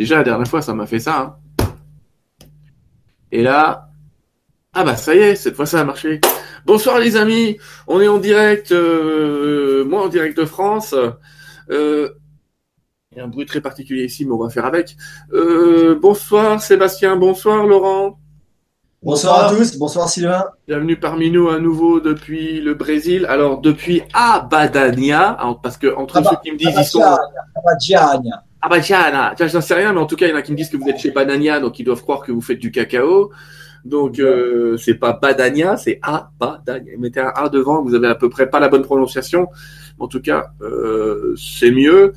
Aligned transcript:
Déjà, 0.00 0.16
la 0.16 0.22
dernière 0.24 0.46
fois, 0.48 0.62
ça 0.62 0.72
m'a 0.72 0.86
fait 0.86 0.98
ça. 0.98 1.36
hein. 1.60 1.66
Et 3.32 3.42
là, 3.42 3.90
ah 4.72 4.82
bah 4.82 4.96
ça 4.96 5.14
y 5.14 5.18
est, 5.18 5.34
cette 5.36 5.54
fois 5.54 5.66
ça 5.66 5.78
a 5.78 5.84
marché. 5.84 6.22
Bonsoir 6.64 6.98
les 6.98 7.16
amis, 7.16 7.58
on 7.86 8.00
est 8.00 8.08
en 8.08 8.16
direct, 8.16 8.72
euh, 8.72 9.84
moi 9.84 10.02
en 10.02 10.08
direct 10.08 10.38
de 10.38 10.46
France. 10.46 10.94
Euh, 11.70 12.08
il 13.12 13.18
y 13.18 13.20
a 13.20 13.24
un 13.24 13.28
bruit 13.28 13.44
très 13.44 13.60
particulier 13.60 14.04
ici, 14.04 14.24
mais 14.24 14.32
on 14.32 14.38
va 14.38 14.48
faire 14.48 14.64
avec. 14.64 14.96
Euh, 15.34 15.98
bonsoir 16.00 16.62
Sébastien, 16.62 17.16
bonsoir 17.16 17.66
Laurent. 17.66 18.18
Bonsoir 19.02 19.48
à 19.48 19.54
tous, 19.54 19.76
bonsoir 19.76 20.08
Sylvain. 20.08 20.46
Bienvenue 20.66 20.98
parmi 20.98 21.30
nous 21.30 21.50
à 21.50 21.58
nouveau 21.58 22.00
depuis 22.00 22.62
le 22.62 22.72
Brésil. 22.72 23.26
Alors 23.26 23.60
depuis 23.60 24.00
Abadania, 24.14 25.36
hein, 25.44 25.58
parce 25.62 25.76
que 25.76 25.94
entre 25.94 26.24
ceux 26.24 26.36
qui 26.42 26.52
me 26.52 26.56
disent 26.56 26.74
ils 26.74 26.84
sont 26.86 27.02
Abadjania. 28.62 29.06
Abadania, 29.06 29.34
tiens, 29.36 29.46
j'en 29.46 29.60
sais 29.60 29.74
rien, 29.74 29.92
mais 29.92 30.00
en 30.00 30.06
tout 30.06 30.16
cas 30.16 30.26
il 30.26 30.30
y 30.30 30.32
en 30.32 30.36
a 30.36 30.42
qui 30.42 30.52
me 30.52 30.56
disent 30.56 30.68
que 30.68 30.76
vous 30.76 30.88
êtes 30.88 30.98
chez 30.98 31.10
Banania, 31.10 31.60
donc 31.60 31.78
ils 31.78 31.84
doivent 31.84 32.02
croire 32.02 32.20
que 32.20 32.32
vous 32.32 32.40
faites 32.40 32.58
du 32.58 32.70
cacao. 32.70 33.30
Donc 33.84 34.18
euh, 34.18 34.76
c'est 34.76 34.94
pas 34.94 35.14
Badania, 35.14 35.76
c'est 35.76 35.98
Abadania. 36.02 36.92
Mettez 36.98 37.20
un 37.20 37.32
A 37.34 37.48
devant, 37.48 37.82
vous 37.82 37.94
avez 37.94 38.08
à 38.08 38.14
peu 38.14 38.28
près 38.28 38.50
pas 38.50 38.60
la 38.60 38.68
bonne 38.68 38.82
prononciation. 38.82 39.48
En 39.98 40.08
tout 40.08 40.20
cas, 40.20 40.52
euh, 40.60 41.34
c'est 41.36 41.70
mieux. 41.70 42.12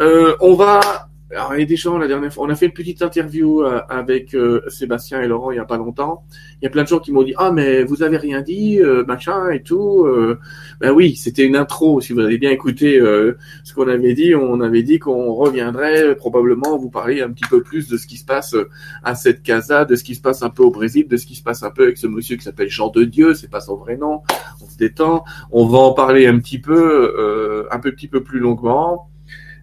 Euh, 0.00 0.36
on 0.40 0.54
va. 0.54 1.07
Alors, 1.30 1.54
il 1.54 1.60
y 1.60 1.62
a 1.62 1.66
des 1.66 1.76
gens 1.76 1.98
la 1.98 2.08
dernière 2.08 2.32
fois. 2.32 2.46
On 2.46 2.48
a 2.48 2.54
fait 2.54 2.66
une 2.66 2.72
petite 2.72 3.02
interview 3.02 3.62
euh, 3.62 3.80
avec 3.90 4.34
euh, 4.34 4.62
Sébastien 4.68 5.20
et 5.20 5.28
Laurent 5.28 5.50
il 5.50 5.56
y 5.56 5.58
a 5.58 5.66
pas 5.66 5.76
longtemps. 5.76 6.24
Il 6.60 6.64
y 6.64 6.66
a 6.66 6.70
plein 6.70 6.84
de 6.84 6.88
gens 6.88 7.00
qui 7.00 7.12
m'ont 7.12 7.22
dit 7.22 7.34
ah 7.36 7.52
mais 7.52 7.84
vous 7.84 8.02
avez 8.02 8.16
rien 8.16 8.40
dit 8.40 8.80
euh, 8.80 9.04
machin 9.04 9.50
et 9.50 9.62
tout. 9.62 10.06
Euh, 10.06 10.38
ben 10.80 10.90
oui, 10.90 11.16
c'était 11.16 11.44
une 11.44 11.54
intro. 11.54 12.00
Si 12.00 12.14
vous 12.14 12.20
avez 12.20 12.38
bien 12.38 12.50
écouté 12.50 12.98
euh, 12.98 13.36
ce 13.62 13.74
qu'on 13.74 13.88
avait 13.88 14.14
dit, 14.14 14.34
on 14.34 14.62
avait 14.62 14.82
dit 14.82 14.98
qu'on 14.98 15.34
reviendrait 15.34 16.16
probablement 16.16 16.78
vous 16.78 16.88
parler 16.88 17.20
un 17.20 17.30
petit 17.30 17.48
peu 17.48 17.62
plus 17.62 17.88
de 17.88 17.98
ce 17.98 18.06
qui 18.06 18.16
se 18.16 18.24
passe 18.24 18.54
euh, 18.54 18.70
à 19.04 19.14
cette 19.14 19.42
casa, 19.42 19.84
de 19.84 19.96
ce 19.96 20.04
qui 20.04 20.14
se 20.14 20.22
passe 20.22 20.42
un 20.42 20.50
peu 20.50 20.62
au 20.62 20.70
Brésil, 20.70 21.08
de 21.08 21.18
ce 21.18 21.26
qui 21.26 21.34
se 21.34 21.42
passe 21.42 21.62
un 21.62 21.70
peu 21.70 21.82
avec 21.82 21.98
ce 21.98 22.06
monsieur 22.06 22.36
qui 22.36 22.44
s'appelle 22.44 22.70
Jean 22.70 22.88
de 22.88 23.04
Dieu. 23.04 23.34
C'est 23.34 23.50
pas 23.50 23.60
son 23.60 23.76
vrai 23.76 23.98
nom. 23.98 24.22
On 24.62 24.68
se 24.68 24.78
détend. 24.78 25.24
On 25.52 25.66
va 25.66 25.78
en 25.78 25.92
parler 25.92 26.26
un 26.26 26.38
petit 26.38 26.58
peu, 26.58 27.66
un 27.70 27.78
peu, 27.80 27.92
petit 27.92 28.08
peu 28.08 28.22
plus 28.22 28.38
longuement. 28.38 29.10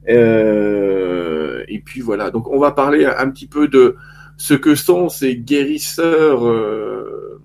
Euh, 0.10 1.64
et 1.68 1.80
puis 1.80 2.02
voilà. 2.02 2.32
Donc 2.32 2.50
on 2.50 2.60
va 2.60 2.72
parler 2.72 3.06
un 3.06 3.30
petit 3.30 3.48
peu 3.48 3.68
de 3.68 3.96
ce 4.38 4.54
que 4.54 4.76
sont 4.76 5.10
ces 5.10 5.36
guérisseurs. 5.38 6.46
euh, 6.46 7.40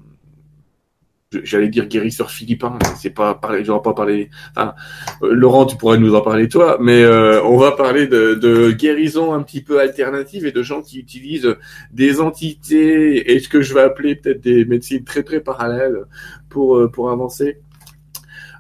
J'allais 1.44 1.68
dire 1.68 1.86
guérisseurs 1.86 2.28
philippins, 2.32 2.76
c'est 2.96 3.10
pas 3.10 3.34
parler, 3.36 3.64
j'aurais 3.64 3.82
pas 3.82 3.94
parlé. 3.94 4.30
Enfin, 4.50 4.74
euh, 5.22 5.32
Laurent, 5.32 5.64
tu 5.64 5.76
pourrais 5.76 5.96
nous 5.98 6.16
en 6.16 6.22
parler 6.22 6.48
toi, 6.48 6.76
mais 6.80 7.04
euh, 7.04 7.40
on 7.44 7.56
va 7.56 7.70
parler 7.70 8.08
de, 8.08 8.34
de 8.34 8.72
guérison 8.72 9.32
un 9.32 9.40
petit 9.44 9.60
peu 9.62 9.78
alternative 9.78 10.44
et 10.44 10.50
de 10.50 10.62
gens 10.64 10.82
qui 10.82 10.98
utilisent 10.98 11.54
des 11.92 12.20
entités 12.20 13.32
et 13.32 13.38
ce 13.38 13.48
que 13.48 13.62
je 13.62 13.74
vais 13.74 13.80
appeler 13.82 14.16
peut-être 14.16 14.40
des 14.40 14.64
médecines 14.64 15.04
très 15.04 15.22
très 15.22 15.38
parallèles 15.38 16.04
pour 16.48 16.76
euh, 16.76 16.88
pour 16.88 17.12
avancer. 17.12 17.58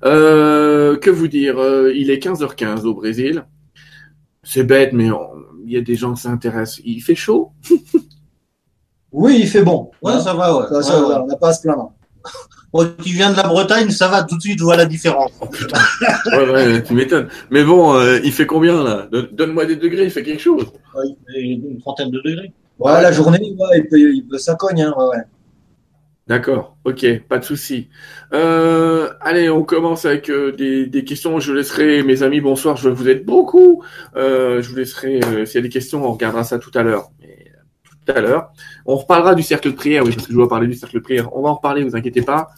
Que 0.02 1.10
vous 1.10 1.28
dire 1.28 1.56
Il 1.94 2.10
est 2.10 2.22
15h15 2.22 2.84
au 2.84 2.94
Brésil. 2.94 3.44
C'est 4.42 4.64
bête, 4.64 4.92
mais 4.92 5.10
on- 5.10 5.30
il 5.66 5.72
y 5.72 5.76
a 5.76 5.80
des 5.82 5.94
gens 5.96 6.14
qui 6.14 6.22
s'intéressent. 6.22 6.80
Il 6.84 7.00
fait 7.02 7.14
chaud? 7.14 7.52
Oui, 9.12 9.38
il 9.40 9.48
fait 9.48 9.62
bon. 9.62 9.90
Ouais, 10.02 10.20
ça 10.20 10.34
va, 10.34 10.56
ouais. 10.56 10.66
Ça, 10.68 10.82
ça 10.82 10.94
Ouais, 11.02 11.08
va, 11.08 11.08
ouais. 11.18 11.22
on 11.24 11.26
n'a 11.26 11.36
pas 11.36 11.48
à 11.48 11.52
se 11.52 11.62
plaindre. 11.62 11.92
Bon, 12.72 12.88
tu 13.02 13.08
viens 13.12 13.32
de 13.32 13.36
la 13.36 13.42
Bretagne, 13.48 13.90
ça 13.90 14.06
va, 14.06 14.22
tout 14.22 14.36
de 14.36 14.40
suite, 14.40 14.60
je 14.60 14.62
vois 14.64 14.76
la 14.76 14.86
différence. 14.86 15.32
Oh 15.40 15.46
putain, 15.46 15.78
ouais, 16.26 16.50
ouais, 16.52 16.82
tu 16.84 16.94
m'étonnes. 16.94 17.28
Mais 17.50 17.64
bon, 17.64 17.94
euh, 17.96 18.20
il 18.22 18.30
fait 18.32 18.46
combien 18.46 18.84
là? 18.84 19.08
Donne- 19.10 19.28
Donne-moi 19.32 19.66
des 19.66 19.74
degrés, 19.74 20.04
il 20.04 20.10
fait 20.12 20.22
quelque 20.22 20.40
chose. 20.40 20.62
Ouais, 20.94 21.04
il 21.06 21.16
fait 21.32 21.40
une 21.40 21.78
trentaine 21.80 22.10
de 22.12 22.20
degrés. 22.24 22.52
Ouais, 22.78 23.02
la 23.02 23.10
journée, 23.10 23.40
ouais, 23.40 23.78
il 23.78 23.88
peut, 23.88 23.98
il 23.98 24.24
peut- 24.28 24.38
ça 24.38 24.54
cogne. 24.54 24.80
Hein, 24.82 24.94
ouais, 24.96 25.06
ouais. 25.16 25.24
D'accord, 26.30 26.76
ok, 26.84 27.04
pas 27.28 27.38
de 27.38 27.44
souci. 27.44 27.88
Euh, 28.32 29.08
allez, 29.20 29.50
on 29.50 29.64
commence 29.64 30.04
avec 30.04 30.30
euh, 30.30 30.52
des, 30.52 30.86
des 30.86 31.02
questions. 31.02 31.40
Je 31.40 31.52
laisserai 31.52 32.04
mes 32.04 32.22
amis, 32.22 32.40
bonsoir, 32.40 32.76
je 32.76 32.88
vous 32.88 33.08
êtes 33.08 33.26
beaucoup. 33.26 33.82
Euh, 34.14 34.62
je 34.62 34.68
vous 34.70 34.76
laisserai, 34.76 35.18
euh, 35.24 35.44
s'il 35.44 35.56
y 35.56 35.58
a 35.58 35.62
des 35.62 35.68
questions, 35.68 36.04
on 36.06 36.12
regardera 36.12 36.44
ça 36.44 36.60
tout 36.60 36.70
à 36.76 36.84
l'heure. 36.84 37.10
Mais, 37.20 37.50
Tout 38.06 38.12
à 38.14 38.20
l'heure. 38.20 38.52
On 38.86 38.94
reparlera 38.94 39.34
du 39.34 39.42
cercle 39.42 39.72
de 39.72 39.74
prière, 39.74 40.04
oui, 40.04 40.12
parce 40.14 40.24
que 40.28 40.32
je 40.32 40.36
dois 40.38 40.48
parler 40.48 40.68
du 40.68 40.74
cercle 40.74 40.94
de 40.94 41.00
prière. 41.00 41.36
On 41.36 41.42
va 41.42 41.48
en 41.48 41.54
reparler, 41.56 41.82
vous 41.82 41.96
inquiétez 41.96 42.22
pas. 42.22 42.50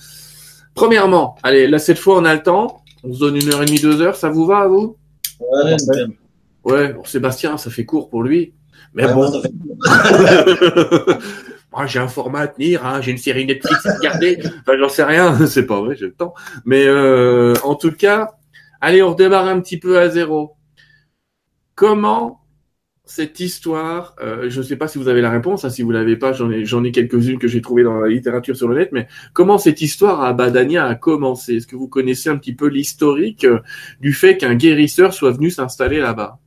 Premièrement, 0.75 1.37
allez, 1.43 1.66
là, 1.66 1.78
cette 1.78 1.99
fois, 1.99 2.19
on 2.19 2.27
a 2.27 2.34
le 2.34 2.43
temps. 2.43 2.82
On 3.05 3.15
se 3.15 3.21
donne 3.21 3.37
une 3.37 3.55
heure 3.55 3.62
et 3.62 3.65
demie, 3.65 3.81
deux 3.81 4.03
heures. 4.03 4.16
Ça 4.16 4.28
vous 4.28 4.44
va, 4.44 4.59
à 4.59 4.69
vous? 4.69 4.99
Ouais, 5.41 5.77
Ouais. 6.65 6.93
pour 6.93 7.09
Sébastien, 7.09 7.56
ça 7.56 7.71
fait 7.71 7.87
court 7.87 8.11
pour 8.11 8.22
lui. 8.22 8.53
Mais 8.93 9.06
Ouais, 9.06 9.15
bon. 9.15 9.31
moi, 9.31 9.43
Moi, 11.72 11.87
j'ai 11.87 11.99
un 11.99 12.09
format 12.09 12.41
à 12.41 12.49
tenir, 12.49 12.87
hein, 12.87 13.00
j'ai 13.00 13.12
une 13.12 13.19
série 13.19 13.47
Netflix 13.47 13.87
à 13.87 13.97
regarder. 13.97 14.38
Enfin, 14.60 14.78
j'en 14.78 14.88
sais 14.88 15.05
rien, 15.05 15.47
c'est 15.47 15.66
pas 15.66 15.81
vrai, 15.81 15.97
j'ai 15.97 16.06
le 16.06 16.15
temps. 16.15 16.34
Mais 16.65 16.84
euh, 16.87 17.55
en 17.65 17.75
tout 17.75 17.93
cas, 17.93 18.33
allez, 18.81 19.03
on 19.03 19.10
redémarre 19.10 19.47
un 19.47 19.60
petit 19.60 19.78
peu 19.78 19.99
à 19.99 20.09
zéro. 20.09 20.56
Comment 21.75 22.43
cette 23.05 23.41
histoire, 23.41 24.15
euh, 24.22 24.49
je 24.49 24.59
ne 24.59 24.65
sais 24.65 24.77
pas 24.77 24.88
si 24.88 24.99
vous 24.99 25.09
avez 25.09 25.21
la 25.21 25.31
réponse, 25.31 25.65
hein, 25.65 25.71
si 25.71 25.82
vous 25.82 25.91
l'avez 25.91 26.16
pas, 26.16 26.32
j'en 26.32 26.50
ai, 26.50 26.62
ai 26.62 26.93
quelques-unes 26.93 27.38
que 27.38 27.49
j'ai 27.49 27.61
trouvées 27.61 27.82
dans 27.82 27.99
la 27.99 28.09
littérature 28.09 28.56
sur 28.56 28.69
le 28.69 28.77
net, 28.77 28.91
mais 28.93 29.09
comment 29.32 29.59
cette 29.59 29.82
histoire 29.82 30.22
à 30.22 30.32
Badania 30.32 30.87
a 30.87 30.94
commencé? 30.94 31.56
Est-ce 31.56 31.66
que 31.66 31.77
vous 31.77 31.88
connaissez 31.88 32.31
un 32.31 32.37
petit 32.37 32.55
peu 32.55 32.69
l'historique 32.69 33.44
euh, 33.44 33.61
du 34.00 34.12
fait 34.12 34.37
qu'un 34.38 34.55
guérisseur 34.55 35.12
soit 35.12 35.32
venu 35.32 35.50
s'installer 35.50 36.00
là-bas? 36.00 36.38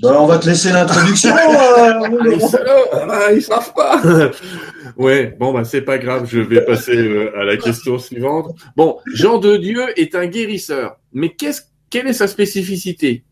Bon, 0.00 0.12
on 0.20 0.26
va 0.26 0.38
te 0.38 0.46
laisser 0.48 0.72
l'introduction. 0.72 1.30
euh, 1.36 3.06
bah, 3.06 3.32
ils 3.32 3.42
savent 3.42 3.72
pas. 3.74 4.00
ouais, 4.96 5.36
bon 5.38 5.52
bah 5.52 5.64
c'est 5.64 5.82
pas 5.82 5.98
grave, 5.98 6.28
je 6.30 6.40
vais 6.40 6.64
passer 6.64 6.96
euh, 6.96 7.38
à 7.38 7.44
la 7.44 7.56
question 7.56 7.98
suivante. 7.98 8.54
Bon, 8.76 8.98
Jean 9.12 9.38
de 9.38 9.56
Dieu 9.56 9.82
est 9.98 10.14
un 10.14 10.26
guérisseur, 10.26 10.98
mais 11.12 11.34
qu'est-ce 11.34 11.62
quelle 11.90 12.06
est 12.06 12.14
sa 12.14 12.28
spécificité? 12.28 13.24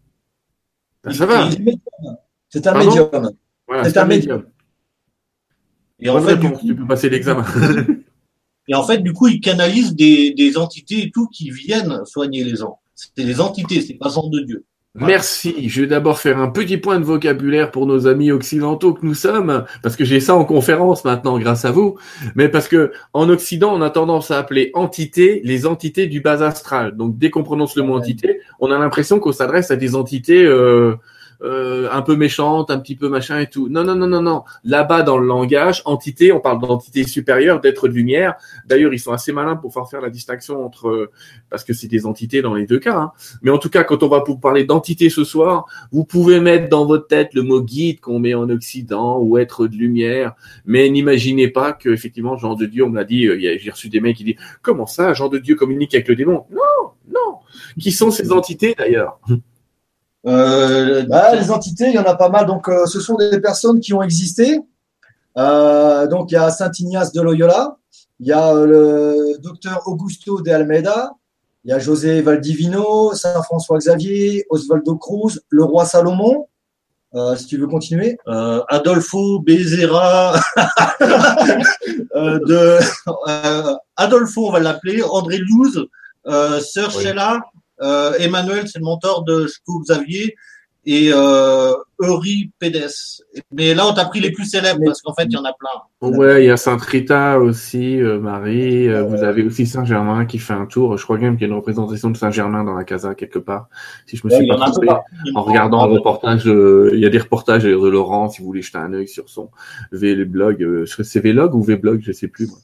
Ben, 1.04 1.12
Ça 1.12 1.26
va. 1.26 1.48
C'est 2.50 2.66
un 2.66 2.72
Pardon? 2.72 2.88
médium. 2.88 3.32
Voilà, 3.66 3.84
c'est 3.84 3.96
un 3.98 4.02
un 4.02 4.06
médium. 4.06 4.44
Et 6.00 6.08
en, 6.10 6.20
fait, 6.20 6.36
du 6.36 6.46
réponse, 6.46 6.60
coup, 6.60 6.66
tu 6.66 6.76
peux 6.76 6.86
passer 6.86 7.10
l'examen. 7.10 7.44
et 8.68 8.74
en 8.74 8.84
fait, 8.84 8.98
du 8.98 9.12
coup, 9.12 9.28
il 9.28 9.40
canalise 9.40 9.94
des, 9.94 10.32
des 10.32 10.56
entités 10.56 11.02
et 11.02 11.10
tout 11.10 11.28
qui 11.28 11.50
viennent 11.50 12.04
soigner 12.04 12.44
les 12.44 12.56
gens. 12.56 12.78
C'est 12.94 13.24
des 13.24 13.40
entités, 13.40 13.80
c'est 13.80 13.94
pas 13.94 14.10
sang 14.10 14.28
de 14.28 14.40
Dieu. 14.40 14.64
Merci. 14.94 15.68
Je 15.68 15.82
vais 15.82 15.86
d'abord 15.86 16.18
faire 16.18 16.38
un 16.38 16.48
petit 16.48 16.76
point 16.76 16.98
de 16.98 17.04
vocabulaire 17.04 17.70
pour 17.70 17.86
nos 17.86 18.06
amis 18.06 18.32
occidentaux 18.32 18.94
que 18.94 19.04
nous 19.04 19.14
sommes, 19.14 19.64
parce 19.82 19.96
que 19.96 20.04
j'ai 20.04 20.18
ça 20.18 20.34
en 20.34 20.44
conférence 20.44 21.04
maintenant 21.04 21.38
grâce 21.38 21.64
à 21.64 21.70
vous. 21.70 21.98
Mais 22.34 22.48
parce 22.48 22.68
que 22.68 22.92
en 23.12 23.28
Occident, 23.28 23.72
on 23.74 23.82
a 23.82 23.90
tendance 23.90 24.30
à 24.30 24.38
appeler 24.38 24.70
entités 24.74 25.40
les 25.44 25.66
entités 25.66 26.06
du 26.06 26.20
bas 26.20 26.42
astral. 26.42 26.96
Donc 26.96 27.18
dès 27.18 27.30
qu'on 27.30 27.44
prononce 27.44 27.76
le 27.76 27.82
mot 27.82 27.96
entité, 27.96 28.40
on 28.60 28.70
a 28.70 28.78
l'impression 28.78 29.20
qu'on 29.20 29.32
s'adresse 29.32 29.70
à 29.70 29.76
des 29.76 29.94
entités 29.94 30.44
euh, 30.44 30.96
euh, 31.42 31.88
un 31.90 32.02
peu 32.02 32.16
méchantes, 32.16 32.70
un 32.70 32.78
petit 32.78 32.96
peu 32.96 33.08
machin 33.08 33.38
et 33.38 33.48
tout. 33.48 33.68
Non, 33.68 33.84
non, 33.84 33.94
non, 33.94 34.06
non, 34.06 34.22
non. 34.22 34.42
Là-bas 34.64 35.02
dans 35.02 35.18
le 35.18 35.26
langage, 35.26 35.82
entité, 35.84 36.32
on 36.32 36.40
parle 36.40 36.60
d'entité 36.60 37.04
supérieure, 37.04 37.60
d'être 37.60 37.88
de 37.88 37.94
lumière. 37.94 38.34
D'ailleurs, 38.66 38.92
ils 38.92 38.98
sont 38.98 39.12
assez 39.12 39.32
malins 39.32 39.56
pour 39.56 39.72
faire 39.72 39.88
faire 39.88 40.00
la 40.00 40.10
distinction 40.10 40.64
entre, 40.64 40.88
euh, 40.88 41.10
parce 41.50 41.64
que 41.64 41.72
c'est 41.72 41.88
des 41.88 42.06
entités 42.06 42.42
dans 42.42 42.54
les 42.54 42.66
deux 42.66 42.78
cas. 42.78 42.96
Hein. 42.96 43.12
Mais 43.42 43.50
en 43.50 43.58
tout 43.58 43.70
cas, 43.70 43.84
quand 43.84 44.02
on 44.02 44.08
va 44.08 44.22
vous 44.26 44.36
parler 44.36 44.64
d'entité 44.64 45.10
ce 45.10 45.24
soir, 45.24 45.66
vous 45.92 46.04
pouvez 46.04 46.40
mettre 46.40 46.68
dans 46.68 46.86
votre 46.86 47.06
tête 47.06 47.34
le 47.34 47.42
mot 47.42 47.60
guide 47.60 48.00
qu'on 48.00 48.18
met 48.18 48.34
en 48.34 48.48
Occident 48.50 49.18
ou 49.20 49.38
être 49.38 49.66
de 49.66 49.76
lumière, 49.76 50.34
mais 50.66 50.88
n'imaginez 50.88 51.48
pas 51.48 51.72
que 51.72 51.88
effectivement 51.90 52.36
Jean 52.36 52.54
de 52.54 52.66
Dieu, 52.66 52.84
on 52.84 52.90
me 52.90 52.96
l'a 52.96 53.04
dit, 53.04 53.26
euh, 53.26 53.56
j'ai 53.58 53.70
reçu 53.70 53.88
des 53.88 54.00
mecs 54.00 54.16
qui 54.16 54.24
disent 54.24 54.36
comment 54.62 54.86
ça, 54.86 55.14
Jean 55.14 55.28
de 55.28 55.38
Dieu 55.38 55.54
communique 55.54 55.94
avec 55.94 56.08
le 56.08 56.16
démon? 56.16 56.44
Non, 56.50 56.90
non. 57.08 57.38
Qui 57.80 57.92
sont 57.92 58.10
ces 58.10 58.32
entités 58.32 58.74
d'ailleurs? 58.76 59.18
Euh, 60.28 61.04
Bah, 61.08 61.34
les 61.34 61.50
entités, 61.50 61.88
il 61.88 61.94
y 61.94 61.98
en 61.98 62.04
a 62.04 62.14
pas 62.14 62.28
mal. 62.28 62.46
Donc, 62.46 62.68
euh, 62.68 62.86
ce 62.86 63.00
sont 63.00 63.16
des 63.16 63.40
personnes 63.40 63.80
qui 63.80 63.92
ont 63.94 64.02
existé. 64.02 64.60
Euh, 65.36 66.06
donc, 66.06 66.30
il 66.30 66.34
y 66.34 66.36
a 66.36 66.50
Saint 66.50 66.70
Ignace 66.78 67.12
de 67.12 67.20
Loyola, 67.22 67.76
il 68.20 68.26
y 68.26 68.32
a 68.32 68.52
euh, 68.52 68.66
le 68.66 69.38
docteur 69.38 69.82
Augusto 69.86 70.40
de 70.42 70.50
Almeida, 70.50 71.12
il 71.64 71.70
y 71.70 71.72
a 71.72 71.78
José 71.78 72.20
Valdivino, 72.22 73.14
Saint 73.14 73.42
François 73.42 73.78
Xavier, 73.78 74.46
Osvaldo 74.50 74.96
Cruz, 74.96 75.40
le 75.48 75.64
roi 75.64 75.84
Salomon. 75.84 76.46
Euh, 77.14 77.34
si 77.36 77.46
tu 77.46 77.56
veux 77.56 77.66
continuer. 77.66 78.18
euh, 78.26 78.60
Adolfo 78.68 79.38
Bezerra, 79.40 80.38
de 82.14 82.78
euh, 83.28 83.74
Adolfo, 83.96 84.48
on 84.48 84.52
va 84.52 84.60
l'appeler, 84.60 85.02
André 85.02 85.38
Luz, 85.38 85.86
euh, 86.26 86.60
Sœur 86.60 86.92
Oui. 86.96 87.04
Sheila, 87.04 87.40
Emmanuel, 88.18 88.68
c'est 88.68 88.78
le 88.78 88.84
mentor 88.84 89.24
de 89.24 89.46
Chico 89.46 89.80
Xavier, 89.80 90.34
et 90.90 91.10
euh, 91.12 91.74
Euripedes. 92.00 92.88
Mais 93.52 93.74
là, 93.74 93.86
on 93.86 93.92
t'a 93.92 94.06
pris 94.06 94.20
les 94.20 94.30
plus 94.32 94.46
célèbres 94.46 94.80
parce 94.86 95.02
qu'en 95.02 95.12
fait, 95.12 95.24
il 95.24 95.32
y 95.32 95.36
en 95.36 95.44
a 95.44 95.52
plein. 95.52 96.08
Ouais, 96.16 96.44
il 96.44 96.46
y 96.46 96.50
a 96.50 96.56
Sainte 96.56 96.80
Rita 96.80 97.38
aussi, 97.40 98.00
euh, 98.00 98.18
Marie. 98.18 98.88
euh, 98.88 99.02
vous 99.02 99.22
avez 99.22 99.42
aussi 99.42 99.66
Saint-Germain 99.66 100.24
qui 100.24 100.38
fait 100.38 100.54
un 100.54 100.64
tour. 100.64 100.96
Je 100.96 101.04
crois 101.04 101.18
même 101.18 101.34
qu'il 101.36 101.42
y 101.42 101.44
a 101.44 101.48
une 101.52 101.58
représentation 101.58 102.08
de 102.10 102.16
Saint-Germain 102.16 102.64
dans 102.64 102.74
la 102.74 102.84
casa 102.84 103.14
quelque 103.14 103.38
part, 103.38 103.68
si 104.06 104.16
je 104.16 104.26
me 104.26 104.32
Ouais, 104.32 104.38
suis 104.38 104.48
pas 104.48 104.56
trompé. 104.56 104.88
En 105.34 105.42
regardant 105.42 105.80
un 105.82 105.86
reportage, 105.88 106.46
euh, 106.46 106.90
il 106.94 107.00
y 107.00 107.06
a 107.06 107.10
des 107.10 107.18
reportages 107.18 107.64
de 107.64 107.70
Laurent, 107.70 108.30
si 108.30 108.40
vous 108.40 108.46
voulez 108.46 108.62
jeter 108.62 108.78
un 108.78 108.94
œil 108.94 109.08
sur 109.08 109.28
son 109.28 109.50
vlog. 109.92 110.62
Euh, 110.62 110.86
c'est 110.86 111.20
Vlog 111.20 111.54
ou 111.54 111.62
Vblog, 111.62 112.00
je 112.02 112.12
sais 112.12 112.28
plus. 112.28 112.46
moi. 112.46 112.56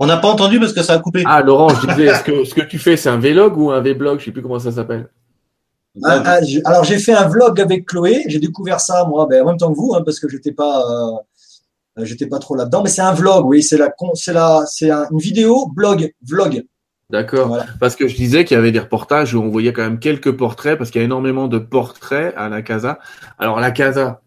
On 0.00 0.06
n'a 0.06 0.16
pas 0.16 0.28
entendu 0.28 0.58
parce 0.60 0.72
que 0.72 0.82
ça 0.82 0.94
a 0.94 0.98
coupé. 0.98 1.22
Ah, 1.26 1.42
Laurent, 1.42 1.68
je 1.70 1.86
disais, 1.88 2.04
est-ce 2.06 2.22
que 2.24 2.44
ce 2.44 2.54
que 2.54 2.60
tu 2.62 2.78
fais, 2.78 2.96
c'est 2.96 3.08
un 3.08 3.18
Vlog 3.18 3.56
ou 3.56 3.70
un 3.70 3.80
Vblog? 3.80 4.20
Je 4.20 4.26
sais 4.26 4.30
plus 4.30 4.42
comment 4.42 4.58
ça 4.58 4.72
s'appelle. 4.72 5.08
Ah, 6.04 6.22
ah, 6.24 6.42
je- 6.44 6.60
alors 6.64 6.84
j'ai 6.84 6.98
fait 6.98 7.14
un 7.14 7.26
vlog 7.26 7.60
avec 7.60 7.86
Chloé. 7.86 8.22
J'ai 8.28 8.38
découvert 8.38 8.78
ça 8.78 9.04
moi, 9.08 9.26
ben, 9.28 9.42
en 9.42 9.46
même 9.46 9.56
temps 9.56 9.72
que 9.72 9.76
vous, 9.76 9.94
hein, 9.96 10.02
parce 10.04 10.20
que 10.20 10.28
j'étais 10.28 10.52
pas, 10.52 10.82
euh, 11.98 12.04
j'étais 12.04 12.26
pas 12.26 12.38
trop 12.38 12.54
là-dedans. 12.54 12.82
Mais 12.84 12.90
c'est 12.90 13.02
un 13.02 13.12
vlog, 13.14 13.46
oui. 13.46 13.62
C'est 13.64 13.78
la, 13.78 13.88
con- 13.90 14.14
c'est 14.14 14.32
la, 14.32 14.62
c'est 14.66 14.90
un- 14.90 15.06
une 15.10 15.18
vidéo 15.18 15.66
blog, 15.74 16.12
vlog. 16.24 16.64
D'accord. 17.10 17.48
Voilà. 17.48 17.66
Parce 17.80 17.96
que 17.96 18.06
je 18.06 18.14
disais 18.14 18.44
qu'il 18.44 18.54
y 18.56 18.58
avait 18.58 18.70
des 18.70 18.78
reportages 18.78 19.34
où 19.34 19.40
on 19.42 19.48
voyait 19.48 19.72
quand 19.72 19.82
même 19.82 19.98
quelques 19.98 20.30
portraits, 20.36 20.78
parce 20.78 20.90
qu'il 20.90 21.00
y 21.00 21.02
a 21.02 21.06
énormément 21.06 21.48
de 21.48 21.58
portraits 21.58 22.32
à 22.36 22.48
la 22.48 22.62
casa. 22.62 23.00
Alors 23.38 23.58
la 23.58 23.70
casa, 23.72 24.20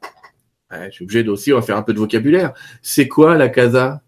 je 0.71 0.89
suis 0.89 1.06
obligé 1.06 1.25
aussi, 1.29 1.53
on 1.53 1.57
va 1.57 1.62
faire 1.62 1.77
un 1.77 1.83
peu 1.83 1.94
de 1.94 2.00
vocabulaire. 2.00 2.53
C'est 2.81 3.07
quoi 3.07 3.38
la 3.38 3.47
casa? 3.50 4.01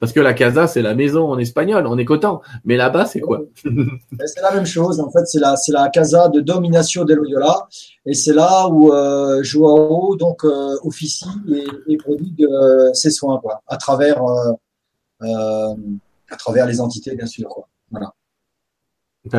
Parce 0.00 0.12
que 0.12 0.20
la 0.20 0.32
casa, 0.32 0.66
c'est 0.68 0.82
la 0.82 0.94
maison 0.94 1.28
en 1.28 1.38
espagnol, 1.38 1.86
on 1.86 1.98
est 1.98 2.04
content. 2.04 2.40
Mais 2.64 2.76
là-bas, 2.76 3.06
c'est 3.06 3.20
quoi? 3.20 3.40
C'est 3.64 4.40
la 4.40 4.52
même 4.52 4.66
chose. 4.66 5.00
En 5.00 5.10
fait, 5.10 5.26
c'est 5.26 5.40
la, 5.40 5.56
c'est 5.56 5.72
la 5.72 5.88
casa 5.88 6.28
de 6.28 6.40
Dominacio 6.40 7.04
de 7.04 7.14
Loyola, 7.14 7.66
et 8.06 8.14
c'est 8.14 8.32
là 8.32 8.68
où 8.68 8.92
euh, 8.92 9.42
Joao 9.42 10.16
donc 10.16 10.44
euh, 10.44 10.76
officie 10.84 11.26
et, 11.52 11.66
et 11.92 11.96
prodigue 11.96 12.44
euh, 12.44 12.92
ses 12.94 13.10
soins, 13.10 13.40
quoi, 13.40 13.62
à 13.66 13.76
travers, 13.76 14.22
à 15.20 16.36
travers 16.38 16.66
les 16.66 16.80
entités, 16.80 17.16
bien 17.16 17.26
sûr, 17.26 17.48
quoi. 17.48 17.66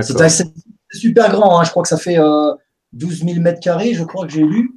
C'est 0.01 0.51
super 0.91 1.31
grand, 1.31 1.59
hein. 1.59 1.63
je 1.63 1.71
crois 1.71 1.83
que 1.83 1.89
ça 1.89 1.97
fait 1.97 2.19
euh, 2.19 2.53
12 2.93 3.23
000 3.25 3.39
mètres 3.39 3.59
carrés, 3.59 3.93
je 3.93 4.03
crois 4.03 4.25
que 4.25 4.31
j'ai 4.31 4.43
lu, 4.43 4.71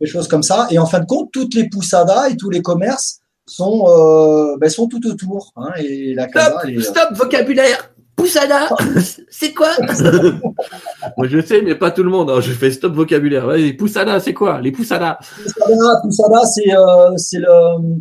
des 0.00 0.06
choses 0.06 0.28
comme 0.28 0.42
ça. 0.42 0.66
Et 0.70 0.78
en 0.78 0.86
fin 0.86 1.00
de 1.00 1.06
compte, 1.06 1.30
toutes 1.32 1.54
les 1.54 1.68
poussadas 1.68 2.28
et 2.28 2.36
tous 2.36 2.50
les 2.50 2.62
commerces 2.62 3.20
sont, 3.46 3.84
euh, 3.88 4.56
ben, 4.58 4.68
sont 4.68 4.88
tout 4.88 5.04
autour. 5.06 5.52
Hein, 5.56 5.70
et 5.78 6.14
la 6.14 6.26
casa, 6.26 6.60
elle 6.64 6.70
est, 6.74 6.78
euh, 6.78 6.82
stop, 6.82 7.12
vocabulaire 7.12 7.92
Poussada 8.16 8.68
C'est 9.30 9.52
quoi 9.52 9.68
Moi 11.18 11.28
je 11.28 11.40
sais, 11.42 11.60
mais 11.60 11.74
pas 11.74 11.90
tout 11.90 12.02
le 12.02 12.08
monde. 12.10 12.30
hein. 12.30 12.40
Je 12.40 12.52
fais 12.52 12.70
stop 12.70 12.94
vocabulaire. 12.94 13.46
Vas-y, 13.46 13.74
poussada, 13.74 14.20
c'est 14.20 14.32
quoi 14.32 14.60
Les 14.60 14.72
poussadas 14.72 15.18
Poussada, 15.42 16.00
poussada, 16.02 16.44
c'est 16.46 16.74
euh, 16.74 17.16
c'est 17.16 17.38
le 17.38 18.00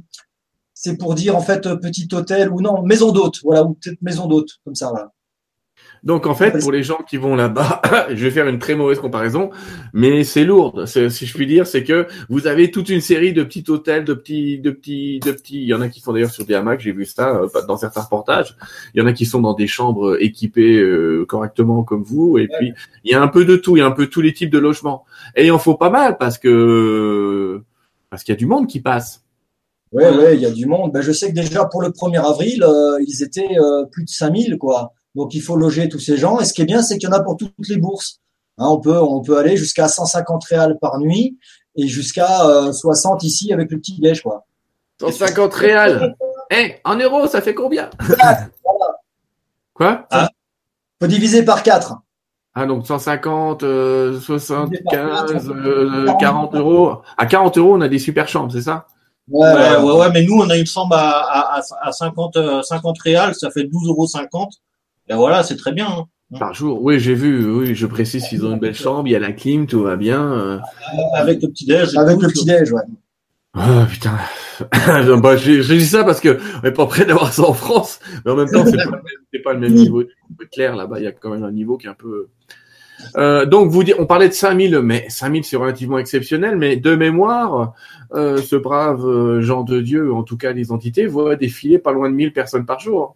c'est 0.74 0.97
pour 0.97 1.15
dire 1.15 1.36
en 1.36 1.42
fait 1.42 1.62
petit 1.81 2.07
hôtel 2.13 2.50
ou 2.50 2.62
non 2.62 2.81
maison 2.83 3.12
d'hôte, 3.12 3.36
voilà 3.44 3.63
ou 3.63 3.74
peut-être 3.74 4.01
maison 4.01 4.27
d'hôte 4.27 4.50
comme 4.63 4.75
ça 4.75 4.89
voilà. 4.89 5.12
Donc 6.06 6.28
en 6.28 6.36
fait, 6.36 6.60
pour 6.60 6.72
les 6.72 6.84
gens 6.84 7.00
qui 7.10 7.18
vont 7.18 7.36
là-bas, 7.36 7.81
je 8.10 8.24
vais 8.24 8.31
faire 8.31 8.48
une 8.48 8.60
très 8.60 8.75
mauvaise 8.75 9.00
comparaison, 9.00 9.50
mais 9.92 10.24
c'est 10.24 10.44
lourd. 10.44 10.88
Si 10.88 11.25
je 11.25 11.34
puis 11.34 11.48
dire, 11.48 11.66
c'est 11.66 11.84
que 11.84 12.07
vous 12.30 12.46
avez 12.48 12.69
toute 12.69 12.90
une 12.90 13.02
série 13.02 13.34
de 13.34 13.44
petits 13.44 13.66
hôtels, 13.68 14.06
de 14.06 14.13
petits, 14.13 14.60
de 14.60 14.69
petits, 14.72 15.19
de 15.19 15.31
petits. 15.31 15.62
Il 15.63 15.68
y 15.68 15.74
en 15.74 15.81
a 15.81 15.90
qui 15.90 16.00
sont 16.00 16.13
d'ailleurs 16.13 16.31
sur 16.31 16.46
des 16.46 16.54
hamacs. 16.54 16.81
J'ai 16.81 16.92
vu 16.92 17.06
ça 17.06 17.36
euh, 17.36 17.48
dans 17.68 17.78
certains 17.78 18.02
reportages. 18.02 18.56
Il 18.94 19.02
y 19.02 19.04
en 19.04 19.07
a 19.07 19.13
qui 19.13 19.25
sont 19.25 19.42
dans 19.42 19.54
des 19.54 19.68
chambres 19.68 20.22
équipées 20.22 20.78
euh, 20.78 21.25
correctement 21.28 21.84
comme 21.84 22.04
vous. 22.04 22.38
Et 22.38 22.48
puis 22.48 22.74
il 23.04 23.12
y 23.12 23.16
a 23.16 23.22
un 23.22 23.28
peu 23.28 23.44
de 23.44 23.56
tout. 23.56 23.75
Il 23.75 23.80
y 23.80 23.84
a 23.84 23.88
un 23.88 23.92
peu 23.92 24.08
tous 24.08 24.22
les 24.22 24.34
types 24.34 24.51
de 24.51 24.60
logements. 24.60 25.06
Et 25.36 25.48
il 25.48 25.51
en 25.51 25.60
faut 25.60 25.75
pas 25.75 25.90
mal 25.90 26.18
parce 26.18 26.38
que 26.38 27.62
parce 28.10 28.24
qu'il 28.24 28.31
y 28.31 28.38
a 28.38 28.40
du 28.40 28.46
monde 28.46 28.68
qui 28.68 28.80
passe. 28.80 29.24
Ouais 29.92 30.10
ouais, 30.10 30.36
il 30.36 30.42
y 30.42 30.46
a 30.46 30.51
du 30.51 30.66
monde. 30.66 30.92
Ben, 30.92 31.01
je 31.01 31.12
sais 31.12 31.30
que 31.30 31.36
déjà 31.36 31.66
pour 31.66 31.81
le 31.81 31.90
1er 31.90 32.19
avril, 32.19 32.63
euh, 32.63 32.98
ils 33.08 33.24
étaient 33.24 33.58
euh, 33.58 33.86
plus 33.86 34.04
de 34.04 34.10
5000 34.10 34.58
quoi. 34.58 34.94
Donc 35.15 35.33
il 35.33 35.41
faut 35.41 35.56
loger 35.56 35.89
tous 35.89 36.00
ces 36.00 36.17
gens. 36.17 36.39
Et 36.39 36.45
ce 36.45 36.53
qui 36.53 36.62
est 36.62 36.65
bien, 36.65 36.81
c'est 36.81 36.97
qu'il 36.97 37.09
y 37.09 37.12
en 37.12 37.15
a 37.15 37.21
pour 37.21 37.38
toutes 37.38 37.53
les 37.69 37.77
bourses. 37.77 38.19
Hein, 38.57 38.67
on 38.69 38.79
peut 38.79 38.97
on 38.97 39.21
peut 39.21 39.38
aller 39.38 39.57
jusqu'à 39.57 39.88
150 39.88 40.44
réals 40.45 40.77
par 40.79 41.00
nuit 41.00 41.38
et 41.75 41.88
jusqu'à 41.88 42.45
euh, 42.47 42.71
60 42.71 43.23
ici 43.23 43.51
avec 43.51 43.71
le 43.71 43.79
petit 43.79 44.00
déj 44.00 44.21
quoi. 44.21 44.45
150 45.00 45.53
réals. 45.53 46.15
Eh, 46.51 46.75
en 46.83 46.95
euros, 46.95 47.25
ça 47.25 47.41
fait 47.41 47.56
combien? 47.56 47.89
Quoi? 49.73 50.07
Faut 51.01 51.07
diviser 51.07 51.44
par 51.44 51.63
4. 51.63 51.95
Ah 52.53 52.65
donc 52.65 52.88
150, 52.88 53.63
euh, 53.63 54.19
75, 54.19 55.50
euh, 55.50 56.13
40 56.19 56.56
euros. 56.56 57.01
À 57.17 57.25
40 57.25 57.57
euros, 57.57 57.75
on 57.75 57.81
a 57.81 57.89
des 57.89 58.00
super 58.00 58.27
chambres, 58.29 58.51
c'est 58.53 58.62
ça? 58.62 58.85
Ouais, 59.27 59.45
Ouais, 59.45 59.53
ouais, 59.53 59.77
ouais, 59.77 59.97
ouais, 59.97 60.12
mais 60.13 60.23
nous, 60.23 60.35
on 60.35 60.50
a 60.50 60.56
une 60.56 60.65
chambre 60.65 60.95
à, 60.95 61.56
à, 61.56 61.59
à, 61.59 61.62
à 61.81 61.91
50, 61.91 62.38
euh, 62.38 62.62
50 62.62 62.97
réals, 63.00 63.35
ça 63.35 63.50
fait 63.51 63.63
12,50 63.63 63.88
euros. 63.89 64.07
Et 65.10 65.13
voilà, 65.13 65.44
c'est 65.44 65.56
très 65.57 65.72
bien. 65.72 65.88
hein. 65.88 66.06
Par 66.40 66.54
jour. 66.54 66.81
Oui, 66.84 67.00
j'ai 67.00 67.13
vu. 67.13 67.46
Oui, 67.52 67.75
je 67.75 67.86
précise 67.86 68.28
qu'ils 68.28 68.46
ont 68.46 68.52
une 68.54 68.60
belle 68.60 68.74
chambre. 68.75 69.07
Il 69.07 69.12
y 69.12 69.16
a 69.16 69.19
la 69.19 69.31
clim, 69.31 69.68
tout 69.68 69.84
va 69.84 69.96
bien. 69.96 70.24
euh. 70.34 70.60
Avec 71.16 71.42
le 71.42 71.50
petit 71.50 71.66
déj. 71.66 71.94
et 71.94 71.98
Avec 71.98 72.16
tout, 72.18 72.22
le 72.24 72.28
petit 72.30 72.46
déj, 72.46 72.72
ouais. 72.72 72.81
Ah 73.54 73.88
putain. 73.90 74.18
bah, 75.22 75.38
je, 75.38 75.62
je 75.62 75.74
dis 75.75 75.86
ça 75.86 76.04
parce 76.04 76.19
que 76.19 76.40
on 76.57 76.62
n'est 76.66 76.72
pas 76.74 76.88
prêt 76.88 77.06
d'avoir 77.06 77.31
ça 77.31 77.44
en 77.48 77.54
France, 77.54 78.00
mais 78.25 78.31
en 78.31 78.36
même 78.36 78.50
temps, 78.50 78.66
c'est 78.66 78.75
pas, 78.75 78.84
le 78.86 78.92
même- 78.92 79.02
c'est 79.31 79.40
pas 79.42 79.54
le 79.54 79.60
même 79.60 79.74
niveau. 79.74 80.04
C'est 80.40 80.50
clair 80.50 80.75
là-bas, 80.75 81.00
il 81.00 81.04
y 81.06 81.08
a 81.08 81.12
quand 81.13 81.30
même 81.30 81.44
un 81.44 81.51
niveau 81.51 81.78
qui 81.78 81.88
est 81.88 81.90
un 81.90 81.94
peu. 81.94 82.28
Euh, 83.18 83.46
donc 83.46 83.69
vous 83.69 83.84
dites, 83.84 83.96
on 84.00 84.06
parlait 84.06 84.28
de 84.28 84.34
5000, 84.34 84.80
mais 84.80 85.06
5000 85.10 85.44
c'est 85.46 85.56
relativement 85.58 86.00
exceptionnel, 86.00 86.58
mais 86.58 86.75
de 86.75 86.96
mémoire, 86.96 87.74
euh, 88.13 88.38
ce 88.42 88.56
brave 88.58 89.40
Jean 89.42 89.63
de 89.63 89.80
Dieu, 89.80 90.13
en 90.13 90.24
tout 90.24 90.38
cas 90.38 90.51
les 90.51 90.72
entités, 90.72 91.06
voit 91.06 91.36
défiler 91.38 91.78
pas 91.80 91.92
loin 91.94 92.10
de 92.10 92.16
1000 92.16 92.34
personnes 92.34 92.66
par 92.66 92.80
jour. 92.80 93.16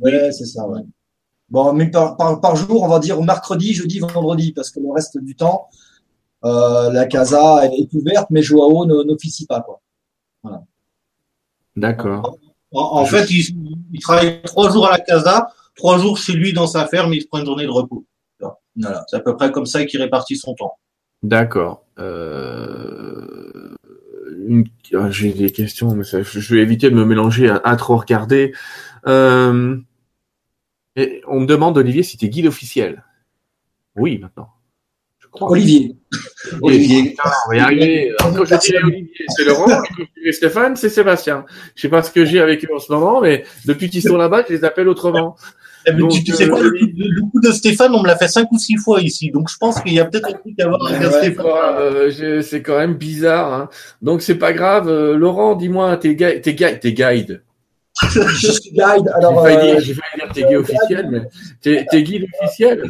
Ouais, 0.00 0.30
c'est 0.32 0.46
ça, 0.46 0.66
ouais. 0.66 0.80
Bon, 1.48 1.72
mais 1.72 1.90
par, 1.90 2.16
par, 2.16 2.40
par 2.40 2.56
jour, 2.56 2.82
on 2.82 2.88
va 2.88 2.98
dire 2.98 3.20
mercredi, 3.22 3.72
jeudi, 3.72 4.00
vendredi, 4.00 4.52
parce 4.52 4.70
que 4.70 4.80
le 4.80 4.90
reste 4.92 5.18
du 5.18 5.36
temps, 5.36 5.68
euh, 6.44 6.90
la 6.92 7.06
casa 7.06 7.64
est 7.66 7.92
ouverte, 7.94 8.28
mais 8.30 8.42
Joao 8.42 8.84
n'officie 8.84 9.46
pas, 9.46 9.60
quoi. 9.60 9.80
D'accord. 11.76 12.36
En, 12.72 12.80
en 13.00 13.04
fait, 13.04 13.30
il, 13.30 13.44
il 13.92 14.00
travaille 14.00 14.42
trois 14.42 14.70
jours 14.72 14.86
à 14.88 14.92
la 14.92 14.98
casa, 14.98 15.48
trois 15.74 15.98
jours 15.98 16.18
chez 16.18 16.32
lui 16.32 16.52
dans 16.52 16.66
sa 16.66 16.86
ferme, 16.86 17.12
il 17.14 17.22
se 17.22 17.26
prend 17.28 17.38
une 17.38 17.46
journée 17.46 17.64
de 17.66 17.70
repos. 17.70 18.04
Voilà. 18.78 19.04
C'est 19.08 19.16
à 19.16 19.20
peu 19.20 19.36
près 19.36 19.50
comme 19.52 19.66
ça 19.66 19.84
qu'il 19.84 20.00
répartit 20.02 20.36
son 20.36 20.54
temps. 20.54 20.74
D'accord. 21.22 21.84
Euh... 21.98 23.74
une- 24.48 24.66
ah, 24.94 25.10
J'ai 25.10 25.32
des 25.32 25.50
questions, 25.50 25.94
mais 25.94 26.04
ça- 26.04 26.22
je 26.22 26.54
vais 26.54 26.60
éviter 26.60 26.90
de 26.90 26.94
me 26.94 27.04
mélanger 27.04 27.48
à, 27.48 27.56
à 27.64 27.76
trop 27.76 27.96
regarder. 27.96 28.52
Euh... 29.06 29.76
et 30.96 31.22
on 31.28 31.40
me 31.40 31.46
demande, 31.46 31.76
Olivier, 31.78 32.02
si 32.02 32.16
tu 32.16 32.24
es 32.26 32.28
guide 32.28 32.46
officiel. 32.46 33.04
Oui, 33.96 34.18
maintenant. 34.18 34.48
Je 35.18 35.26
crois. 35.28 35.50
Olivier. 35.50 35.96
Olivier. 36.62 37.14
On 37.46 37.50
va 37.50 37.56
y 37.56 37.60
arriver. 37.60 38.12
Alors, 38.18 38.34
quand 38.36 38.44
je 38.44 38.54
dis 38.56 38.76
Olivier, 38.82 39.10
c'est 39.36 39.44
Laurent, 39.44 39.68
et 39.68 39.74
quand 39.74 40.04
je 40.16 40.30
dis 40.30 40.32
Stéphane, 40.32 40.76
c'est 40.76 40.88
Sébastien. 40.88 41.44
Je 41.74 41.82
sais 41.82 41.88
pas 41.88 42.02
ce 42.02 42.10
que 42.10 42.24
j'ai 42.24 42.40
avec 42.40 42.64
eux 42.64 42.74
en 42.74 42.78
ce 42.78 42.92
moment, 42.92 43.20
mais 43.20 43.44
depuis 43.66 43.90
qu'ils 43.90 44.02
sont 44.02 44.16
là-bas, 44.16 44.44
je 44.48 44.54
les 44.54 44.64
appelle 44.64 44.88
autrement. 44.88 45.36
Eh 45.88 45.92
ben, 45.92 45.98
Donc, 46.00 46.10
tu, 46.10 46.24
tu 46.24 46.32
sais 46.32 46.46
euh, 46.46 46.48
quoi, 46.48 46.62
le, 46.62 46.70
coup- 46.70 46.76
le- 46.96 47.08
le 47.10 47.20
coup 47.30 47.40
de 47.40 47.52
Stéphane, 47.52 47.94
on 47.94 48.02
me 48.02 48.08
l'a 48.08 48.16
fait 48.16 48.26
cinq 48.26 48.50
ou 48.50 48.58
six 48.58 48.76
fois 48.76 49.00
ici. 49.00 49.30
Donc 49.30 49.48
je 49.48 49.56
pense 49.56 49.80
qu'il 49.80 49.92
y 49.92 50.00
a 50.00 50.04
peut-être 50.04 50.28
un 50.30 50.32
truc 50.32 50.58
à 50.58 50.66
voir 50.66 50.84
avec 50.84 51.00
un 51.00 51.10
Ouais, 51.12 51.18
Stéphane. 51.18 51.46
Euh, 51.46 52.42
c'est 52.42 52.60
quand 52.60 52.76
même 52.76 52.94
bizarre. 52.94 53.52
Hein. 53.54 53.68
Donc 54.02 54.20
c'est 54.20 54.34
pas 54.34 54.52
grave. 54.52 54.88
Euh, 54.88 55.16
Laurent, 55.16 55.54
dis-moi, 55.54 55.96
t'es 55.96 56.16
gui- 56.16 56.40
t'es 56.40 56.54
gui- 56.54 56.80
t'es 56.80 56.92
guide. 56.92 57.42
Je 58.10 58.50
suis 58.52 58.70
guide, 58.70 58.80
J'ai 59.04 59.10
alors, 59.12 59.42
failli 59.42 59.56
euh, 59.56 59.62
dire, 59.76 59.80
j'ai 59.80 59.94
failli 59.94 60.16
dire 60.16 60.32
t'es 60.34 60.42
guide 60.44 60.56
officiel, 60.58 61.08
mais 61.10 61.20
t'es 61.62 61.86
t'es 61.90 62.02
guide 62.02 62.24
officiel. 62.42 62.82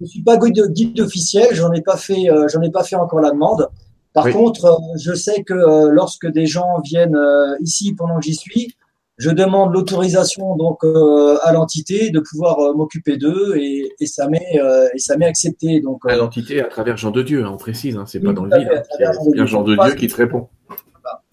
je 0.00 0.06
suis 0.06 0.22
pas 0.22 0.36
guide, 0.36 0.62
guide 0.72 1.00
officiel, 1.00 1.48
j'en 1.52 1.72
ai 1.72 1.80
pas 1.82 1.96
fait, 1.96 2.30
euh, 2.30 2.46
j'en 2.48 2.60
ai 2.62 2.70
pas 2.70 2.84
fait 2.84 2.96
encore 2.96 3.20
la 3.20 3.30
demande. 3.30 3.68
Par 4.12 4.26
Oui. 4.26 4.32
contre, 4.32 4.64
euh, 4.66 4.76
je 4.98 5.12
sais 5.14 5.42
que 5.44 5.54
euh, 5.54 5.90
lorsque 5.90 6.26
des 6.26 6.46
gens 6.46 6.80
viennent 6.84 7.16
euh, 7.16 7.56
ici 7.60 7.94
pendant 7.94 8.16
que 8.18 8.24
j'y 8.24 8.34
suis, 8.34 8.74
je 9.16 9.30
demande 9.30 9.72
l'autorisation 9.72 10.54
donc 10.56 10.84
euh, 10.84 11.36
à 11.42 11.52
l'entité 11.52 12.10
de 12.10 12.20
pouvoir 12.20 12.58
euh, 12.60 12.72
m'occuper 12.74 13.16
d'eux 13.16 13.56
et, 13.56 13.90
et 13.98 14.06
ça 14.06 14.28
m'est 14.28 14.60
euh, 14.60 14.86
et 14.94 14.98
ça 14.98 15.16
m'est 15.16 15.26
accepté. 15.26 15.80
Donc 15.80 16.02
À 16.08 16.16
l'entité 16.16 16.60
à 16.60 16.64
travers 16.66 16.96
Jean 16.96 17.10
de 17.10 17.22
Dieu, 17.22 17.44
hein, 17.44 17.50
on 17.52 17.56
précise. 17.56 17.96
Hein, 17.96 18.04
c'est 18.06 18.18
Oui, 18.18 18.26
pas 18.26 18.32
dans 18.32 18.44
le 18.44 18.56
vide. 18.58 18.68
hein, 18.72 18.82
C'est 19.22 19.32
bien 19.32 19.46
Jean 19.46 19.62
de 19.62 19.74
Dieu 19.76 19.94
qui 19.94 20.06
te 20.06 20.16
répond. 20.16 20.48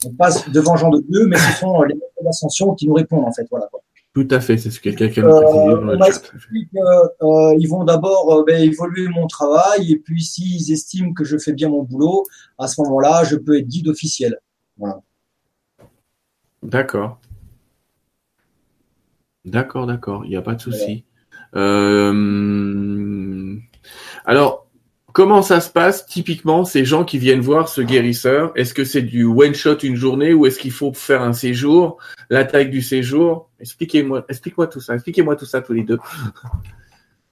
On 0.04 0.12
passe 0.12 0.50
devant 0.50 0.76
Jean 0.76 0.90
de 0.90 1.02
Dieu, 1.02 1.26
mais 1.28 1.38
ce 1.38 1.60
sont 1.60 1.82
euh, 1.82 1.86
les 1.86 1.96
maîtres 1.96 2.24
d'ascension 2.24 2.74
qui 2.74 2.88
nous 2.88 2.96
répondent 2.96 3.26
en 3.26 3.32
fait. 3.32 3.48
Voilà. 3.50 3.70
Tout 4.16 4.28
à 4.32 4.40
fait. 4.40 4.58
C'est 4.58 4.72
ce 4.72 4.80
que 4.80 4.90
quelqu'un 4.92 5.24
nous 5.24 5.28
Euh, 5.28 5.98
que, 5.98 7.24
euh, 7.26 7.56
ils 7.60 7.68
vont 7.68 7.84
d'abord 7.84 8.34
euh, 8.34 8.46
ben, 8.48 8.62
évoluer 8.62 9.10
mon 9.10 9.28
travail 9.28 9.92
et 9.92 10.00
puis 10.00 10.24
s'ils 10.24 10.72
estiment 10.72 11.14
que 11.14 11.26
je 11.26 11.38
fais 11.38 11.52
bien 11.52 11.68
mon 11.68 11.84
boulot, 11.84 12.24
à 12.58 12.68
ce 12.68 12.82
moment-là, 12.82 13.26
je 13.26 13.36
peux 13.36 13.58
être 13.58 13.68
guide 13.68 13.90
officiel. 13.90 14.40
D'accord. 16.64 17.20
D'accord, 19.44 19.86
d'accord. 19.86 20.24
Il 20.24 20.30
n'y 20.30 20.38
a 20.38 20.42
pas 20.42 20.56
de 20.56 20.62
souci. 20.62 21.04
Alors, 24.26 24.65
comment 25.16 25.42
ça 25.42 25.62
se 25.62 25.70
passe 25.70 26.06
typiquement 26.06 26.66
ces 26.66 26.84
gens 26.84 27.06
qui 27.06 27.18
viennent 27.18 27.40
voir 27.40 27.70
ce 27.70 27.80
guérisseur? 27.82 28.52
Est-ce 28.56 28.74
que 28.74 28.84
c'est 28.84 29.02
du 29.02 29.24
one 29.24 29.56
shot 29.56 29.78
une 29.82 29.96
journée 29.96 30.34
ou 30.34 30.46
est-ce 30.46 30.60
qu'il 30.60 30.72
faut 30.74 30.92
faire 30.94 31.22
un 31.24 31.32
séjour 31.32 31.98
La 32.30 32.44
taille 32.44 32.70
du 32.70 32.82
séjour? 32.82 33.50
Expliquez-moi, 33.62 34.26
explique-moi 34.28 34.68
tout 34.68 34.82
ça. 34.82 34.94
Expliquez-moi 34.96 35.38
tout 35.38 35.46
ça 35.46 35.62
tous 35.62 35.72
les 35.74 35.84
deux. 35.84 35.98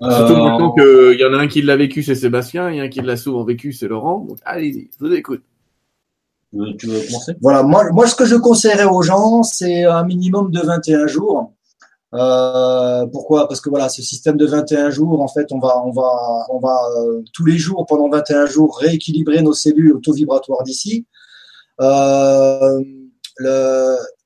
Surtout 0.02 0.34
Euh, 0.34 0.44
maintenant 0.44 0.72
qu'il 0.74 1.20
y 1.20 1.26
en 1.26 1.34
a 1.34 1.38
un 1.38 1.48
qui 1.48 1.62
l'a 1.62 1.76
vécu, 1.76 2.04
c'est 2.04 2.16
Sébastien, 2.16 2.70
il 2.72 2.78
y 2.78 2.80
en 2.80 2.84
a 2.84 2.86
un 2.88 2.90
qui 2.90 3.02
l'a 3.02 3.18
souvent 3.18 3.44
vécu, 3.44 3.74
c'est 3.74 3.88
Laurent. 3.90 4.20
Donc 4.28 4.38
allez-y, 4.46 4.90
je 4.98 5.06
vous 5.06 5.14
écoute. 5.14 5.44
tu 6.54 6.58
veux- 6.60 6.76
tu 6.78 6.88
veux 6.88 7.00
commencer? 7.06 7.34
Voilà, 7.42 7.64
moi, 7.64 7.84
moi, 7.92 8.08
ce 8.08 8.16
que 8.16 8.26
je 8.26 8.36
conseillerais 8.36 8.86
aux 8.86 9.02
gens, 9.02 9.44
c'est 9.44 9.84
un 9.86 10.04
minimum 10.06 10.52
de 10.52 10.60
21 10.62 11.08
jours. 11.08 11.52
Euh, 12.14 13.08
pourquoi? 13.08 13.48
Parce 13.48 13.60
que 13.60 13.70
voilà, 13.70 13.90
ce 13.90 14.02
système 14.02 14.38
de 14.38 14.46
21 14.46 14.92
jours, 14.92 15.22
en 15.22 15.28
fait, 15.28 15.52
on 15.52 15.60
va, 15.60 15.82
on 15.84 15.92
va, 15.92 16.46
on 16.50 16.60
va 16.60 16.78
euh, 16.98 17.24
tous 17.34 17.46
les 17.46 17.58
jours, 17.58 17.86
pendant 17.88 18.10
21 18.10 18.46
jours, 18.46 18.78
rééquilibrer 18.78 19.42
nos 19.42 19.54
cellules 19.54 19.94
auto-vibratoires 19.94 20.64
d'ici. 20.64 21.06
Euh, 21.82 22.80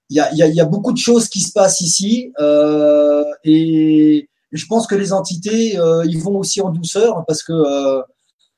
Il 0.09 0.15
y 0.15 0.19
a, 0.19 0.33
y, 0.33 0.41
a, 0.41 0.47
y 0.47 0.59
a 0.61 0.65
beaucoup 0.65 0.91
de 0.91 0.97
choses 0.97 1.29
qui 1.29 1.41
se 1.41 1.51
passent 1.51 1.81
ici 1.81 2.31
euh, 2.39 3.23
et 3.43 4.29
je 4.51 4.65
pense 4.67 4.87
que 4.87 4.95
les 4.95 5.11
entités, 5.11 5.77
ils 6.05 6.19
vont 6.21 6.37
aussi 6.37 6.61
en 6.61 6.69
douceur 6.69 7.23
parce 7.27 7.43
que 7.43 7.53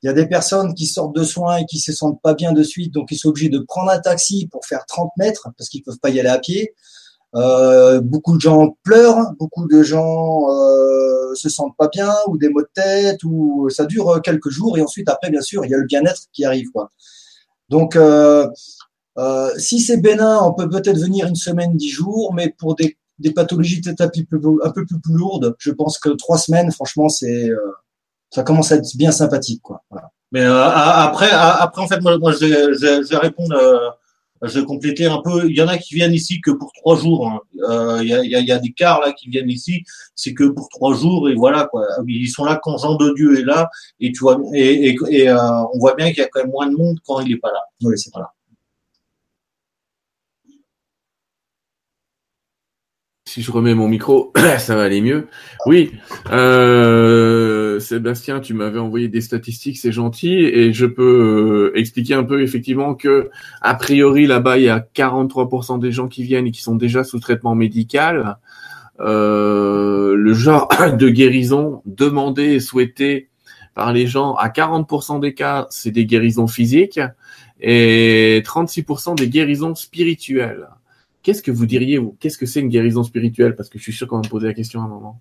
il 0.01 0.05
y 0.05 0.09
a 0.09 0.13
des 0.13 0.27
personnes 0.27 0.73
qui 0.75 0.85
sortent 0.85 1.15
de 1.15 1.23
soins 1.23 1.57
et 1.57 1.65
qui 1.65 1.79
se 1.79 1.91
sentent 1.91 2.21
pas 2.21 2.33
bien 2.33 2.53
de 2.53 2.63
suite, 2.63 2.93
donc 2.93 3.09
ils 3.11 3.17
sont 3.17 3.29
obligés 3.29 3.49
de 3.49 3.59
prendre 3.59 3.91
un 3.91 3.99
taxi 3.99 4.47
pour 4.47 4.65
faire 4.65 4.85
30 4.87 5.11
mètres 5.17 5.49
parce 5.57 5.69
qu'ils 5.69 5.83
peuvent 5.83 5.99
pas 5.99 6.09
y 6.09 6.19
aller 6.19 6.29
à 6.29 6.39
pied. 6.39 6.73
Euh, 7.35 8.01
beaucoup 8.01 8.35
de 8.35 8.41
gens 8.41 8.75
pleurent, 8.83 9.33
beaucoup 9.39 9.67
de 9.67 9.83
gens 9.83 10.49
euh, 10.49 11.35
se 11.35 11.47
sentent 11.47 11.75
pas 11.77 11.87
bien 11.87 12.11
ou 12.27 12.37
des 12.37 12.49
maux 12.49 12.61
de 12.61 12.69
tête 12.73 13.23
ou 13.23 13.69
ça 13.69 13.85
dure 13.85 14.19
quelques 14.23 14.49
jours 14.49 14.79
et 14.79 14.81
ensuite 14.81 15.07
après 15.09 15.29
bien 15.29 15.41
sûr 15.41 15.63
il 15.63 15.69
y 15.69 15.75
a 15.75 15.77
le 15.77 15.85
bien-être 15.85 16.23
qui 16.33 16.43
arrive 16.43 16.71
quoi. 16.71 16.89
Donc 17.69 17.95
euh, 17.95 18.47
euh, 19.19 19.51
si 19.57 19.79
c'est 19.79 19.97
bénin, 19.97 20.39
on 20.41 20.53
peut 20.53 20.67
peut-être 20.69 20.97
venir 20.97 21.27
une 21.27 21.35
semaine, 21.35 21.75
dix 21.75 21.89
jours, 21.89 22.33
mais 22.33 22.49
pour 22.57 22.73
des, 22.75 22.97
des 23.19 23.31
pathologies 23.31 23.81
peut-être 23.81 24.01
un, 24.01 24.09
peu- 24.09 24.57
un 24.63 24.71
peu 24.71 24.85
plus, 24.85 24.99
plus 24.99 25.13
lourdes, 25.13 25.55
je 25.59 25.71
pense 25.71 25.99
que 25.99 26.09
trois 26.09 26.37
semaines, 26.39 26.71
franchement, 26.71 27.09
c'est 27.09 27.49
euh, 27.49 27.57
ça 28.31 28.41
commence 28.43 28.71
à 28.71 28.77
être 28.77 28.95
bien 28.95 29.11
sympathique 29.11 29.61
quoi. 29.61 29.83
Mais 30.31 30.41
euh, 30.43 30.63
après, 30.63 31.29
après 31.31 31.81
en 31.81 31.87
fait, 31.87 31.99
moi, 32.01 32.17
je, 32.31 32.45
vais, 32.45 32.73
je, 32.73 33.09
vais- 33.09 33.17
répondre, 33.17 33.55
euh, 33.55 33.89
je 34.41 34.59
vais 34.59 34.65
compléter 34.65 35.05
un 35.05 35.21
peu. 35.21 35.49
Il 35.49 35.55
y 35.55 35.61
en 35.61 35.67
a 35.67 35.77
qui 35.77 35.95
viennent 35.95 36.13
ici 36.13 36.41
que 36.41 36.51
pour 36.51 36.71
trois 36.73 36.97
jours. 36.97 37.27
hein. 37.27 37.39
Euh, 37.69 37.99
Il 38.03 38.09
y, 38.09 38.51
a, 38.51 38.59
des 38.59 38.71
quarts 38.71 39.01
là 39.01 39.11
qui 39.11 39.29
viennent 39.29 39.49
ici, 39.49 39.83
c'est 40.15 40.33
que 40.33 40.45
pour 40.45 40.69
trois 40.69 40.93
jours 40.93 41.29
et 41.29 41.35
voilà 41.35 41.65
quoi. 41.65 41.85
Ils 42.07 42.29
sont 42.29 42.45
là 42.45 42.59
quand 42.61 42.77
Jean 42.77 42.95
de 42.95 43.13
Dieu 43.15 43.39
est 43.39 43.43
là 43.43 43.69
et 43.99 44.11
tu 44.11 44.19
vois 44.19 44.39
et, 44.53 44.89
et, 44.89 44.97
et, 45.09 45.29
euh, 45.29 45.37
on 45.73 45.79
voit 45.79 45.95
bien 45.95 46.09
qu'il 46.09 46.19
y 46.19 46.21
a 46.21 46.27
quand 46.27 46.41
même 46.41 46.51
moins 46.51 46.67
de 46.67 46.75
monde 46.75 46.97
quand 47.05 47.19
il 47.19 47.33
est 47.33 47.37
pas 47.37 47.51
là. 47.51 47.61
Oui, 47.83 47.97
c'est 47.97 48.11
Voilà. 48.13 48.31
Si 53.29 53.43
je 53.43 53.51
remets 53.51 53.75
mon 53.75 53.87
micro, 53.87 54.33
ça 54.57 54.75
va 54.75 54.81
aller 54.81 55.01
mieux. 55.01 55.27
Oui, 55.67 55.91
euh, 56.31 57.79
Sébastien, 57.79 58.39
tu 58.39 58.55
m'avais 58.55 58.79
envoyé 58.79 59.07
des 59.07 59.21
statistiques, 59.21 59.77
c'est 59.77 59.91
gentil, 59.91 60.33
et 60.33 60.73
je 60.73 60.87
peux 60.87 61.71
euh, 61.75 61.79
expliquer 61.79 62.15
un 62.15 62.23
peu 62.23 62.41
effectivement 62.41 62.95
que 62.95 63.29
a 63.61 63.75
priori 63.75 64.25
là-bas 64.25 64.57
il 64.57 64.63
y 64.63 64.69
a 64.69 64.79
43% 64.79 65.79
des 65.79 65.91
gens 65.91 66.07
qui 66.07 66.23
viennent 66.23 66.47
et 66.47 66.51
qui 66.51 66.63
sont 66.63 66.73
déjà 66.73 67.03
sous 67.03 67.19
traitement 67.19 67.53
médical. 67.53 68.37
Euh, 68.99 70.15
le 70.15 70.33
genre 70.33 70.67
de 70.97 71.09
guérison 71.09 71.83
demandé 71.85 72.53
et 72.53 72.59
souhaité 72.59 73.29
par 73.75 73.93
les 73.93 74.07
gens 74.07 74.33
à 74.33 74.47
40% 74.47 75.19
des 75.19 75.35
cas, 75.35 75.67
c'est 75.69 75.91
des 75.91 76.07
guérisons 76.07 76.47
physiques 76.47 76.99
et 77.61 78.41
36% 78.43 79.17
des 79.17 79.29
guérisons 79.29 79.75
spirituelles. 79.75 80.67
Qu'est-ce 81.21 81.43
que 81.43 81.51
vous 81.51 81.65
diriez, 81.65 81.97
vous? 81.97 82.15
Qu'est-ce 82.19 82.37
que 82.37 82.45
c'est 82.45 82.59
une 82.61 82.69
guérison 82.69 83.03
spirituelle? 83.03 83.55
Parce 83.55 83.69
que 83.69 83.77
je 83.77 83.83
suis 83.83 83.93
sûr 83.93 84.07
qu'on 84.07 84.17
va 84.17 84.23
me 84.23 84.29
poser 84.29 84.47
la 84.47 84.53
question 84.53 84.81
à 84.81 84.85
un 84.85 84.87
moment. 84.87 85.19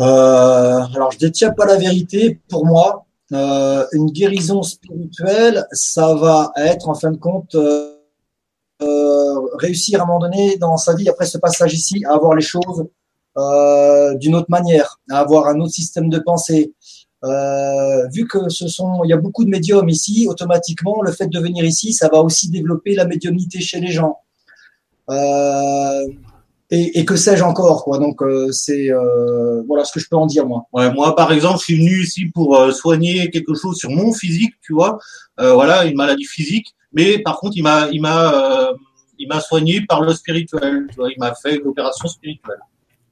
Euh, 0.00 0.80
alors, 0.94 1.10
je 1.10 1.18
détiens 1.18 1.50
pas 1.50 1.66
la 1.66 1.76
vérité. 1.76 2.40
Pour 2.48 2.66
moi, 2.66 3.06
euh, 3.32 3.86
une 3.92 4.10
guérison 4.10 4.62
spirituelle, 4.62 5.66
ça 5.72 6.14
va 6.14 6.52
être 6.56 6.88
en 6.88 6.94
fin 6.94 7.10
de 7.10 7.16
compte 7.16 7.54
euh, 7.54 7.96
euh, 8.82 9.40
réussir 9.58 10.00
à 10.00 10.04
un 10.04 10.06
moment 10.06 10.18
donné 10.20 10.56
dans 10.56 10.76
sa 10.76 10.94
vie, 10.94 11.08
après 11.08 11.26
ce 11.26 11.38
passage 11.38 11.74
ici, 11.74 12.04
à 12.06 12.14
avoir 12.14 12.34
les 12.34 12.42
choses 12.42 12.86
euh, 13.36 14.14
d'une 14.16 14.34
autre 14.34 14.50
manière, 14.50 14.98
à 15.10 15.18
avoir 15.18 15.46
un 15.48 15.60
autre 15.60 15.72
système 15.72 16.08
de 16.08 16.18
pensée. 16.18 16.72
Euh, 17.22 18.08
vu 18.08 18.26
que 18.26 18.48
ce 18.48 18.66
sont, 18.68 19.04
il 19.04 19.10
y 19.10 19.12
a 19.12 19.16
beaucoup 19.16 19.44
de 19.44 19.50
médiums 19.50 19.88
ici, 19.88 20.26
automatiquement, 20.28 21.02
le 21.02 21.12
fait 21.12 21.26
de 21.26 21.38
venir 21.38 21.64
ici, 21.64 21.92
ça 21.92 22.08
va 22.08 22.20
aussi 22.20 22.50
développer 22.50 22.94
la 22.94 23.04
médiumnité 23.04 23.60
chez 23.60 23.80
les 23.80 23.92
gens. 23.92 24.18
Euh, 25.10 26.06
et, 26.70 27.04
que 27.04 27.16
sais-je 27.16 27.42
encore, 27.42 27.82
quoi. 27.82 27.98
Donc, 27.98 28.22
euh, 28.22 28.52
c'est 28.52 28.90
voilà 29.66 29.84
ce 29.84 29.92
que 29.92 30.00
je 30.00 30.08
peux 30.08 30.16
en 30.16 30.26
dire, 30.26 30.46
moi. 30.46 30.66
Moi, 30.72 31.16
par 31.16 31.32
exemple, 31.32 31.58
je 31.58 31.64
suis 31.64 31.76
venu 31.76 32.02
ici 32.02 32.26
pour 32.26 32.72
soigner 32.72 33.28
quelque 33.30 33.54
chose 33.54 33.76
sur 33.76 33.90
mon 33.90 34.12
physique, 34.12 34.54
tu 34.62 34.72
vois. 34.72 34.98
Voilà, 35.36 35.84
une 35.84 35.96
maladie 35.96 36.24
physique. 36.24 36.74
Mais 36.92 37.18
par 37.18 37.38
contre, 37.38 37.56
il 37.56 37.62
m'a, 37.62 37.88
il 37.90 38.00
m'a, 38.00 38.72
il 39.18 39.28
m'a 39.28 39.40
soigné 39.40 39.80
par 39.86 40.00
le 40.02 40.12
spirituel. 40.14 40.86
Il 40.96 41.18
m'a 41.18 41.34
fait 41.34 41.56
une 41.56 41.66
opération 41.66 42.06
spirituelle. 42.06 42.60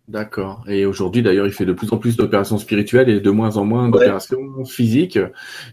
D'accord. 0.08 0.64
Et 0.66 0.86
aujourd'hui, 0.86 1.20
d'ailleurs, 1.20 1.46
il 1.46 1.52
fait 1.52 1.66
de 1.66 1.74
plus 1.74 1.92
en 1.92 1.98
plus 1.98 2.16
d'opérations 2.16 2.56
spirituelles 2.56 3.10
et 3.10 3.20
de 3.20 3.30
moins 3.30 3.58
en 3.58 3.66
moins 3.66 3.90
d'opérations 3.90 4.64
physiques. 4.64 5.18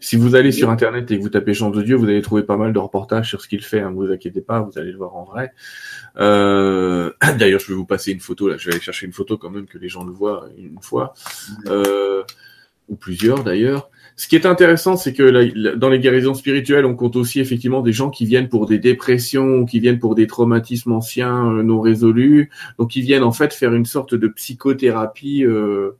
Si 0.02 0.18
vous 0.18 0.36
allez 0.36 0.52
sur 0.52 0.70
Internet 0.70 1.10
et 1.10 1.18
que 1.18 1.24
vous 1.24 1.30
tapez 1.30 1.54
Jean 1.54 1.70
de 1.70 1.82
Dieu, 1.82 1.96
vous 1.96 2.04
allez 2.04 2.22
trouver 2.22 2.44
pas 2.44 2.58
mal 2.58 2.74
de 2.74 2.80
reportages 2.80 3.30
sur 3.30 3.42
ce 3.42 3.48
qu'il 3.48 3.64
fait. 3.64 3.80
Hein, 3.80 3.92
ne 3.92 3.96
vous 3.96 4.12
inquiétez 4.12 4.42
pas, 4.42 4.60
vous 4.60 4.78
allez 4.78 4.92
le 4.92 4.98
voir 4.98 5.16
en 5.16 5.24
vrai. 5.24 5.54
Euh... 6.18 7.14
D'ailleurs, 7.40 7.62
je 7.62 7.68
vais 7.70 7.76
vous 7.76 7.86
passer 7.86 8.12
une 8.12 8.20
photo. 8.20 8.50
Là, 8.50 8.58
je 8.58 8.66
vais 8.66 8.74
aller 8.74 8.84
chercher 8.84 9.06
une 9.06 9.14
photo 9.14 9.38
quand 9.38 9.50
même 9.50 9.68
que 9.68 9.78
les 9.78 9.88
gens 9.88 10.04
le 10.04 10.12
voient 10.12 10.50
une 10.58 10.82
fois, 10.82 11.14
euh... 11.68 12.24
ou 12.90 12.98
plusieurs 12.98 13.42
d'ailleurs. 13.42 13.90
Ce 14.18 14.28
qui 14.28 14.36
est 14.36 14.46
intéressant, 14.46 14.96
c'est 14.96 15.14
que 15.14 15.76
dans 15.76 15.90
les 15.90 16.00
guérisons 16.00 16.34
spirituelles, 16.34 16.86
on 16.86 16.96
compte 16.96 17.16
aussi 17.18 17.40
effectivement 17.42 17.82
des 17.82 17.92
gens 17.92 18.10
qui 18.10 18.26
viennent 18.26 18.48
pour 18.48 18.66
des 18.66 18.80
dépressions 18.80 19.66
qui 19.66 19.80
viennent 19.80 20.00
pour 20.00 20.16
des 20.16 20.26
traumatismes 20.26 20.94
anciens 20.94 21.52
euh, 21.52 21.64
non 21.64 21.82
résolus. 21.82 22.50
Donc, 22.80 22.96
ils 22.96 23.02
viennent 23.02 23.24
en 23.24 23.34
fait 23.34 23.54
faire 23.54 23.74
une 23.74 23.86
sorte 23.86 24.16
de 24.16 24.28
psychothérapie 24.30 25.44
euh, 25.44 25.98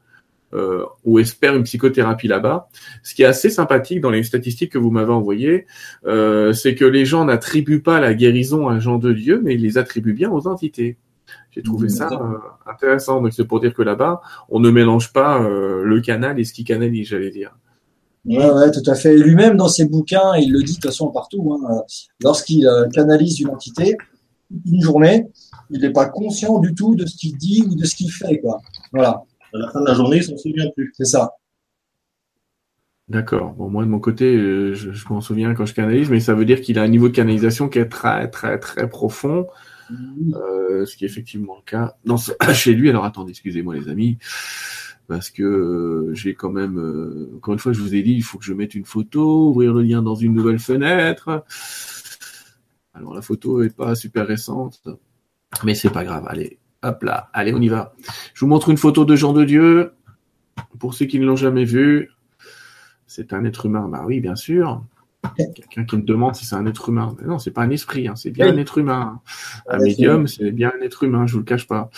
euh, 0.56 0.86
ou 1.04 1.20
espèrent 1.20 1.56
une 1.56 1.64
psychothérapie 1.64 2.30
là-bas. 2.30 2.70
Ce 3.04 3.14
qui 3.14 3.24
est 3.24 3.26
assez 3.26 3.50
sympathique 3.50 4.00
dans 4.00 4.10
les 4.10 4.24
statistiques 4.24 4.72
que 4.72 4.78
vous 4.78 4.92
m'avez 4.92 5.12
envoyées, 5.12 5.66
euh, 6.06 6.54
c'est 6.54 6.76
que 6.76 6.86
les 6.86 7.04
gens 7.04 7.26
n'attribuent 7.26 7.82
pas 7.82 8.00
la 8.00 8.14
guérison 8.14 8.70
à 8.70 8.74
un 8.74 8.80
genre 8.80 9.00
de 9.00 9.12
Dieu, 9.12 9.42
mais 9.44 9.56
ils 9.56 9.62
les 9.62 9.78
attribuent 9.78 10.14
bien 10.14 10.32
aux 10.32 10.48
entités. 10.48 10.98
J'ai 11.52 11.62
trouvé 11.62 11.90
ça 11.90 12.10
intéressant. 12.66 13.22
Donc, 13.22 13.34
c'est 13.34 13.46
pour 13.46 13.60
dire 13.60 13.74
que 13.74 13.82
là-bas, 13.82 14.22
on 14.48 14.62
ne 14.62 14.70
mélange 14.70 15.12
pas 15.12 15.42
euh, 15.42 15.84
le 15.84 16.00
canal 16.00 16.40
et 16.40 16.46
ce 16.46 16.54
qui 16.54 16.64
canalise, 16.64 17.10
j'allais 17.10 17.32
dire. 17.32 17.58
Ouais, 18.26 18.50
ouais, 18.50 18.72
tout 18.72 18.90
à 18.90 18.96
fait. 18.96 19.16
Et 19.16 19.18
lui-même, 19.18 19.58
dans 19.58 19.68
ses 19.68 19.86
bouquins, 19.86 20.36
il 20.36 20.52
le 20.52 20.64
dit 20.64 20.74
de 20.74 20.76
toute 20.76 20.86
façon 20.86 21.12
partout, 21.12 21.54
hein, 21.54 21.84
lorsqu'il 22.24 22.68
euh, 22.68 22.88
canalise 22.90 23.40
une 23.40 23.50
entité, 23.50 23.98
une 24.66 24.82
journée, 24.82 25.28
il 25.70 25.82
n'est 25.82 25.92
pas 25.92 26.08
conscient 26.08 26.60
du 26.60 26.74
tout 26.74 26.96
de 26.96 27.06
ce 27.06 27.16
qu'il 27.16 27.38
dit 27.38 27.64
ou 27.70 27.76
de 27.76 27.86
ce 27.86 27.96
qu'il 27.96 28.12
fait. 28.12 28.40
Quoi. 28.40 28.62
Voilà. 28.92 29.24
À 29.54 29.58
la 29.58 29.72
fin 29.72 29.82
de 29.82 29.86
la 29.86 29.94
journée, 29.94 30.18
il 30.18 30.24
s'en 30.24 30.38
souvient 30.38 30.70
plus. 30.76 30.92
C'est 30.98 31.06
ça. 31.06 31.34
D'accord. 33.08 33.54
Bon, 33.54 33.70
moi, 33.70 33.84
de 33.84 33.90
mon 33.90 34.00
côté, 34.00 34.36
euh, 34.36 34.74
je, 34.74 34.92
je 34.92 35.08
m'en 35.10 35.22
souviens 35.22 35.54
quand 35.54 35.68
je 35.68 35.76
canalise, 35.76 36.10
mais 36.10 36.20
ça 36.20 36.34
veut 36.34 36.46
dire 36.46 36.62
qu'il 36.62 36.80
a 36.80 36.82
un 36.82 36.88
niveau 36.88 37.10
de 37.10 37.14
canalisation 37.14 37.70
qui 37.70 37.78
est 37.78 37.90
très, 37.90 38.30
très, 38.30 38.60
très 38.60 38.90
profond. 38.90 39.46
Euh, 40.34 40.86
ce 40.86 40.98
qui 40.98 41.06
est 41.06 41.08
effectivement 41.08 41.56
le 41.58 41.64
cas 41.64 41.96
dans 42.06 42.18
ce... 42.18 42.32
chez 42.54 42.74
lui. 42.74 42.90
Alors 42.90 43.06
attendez, 43.06 43.32
excusez-moi 43.32 43.76
les 43.76 43.90
amis, 43.90 44.18
parce 45.08 45.30
que 45.30 45.44
euh, 45.44 46.14
j'ai 46.14 46.34
quand 46.36 46.52
même, 46.52 46.78
euh, 46.78 47.32
encore 47.38 47.54
une 47.54 47.60
fois, 47.60 47.74
je 47.74 47.80
vous 47.82 47.96
ai 47.96 48.02
dit, 48.02 48.14
il 48.14 48.24
faut 48.24 48.38
que 48.38 48.46
je 48.46 48.54
mette 48.54 48.76
une 48.76 48.86
photo, 48.86 49.50
ouvrir 49.50 49.74
le 49.74 49.82
lien 49.82 50.02
dans 50.02 50.16
une 50.16 50.34
nouvelle 50.34 50.60
fenêtre. 50.60 51.44
Alors 52.94 53.14
la 53.14 53.22
photo 53.22 53.62
est 53.64 53.76
pas 53.76 53.96
super 53.96 54.26
récente, 54.28 54.82
mais 55.64 55.76
c'est 55.76 55.90
pas 55.90 56.04
grave. 56.04 56.26
Allez, 56.28 56.60
hop 56.82 57.04
là, 57.04 57.30
allez, 57.34 57.54
on 57.54 57.62
y 57.62 57.68
va. 57.68 57.94
Je 58.34 58.40
vous 58.42 58.48
montre 58.48 58.70
une 58.70 58.78
photo 58.78 59.06
de 59.06 59.16
Jean 59.16 59.34
de 59.34 59.44
Dieu. 59.44 59.92
Pour 60.80 60.94
ceux 60.94 61.06
qui 61.06 61.20
ne 61.20 61.26
l'ont 61.26 61.36
jamais 61.36 61.66
vu, 61.66 62.12
c'est 63.08 63.34
un 63.34 63.44
être 63.46 63.66
humain. 63.66 63.88
Bah 63.90 64.04
oui, 64.06 64.22
bien 64.22 64.36
sûr. 64.36 64.84
Quelqu'un 65.36 65.86
qui 65.86 65.98
me 65.98 66.04
demande 66.04 66.36
si 66.36 66.46
c'est 66.46 66.56
un 66.56 66.66
être 66.66 66.90
humain. 66.90 67.16
Mais 67.20 67.28
non, 67.28 67.40
c'est 67.40 67.52
pas 67.52 67.64
un 67.64 67.70
esprit, 67.70 68.08
hein, 68.08 68.16
c'est 68.16 68.32
bien 68.32 68.48
un 68.48 68.58
être 68.58 68.78
humain. 68.78 69.22
Un 69.68 69.80
Ouais, 69.80 69.86
médium, 69.86 70.28
c'est 70.28 70.52
bien 70.52 70.72
un 70.80 70.82
être 70.84 71.04
humain, 71.04 71.26
je 71.28 71.34
vous 71.34 71.40
le 71.40 71.46
cache 71.46 71.68
pas. 71.68 71.90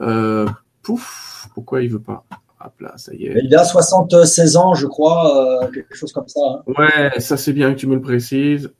Euh, 0.00 0.46
pouf, 0.82 1.48
pourquoi 1.54 1.82
il 1.82 1.90
veut 1.90 2.00
pas? 2.02 2.24
Hop 2.64 2.80
là, 2.80 2.94
ça 2.96 3.12
y 3.14 3.26
est. 3.26 3.40
Il 3.44 3.54
a 3.54 3.64
76 3.64 4.56
ans, 4.56 4.74
je 4.74 4.86
crois, 4.86 5.62
euh, 5.64 5.70
quelque 5.70 5.94
chose 5.94 6.12
comme 6.12 6.26
ça. 6.28 6.40
hein. 6.42 6.62
Ouais, 6.78 7.20
ça 7.20 7.36
c'est 7.36 7.52
bien 7.52 7.72
que 7.74 7.78
tu 7.78 7.86
me 7.86 7.94
le 7.94 8.00
précises. 8.00 8.72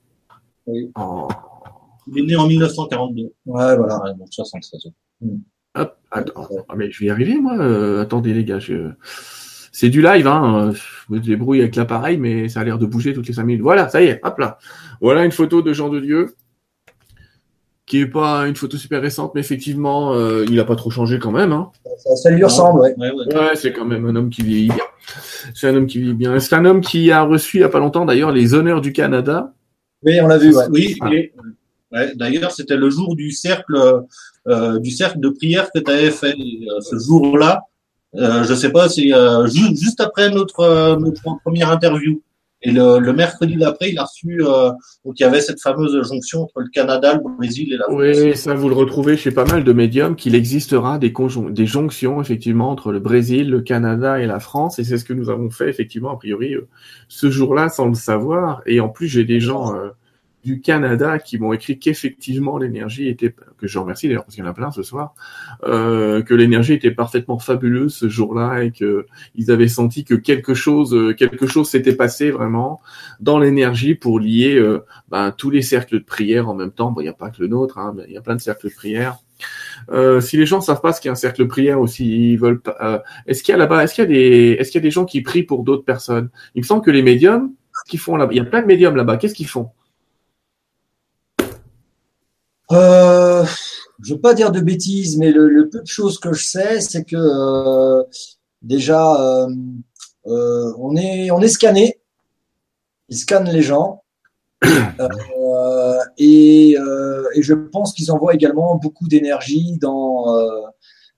Oui. 0.66 0.90
Oh, 0.98 1.28
Il 2.06 2.18
est 2.24 2.26
né 2.26 2.36
en 2.36 2.46
1942. 2.46 3.22
Ouais, 3.22 3.30
voilà. 3.76 4.00
Ouais, 4.02 4.14
donc 4.14 4.28
76 4.30 4.86
ans. 4.86 5.28
hop, 5.74 5.96
attends. 6.10 6.48
Ah, 6.68 6.74
mais 6.76 6.90
je 6.90 7.00
vais 7.00 7.06
y 7.06 7.10
arriver, 7.10 7.38
moi. 7.38 7.56
Euh, 7.58 8.02
attendez, 8.02 8.32
les 8.32 8.44
gars. 8.44 8.58
Je... 8.58 8.90
C'est 9.72 9.90
du 9.90 10.00
live, 10.00 10.26
hein. 10.26 10.72
Je 10.72 11.12
me 11.14 11.20
débrouille 11.20 11.60
avec 11.60 11.76
l'appareil, 11.76 12.16
mais 12.16 12.48
ça 12.48 12.60
a 12.60 12.64
l'air 12.64 12.78
de 12.78 12.86
bouger 12.86 13.12
toutes 13.12 13.28
les 13.28 13.34
cinq 13.34 13.44
minutes. 13.44 13.62
Voilà, 13.62 13.90
ça 13.90 14.00
y 14.02 14.06
est, 14.06 14.20
hop 14.24 14.38
là. 14.38 14.56
Voilà 15.02 15.24
une 15.26 15.32
photo 15.32 15.60
de 15.60 15.74
Jean 15.74 15.90
de 15.90 16.00
Dieu 16.00 16.34
qui 17.86 18.00
est 18.00 18.06
pas 18.06 18.48
une 18.48 18.56
photo 18.56 18.76
super 18.76 19.00
récente, 19.00 19.32
mais 19.34 19.40
effectivement, 19.40 20.12
euh, 20.12 20.44
il 20.48 20.58
a 20.58 20.64
pas 20.64 20.74
trop 20.74 20.90
changé 20.90 21.20
quand 21.20 21.30
même. 21.30 21.52
Hein. 21.52 21.70
Ça, 22.16 22.30
lui 22.30 22.42
ressemble, 22.42 22.80
ouais. 22.80 22.94
Ouais, 22.98 23.54
c'est 23.54 23.72
quand 23.72 23.84
même 23.84 24.04
un 24.06 24.16
homme 24.16 24.28
qui 24.28 24.42
vieillit 24.42 24.68
bien. 24.68 24.84
C'est 25.54 25.68
un 25.68 25.76
homme 25.76 25.86
qui 25.86 26.00
vit 26.00 26.14
bien. 26.14 26.38
C'est 26.40 26.56
un 26.56 26.64
homme 26.64 26.80
qui 26.80 27.12
a 27.12 27.22
reçu 27.22 27.58
il 27.58 27.60
y 27.60 27.64
a 27.64 27.68
pas 27.68 27.78
longtemps 27.78 28.04
d'ailleurs 28.04 28.32
les 28.32 28.54
honneurs 28.54 28.80
du 28.80 28.92
Canada. 28.92 29.52
Oui, 30.02 30.20
on 30.20 30.26
l'a 30.26 30.38
vu. 30.38 30.52
Oui, 30.70 30.96
ouais, 31.92 32.12
d'ailleurs, 32.16 32.50
c'était 32.50 32.76
le 32.76 32.90
jour 32.90 33.14
du 33.14 33.30
cercle, 33.30 34.04
euh, 34.48 34.78
du 34.80 34.90
cercle 34.90 35.20
de 35.20 35.28
prière 35.28 35.70
que 35.72 35.78
tu 35.78 35.90
avais 35.90 36.10
fait. 36.10 36.34
Euh, 36.34 36.80
ce 36.80 36.98
jour-là, 36.98 37.62
euh, 38.16 38.42
je 38.44 38.54
sais 38.54 38.70
pas, 38.70 38.88
c'est 38.88 39.14
euh, 39.14 39.46
juste, 39.46 39.80
juste 39.80 40.00
après 40.00 40.30
notre, 40.30 40.98
notre 40.98 41.22
première 41.44 41.70
interview. 41.70 42.20
Et 42.62 42.72
le, 42.72 42.98
le 42.98 43.12
mercredi 43.12 43.56
d'après, 43.56 43.90
il 43.90 43.98
a 43.98 44.04
reçu, 44.04 44.38
euh, 44.40 44.70
donc 45.04 45.20
il 45.20 45.22
y 45.22 45.24
avait 45.24 45.40
cette 45.40 45.60
fameuse 45.60 46.02
jonction 46.08 46.42
entre 46.42 46.60
le 46.60 46.68
Canada, 46.72 47.14
le 47.14 47.36
Brésil 47.36 47.72
et 47.72 47.76
la 47.76 47.84
France. 47.84 47.96
Oui, 47.98 48.36
ça 48.36 48.54
vous 48.54 48.68
le 48.68 48.74
retrouvez 48.74 49.16
chez 49.16 49.30
pas 49.30 49.44
mal 49.44 49.62
de 49.62 49.72
médiums, 49.72 50.16
qu'il 50.16 50.34
existera 50.34 50.98
des, 50.98 51.12
des 51.50 51.66
jonctions 51.66 52.20
effectivement 52.20 52.70
entre 52.70 52.92
le 52.92 52.98
Brésil, 52.98 53.50
le 53.50 53.60
Canada 53.60 54.20
et 54.20 54.26
la 54.26 54.40
France. 54.40 54.78
Et 54.78 54.84
c'est 54.84 54.98
ce 54.98 55.04
que 55.04 55.12
nous 55.12 55.28
avons 55.30 55.50
fait 55.50 55.68
effectivement, 55.68 56.10
a 56.10 56.16
priori, 56.16 56.54
euh, 56.54 56.66
ce 57.08 57.30
jour-là 57.30 57.68
sans 57.68 57.88
le 57.88 57.94
savoir. 57.94 58.62
Et 58.66 58.80
en 58.80 58.88
plus, 58.88 59.06
j'ai 59.08 59.24
des 59.24 59.40
gens... 59.40 59.74
Euh, 59.74 59.90
du 60.46 60.60
Canada 60.60 61.18
qui 61.18 61.40
m'ont 61.40 61.52
écrit 61.52 61.76
qu'effectivement 61.76 62.56
l'énergie 62.56 63.08
était, 63.08 63.34
que 63.58 63.66
je 63.66 63.78
remercie 63.80 64.06
d'ailleurs 64.06 64.22
parce 64.22 64.36
qu'il 64.36 64.44
y 64.44 64.46
en 64.46 64.50
a 64.50 64.54
plein 64.54 64.70
ce 64.70 64.84
soir, 64.84 65.16
euh, 65.64 66.22
que 66.22 66.34
l'énergie 66.34 66.72
était 66.72 66.92
parfaitement 66.92 67.40
fabuleuse 67.40 67.92
ce 67.92 68.08
jour-là 68.08 68.62
et 68.62 68.70
que 68.70 69.06
ils 69.34 69.50
avaient 69.50 69.66
senti 69.66 70.04
que 70.04 70.14
quelque 70.14 70.54
chose, 70.54 70.94
euh, 70.94 71.14
quelque 71.14 71.48
chose 71.48 71.68
s'était 71.68 71.96
passé 71.96 72.30
vraiment 72.30 72.80
dans 73.18 73.40
l'énergie 73.40 73.96
pour 73.96 74.20
lier 74.20 74.54
euh, 74.54 74.84
ben, 75.08 75.32
tous 75.36 75.50
les 75.50 75.62
cercles 75.62 75.98
de 75.98 76.04
prière 76.04 76.48
en 76.48 76.54
même 76.54 76.70
temps. 76.70 76.92
Bon, 76.92 77.00
il 77.00 77.04
n'y 77.04 77.10
a 77.10 77.12
pas 77.12 77.30
que 77.30 77.42
le 77.42 77.48
nôtre, 77.48 77.78
hein, 77.78 77.96
il 78.06 78.14
y 78.14 78.16
a 78.16 78.20
plein 78.20 78.36
de 78.36 78.40
cercles 78.40 78.68
de 78.68 78.72
prière. 78.72 79.18
Euh, 79.90 80.20
si 80.20 80.36
les 80.36 80.46
gens 80.46 80.60
savent 80.60 80.80
pas 80.80 80.92
ce 80.92 81.00
qu'est 81.00 81.08
un 81.08 81.16
cercle 81.16 81.40
de 81.40 81.48
prière 81.48 81.80
aussi, 81.80 82.32
ils 82.32 82.36
veulent 82.36 82.60
pas. 82.60 82.76
Euh, 82.80 82.98
est-ce 83.26 83.42
qu'il 83.42 83.52
y 83.52 83.56
a 83.56 83.58
là-bas, 83.58 83.82
est-ce 83.82 83.94
qu'il 83.94 84.04
y 84.04 84.06
a 84.06 84.08
des, 84.08 84.56
est-ce 84.60 84.70
qu'il 84.70 84.80
y 84.80 84.84
a 84.84 84.86
des 84.86 84.92
gens 84.92 85.06
qui 85.06 85.22
prient 85.22 85.42
pour 85.42 85.64
d'autres 85.64 85.84
personnes? 85.84 86.30
Il 86.54 86.60
me 86.60 86.66
semble 86.66 86.84
que 86.84 86.92
les 86.92 87.02
médiums, 87.02 87.52
ce 87.84 87.90
qu'ils 87.90 87.98
font 87.98 88.16
là, 88.16 88.28
il 88.30 88.36
y 88.36 88.40
a 88.40 88.44
plein 88.44 88.62
de 88.62 88.66
médiums 88.66 88.94
là-bas. 88.94 89.16
Qu'est-ce 89.16 89.34
qu'ils 89.34 89.48
font? 89.48 89.70
Euh, 92.72 93.44
je 94.02 94.14
veux 94.14 94.20
pas 94.20 94.34
dire 94.34 94.52
de 94.52 94.60
bêtises, 94.60 95.16
mais 95.16 95.30
le, 95.30 95.68
peu 95.68 95.80
de 95.80 95.86
choses 95.86 96.18
que 96.18 96.32
je 96.32 96.44
sais, 96.44 96.80
c'est 96.80 97.04
que 97.04 97.16
euh, 97.16 98.02
déjà 98.62 99.14
euh, 99.20 99.48
euh, 100.26 100.72
on 100.78 100.96
est 100.96 101.30
on 101.30 101.40
est 101.40 101.48
scanné, 101.48 102.00
ils 103.08 103.16
scannent 103.16 103.50
les 103.50 103.62
gens. 103.62 104.02
Et, 106.18 106.72
et 106.72 107.42
je 107.42 107.52
pense 107.54 107.92
qu'ils 107.92 108.10
envoient 108.10 108.34
également 108.34 108.76
beaucoup 108.76 109.06
d'énergie 109.06 109.78
dans 109.78 110.26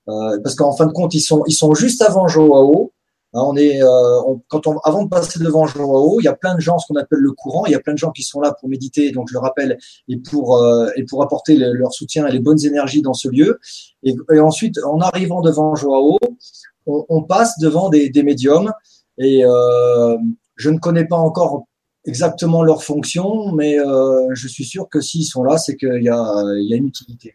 parce 0.07 0.55
qu'en 0.55 0.75
fin 0.77 0.87
de 0.87 0.93
compte 0.93 1.15
ils 1.15 1.21
sont 1.21 1.45
ils 1.47 1.53
sont 1.53 1.75
juste 1.75 2.03
avant 2.03 2.29
Joao 2.29 2.93
on 3.33 3.57
est, 3.57 3.83
euh, 3.83 4.21
quand 4.49 4.67
on, 4.67 4.79
avant 4.79 5.05
de 5.05 5.09
passer 5.09 5.39
devant 5.39 5.67
Joao, 5.67 6.21
il 6.21 6.25
y 6.25 6.29
a 6.29 6.35
plein 6.35 6.55
de 6.55 6.61
gens, 6.61 6.79
ce 6.79 6.87
qu'on 6.87 6.99
appelle 6.99 7.19
le 7.19 7.33
courant. 7.33 7.67
Il 7.67 7.73
y 7.73 7.75
a 7.75 7.81
plein 7.81 7.93
de 7.93 7.99
gens 7.99 8.11
qui 8.11 8.23
sont 8.23 8.41
là 8.41 8.55
pour 8.59 8.69
méditer, 8.69 9.11
donc 9.11 9.29
je 9.29 9.35
le 9.35 9.41
rappelle, 9.41 9.79
et 10.09 10.17
pour 10.17 10.57
euh, 10.57 10.89
et 10.97 11.05
pour 11.05 11.23
apporter 11.23 11.57
leur 11.57 11.93
soutien 11.93 12.27
et 12.27 12.33
les 12.33 12.41
bonnes 12.41 12.65
énergies 12.65 13.03
dans 13.03 13.15
ce 13.15 13.29
lieu. 13.29 13.59
Et, 14.03 14.15
ensuite, 14.41 14.79
en 14.85 15.01
arrivant 15.01 15.41
devant 15.43 15.75
Joao, 15.75 16.19
on, 16.87 17.05
on 17.09 17.23
passe 17.23 17.59
devant 17.59 17.91
des, 17.91 18.09
des 18.09 18.23
médiums. 18.23 18.73
Et 19.19 19.45
euh, 19.45 20.17
je 20.57 20.71
ne 20.71 20.79
connais 20.79 21.05
pas 21.05 21.17
encore 21.17 21.68
exactement 22.09 22.63
leur 22.63 22.83
fonction, 22.83 23.53
mais 23.53 23.79
euh, 23.79 24.29
je 24.33 24.49
suis 24.49 24.65
sûr 24.65 24.89
que 24.89 25.01
s'ils 25.01 25.25
sont 25.25 25.45
là, 25.45 25.59
c'est 25.59 25.77
qu'il 25.77 26.03
y 26.03 26.09
a, 26.09 26.43
il 26.57 26.67
y 26.69 26.75
a 26.75 26.77
une 26.77 26.89
utilité. 26.89 27.35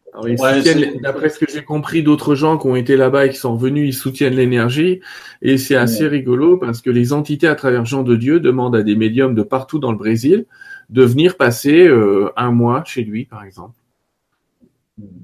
D'après 1.01 1.29
ce 1.29 1.39
que 1.39 1.45
j'ai 1.49 1.63
compris, 1.63 2.03
d'autres 2.03 2.35
gens 2.35 2.57
qui 2.57 2.67
ont 2.67 2.75
été 2.75 2.97
là-bas 2.97 3.27
et 3.27 3.29
qui 3.29 3.37
sont 3.37 3.53
revenus, 3.53 3.95
ils 3.95 3.97
soutiennent 3.97 4.35
l'énergie. 4.35 4.99
Et 5.41 5.57
c'est 5.57 5.75
assez 5.75 6.07
rigolo 6.07 6.57
parce 6.57 6.81
que 6.81 6.89
les 6.89 7.13
entités 7.13 7.47
à 7.47 7.55
travers 7.55 7.85
Jean 7.85 8.03
de 8.03 8.15
Dieu 8.15 8.39
demandent 8.39 8.75
à 8.75 8.83
des 8.83 8.95
médiums 8.95 9.35
de 9.35 9.43
partout 9.43 9.79
dans 9.79 9.91
le 9.91 9.97
Brésil 9.97 10.45
de 10.89 11.03
venir 11.03 11.37
passer 11.37 11.87
euh, 11.87 12.31
un 12.35 12.51
mois 12.51 12.83
chez 12.85 13.03
lui, 13.03 13.25
par 13.25 13.43
exemple. 13.43 13.73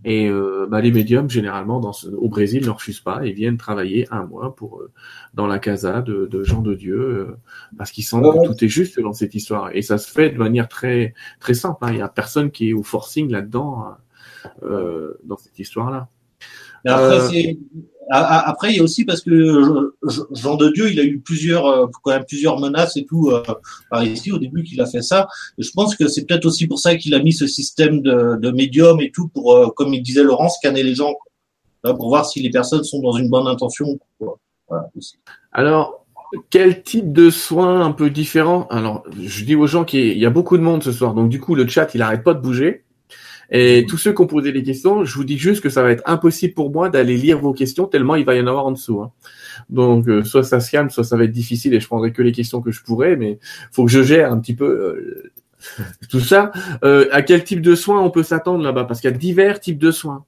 Et 0.03 0.27
euh, 0.27 0.65
bah, 0.67 0.81
les 0.81 0.91
médiums, 0.91 1.29
généralement, 1.29 1.79
dans 1.79 1.91
au 2.17 2.27
Brésil, 2.27 2.65
ne 2.65 2.71
refusent 2.71 3.01
pas 3.01 3.23
et 3.23 3.31
viennent 3.31 3.57
travailler 3.57 4.07
un 4.09 4.25
mois 4.25 4.55
pour 4.55 4.79
euh, 4.79 4.91
dans 5.35 5.45
la 5.45 5.59
casa 5.59 6.01
de, 6.01 6.25
de 6.25 6.43
gens 6.43 6.61
de 6.61 6.73
Dieu, 6.73 6.97
euh, 6.99 7.37
parce 7.77 7.91
qu'ils 7.91 8.03
sentent 8.03 8.23
que 8.41 8.47
tout 8.47 8.63
est 8.65 8.67
juste 8.67 8.99
dans 8.99 9.13
cette 9.13 9.35
histoire. 9.35 9.69
Et 9.75 9.83
ça 9.83 9.99
se 9.99 10.09
fait 10.11 10.31
de 10.31 10.37
manière 10.39 10.67
très 10.67 11.13
très 11.39 11.53
simple. 11.53 11.77
Hein. 11.81 11.91
Il 11.91 11.95
n'y 11.97 12.01
a 12.01 12.07
personne 12.09 12.49
qui 12.49 12.69
est 12.69 12.73
au 12.73 12.81
forcing 12.81 13.29
là-dedans, 13.31 13.85
hein, 13.85 13.97
dans 15.23 15.37
cette 15.37 15.59
histoire-là. 15.59 16.09
Après, 16.85 17.57
après, 18.11 18.71
il 18.71 18.77
y 18.77 18.79
a 18.79 18.83
aussi 18.83 19.05
parce 19.05 19.21
que 19.21 19.93
Jean 20.31 20.55
de 20.55 20.69
Dieu, 20.69 20.91
il 20.91 20.99
a 20.99 21.03
eu 21.03 21.19
plusieurs, 21.19 21.65
euh, 21.67 21.85
quand 22.03 22.11
même 22.11 22.25
plusieurs 22.27 22.59
menaces 22.59 22.97
et 22.97 23.05
tout 23.05 23.29
euh, 23.29 23.43
par 23.89 24.03
ici 24.03 24.31
au 24.31 24.39
début 24.39 24.63
qu'il 24.63 24.81
a 24.81 24.87
fait 24.87 25.03
ça. 25.03 25.27
Et 25.57 25.63
je 25.63 25.71
pense 25.71 25.95
que 25.95 26.07
c'est 26.07 26.25
peut-être 26.25 26.45
aussi 26.45 26.67
pour 26.67 26.79
ça 26.79 26.95
qu'il 26.95 27.13
a 27.13 27.19
mis 27.19 27.33
ce 27.33 27.45
système 27.45 28.01
de, 28.01 28.37
de 28.37 28.51
médium 28.51 28.99
et 28.99 29.11
tout 29.11 29.27
pour, 29.27 29.53
euh, 29.53 29.67
comme 29.75 29.93
il 29.93 30.01
disait 30.01 30.23
Laurent, 30.23 30.49
scanner 30.49 30.83
les 30.83 30.95
gens 30.95 31.13
pour 31.81 32.09
voir 32.09 32.25
si 32.25 32.41
les 32.41 32.49
personnes 32.49 32.83
sont 32.83 32.99
dans 32.99 33.13
une 33.13 33.29
bonne 33.29 33.47
intention. 33.47 33.97
Voilà, 34.67 34.89
Alors, 35.53 36.05
quel 36.49 36.83
type 36.83 37.13
de 37.13 37.29
soins 37.29 37.81
un 37.81 37.91
peu 37.91 38.09
différents? 38.09 38.67
Alors, 38.69 39.03
je 39.17 39.45
dis 39.45 39.55
aux 39.55 39.67
gens 39.67 39.85
qu'il 39.85 40.17
y 40.17 40.25
a 40.25 40.29
beaucoup 40.29 40.57
de 40.57 40.63
monde 40.63 40.83
ce 40.83 40.91
soir, 40.91 41.13
donc 41.13 41.29
du 41.29 41.39
coup 41.39 41.55
le 41.55 41.65
chat 41.67 41.95
il 41.95 42.01
arrête 42.01 42.23
pas 42.23 42.33
de 42.33 42.41
bouger. 42.41 42.83
Et 43.51 43.85
tous 43.87 43.97
ceux 43.97 44.13
qui 44.13 44.21
ont 44.21 44.27
posé 44.27 44.51
des 44.51 44.63
questions, 44.63 45.03
je 45.03 45.15
vous 45.15 45.23
dis 45.23 45.37
juste 45.37 45.61
que 45.61 45.69
ça 45.69 45.81
va 45.81 45.91
être 45.91 46.03
impossible 46.05 46.53
pour 46.53 46.71
moi 46.71 46.89
d'aller 46.89 47.17
lire 47.17 47.39
vos 47.39 47.53
questions 47.53 47.85
tellement 47.85 48.15
il 48.15 48.25
va 48.25 48.35
y 48.35 48.41
en 48.41 48.47
avoir 48.47 48.65
en 48.65 48.71
dessous. 48.71 49.01
Hein. 49.01 49.11
Donc 49.69 50.07
euh, 50.07 50.23
soit 50.23 50.43
ça 50.43 50.59
se 50.59 50.69
calme, 50.69 50.89
soit 50.89 51.03
ça 51.03 51.17
va 51.17 51.23
être 51.23 51.31
difficile 51.31 51.73
et 51.73 51.79
je 51.79 51.87
prendrai 51.87 52.11
que 52.11 52.21
les 52.21 52.31
questions 52.31 52.61
que 52.61 52.71
je 52.71 52.83
pourrais, 52.83 53.15
mais 53.15 53.39
faut 53.71 53.85
que 53.85 53.91
je 53.91 54.03
gère 54.03 54.31
un 54.31 54.39
petit 54.39 54.55
peu 54.55 54.65
euh, 54.65 55.31
tout 56.09 56.19
ça. 56.19 56.51
Euh, 56.83 57.07
à 57.11 57.21
quel 57.21 57.43
type 57.43 57.61
de 57.61 57.75
soins 57.75 58.01
on 58.01 58.11
peut 58.11 58.23
s'attendre 58.23 58.63
là-bas? 58.63 58.85
Parce 58.85 59.01
qu'il 59.01 59.09
y 59.09 59.13
a 59.13 59.17
divers 59.17 59.59
types 59.59 59.79
de 59.79 59.91
soins. 59.91 60.25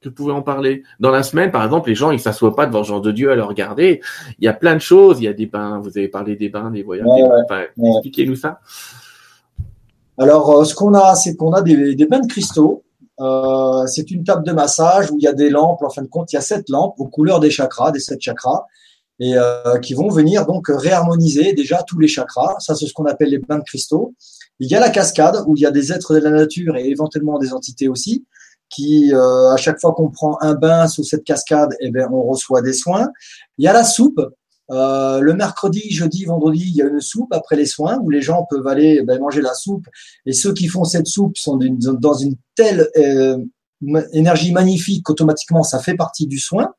Que 0.00 0.08
vous 0.08 0.14
pouvez 0.16 0.32
en 0.32 0.42
parler. 0.42 0.82
Dans 0.98 1.12
la 1.12 1.22
semaine, 1.22 1.52
par 1.52 1.64
exemple, 1.64 1.88
les 1.88 1.94
gens, 1.94 2.10
ils 2.10 2.18
s'assoient 2.18 2.56
pas 2.56 2.66
devant 2.66 2.82
genre 2.82 3.00
de 3.00 3.12
Dieu 3.12 3.30
à 3.30 3.36
le 3.36 3.44
regarder. 3.44 4.00
Il 4.40 4.44
y 4.44 4.48
a 4.48 4.52
plein 4.52 4.74
de 4.74 4.80
choses. 4.80 5.20
Il 5.20 5.24
y 5.24 5.28
a 5.28 5.32
des 5.32 5.46
bains. 5.46 5.78
Vous 5.78 5.96
avez 5.96 6.08
parlé 6.08 6.34
des 6.34 6.48
bains, 6.48 6.72
des 6.72 6.82
voyages. 6.82 7.06
Expliquez-nous 7.78 8.34
ça. 8.34 8.58
Alors, 10.22 10.60
euh, 10.60 10.64
ce 10.64 10.74
qu'on 10.74 10.94
a, 10.94 11.16
c'est 11.16 11.34
qu'on 11.34 11.52
a 11.52 11.62
des, 11.62 11.96
des 11.96 12.06
bains 12.06 12.20
de 12.20 12.28
cristaux. 12.28 12.84
Euh, 13.20 13.86
c'est 13.86 14.10
une 14.12 14.22
table 14.22 14.44
de 14.46 14.52
massage 14.52 15.10
où 15.10 15.18
il 15.18 15.24
y 15.24 15.26
a 15.26 15.32
des 15.32 15.50
lampes. 15.50 15.82
En 15.82 15.90
fin 15.90 16.02
de 16.02 16.06
compte, 16.06 16.32
il 16.32 16.36
y 16.36 16.38
a 16.38 16.42
sept 16.42 16.68
lampes 16.68 16.94
aux 16.98 17.08
couleurs 17.08 17.40
des 17.40 17.50
chakras, 17.50 17.90
des 17.90 17.98
sept 17.98 18.20
chakras, 18.20 18.66
et 19.18 19.36
euh, 19.36 19.78
qui 19.80 19.94
vont 19.94 20.08
venir 20.08 20.46
donc 20.46 20.66
réharmoniser 20.68 21.54
déjà 21.54 21.82
tous 21.82 21.98
les 21.98 22.06
chakras. 22.06 22.54
Ça, 22.60 22.76
c'est 22.76 22.86
ce 22.86 22.92
qu'on 22.92 23.06
appelle 23.06 23.30
les 23.30 23.38
bains 23.38 23.58
de 23.58 23.64
cristaux. 23.64 24.14
Il 24.60 24.70
y 24.70 24.76
a 24.76 24.80
la 24.80 24.90
cascade 24.90 25.42
où 25.46 25.56
il 25.56 25.62
y 25.62 25.66
a 25.66 25.72
des 25.72 25.92
êtres 25.92 26.14
de 26.14 26.20
la 26.20 26.30
nature 26.30 26.76
et 26.76 26.88
éventuellement 26.88 27.38
des 27.40 27.52
entités 27.52 27.88
aussi 27.88 28.24
qui, 28.72 29.12
euh, 29.12 29.50
à 29.50 29.56
chaque 29.56 29.80
fois 29.80 29.92
qu'on 29.92 30.10
prend 30.10 30.38
un 30.40 30.54
bain 30.54 30.86
sous 30.86 31.04
cette 31.04 31.24
cascade, 31.24 31.76
eh 31.80 31.90
bien, 31.90 32.08
on 32.10 32.22
reçoit 32.22 32.62
des 32.62 32.72
soins. 32.72 33.08
Il 33.58 33.64
y 33.64 33.68
a 33.68 33.72
la 33.72 33.84
soupe 33.84 34.20
euh, 34.72 35.20
le 35.20 35.34
mercredi, 35.34 35.90
jeudi, 35.90 36.24
vendredi, 36.24 36.64
il 36.66 36.74
y 36.74 36.82
a 36.82 36.86
une 36.86 37.00
soupe 37.00 37.32
après 37.32 37.56
les 37.56 37.66
soins 37.66 37.98
où 38.02 38.10
les 38.10 38.22
gens 38.22 38.46
peuvent 38.48 38.66
aller 38.66 39.02
ben, 39.02 39.20
manger 39.20 39.42
la 39.42 39.52
soupe. 39.54 39.86
Et 40.24 40.32
ceux 40.32 40.54
qui 40.54 40.66
font 40.66 40.84
cette 40.84 41.06
soupe 41.06 41.36
sont 41.36 41.58
dans 41.58 42.14
une 42.14 42.36
telle 42.54 42.88
euh, 42.96 43.36
énergie 44.12 44.52
magnifique 44.52 45.04
qu'automatiquement 45.04 45.62
ça 45.62 45.78
fait 45.78 45.94
partie 45.94 46.26
du 46.26 46.38
soin. 46.38 46.72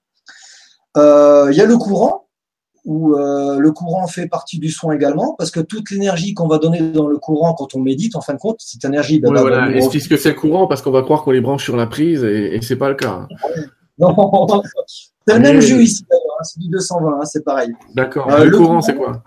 Euh, 0.98 1.50
il 1.52 1.58
y 1.58 1.62
a 1.62 1.66
le 1.66 1.78
courant 1.78 2.28
où 2.86 3.16
le 3.16 3.72
courant 3.72 4.08
fait 4.08 4.28
partie 4.28 4.60
du 4.60 4.70
soin 4.70 4.94
également 4.94 5.36
parce 5.38 5.52
que 5.52 5.62
toute 5.62 5.90
l'énergie 5.90 6.34
qu'on 6.34 6.50
va 6.50 6.58
donner 6.58 6.82
dans 6.82 7.08
le 7.08 7.18
courant 7.18 7.54
quand 7.54 7.76
on 7.76 7.80
médite, 7.80 8.18
en 8.18 8.22
fin 8.22 8.34
de 8.34 8.40
compte, 8.40 8.58
cette 8.60 8.84
énergie. 8.84 9.22
Ben, 9.22 9.32
voilà. 9.32 9.72
Explique 9.72 10.04
ce 10.04 10.10
que 10.10 10.18
c'est 10.18 10.30
le 10.30 10.36
courant 10.36 10.68
parce 10.68 10.82
qu'on 10.82 10.92
va 10.92 11.02
croire 11.02 11.24
qu'on 11.24 11.32
les 11.32 11.40
branche 11.40 11.64
sur 11.64 11.78
la 11.78 11.88
prise 11.88 12.26
et, 12.26 12.56
et 12.56 12.62
c'est 12.62 12.76
pas 12.76 12.90
le 12.90 12.96
cas. 12.96 13.28
Non, 14.00 14.64
c'est 15.28 15.36
le 15.36 15.40
même 15.40 15.62
jeu 15.62 15.82
ici 15.82 16.06
Hein, 16.40 16.44
c'est 16.44 16.60
du 16.60 16.70
220, 16.70 17.20
hein, 17.22 17.26
c'est 17.26 17.44
pareil. 17.44 17.72
D'accord. 17.94 18.30
Euh, 18.32 18.46
le, 18.46 18.58
courant, 18.58 18.82
c'est 18.82 18.96
quoi? 18.96 19.24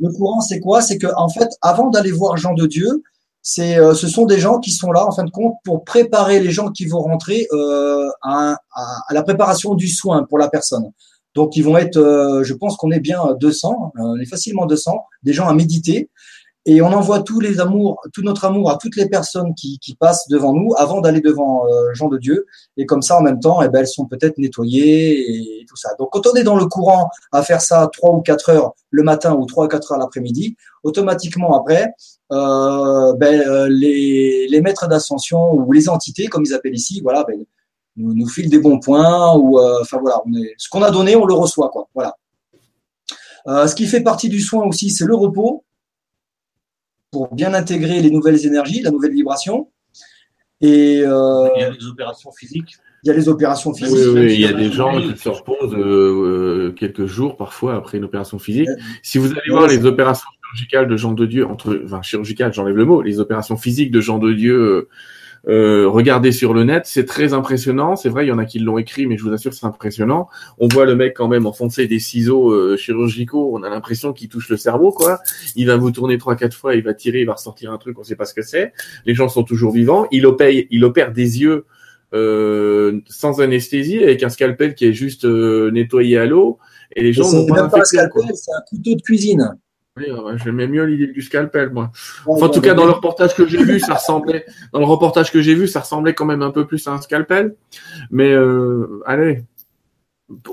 Le 0.00 0.10
courant, 0.10 0.40
c'est 0.40 0.60
quoi? 0.60 0.80
C'est 0.82 0.98
que 0.98 1.06
en 1.16 1.28
fait, 1.28 1.48
avant 1.62 1.90
d'aller 1.90 2.12
voir 2.12 2.36
Jean 2.36 2.54
de 2.54 2.66
Dieu, 2.66 3.02
c'est, 3.42 3.78
euh, 3.78 3.94
ce 3.94 4.08
sont 4.08 4.26
des 4.26 4.38
gens 4.38 4.58
qui 4.58 4.70
sont 4.70 4.92
là, 4.92 5.06
en 5.06 5.12
fin 5.12 5.24
de 5.24 5.30
compte, 5.30 5.54
pour 5.64 5.84
préparer 5.84 6.40
les 6.40 6.50
gens 6.50 6.70
qui 6.70 6.86
vont 6.86 7.00
rentrer 7.00 7.46
euh, 7.52 8.08
à, 8.22 8.56
la 9.10 9.22
préparation 9.22 9.74
du 9.74 9.88
soin 9.88 10.24
pour 10.28 10.38
la 10.38 10.48
personne. 10.48 10.90
Donc, 11.34 11.56
ils 11.56 11.62
vont 11.62 11.76
être, 11.76 12.42
je 12.42 12.54
pense 12.54 12.76
qu'on 12.76 12.90
est 12.90 13.00
bien 13.00 13.20
200, 13.40 13.92
on 13.96 14.16
est 14.18 14.26
facilement 14.26 14.66
200, 14.66 14.98
des 15.22 15.32
gens 15.32 15.46
à 15.46 15.54
méditer. 15.54 16.10
Et 16.68 16.82
on 16.82 16.92
envoie 16.92 17.22
tous 17.22 17.40
les 17.40 17.60
amours, 17.60 17.98
tout 18.12 18.20
notre 18.20 18.44
amour 18.44 18.70
à 18.70 18.76
toutes 18.76 18.94
les 18.96 19.08
personnes 19.08 19.54
qui, 19.54 19.78
qui 19.78 19.94
passent 19.94 20.28
devant 20.28 20.52
nous 20.52 20.74
avant 20.76 21.00
d'aller 21.00 21.22
devant 21.22 21.66
euh, 21.66 21.94
Jean 21.94 22.08
de 22.08 22.18
Dieu. 22.18 22.44
Et 22.76 22.84
comme 22.84 23.00
ça, 23.00 23.16
en 23.16 23.22
même 23.22 23.40
temps, 23.40 23.62
eh 23.62 23.70
ben, 23.70 23.80
elles 23.80 23.88
sont 23.88 24.04
peut-être 24.04 24.36
nettoyées 24.36 25.60
et 25.60 25.64
tout 25.66 25.76
ça. 25.76 25.88
Donc, 25.98 26.10
quand 26.12 26.26
on 26.26 26.34
est 26.34 26.42
dans 26.42 26.56
le 26.56 26.66
courant 26.66 27.08
à 27.32 27.42
faire 27.42 27.62
ça 27.62 27.88
trois 27.90 28.12
ou 28.14 28.20
quatre 28.20 28.50
heures 28.50 28.74
le 28.90 29.02
matin 29.02 29.34
ou 29.34 29.46
trois 29.46 29.64
ou 29.64 29.68
quatre 29.68 29.92
heures 29.92 29.98
l'après-midi, 29.98 30.56
automatiquement 30.82 31.58
après, 31.58 31.90
euh, 32.32 33.14
ben, 33.14 33.40
euh, 33.48 33.66
les, 33.70 34.46
les 34.46 34.60
maîtres 34.60 34.88
d'ascension 34.88 35.54
ou 35.54 35.72
les 35.72 35.88
entités, 35.88 36.26
comme 36.26 36.44
ils 36.44 36.52
appellent 36.52 36.74
ici, 36.74 37.00
voilà, 37.02 37.24
ben, 37.24 37.42
nous, 37.96 38.12
nous 38.12 38.28
filent 38.28 38.50
des 38.50 38.60
bons 38.60 38.78
points 38.78 39.34
ou, 39.36 39.58
euh, 39.58 39.78
enfin 39.80 39.98
voilà, 40.02 40.20
on 40.26 40.34
est, 40.34 40.52
ce 40.58 40.68
qu'on 40.68 40.82
a 40.82 40.90
donné, 40.90 41.16
on 41.16 41.24
le 41.24 41.32
reçoit, 41.32 41.70
quoi. 41.70 41.88
Voilà. 41.94 42.14
Euh, 43.46 43.66
ce 43.66 43.74
qui 43.74 43.86
fait 43.86 44.02
partie 44.02 44.28
du 44.28 44.40
soin 44.40 44.66
aussi, 44.66 44.90
c'est 44.90 45.06
le 45.06 45.14
repos 45.14 45.64
pour 47.10 47.34
bien 47.34 47.54
intégrer 47.54 48.00
les 48.00 48.10
nouvelles 48.10 48.46
énergies, 48.46 48.82
la 48.82 48.90
nouvelle 48.90 49.12
vibration. 49.12 49.70
Et 50.60 51.02
euh, 51.02 51.48
Il 51.56 51.60
y 51.60 51.64
a 51.64 51.70
les 51.70 51.86
opérations 51.86 52.32
physiques. 52.32 52.76
il 53.04 53.08
y 53.08 53.10
a 53.10 53.14
les 53.14 53.28
opérations 53.28 53.72
physiques. 53.72 53.94
Oui, 53.94 54.20
oui, 54.20 54.34
il 54.34 54.40
y 54.40 54.46
a 54.46 54.52
des 54.52 54.70
gens 54.70 55.00
qui 55.00 55.16
se 55.16 55.28
reposent 55.28 55.74
euh, 55.74 56.68
euh, 56.68 56.72
quelques 56.72 57.06
jours 57.06 57.36
parfois 57.36 57.76
après 57.76 57.98
une 57.98 58.04
opération 58.04 58.38
physique. 58.38 58.68
Si 59.02 59.18
vous 59.18 59.30
allez 59.30 59.50
voir 59.50 59.68
les 59.68 59.86
opérations 59.86 60.28
chirurgicales 60.42 60.88
de 60.88 60.96
Jean 60.96 61.12
de 61.12 61.26
Dieu, 61.26 61.46
entre, 61.46 61.80
enfin 61.84 62.02
chirurgicales, 62.02 62.52
j'enlève 62.52 62.76
le 62.76 62.84
mot, 62.84 63.02
les 63.02 63.20
opérations 63.20 63.56
physiques 63.56 63.90
de 63.90 64.00
Jean 64.00 64.18
de 64.18 64.32
Dieu, 64.32 64.88
euh, 65.46 65.88
regardez 65.88 66.32
sur 66.32 66.52
le 66.54 66.64
net, 66.64 66.82
c'est 66.86 67.04
très 67.04 67.32
impressionnant. 67.32 67.96
C'est 67.96 68.08
vrai, 68.08 68.26
il 68.26 68.28
y 68.28 68.32
en 68.32 68.38
a 68.38 68.44
qui 68.44 68.58
l'ont 68.58 68.78
écrit, 68.78 69.06
mais 69.06 69.16
je 69.16 69.22
vous 69.22 69.32
assure, 69.32 69.54
c'est 69.54 69.66
impressionnant. 69.66 70.28
On 70.58 70.68
voit 70.68 70.84
le 70.84 70.96
mec 70.96 71.14
quand 71.14 71.28
même 71.28 71.46
enfoncer 71.46 71.86
des 71.86 72.00
ciseaux 72.00 72.50
euh, 72.50 72.76
chirurgicaux. 72.76 73.50
On 73.54 73.62
a 73.62 73.68
l'impression 73.70 74.12
qu'il 74.12 74.28
touche 74.28 74.48
le 74.48 74.56
cerveau, 74.56 74.90
quoi. 74.90 75.20
Il 75.56 75.66
va 75.66 75.76
vous 75.76 75.90
tourner 75.90 76.18
trois, 76.18 76.36
quatre 76.36 76.54
fois, 76.54 76.74
il 76.74 76.82
va 76.82 76.94
tirer, 76.94 77.20
il 77.20 77.26
va 77.26 77.34
ressortir 77.34 77.72
un 77.72 77.78
truc, 77.78 77.98
on 77.98 78.04
sait 78.04 78.16
pas 78.16 78.24
ce 78.24 78.34
que 78.34 78.42
c'est. 78.42 78.72
Les 79.06 79.14
gens 79.14 79.28
sont 79.28 79.44
toujours 79.44 79.72
vivants. 79.72 80.06
Il 80.10 80.26
opère, 80.26 80.50
il 80.70 80.84
opère 80.84 81.12
des 81.12 81.40
yeux 81.40 81.64
euh, 82.14 83.00
sans 83.06 83.42
anesthésie 83.42 84.02
avec 84.02 84.22
un 84.22 84.30
scalpel 84.30 84.74
qui 84.74 84.86
est 84.86 84.94
juste 84.94 85.26
euh, 85.26 85.70
nettoyé 85.70 86.16
à 86.16 86.24
l'eau 86.24 86.58
et 86.96 87.02
les 87.02 87.12
gens 87.12 87.24
C'est 87.24 87.36
n'ont 87.36 87.46
pas 87.46 87.62
un 87.62 87.84
scalpel, 87.84 88.22
c'est 88.34 88.50
un 88.50 88.62
couteau 88.66 88.94
de 88.94 89.02
cuisine. 89.02 89.58
J'aimais 90.36 90.66
mieux 90.66 90.84
l'idée 90.84 91.08
du 91.08 91.22
scalpel, 91.22 91.70
moi. 91.70 91.90
Enfin, 92.26 92.46
en 92.46 92.48
tout 92.48 92.60
cas, 92.60 92.74
dans 92.74 92.84
le 92.84 92.92
reportage 92.92 93.34
que 93.34 93.46
j'ai 93.46 93.62
vu, 93.62 93.80
ça 93.80 93.94
ressemblait. 93.94 94.46
Dans 94.72 94.80
le 94.80 94.86
reportage 94.86 95.30
que 95.30 95.42
j'ai 95.42 95.54
vu, 95.54 95.66
ça 95.68 95.80
ressemblait 95.80 96.14
quand 96.14 96.24
même 96.26 96.42
un 96.42 96.50
peu 96.50 96.66
plus 96.66 96.86
à 96.86 96.92
un 96.92 97.00
scalpel. 97.00 97.54
Mais 98.10 98.32
euh, 98.32 99.02
allez, 99.06 99.44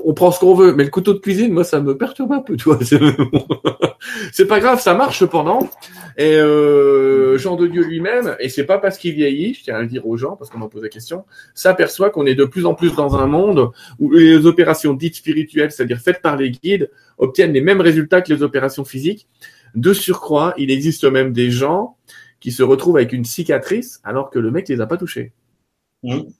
on 0.02 0.14
prend 0.14 0.30
ce 0.30 0.40
qu'on 0.40 0.54
veut. 0.54 0.74
Mais 0.74 0.84
le 0.84 0.90
couteau 0.90 1.12
de 1.12 1.18
cuisine, 1.18 1.52
moi, 1.52 1.64
ça 1.64 1.80
me 1.80 1.96
perturbe 1.96 2.32
un 2.32 2.40
peu, 2.40 2.56
tu 2.56 2.64
vois. 2.64 2.78
C'est 4.32 4.46
pas 4.46 4.60
grave, 4.60 4.80
ça 4.80 4.94
marche 4.94 5.18
cependant. 5.18 5.68
Et 6.16 6.34
euh, 6.34 7.36
Jean 7.38 7.56
de 7.56 7.66
Dieu 7.66 7.82
lui-même, 7.82 8.36
et 8.40 8.48
c'est 8.48 8.64
pas 8.64 8.78
parce 8.78 8.96
qu'il 8.96 9.14
vieillit, 9.14 9.54
je 9.54 9.64
tiens 9.64 9.76
à 9.76 9.82
le 9.82 9.86
dire 9.86 10.06
aux 10.06 10.16
gens 10.16 10.36
parce 10.36 10.48
qu'on 10.48 10.58
m'a 10.58 10.68
posé 10.68 10.84
la 10.84 10.88
question, 10.88 11.24
s'aperçoit 11.54 12.10
qu'on 12.10 12.24
est 12.24 12.34
de 12.34 12.44
plus 12.44 12.64
en 12.64 12.74
plus 12.74 12.94
dans 12.94 13.16
un 13.16 13.26
monde 13.26 13.70
où 13.98 14.12
les 14.12 14.46
opérations 14.46 14.94
dites 14.94 15.16
spirituelles, 15.16 15.72
c'est-à-dire 15.72 15.98
faites 15.98 16.22
par 16.22 16.36
les 16.36 16.50
guides, 16.50 16.90
obtiennent 17.18 17.52
les 17.52 17.60
mêmes 17.60 17.80
résultats 17.80 18.22
que 18.22 18.32
les 18.32 18.42
opérations 18.42 18.84
physiques. 18.84 19.28
De 19.74 19.92
surcroît, 19.92 20.54
il 20.56 20.70
existe 20.70 21.04
même 21.04 21.32
des 21.32 21.50
gens 21.50 21.96
qui 22.40 22.52
se 22.52 22.62
retrouvent 22.62 22.96
avec 22.96 23.12
une 23.12 23.24
cicatrice 23.24 24.00
alors 24.04 24.30
que 24.30 24.38
le 24.38 24.50
mec 24.50 24.68
les 24.68 24.80
a 24.80 24.86
pas 24.86 24.96
touchés. 24.96 25.32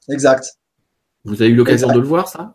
Exact. 0.08 0.54
Vous 1.24 1.42
avez 1.42 1.50
eu 1.50 1.56
l'occasion 1.56 1.88
de 1.88 1.98
le 1.98 2.06
voir, 2.06 2.28
ça? 2.28 2.54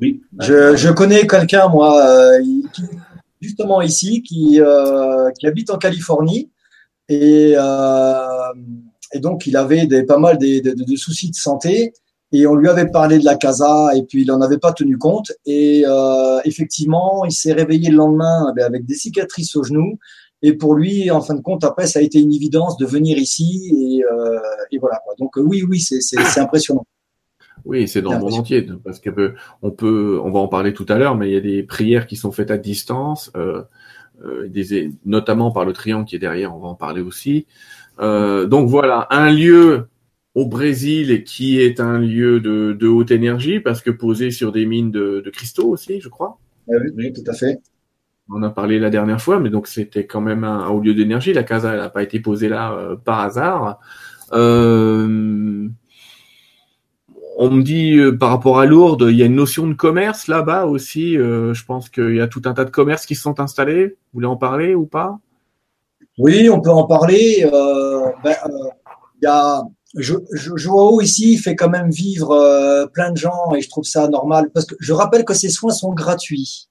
Oui. 0.00 0.22
Je, 0.40 0.76
je 0.76 0.90
connais 0.90 1.26
quelqu'un, 1.26 1.68
moi, 1.68 2.04
euh, 2.06 2.40
qui- 2.72 2.82
justement 3.40 3.80
ici, 3.82 4.22
qui, 4.22 4.60
euh, 4.60 5.30
qui 5.38 5.46
habite 5.46 5.70
en 5.70 5.78
Californie. 5.78 6.50
Et, 7.08 7.54
euh, 7.56 8.52
et 9.12 9.20
donc, 9.20 9.46
il 9.46 9.56
avait 9.56 9.86
des, 9.86 10.02
pas 10.04 10.18
mal 10.18 10.38
des- 10.38 10.60
de, 10.60 10.72
de- 10.72 10.96
soucis 10.96 11.30
de 11.30 11.36
santé. 11.36 11.92
Et 12.32 12.46
on 12.48 12.56
lui 12.56 12.68
avait 12.68 12.90
parlé 12.90 13.18
de 13.20 13.24
la 13.24 13.36
casa, 13.36 13.90
et 13.94 14.02
puis 14.02 14.22
il 14.22 14.26
n'en 14.26 14.40
avait 14.40 14.58
pas 14.58 14.72
tenu 14.72 14.98
compte. 14.98 15.30
Et 15.46 15.84
euh, 15.86 16.40
effectivement, 16.44 17.24
il 17.24 17.30
s'est 17.32 17.52
réveillé 17.52 17.90
le 17.90 17.96
lendemain 17.96 18.52
eh 18.58 18.62
avec 18.62 18.84
des 18.86 18.94
cicatrices 18.96 19.54
au 19.54 19.62
genou. 19.62 19.98
Et 20.42 20.54
pour 20.54 20.74
lui, 20.74 21.10
en 21.12 21.20
fin 21.20 21.34
de 21.34 21.40
compte, 21.40 21.62
après, 21.64 21.86
ça 21.86 22.00
a 22.00 22.02
été 22.02 22.18
une 22.20 22.32
évidence 22.34 22.76
de 22.76 22.86
venir 22.86 23.18
ici. 23.18 23.72
Et, 23.78 24.04
euh, 24.04 24.40
et 24.72 24.78
voilà. 24.78 25.00
quoi. 25.04 25.14
Donc, 25.18 25.38
euh, 25.38 25.42
oui, 25.42 25.62
oui, 25.68 25.80
c'est 25.80 26.40
impressionnant. 26.40 26.84
Oui, 27.64 27.88
c'est 27.88 28.02
dans 28.02 28.12
le 28.12 28.18
monde 28.18 28.34
entier, 28.34 28.66
parce 28.84 29.00
que 29.00 29.10
euh, 29.10 29.34
on 29.62 29.70
peut, 29.70 30.20
on 30.22 30.30
va 30.30 30.38
en 30.38 30.48
parler 30.48 30.74
tout 30.74 30.86
à 30.88 30.98
l'heure, 30.98 31.16
mais 31.16 31.30
il 31.30 31.34
y 31.34 31.36
a 31.36 31.40
des 31.40 31.62
prières 31.62 32.06
qui 32.06 32.16
sont 32.16 32.30
faites 32.30 32.50
à 32.50 32.58
distance, 32.58 33.32
euh, 33.36 33.62
euh, 34.24 34.48
des, 34.48 34.90
notamment 35.06 35.50
par 35.50 35.64
le 35.64 35.72
triangle 35.72 36.06
qui 36.06 36.16
est 36.16 36.18
derrière, 36.18 36.54
on 36.54 36.60
va 36.60 36.68
en 36.68 36.74
parler 36.74 37.00
aussi. 37.00 37.46
Euh, 38.00 38.46
donc 38.46 38.68
voilà, 38.68 39.06
un 39.10 39.30
lieu 39.30 39.86
au 40.34 40.46
Brésil 40.46 41.24
qui 41.24 41.60
est 41.60 41.80
un 41.80 41.98
lieu 41.98 42.40
de, 42.40 42.76
de 42.78 42.86
haute 42.88 43.10
énergie, 43.10 43.60
parce 43.60 43.80
que 43.80 43.90
posé 43.90 44.30
sur 44.30 44.52
des 44.52 44.66
mines 44.66 44.90
de, 44.90 45.22
de 45.24 45.30
cristaux 45.30 45.68
aussi, 45.68 46.00
je 46.00 46.08
crois. 46.08 46.38
Oui, 46.66 46.76
oui, 46.96 47.12
tout 47.12 47.28
à 47.30 47.34
fait. 47.34 47.60
On 48.30 48.36
en 48.36 48.42
a 48.42 48.50
parlé 48.50 48.78
la 48.78 48.90
dernière 48.90 49.20
fois, 49.20 49.38
mais 49.38 49.50
donc 49.50 49.66
c'était 49.66 50.06
quand 50.06 50.22
même 50.22 50.44
un, 50.44 50.60
un 50.60 50.68
haut 50.68 50.80
lieu 50.80 50.94
d'énergie. 50.94 51.32
La 51.32 51.44
casa, 51.44 51.72
elle 51.72 51.80
n'a 51.80 51.90
pas 51.90 52.02
été 52.02 52.20
posée 52.20 52.48
là 52.48 52.72
euh, 52.72 52.96
par 52.96 53.20
hasard. 53.20 53.80
Euh, 54.32 55.68
on 57.36 57.50
me 57.50 57.62
dit 57.62 57.96
euh, 57.98 58.16
par 58.16 58.30
rapport 58.30 58.58
à 58.58 58.66
Lourdes, 58.66 59.06
il 59.10 59.16
y 59.16 59.22
a 59.22 59.26
une 59.26 59.34
notion 59.34 59.66
de 59.66 59.74
commerce 59.74 60.28
là-bas 60.28 60.66
aussi. 60.66 61.16
Euh, 61.16 61.54
je 61.54 61.64
pense 61.64 61.88
qu'il 61.88 62.14
y 62.16 62.20
a 62.20 62.28
tout 62.28 62.42
un 62.44 62.54
tas 62.54 62.64
de 62.64 62.70
commerces 62.70 63.06
qui 63.06 63.14
se 63.14 63.22
sont 63.22 63.40
installés. 63.40 63.86
Vous 63.86 63.94
voulez 64.14 64.26
en 64.26 64.36
parler 64.36 64.74
ou 64.74 64.86
pas? 64.86 65.18
Oui, 66.18 66.48
on 66.48 66.60
peut 66.60 66.70
en 66.70 66.86
parler. 66.86 67.48
Euh, 67.52 68.06
ben, 68.22 68.36
euh, 68.46 68.68
il 69.20 69.24
y 69.24 69.26
a 69.26 69.62
Jo- 69.96 70.24
Jo- 70.32 70.56
Joao 70.56 71.00
ici 71.00 71.36
fait 71.38 71.54
quand 71.54 71.68
même 71.70 71.90
vivre 71.90 72.88
plein 72.92 73.12
de 73.12 73.16
gens 73.16 73.54
et 73.56 73.60
je 73.60 73.68
trouve 73.70 73.84
ça 73.84 74.08
normal 74.08 74.50
parce 74.52 74.66
que 74.66 74.74
je 74.80 74.92
rappelle 74.92 75.24
que 75.24 75.34
ces 75.34 75.50
soins 75.50 75.70
sont 75.72 75.92
gratuits. 75.92 76.68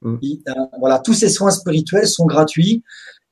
Mm. 0.00 0.16
Il- 0.22 0.42
voilà, 0.78 0.98
tous 0.98 1.12
ces 1.14 1.28
soins 1.28 1.50
spirituels 1.50 2.06
sont 2.08 2.24
gratuits 2.26 2.82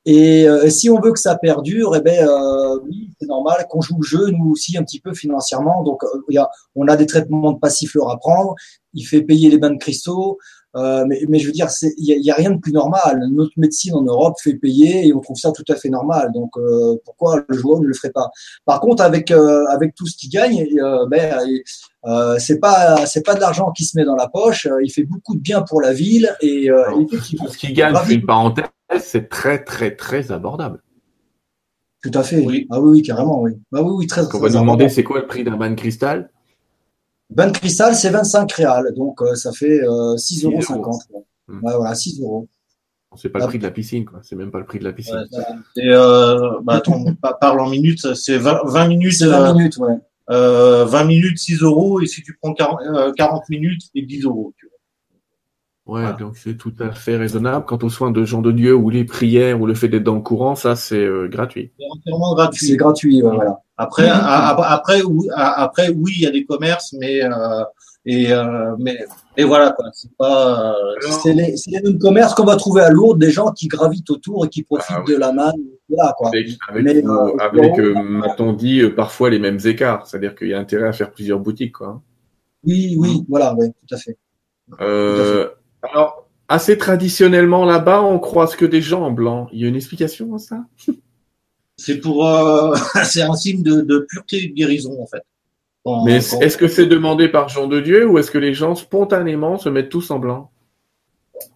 et 0.05 0.47
euh, 0.47 0.69
si 0.69 0.89
on 0.89 0.99
veut 0.99 1.11
que 1.11 1.19
ça 1.19 1.35
perdure, 1.35 1.95
eh 1.95 2.01
ben 2.01 2.27
euh, 2.27 2.79
oui, 2.85 3.09
c'est 3.19 3.27
normal 3.27 3.67
qu'on 3.69 3.81
joue 3.81 3.97
le 3.99 4.07
jeu 4.07 4.29
nous 4.31 4.51
aussi 4.51 4.77
un 4.77 4.83
petit 4.83 4.99
peu 4.99 5.13
financièrement. 5.13 5.83
Donc 5.83 6.03
euh, 6.03 6.07
il 6.29 6.35
y 6.35 6.37
a, 6.39 6.49
on 6.75 6.87
a 6.87 6.95
des 6.95 7.05
traitements 7.05 7.51
de 7.51 7.59
passifleurs 7.59 8.09
à 8.09 8.17
prendre. 8.17 8.55
Il 8.93 9.03
fait 9.03 9.21
payer 9.21 9.49
les 9.49 9.57
bains 9.57 9.71
de 9.71 9.77
cristaux. 9.77 10.37
Euh, 10.77 11.03
mais, 11.05 11.19
mais 11.27 11.37
je 11.37 11.47
veux 11.47 11.51
dire, 11.51 11.69
c'est- 11.69 11.93
il 11.97 12.05
y 12.23 12.31
a, 12.31 12.33
a 12.33 12.37
rien 12.37 12.49
de 12.51 12.57
plus 12.57 12.71
normal. 12.71 13.27
Notre 13.33 13.51
médecine 13.57 13.93
en 13.93 14.03
Europe 14.03 14.35
fait 14.41 14.53
payer 14.53 15.05
et 15.05 15.13
on 15.13 15.19
trouve 15.19 15.35
ça 15.35 15.51
tout 15.51 15.65
à 15.67 15.75
fait 15.75 15.89
normal. 15.89 16.31
Donc 16.33 16.51
euh, 16.57 16.95
pourquoi 17.03 17.43
le 17.45 17.57
joueur 17.57 17.81
ne 17.81 17.87
le 17.87 17.93
ferait 17.93 18.11
pas? 18.11 18.29
Par 18.65 18.79
contre, 18.79 19.03
avec 19.03 19.31
euh, 19.31 19.65
avec 19.67 19.93
tout 19.95 20.07
ce 20.07 20.15
qu'il 20.15 20.29
gagne, 20.29 20.65
euh, 20.81 21.05
ben 21.07 21.37
euh, 22.05 22.39
c'est 22.39 22.59
pas 22.59 23.05
c'est 23.05 23.21
pas 23.25 23.35
de 23.35 23.41
l'argent 23.41 23.71
qui 23.71 23.83
se 23.83 23.97
met 23.97 24.05
dans 24.05 24.15
la 24.15 24.29
poche. 24.29 24.65
Il 24.81 24.89
fait 24.89 25.03
beaucoup 25.03 25.35
de 25.35 25.41
bien 25.41 25.61
pour 25.61 25.81
la 25.81 25.91
ville 25.91 26.33
et, 26.41 26.71
euh, 26.71 26.83
et 26.99 27.03
effectivement, 27.03 27.47
Ce 27.49 27.57
qui 27.57 27.73
gagne, 27.73 27.93
fais 28.05 28.13
une 28.15 28.25
parenthèse, 28.25 28.65
c'est 28.99 29.29
très 29.29 29.63
très 29.63 29.95
très 29.95 30.31
abordable. 30.31 30.81
tout 32.03 32.11
à 32.13 32.23
fait. 32.23 32.45
Oui. 32.45 32.67
Ah 32.71 32.81
oui, 32.81 32.91
oui, 32.99 33.01
carrément, 33.01 33.41
oui. 33.41 33.51
Ah 33.73 33.81
oui, 33.83 33.91
oui, 33.95 34.07
très. 34.07 34.21
On 34.21 34.27
très 34.27 34.39
va 34.39 34.49
nous 34.49 34.59
demander 34.59 34.89
c'est 34.89 35.03
quoi 35.03 35.19
le 35.21 35.27
prix 35.27 35.43
d'un 35.43 35.57
bain 35.57 35.69
de 35.69 35.75
cristal? 35.75 36.31
Bain 37.29 37.47
de 37.47 37.57
cristal, 37.57 37.95
c'est 37.95 38.09
25 38.09 38.51
réals, 38.51 38.93
donc 38.95 39.21
euh, 39.21 39.35
ça 39.35 39.51
fait 39.53 39.81
euh, 39.81 40.15
6,50 40.17 40.17
6 40.17 40.45
euros. 40.45 40.99
Mm. 41.47 41.63
Ouais, 41.63 41.75
voilà, 41.75 41.95
6 41.95 42.21
euros. 42.21 42.47
C'est 43.15 43.29
pas 43.29 43.39
le 43.39 43.47
prix 43.47 43.57
de 43.57 43.63
la 43.63 43.71
piscine, 43.71 44.05
quoi. 44.05 44.19
C'est 44.23 44.35
même 44.35 44.51
pas 44.51 44.59
le 44.59 44.65
prix 44.65 44.79
de 44.79 44.85
la 44.85 44.93
piscine. 44.93 45.15
Ouais, 45.15 45.43
et, 45.83 45.89
euh, 45.89 46.59
bah, 46.63 46.75
attends, 46.75 47.03
pa- 47.21 47.33
parle 47.33 47.59
en 47.59 47.69
minutes, 47.69 48.13
c'est 48.15 48.37
20, 48.37 48.61
20 48.65 48.87
minutes, 48.87 49.13
C'est 49.13 49.27
20 49.27 49.49
euh, 49.49 49.53
minutes, 49.53 49.77
ouais. 49.77 49.95
euh, 50.29 50.85
20 50.85 51.03
minutes, 51.05 51.37
6 51.37 51.61
euros, 51.61 51.99
et 52.01 52.05
si 52.07 52.21
tu 52.23 52.37
prends 52.41 52.53
40, 52.53 52.79
euh, 52.81 53.11
40 53.13 53.49
minutes, 53.49 53.81
c'est 53.93 54.01
10 54.01 54.23
euros. 54.23 54.53
tu 54.57 54.65
vois. 54.67 54.70
Ouais, 55.91 56.01
Voilà. 56.03 56.13
donc 56.13 56.37
c'est 56.37 56.55
tout 56.57 56.73
à 56.79 56.91
fait 56.93 57.17
raisonnable. 57.17 57.65
Quant 57.65 57.77
aux 57.83 57.89
soins 57.89 58.11
de 58.11 58.23
gens 58.23 58.41
de 58.41 58.51
Dieu 58.53 58.73
ou 58.73 58.89
les 58.89 59.03
prières 59.03 59.59
ou 59.59 59.65
le 59.65 59.73
fait 59.73 59.89
d'être 59.89 60.03
dans 60.03 60.15
le 60.15 60.21
courant, 60.21 60.55
ça 60.55 60.75
c'est 60.77 61.03
euh, 61.03 61.27
gratuit. 61.27 61.71
C'est 61.77 61.85
entièrement 61.91 62.29
C'est 62.31 62.35
gratuit. 62.43 62.77
gratuit, 62.77 63.21
ouais, 63.23 63.35
voilà. 63.35 63.59
Après, 63.75 64.07
après, 64.09 65.01
après, 65.35 65.89
oui, 65.89 66.13
il 66.17 66.21
y 66.23 66.27
a 66.27 66.31
des 66.31 66.45
commerces, 66.45 66.95
mais, 66.99 67.23
euh, 67.23 67.63
et, 68.05 68.31
euh, 68.31 68.75
mais, 68.79 68.99
et 69.35 69.43
voilà, 69.43 69.71
quoi. 69.71 69.85
C'est 69.91 70.15
pas, 70.17 70.71
euh, 70.75 71.09
C'est 71.23 71.33
les, 71.33 71.57
c'est 71.57 71.71
les 71.71 71.81
mêmes 71.81 71.99
commerces 71.99 72.35
qu'on 72.35 72.45
va 72.45 72.55
trouver 72.55 72.83
à 72.83 72.89
Lourdes, 72.89 73.19
des 73.19 73.31
gens 73.31 73.51
qui 73.51 73.67
gravitent 73.67 74.09
autour 74.11 74.45
et 74.45 74.49
qui 74.49 74.63
profitent 74.63 74.95
Ah 74.97 75.03
oui. 75.05 75.13
de 75.13 75.19
la 75.19 75.33
manne. 75.33 75.55
Voilà, 75.89 76.13
quoi. 76.17 76.29
Avec, 76.29 76.47
avec, 76.69 76.83
Mais, 76.85 77.03
euh, 77.05 77.09
euh, 77.09 77.37
avec, 77.39 77.73
bon. 77.75 77.79
euh, 77.81 77.93
m'a-t-on 78.01 78.53
dit, 78.53 78.79
euh, 78.81 78.95
parfois 78.95 79.29
les 79.29 79.39
mêmes 79.39 79.59
écarts. 79.65 80.07
C'est-à-dire 80.07 80.35
qu'il 80.35 80.47
y 80.49 80.53
a 80.53 80.59
intérêt 80.59 80.87
à 80.87 80.93
faire 80.93 81.11
plusieurs 81.11 81.39
boutiques, 81.39 81.73
quoi. 81.73 82.01
Oui, 82.63 82.95
oui, 82.97 83.25
voilà, 83.27 83.53
ouais, 83.55 83.69
tout 83.69 83.95
à 83.95 83.97
fait. 83.97 84.15
Euh, 84.79 85.49
alors, 85.83 86.27
assez 86.47 86.77
traditionnellement 86.77 87.65
là-bas, 87.65 88.01
on 88.01 88.19
croise 88.19 88.55
que 88.55 88.65
des 88.65 88.81
gens 88.81 89.03
en 89.03 89.11
blanc. 89.11 89.47
Il 89.51 89.61
y 89.61 89.65
a 89.65 89.67
une 89.67 89.75
explication 89.75 90.33
à 90.35 90.39
ça? 90.39 90.57
C'est 91.77 91.99
pour, 91.99 92.27
euh, 92.27 92.75
c'est 93.03 93.21
un 93.21 93.33
signe 93.33 93.63
de, 93.63 93.81
de 93.81 94.05
pureté 94.09 94.43
et 94.43 94.47
de 94.49 94.53
guérison, 94.53 95.01
en 95.01 95.07
fait. 95.07 95.23
Mais 96.05 96.17
est-ce 96.17 96.57
que 96.57 96.67
c'est 96.67 96.85
demandé 96.85 97.27
par 97.27 97.49
Jean 97.49 97.67
de 97.67 97.79
Dieu 97.79 98.07
ou 98.07 98.19
est-ce 98.19 98.29
que 98.29 98.37
les 98.37 98.53
gens 98.53 98.75
spontanément 98.75 99.57
se 99.57 99.67
mettent 99.67 99.89
tous 99.89 100.11
en 100.11 100.19
blanc? 100.19 100.51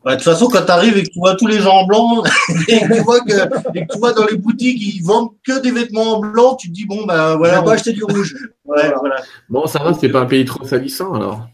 De 0.04 0.14
toute 0.14 0.24
façon, 0.24 0.48
quand 0.48 0.66
tu 0.66 0.72
arrives 0.72 0.98
et 0.98 1.04
que 1.04 1.10
tu 1.10 1.20
vois 1.20 1.36
tous 1.36 1.46
les 1.46 1.60
gens 1.60 1.76
en 1.76 1.86
blanc 1.86 2.24
et 2.68 2.80
que 2.80 2.96
tu 2.96 3.02
vois 3.02 3.20
que, 3.20 3.78
et 3.78 3.86
que 3.86 3.94
tu 3.94 4.00
vois 4.00 4.14
dans 4.14 4.26
les 4.26 4.36
boutiques 4.38 4.82
ils 4.82 5.04
vendent 5.04 5.30
que 5.46 5.62
des 5.62 5.70
vêtements 5.70 6.18
en 6.18 6.20
blanc, 6.22 6.56
tu 6.56 6.70
te 6.70 6.74
dis 6.74 6.88
bon 6.88 7.06
bah 7.06 7.36
voilà. 7.36 7.58
On 7.58 7.66
va 7.66 7.66
pas 7.66 7.74
acheter 7.74 7.94
du 7.94 8.04
rouge. 8.04 8.34
Ouais, 8.34 8.50
Voilà. 8.66 8.98
voilà. 9.00 9.16
Bon, 9.48 9.68
ça 9.68 9.84
va, 9.84 9.94
c'est 9.94 10.10
pas 10.10 10.22
un 10.22 10.26
pays 10.26 10.44
trop 10.44 10.66
salissant 10.66 11.14
alors. 11.14 11.48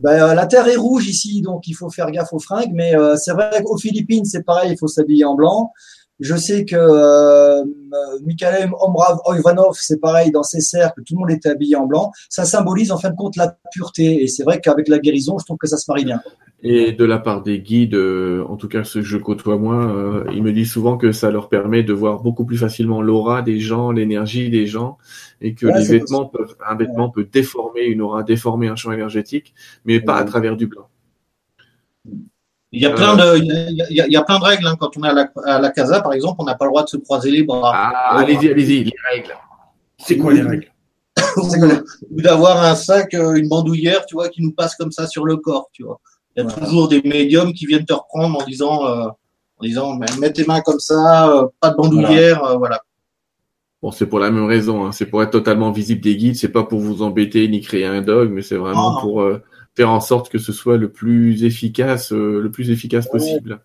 Ben, 0.00 0.22
euh, 0.22 0.34
la 0.34 0.46
terre 0.46 0.68
est 0.68 0.76
rouge 0.76 1.08
ici, 1.08 1.40
donc 1.40 1.66
il 1.66 1.72
faut 1.72 1.88
faire 1.88 2.10
gaffe 2.10 2.32
aux 2.32 2.38
fringues. 2.38 2.72
Mais 2.72 2.94
euh, 2.94 3.16
c'est 3.16 3.32
vrai 3.32 3.62
qu'aux 3.64 3.78
Philippines, 3.78 4.24
c'est 4.24 4.42
pareil, 4.42 4.72
il 4.72 4.78
faut 4.78 4.88
s'habiller 4.88 5.24
en 5.24 5.34
blanc. 5.34 5.72
Je 6.18 6.34
sais 6.34 6.64
que 6.64 6.76
euh, 6.76 7.62
Mikhail 8.24 8.70
Omrav 8.80 9.18
Ivanov, 9.38 9.76
c'est 9.78 10.00
pareil 10.00 10.30
dans 10.30 10.42
ses 10.42 10.60
cercles, 10.60 11.02
tout 11.06 11.14
le 11.14 11.20
monde 11.20 11.30
était 11.30 11.50
habillé 11.50 11.76
en 11.76 11.86
blanc. 11.86 12.10
Ça 12.30 12.44
symbolise 12.44 12.90
en 12.90 12.98
fin 12.98 13.10
de 13.10 13.16
compte 13.16 13.36
la 13.36 13.56
pureté. 13.72 14.22
Et 14.22 14.26
c'est 14.26 14.42
vrai 14.42 14.60
qu'avec 14.60 14.88
la 14.88 14.98
guérison, 14.98 15.38
je 15.38 15.44
trouve 15.44 15.58
que 15.58 15.66
ça 15.66 15.76
se 15.76 15.84
marie 15.88 16.04
bien. 16.04 16.20
Et 16.62 16.92
de 16.92 17.04
la 17.04 17.18
part 17.18 17.42
des 17.42 17.60
guides, 17.60 17.94
euh, 17.94 18.42
en 18.48 18.56
tout 18.56 18.66
cas 18.66 18.82
ceux 18.82 19.00
que 19.00 19.06
je 19.06 19.18
côtoie 19.18 19.58
moi, 19.58 19.94
euh, 19.94 20.24
ils 20.32 20.42
me 20.42 20.52
disent 20.52 20.72
souvent 20.72 20.96
que 20.96 21.12
ça 21.12 21.30
leur 21.30 21.50
permet 21.50 21.82
de 21.82 21.92
voir 21.92 22.22
beaucoup 22.22 22.46
plus 22.46 22.56
facilement 22.56 23.02
l'aura 23.02 23.42
des 23.42 23.60
gens, 23.60 23.92
l'énergie 23.92 24.48
des 24.48 24.66
gens, 24.66 24.96
et 25.42 25.54
que 25.54 25.66
Ouais, 25.66 25.78
les 25.78 25.84
vêtements 25.84 26.24
peuvent, 26.24 26.56
un 26.66 26.74
vêtement 26.74 27.10
peut 27.10 27.24
déformer 27.30 27.84
une 27.84 28.00
aura, 28.00 28.22
déformer 28.22 28.68
un 28.68 28.76
champ 28.76 28.90
énergétique, 28.90 29.54
mais 29.84 30.00
pas 30.00 30.16
à 30.16 30.24
travers 30.24 30.56
du 30.56 30.66
blanc. 30.66 30.88
Il 32.76 32.82
y 32.82 32.86
a 32.86 32.90
plein 32.90 33.16
de, 33.16 33.38
il 33.38 33.46
y 33.90 34.00
a, 34.00 34.06
il 34.06 34.12
y 34.12 34.24
plein 34.24 34.38
de 34.38 34.44
règles. 34.44 34.66
hein. 34.66 34.76
Quand 34.78 34.90
on 34.98 35.02
est 35.04 35.08
à 35.08 35.12
la, 35.14 35.30
à 35.46 35.58
la 35.58 35.70
casa, 35.70 36.00
par 36.02 36.12
exemple, 36.12 36.36
on 36.40 36.44
n'a 36.44 36.54
pas 36.54 36.66
le 36.66 36.70
droit 36.70 36.84
de 36.84 36.88
se 36.88 36.98
croiser 36.98 37.30
les 37.30 37.42
bras. 37.42 37.72
Ah, 37.74 38.18
allez-y, 38.18 38.50
allez-y, 38.50 38.84
les 38.84 38.92
règles. 39.12 39.34
C'est 39.98 40.18
quoi 40.18 40.32
les 40.34 40.42
règles? 40.42 40.70
Ou 42.10 42.20
d'avoir 42.20 42.62
un 42.62 42.74
sac, 42.74 43.14
euh, 43.14 43.34
une 43.34 43.48
bandoulière, 43.48 44.04
tu 44.06 44.14
vois, 44.14 44.28
qui 44.28 44.42
nous 44.42 44.52
passe 44.52 44.74
comme 44.76 44.92
ça 44.92 45.06
sur 45.06 45.24
le 45.24 45.36
corps, 45.36 45.68
tu 45.72 45.84
vois. 45.84 46.00
Il 46.36 46.40
y 46.42 46.46
a 46.46 46.48
Voilà. 46.48 46.66
toujours 46.66 46.88
des 46.88 47.00
médiums 47.02 47.52
qui 47.54 47.64
viennent 47.66 47.86
te 47.86 47.94
reprendre 47.94 48.42
en 48.42 48.44
disant, 48.44 48.86
euh, 48.86 49.06
en 49.58 49.62
disant, 49.62 49.96
Mais 49.96 50.06
mets 50.20 50.32
tes 50.32 50.44
mains 50.44 50.60
comme 50.60 50.80
ça, 50.80 51.30
euh, 51.30 51.46
pas 51.60 51.70
de 51.70 51.76
bandoulière, 51.76 52.44
euh, 52.44 52.56
voilà. 52.56 52.82
Bon, 53.82 53.90
c'est 53.90 54.06
pour 54.06 54.18
la 54.18 54.30
même 54.30 54.46
raison, 54.46 54.84
hein. 54.84 54.92
c'est 54.92 55.06
pour 55.06 55.22
être 55.22 55.30
totalement 55.30 55.70
visible 55.70 56.00
des 56.02 56.16
guides, 56.16 56.36
c'est 56.36 56.48
pas 56.52 56.64
pour 56.64 56.80
vous 56.80 57.02
embêter 57.02 57.46
ni 57.48 57.60
créer 57.60 57.86
un 57.86 58.00
dogme, 58.02 58.34
mais 58.34 58.42
c'est 58.42 58.56
vraiment 58.56 58.90
Non, 58.90 58.94
non. 58.96 59.00
pour 59.00 59.20
euh, 59.22 59.42
faire 59.76 59.90
en 59.90 60.00
sorte 60.00 60.30
que 60.30 60.38
ce 60.38 60.52
soit 60.52 60.78
le 60.78 60.90
plus 60.90 61.44
efficace, 61.44 62.12
euh, 62.12 62.40
le 62.40 62.50
plus 62.50 62.70
efficace 62.70 63.06
possible. 63.08 63.60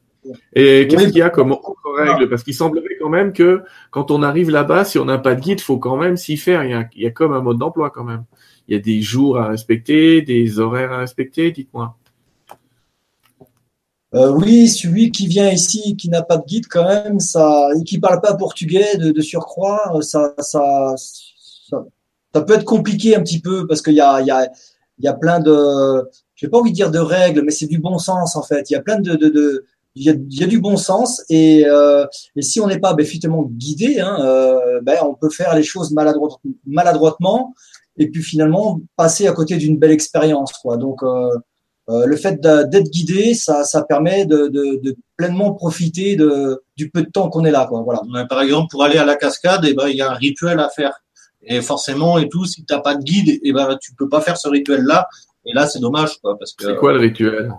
Et 0.54 0.88
qu'est-ce 0.88 1.08
qu'il 1.08 1.18
y 1.18 1.22
a 1.22 1.32
comme 1.32 1.52
autre 1.52 1.76
règle? 1.98 2.30
Parce 2.30 2.44
qu'il 2.44 2.54
semblerait 2.54 2.98
quand 3.00 3.10
même 3.10 3.34
que 3.34 3.64
quand 3.90 4.12
on 4.12 4.22
arrive 4.22 4.52
là-bas, 4.52 4.86
si 4.86 5.00
on 5.00 5.06
n'a 5.06 5.18
pas 5.18 5.34
de 5.34 5.42
guide, 5.42 5.62
faut 5.62 5.78
quand 5.78 5.98
même 5.98 6.18
s'y 6.18 6.38
faire. 6.38 6.64
Il 6.64 6.72
y, 6.72 6.74
a, 6.74 6.88
il 6.96 7.02
y 7.02 7.08
a 7.08 7.12
comme 7.12 7.34
un 7.34 7.42
mode 7.42 7.58
d'emploi 7.58 7.90
quand 7.90 8.04
même. 8.04 8.26
Il 8.68 8.76
y 8.76 8.78
a 8.78 8.82
des 8.82 9.02
jours 9.02 9.40
à 9.40 9.48
respecter, 9.48 10.22
des 10.22 10.60
horaires 10.60 10.92
à 10.92 11.00
respecter. 11.00 11.52
Dites-moi. 11.52 11.98
Euh, 14.14 14.32
oui, 14.34 14.68
celui 14.68 15.10
qui 15.12 15.26
vient 15.28 15.50
ici, 15.50 15.96
qui 15.96 16.10
n'a 16.10 16.22
pas 16.22 16.38
de 16.38 16.46
guide 16.46 16.68
quand 16.70 16.86
même, 16.86 17.20
ça, 17.20 17.70
et 17.80 17.84
qui 17.84 17.98
parle 17.98 18.20
pas 18.20 18.36
portugais 18.36 18.98
de, 18.98 19.12
de 19.12 19.22
surcroît, 19.22 20.02
ça, 20.02 20.34
ça, 20.38 20.94
ça, 20.98 21.86
ça 22.34 22.42
peut 22.42 22.54
être 22.54 22.66
compliqué 22.66 23.16
un 23.16 23.24
petit 23.24 23.40
peu 23.40 23.66
parce 23.68 23.82
qu'il 23.82 23.94
y 23.94 24.02
a, 24.02 24.20
il 24.20 24.28
y 24.28 24.32
a, 24.32 24.50
il 25.02 25.06
y 25.06 25.08
a 25.08 25.14
plein 25.14 25.40
de, 25.40 26.10
j'ai 26.36 26.48
pas 26.48 26.60
envie 26.60 26.72
de 26.72 26.76
dire 26.76 26.92
de 26.92 27.00
règles, 27.00 27.42
mais 27.44 27.52
c'est 27.52 27.68
du 27.68 27.80
bon 27.80 27.98
sens 27.98 28.36
en 28.36 28.44
fait. 28.44 28.70
Il 28.70 28.74
y 28.74 28.76
a 28.76 28.82
plein 28.82 29.00
de, 29.00 29.16
de, 29.16 29.30
de 29.30 29.66
il 29.96 30.04
y 30.04 30.44
a, 30.44 30.48
du 30.48 30.62
bon 30.62 30.78
sens 30.78 31.22
et, 31.30 31.66
euh, 31.68 32.06
et 32.38 32.42
si 32.42 32.62
on 32.62 32.68
n'est 32.68 32.80
pas 32.80 32.94
ben, 32.94 33.06
guidé, 33.50 34.00
hein, 34.00 34.18
euh, 34.22 34.80
ben, 34.82 34.98
on 35.04 35.16
peut 35.16 35.30
faire 35.30 35.54
les 35.54 35.64
choses 35.64 35.92
maladroit, 35.92 36.40
maladroitement 36.66 37.54
et 37.98 38.10
puis 38.10 38.22
finalement 38.24 38.80
passer 38.96 39.28
à 39.28 39.34
côté 39.34 39.58
d'une 39.58 39.78
belle 39.78 39.92
expérience, 39.92 40.54
quoi. 40.54 40.78
Donc 40.78 41.04
euh, 41.04 41.30
euh, 41.90 42.06
le 42.06 42.16
fait 42.16 42.40
d'être 42.40 42.90
guidé, 42.90 43.34
ça, 43.34 43.64
ça 43.64 43.84
permet 43.84 44.26
de, 44.26 44.48
de, 44.48 44.80
de 44.82 44.96
pleinement 45.18 45.54
profiter 45.54 46.16
de, 46.16 46.64
du 46.78 46.90
peu 46.90 47.02
de 47.02 47.10
temps 47.10 47.30
qu'on 47.30 47.44
est 47.44 47.52
là. 47.52 47.66
Quoi. 47.68 47.82
Voilà. 47.82 48.02
Ouais, 48.14 48.26
Par 48.28 48.42
exemple, 48.42 48.68
pour 48.72 48.84
aller 48.84 48.98
à 48.98 49.04
la 49.04 49.16
cascade, 49.16 49.66
eh 49.68 49.74
ben, 49.74 49.90
il 49.90 49.98
y 49.98 50.02
a 50.02 50.12
un 50.12 50.16
rituel 50.16 50.60
à 50.60 50.70
faire. 50.70 50.94
Et 51.44 51.62
forcément, 51.62 52.18
et 52.20 52.30
tout, 52.30 52.46
si 52.46 52.64
t'as 52.66 52.80
pas 52.80 52.96
de 52.96 53.04
guide, 53.04 53.40
eh 53.44 53.54
ben, 53.54 53.78
tu 53.82 53.94
peux 53.96 54.08
pas 54.08 54.22
faire 54.22 54.38
ce 54.38 54.48
rituel-là. 54.48 55.08
Et 55.46 55.54
là, 55.54 55.68
c'est 55.68 55.80
dommage, 55.80 56.20
quoi, 56.22 56.38
parce 56.38 56.54
que 56.54 56.66
C'est 56.66 56.76
quoi 56.76 56.94
le 56.94 57.00
rituel? 57.00 57.52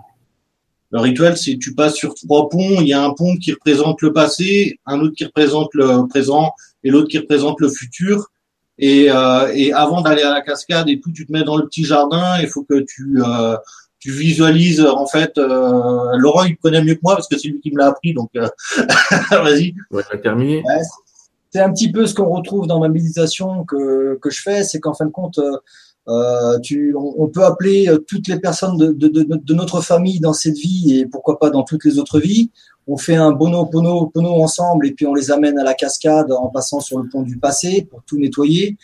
Le 0.91 0.99
rituel, 0.99 1.35
c'est 1.35 1.57
tu 1.57 1.73
passes 1.73 1.95
sur 1.95 2.13
trois 2.13 2.49
ponts. 2.49 2.79
Il 2.79 2.87
y 2.87 2.93
a 2.93 3.03
un 3.03 3.13
pont 3.13 3.35
qui 3.37 3.51
représente 3.51 4.01
le 4.01 4.13
passé, 4.13 4.79
un 4.85 4.99
autre 4.99 5.15
qui 5.15 5.25
représente 5.25 5.69
le 5.73 6.07
présent 6.07 6.51
et 6.83 6.91
l'autre 6.91 7.07
qui 7.07 7.17
représente 7.17 7.59
le 7.59 7.69
futur. 7.69 8.27
Et, 8.77 9.11
euh, 9.11 9.51
et 9.53 9.73
avant 9.73 10.01
d'aller 10.01 10.21
à 10.21 10.31
la 10.31 10.41
cascade 10.41 10.87
et 10.89 10.99
tout, 10.99 11.11
tu 11.11 11.25
te 11.25 11.31
mets 11.31 11.43
dans 11.43 11.57
le 11.57 11.65
petit 11.65 11.83
jardin. 11.83 12.39
Il 12.41 12.47
faut 12.47 12.63
que 12.63 12.79
tu 12.87 13.21
euh, 13.23 13.55
tu 14.03 14.11
visualises 14.11 14.81
en 14.81 15.07
fait. 15.07 15.37
Euh, 15.37 16.17
Laurent, 16.17 16.43
il 16.43 16.57
connaît 16.57 16.83
mieux 16.83 16.95
que 16.95 16.99
moi 17.01 17.15
parce 17.15 17.29
que 17.29 17.37
c'est 17.37 17.47
lui 17.47 17.61
qui 17.61 17.71
me 17.71 17.77
l'a 17.77 17.87
appris. 17.87 18.13
Donc, 18.13 18.29
euh, 18.35 18.47
vas-y. 19.31 19.73
Ouais, 19.91 20.03
on 20.09 20.15
va 20.15 20.17
terminer. 20.17 20.57
Ouais, 20.57 20.81
c'est 21.53 21.59
un 21.59 21.71
petit 21.71 21.91
peu 21.91 22.07
ce 22.07 22.15
qu'on 22.15 22.29
retrouve 22.29 22.65
dans 22.65 22.79
ma 22.79 22.89
méditation 22.89 23.63
que, 23.63 24.17
que 24.19 24.31
je 24.31 24.41
fais, 24.41 24.63
c'est 24.63 24.79
qu'en 24.79 24.95
fin 24.95 25.05
de 25.05 25.11
compte, 25.11 25.37
euh, 25.37 25.57
euh, 26.07 26.57
tu, 26.59 26.95
on, 26.97 27.27
peut 27.27 27.43
appeler 27.45 27.87
euh, 27.87 27.99
toutes 27.99 28.27
les 28.27 28.39
personnes 28.39 28.75
de, 28.75 28.91
de, 28.91 29.07
de, 29.07 29.23
de 29.23 29.53
notre 29.53 29.79
famille 29.79 30.19
dans 30.19 30.33
cette 30.33 30.57
vie 30.57 30.97
et 30.97 31.05
pourquoi 31.05 31.37
pas 31.37 31.51
dans 31.51 31.61
toutes 31.61 31.85
les 31.85 31.99
autres 31.99 32.19
vies. 32.19 32.49
On 32.87 32.97
fait 32.97 33.15
un 33.15 33.31
bono 33.31 33.67
pono 33.67 34.07
pono 34.07 34.41
ensemble 34.41 34.87
et 34.87 34.93
puis 34.93 35.05
on 35.05 35.13
les 35.13 35.29
amène 35.29 35.59
à 35.59 35.63
la 35.63 35.75
cascade 35.75 36.31
en 36.31 36.47
passant 36.47 36.79
sur 36.79 36.99
le 36.99 37.07
pont 37.07 37.21
du 37.21 37.37
passé 37.37 37.87
pour 37.89 38.01
tout 38.03 38.17
nettoyer. 38.17 38.75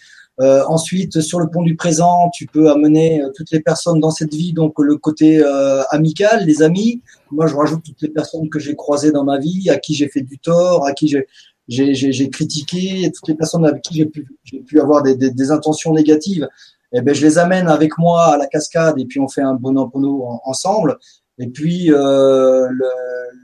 Euh, 0.42 0.64
ensuite, 0.68 1.20
sur 1.20 1.40
le 1.40 1.50
pont 1.50 1.64
du 1.64 1.76
présent, 1.76 2.30
tu 2.34 2.46
peux 2.46 2.72
amener 2.72 3.22
euh, 3.22 3.30
toutes 3.36 3.52
les 3.52 3.60
personnes 3.60 4.00
dans 4.00 4.12
cette 4.12 4.34
vie, 4.34 4.54
donc 4.54 4.74
le 4.80 4.96
côté 4.96 5.44
euh, 5.44 5.84
amical, 5.90 6.46
les 6.46 6.62
amis. 6.62 7.02
Moi, 7.30 7.48
je 7.48 7.56
rajoute 7.56 7.84
toutes 7.84 8.02
les 8.02 8.10
personnes 8.10 8.50
que 8.50 8.58
j'ai 8.58 8.76
croisées 8.76 9.12
dans 9.12 9.26
ma 9.26 9.38
vie, 9.38 9.70
à 9.70 9.78
qui 9.78 9.96
j'ai 9.96 10.08
fait 10.08 10.22
du 10.22 10.40
tort, 10.40 10.86
à 10.86 10.94
qui 10.94 11.10
j'ai 11.10 11.28
j'ai 11.70 12.30
critiqué, 12.30 13.12
toutes 13.16 13.28
les 13.28 13.36
personnes 13.36 13.66
avec 13.66 13.82
qui 13.84 13.96
j'ai 13.96 14.06
pu 14.06 14.28
pu 14.68 14.80
avoir 14.82 15.04
des, 15.04 15.16
des, 15.16 15.32
des 15.32 15.52
intentions 15.52 15.94
négatives. 15.94 16.48
Eh 16.92 17.02
ben, 17.02 17.14
je 17.14 17.24
les 17.26 17.38
amène 17.38 17.68
avec 17.68 17.98
moi 18.00 18.34
à 18.34 18.38
la 18.38 18.48
cascade 18.48 18.96
et 18.98 19.06
puis 19.06 19.20
on 19.20 19.28
fait 19.28 19.44
un 19.44 19.54
bon 19.54 19.88
pono 19.90 20.24
en- 20.24 20.42
ensemble. 20.46 20.98
Et 21.42 21.48
puis 21.48 21.94
euh, 21.94 22.68
le, 22.70 22.90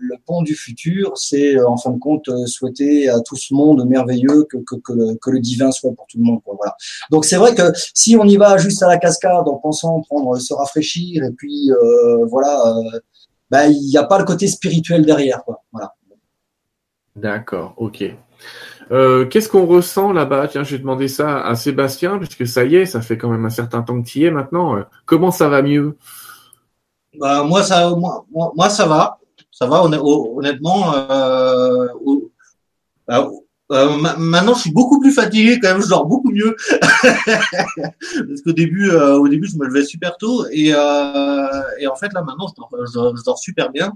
le 0.02 0.16
pont 0.26 0.42
du 0.42 0.56
futur, 0.56 1.14
c'est 1.16 1.56
euh, 1.56 1.70
en 1.70 1.78
fin 1.78 1.92
de 1.92 2.00
compte 2.00 2.28
euh, 2.28 2.46
souhaiter 2.48 3.08
à 3.08 3.22
tout 3.22 3.38
ce 3.38 3.54
monde 3.54 3.88
merveilleux 3.88 4.46
que, 4.50 4.58
que, 4.58 4.76
que, 4.76 4.92
le, 4.94 5.16
que 5.16 5.30
le 5.30 5.40
divin 5.40 5.72
soit 5.72 5.94
pour 5.94 6.06
tout 6.08 6.18
le 6.18 6.24
monde. 6.24 6.42
Quoi, 6.44 6.56
voilà. 6.58 6.76
Donc 7.12 7.24
c'est 7.24 7.38
vrai 7.38 7.56
que 7.56 7.72
si 7.94 8.18
on 8.18 8.26
y 8.26 8.36
va 8.36 8.58
juste 8.58 8.82
à 8.84 8.88
la 8.88 8.98
cascade 8.98 9.48
en 9.48 9.58
pensant 9.58 10.02
prendre 10.02 10.38
se 10.40 10.54
rafraîchir 10.54 11.24
et 11.24 11.32
puis 11.32 11.72
euh, 11.72 12.26
voilà, 12.26 12.76
euh, 12.76 13.00
ben, 13.52 13.70
il 13.70 13.88
n'y 13.88 13.98
a 13.98 14.04
pas 14.04 14.18
le 14.18 14.26
côté 14.26 14.48
spirituel 14.48 15.06
derrière. 15.06 15.44
Quoi, 15.46 15.64
voilà. 15.72 15.94
D'accord, 17.15 17.73
ok. 17.78 18.04
Euh, 18.91 19.25
Qu'est-ce 19.28 19.49
qu'on 19.49 19.65
ressent 19.65 20.13
là-bas? 20.13 20.47
Tiens, 20.49 20.63
je 20.63 20.73
vais 20.73 20.80
demander 20.80 21.08
ça 21.08 21.41
à 21.45 21.56
Sébastien, 21.56 22.19
puisque 22.19 22.47
ça 22.47 22.65
y 22.65 22.75
est, 22.75 22.86
ça 22.86 23.01
fait 23.01 23.17
quand 23.17 23.30
même 23.30 23.45
un 23.45 23.49
certain 23.49 23.84
temps 23.84 24.01
que 24.01 24.08
tu 24.08 24.19
y 24.19 24.25
es 24.25 24.32
maintenant. 24.32 24.78
Euh, 24.78 24.84
Comment 25.06 25.32
ça 25.32 25.49
va 25.49 25.62
mieux? 25.62 25.97
Bah, 27.19 27.43
moi, 27.43 27.63
ça, 27.63 27.89
moi, 27.95 28.25
moi, 28.56 28.69
ça 28.69 28.86
va. 28.86 29.17
Ça 29.51 29.65
va, 29.67 29.82
honn- 29.84 29.95
honnêtement. 30.38 30.93
Euh, 30.95 31.88
euh, 33.10 33.30
euh, 33.71 33.97
ma- 33.97 34.15
maintenant, 34.17 34.54
je 34.54 34.62
suis 34.62 34.71
beaucoup 34.71 34.99
plus 34.99 35.12
fatigué 35.12 35.60
quand 35.60 35.69
même. 35.73 35.82
Je 35.82 35.88
dors 35.89 36.06
beaucoup 36.06 36.32
mieux 36.32 36.56
parce 37.49 38.41
qu'au 38.43 38.51
début, 38.51 38.91
euh, 38.91 39.17
au 39.17 39.28
début, 39.28 39.47
je 39.47 39.58
me 39.58 39.65
levais 39.65 39.84
super 39.86 40.17
tôt 40.17 40.45
et, 40.51 40.71
euh, 40.73 41.62
et 41.80 41.88
en 41.88 41.95
fait 41.95 42.12
là, 42.13 42.21
maintenant, 42.23 42.47
je 42.47 42.54
dors, 42.56 42.69
je 42.88 42.93
dors- 42.93 43.17
je 43.17 43.23
dors 43.23 43.39
super 43.39 43.71
bien. 43.71 43.91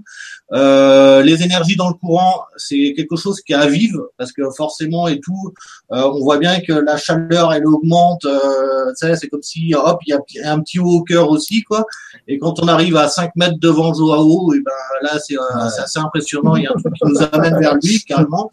Euh, 0.52 1.22
les 1.22 1.42
énergies 1.42 1.76
dans 1.76 1.88
le 1.88 1.94
courant, 1.94 2.42
c'est 2.56 2.94
quelque 2.96 3.16
chose 3.16 3.40
qui 3.42 3.52
est 3.52 3.56
à 3.56 3.66
vivre 3.66 4.08
parce 4.18 4.32
que 4.32 4.42
forcément 4.50 5.08
et 5.08 5.20
tout, 5.20 5.52
euh, 5.92 6.02
on 6.14 6.20
voit 6.20 6.38
bien 6.38 6.60
que 6.60 6.72
la 6.72 6.96
chaleur 6.96 7.52
elle 7.52 7.66
augmente. 7.66 8.24
Euh, 8.24 8.92
c'est 8.96 9.28
comme 9.28 9.42
si 9.42 9.74
hop, 9.74 9.98
il 10.06 10.10
y 10.34 10.40
a 10.42 10.52
un 10.52 10.60
petit 10.60 10.78
haut 10.78 10.86
au 10.98 11.02
cœur 11.02 11.30
aussi 11.30 11.62
quoi. 11.62 11.84
Et 12.28 12.38
quand 12.38 12.60
on 12.62 12.68
arrive 12.68 12.96
à 12.96 13.08
5 13.08 13.30
mètres 13.36 13.58
devant 13.60 13.94
Joao, 13.94 14.52
et 14.54 14.60
ben 14.60 14.72
là 15.02 15.14
euh, 15.14 15.68
c'est 15.74 15.82
assez 15.82 15.98
impressionnant. 16.00 16.56
Il 16.56 16.64
y 16.64 16.66
a 16.66 16.70
un 16.74 16.80
truc 16.80 16.92
qui 16.94 17.08
nous 17.08 17.22
amène 17.32 17.58
vers 17.60 17.76
lui 17.76 18.02
carrément. 18.02 18.50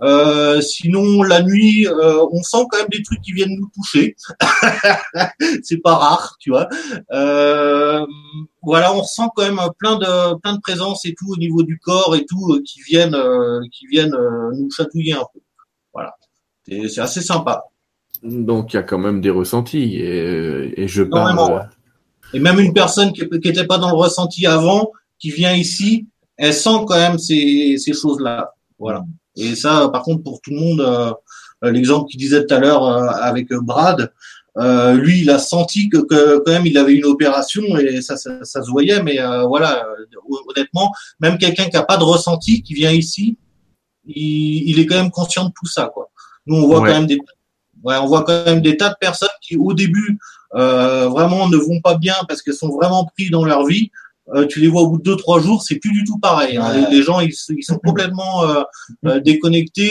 Euh, 0.00 0.60
sinon, 0.60 1.22
la 1.22 1.42
nuit, 1.42 1.86
euh, 1.88 2.24
on 2.30 2.42
sent 2.42 2.64
quand 2.70 2.78
même 2.78 2.88
des 2.90 3.02
trucs 3.02 3.20
qui 3.20 3.32
viennent 3.32 3.56
nous 3.58 3.70
toucher. 3.74 4.14
c'est 5.62 5.78
pas 5.78 5.96
rare, 5.96 6.36
tu 6.38 6.50
vois. 6.50 6.68
Euh, 7.12 8.06
voilà, 8.62 8.94
on 8.94 9.00
ressent 9.00 9.30
quand 9.34 9.42
même 9.42 9.60
plein 9.78 9.96
de 9.96 10.38
plein 10.40 10.54
de 10.54 10.60
présences 10.60 11.04
et 11.04 11.14
tout 11.18 11.32
au 11.32 11.36
niveau 11.36 11.62
du 11.62 11.78
corps 11.78 12.14
et 12.14 12.24
tout 12.26 12.52
euh, 12.52 12.62
qui 12.64 12.80
viennent 12.82 13.14
euh, 13.14 13.60
qui 13.72 13.86
viennent 13.86 14.16
nous 14.54 14.70
chatouiller 14.70 15.14
un 15.14 15.24
peu. 15.32 15.40
Voilà, 15.92 16.14
c'est 16.66 17.00
assez 17.00 17.20
sympa. 17.20 17.64
Donc, 18.22 18.72
il 18.72 18.76
y 18.76 18.78
a 18.78 18.82
quand 18.82 18.98
même 18.98 19.20
des 19.20 19.30
ressentis. 19.30 19.96
Et, 19.96 20.80
et 20.80 20.88
je 20.88 21.02
parle. 21.02 21.52
Ouais. 21.52 21.62
Et 22.34 22.40
même 22.40 22.60
une 22.60 22.72
personne 22.72 23.12
qui 23.12 23.28
qui 23.28 23.48
était 23.48 23.66
pas 23.66 23.78
dans 23.78 23.90
le 23.90 23.96
ressenti 23.96 24.46
avant, 24.46 24.92
qui 25.18 25.30
vient 25.30 25.54
ici, 25.54 26.06
elle 26.36 26.54
sent 26.54 26.84
quand 26.86 26.98
même 26.98 27.18
ces 27.18 27.78
ces 27.78 27.94
choses 27.94 28.20
là. 28.20 28.52
Voilà. 28.78 29.04
Et 29.38 29.54
ça, 29.56 29.88
par 29.92 30.02
contre, 30.02 30.22
pour 30.22 30.40
tout 30.42 30.50
le 30.50 30.60
monde, 30.60 30.80
euh, 30.80 31.70
l'exemple 31.70 32.08
qu'il 32.10 32.20
disait 32.20 32.44
tout 32.44 32.54
à 32.54 32.58
l'heure 32.58 32.84
euh, 32.84 33.06
avec 33.30 33.48
Brad, 33.70 34.12
Euh, 34.56 34.94
lui, 35.04 35.20
il 35.20 35.30
a 35.30 35.38
senti 35.38 35.88
que, 35.88 35.98
que, 36.10 36.38
quand 36.42 36.50
même 36.56 36.66
il 36.66 36.76
avait 36.78 36.94
une 37.00 37.04
opération 37.04 37.62
et 37.78 38.02
ça, 38.02 38.16
ça, 38.16 38.30
ça 38.42 38.60
se 38.64 38.68
voyait. 38.76 39.00
Mais 39.06 39.16
euh, 39.20 39.44
voilà, 39.46 39.86
honnêtement, 40.50 40.92
même 41.20 41.38
quelqu'un 41.38 41.66
qui 41.70 41.76
a 41.76 41.84
pas 41.84 41.96
de 41.96 42.02
ressenti, 42.02 42.52
qui 42.64 42.74
vient 42.74 42.90
ici, 42.90 43.36
il, 44.04 44.68
il, 44.70 44.76
est 44.80 44.86
quand 44.86 44.96
même 45.02 45.12
conscient 45.12 45.44
de 45.44 45.52
tout 45.58 45.66
ça. 45.76 45.84
Quoi. 45.94 46.10
Nous, 46.46 46.56
on 46.56 46.66
voit 46.66 46.80
Ouais. 46.80 46.88
quand 46.88 46.98
même 46.98 47.06
des, 47.06 47.20
ouais, 47.84 47.96
on 48.02 48.06
voit 48.06 48.24
quand 48.24 48.44
même 48.46 48.60
des 48.60 48.76
tas 48.76 48.88
de 48.88 48.98
personnes 49.00 49.36
qui, 49.44 49.54
au 49.56 49.74
début, 49.74 50.18
euh, 50.56 51.06
vraiment 51.08 51.48
ne 51.48 51.58
vont 51.68 51.80
pas 51.80 51.96
bien 51.96 52.16
parce 52.26 52.42
qu'elles 52.42 52.60
sont 52.64 52.74
vraiment 52.78 53.04
pris 53.14 53.30
dans 53.30 53.44
leur 53.44 53.62
vie. 53.64 53.92
Euh, 54.34 54.46
tu 54.46 54.60
les 54.60 54.68
vois 54.68 54.82
au 54.82 54.90
bout 54.90 54.98
de 54.98 55.02
deux 55.02 55.16
trois 55.16 55.40
jours, 55.40 55.62
c'est 55.62 55.76
plus 55.76 55.92
du 55.92 56.04
tout 56.04 56.18
pareil. 56.18 56.56
hein. 56.58 56.70
Ouais. 56.70 56.90
Les, 56.90 56.96
les 56.96 57.02
gens, 57.02 57.20
ils, 57.20 57.32
ils 57.56 57.62
sont 57.64 57.78
complètement 57.78 58.44
euh, 58.44 58.62
euh, 59.06 59.20
déconnectés 59.20 59.82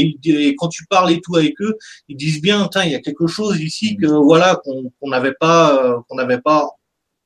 et, 0.00 0.18
et 0.24 0.54
quand 0.56 0.68
tu 0.68 0.86
parles 0.86 1.10
et 1.12 1.20
tout 1.20 1.36
avec 1.36 1.54
eux, 1.60 1.76
ils 2.08 2.16
disent 2.16 2.40
bien, 2.40 2.68
Tiens, 2.72 2.84
il 2.84 2.92
y 2.92 2.94
a 2.94 3.00
quelque 3.00 3.26
chose 3.26 3.60
ici 3.60 3.96
que 3.96 4.06
voilà 4.06 4.60
qu'on 4.64 4.90
qu'on 5.00 5.08
n'avait 5.10 5.34
pas, 5.38 5.76
euh, 5.84 5.96
qu'on 6.08 6.16
n'avait 6.16 6.40
pas 6.40 6.66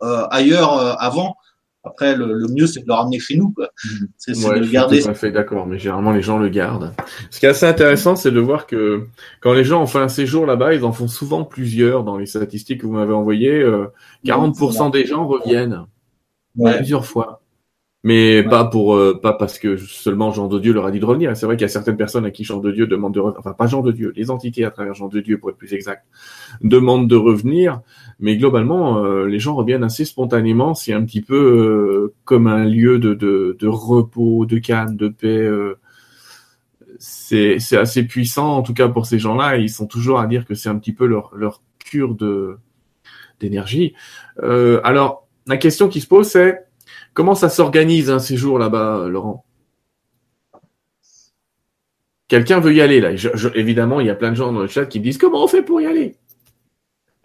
euh, 0.03 0.27
ailleurs 0.31 0.77
euh, 0.79 0.93
avant. 0.99 1.37
Après, 1.85 2.17
le, 2.17 2.33
le 2.33 2.49
mieux, 2.49 2.67
c'est 2.67 2.81
de 2.81 2.87
le 2.89 2.95
ramener 2.95 3.21
chez 3.21 3.37
nous. 3.37 3.53
quoi. 3.53 3.69
C'est 4.19 4.35
c'est 4.35 4.49
Ouais, 4.49 4.55
de 4.55 4.55
je 4.57 4.61
le 4.63 4.65
suis 4.65 4.73
garder. 4.73 5.03
tout 5.03 5.09
à 5.09 5.15
fait 5.15 5.31
d'accord, 5.31 5.69
mais 5.69 5.79
généralement 5.79 6.11
les 6.11 6.21
gens 6.21 6.37
le 6.37 6.49
gardent. 6.49 6.93
Ce 7.31 7.39
qui 7.39 7.47
est 7.47 7.51
assez 7.51 7.65
intéressant, 7.65 8.17
c'est 8.17 8.33
de 8.33 8.41
voir 8.41 8.67
que 8.67 9.07
quand 9.41 9.53
les 9.53 9.63
gens 9.63 9.83
ont 9.83 9.87
fait 9.87 10.01
un 10.01 10.09
séjour 10.09 10.47
là-bas, 10.47 10.75
ils 10.75 10.85
en 10.85 10.91
font 10.91 11.07
souvent 11.07 11.45
plusieurs 11.45 12.03
dans 12.03 12.17
les 12.19 12.27
statistiques 12.27 12.81
que 12.81 12.87
vous 12.87 12.93
m'avez 12.95 13.13
envoyées. 13.15 13.53
euh, 13.61 13.87
40% 14.25 14.91
des 14.91 15.07
gens 15.07 15.29
reviennent 15.29 15.85
Ouais. 16.57 16.77
plusieurs 16.77 17.05
fois. 17.07 17.43
Mais 18.05 18.45
pas 18.45 18.65
pour 18.65 18.95
euh, 18.95 19.19
pas 19.21 19.33
parce 19.33 19.59
que 19.59 19.77
seulement 19.77 20.31
Jean 20.31 20.47
de 20.47 20.61
Dieu 20.61 20.73
leur 20.73 20.87
a 20.87 20.93
dit 20.93 21.01
de 21.01 21.05
revenir. 21.05 21.37
C'est 21.37 21.45
vrai 21.47 21.57
qu'il 21.57 21.63
y 21.63 21.65
a 21.65 21.69
certaines 21.69 21.97
personnes 21.97 22.25
à 22.25 22.31
qui 22.31 22.45
Jean 22.45 22.61
de 22.61 22.71
Dieu 22.71 22.87
demande 22.87 23.15
de 23.15 23.19
revenir, 23.21 23.41
enfin 23.41 23.53
pas 23.53 23.67
Jean 23.67 23.83
de 23.83 23.91
Dieu, 23.91 24.13
les 24.15 24.31
entités 24.31 24.65
à 24.65 24.71
travers 24.71 24.95
Jean 24.95 25.09
de 25.09 25.19
Dieu 25.21 25.39
pour 25.39 25.51
être 25.51 25.57
plus 25.57 25.75
exact, 25.75 26.07
demandent 26.63 27.09
de 27.09 27.17
revenir. 27.17 27.81
Mais 28.21 28.37
globalement, 28.37 29.05
euh, 29.05 29.27
les 29.27 29.41
gens 29.41 29.57
reviennent 29.57 29.83
assez 29.83 30.05
spontanément. 30.05 30.75
C'est 30.75 30.93
un 30.93 31.05
petit 31.05 31.21
peu 31.23 31.35
euh, 31.37 32.15
comme 32.25 32.47
un 32.47 32.65
lieu 32.65 33.01
de, 33.01 33.15
de, 33.15 33.57
de 33.59 33.67
repos, 33.67 34.47
de 34.47 34.59
calme, 34.59 34.97
de 34.97 35.09
paix. 35.09 35.27
euh, 35.29 35.77
c'est 36.99 37.59
c'est 37.59 37.77
assez 37.77 38.05
puissant 38.05 38.57
en 38.57 38.63
tout 38.63 38.75
cas 38.75 38.89
pour 38.89 39.07
ces 39.07 39.19
gens-là. 39.19 39.57
Ils 39.57 39.69
sont 39.71 39.87
toujours 39.87 40.21
à 40.21 40.27
dire 40.27 40.47
que 40.47 40.55
c'est 40.55 40.69
un 40.69 40.79
petit 40.79 40.93
peu 40.93 41.07
leur 41.07 41.35
leur 41.35 41.63
cure 41.79 42.15
de 42.15 42.57
d'énergie. 43.41 43.95
Euh, 44.43 44.81
alors 44.85 45.26
la 45.47 45.57
question 45.57 45.89
qui 45.89 46.01
se 46.01 46.07
pose, 46.07 46.29
c'est 46.29 46.65
comment 47.15 47.35
ça 47.35 47.49
s'organise 47.49 48.11
un 48.11 48.19
séjour 48.19 48.59
là-bas, 48.59 48.99
euh, 48.99 49.09
Laurent? 49.09 49.45
Quelqu'un 52.29 52.59
veut 52.59 52.75
y 52.75 52.81
aller 52.81 53.01
là. 53.01 53.15
Je- 53.15 53.29
je- 53.35 53.49
évidemment, 53.55 54.01
il 54.01 54.07
y 54.09 54.11
a 54.11 54.15
plein 54.17 54.31
de 54.31 54.37
gens 54.37 54.53
dans 54.53 54.61
le 54.61 54.67
chat 54.67 54.87
qui 54.87 54.99
me 54.99 55.05
disent 55.05 55.19
comment 55.19 55.45
on 55.45 55.49
fait 55.49 55.63
pour 55.63 55.81
y 55.81 55.87
aller? 55.87 56.17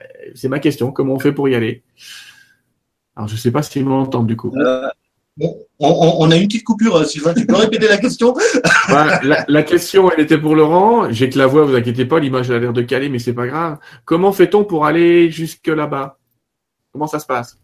Euh, 0.01 0.05
C'est 0.35 0.47
ma 0.47 0.59
question. 0.59 0.91
Comment 0.91 1.13
on 1.15 1.19
fait 1.19 1.31
pour 1.33 1.49
y 1.49 1.55
aller? 1.55 1.83
Alors, 3.15 3.27
je 3.27 3.35
sais 3.35 3.51
pas 3.51 3.63
s'ils 3.63 3.83
m'entendent 3.85 4.27
du 4.27 4.37
coup. 4.37 4.53
Euh, 4.55 4.87
on, 5.39 5.55
on- 5.79 6.29
a 6.29 6.35
une 6.35 6.47
petite 6.47 6.63
coupure, 6.63 7.03
Sylvain. 7.05 7.33
Tu 7.33 7.45
peux 7.47 7.55
répéter 7.55 7.87
la 7.87 7.97
question? 7.97 8.33
Bah, 8.89 9.21
la, 9.23 9.45
la 9.47 9.63
question, 9.63 10.11
elle 10.11 10.23
était 10.23 10.37
pour 10.37 10.55
Laurent. 10.55 11.09
J'ai 11.11 11.29
que 11.29 11.37
la 11.37 11.47
voix, 11.47 11.63
vous 11.63 11.75
inquiétez 11.75 12.05
pas, 12.05 12.19
l'image 12.19 12.51
a 12.51 12.59
l'air 12.59 12.73
de 12.73 12.81
caler, 12.81 13.07
mais 13.09 13.19
c'est 13.19 13.33
pas 13.33 13.47
grave. 13.47 13.77
Comment 14.05 14.33
fait-on 14.33 14.65
pour 14.65 14.85
aller 14.85 15.31
jusque 15.31 15.67
là-bas? 15.67 16.19
Comment 16.91 17.07
ça 17.07 17.19
se 17.19 17.25
passe? 17.25 17.57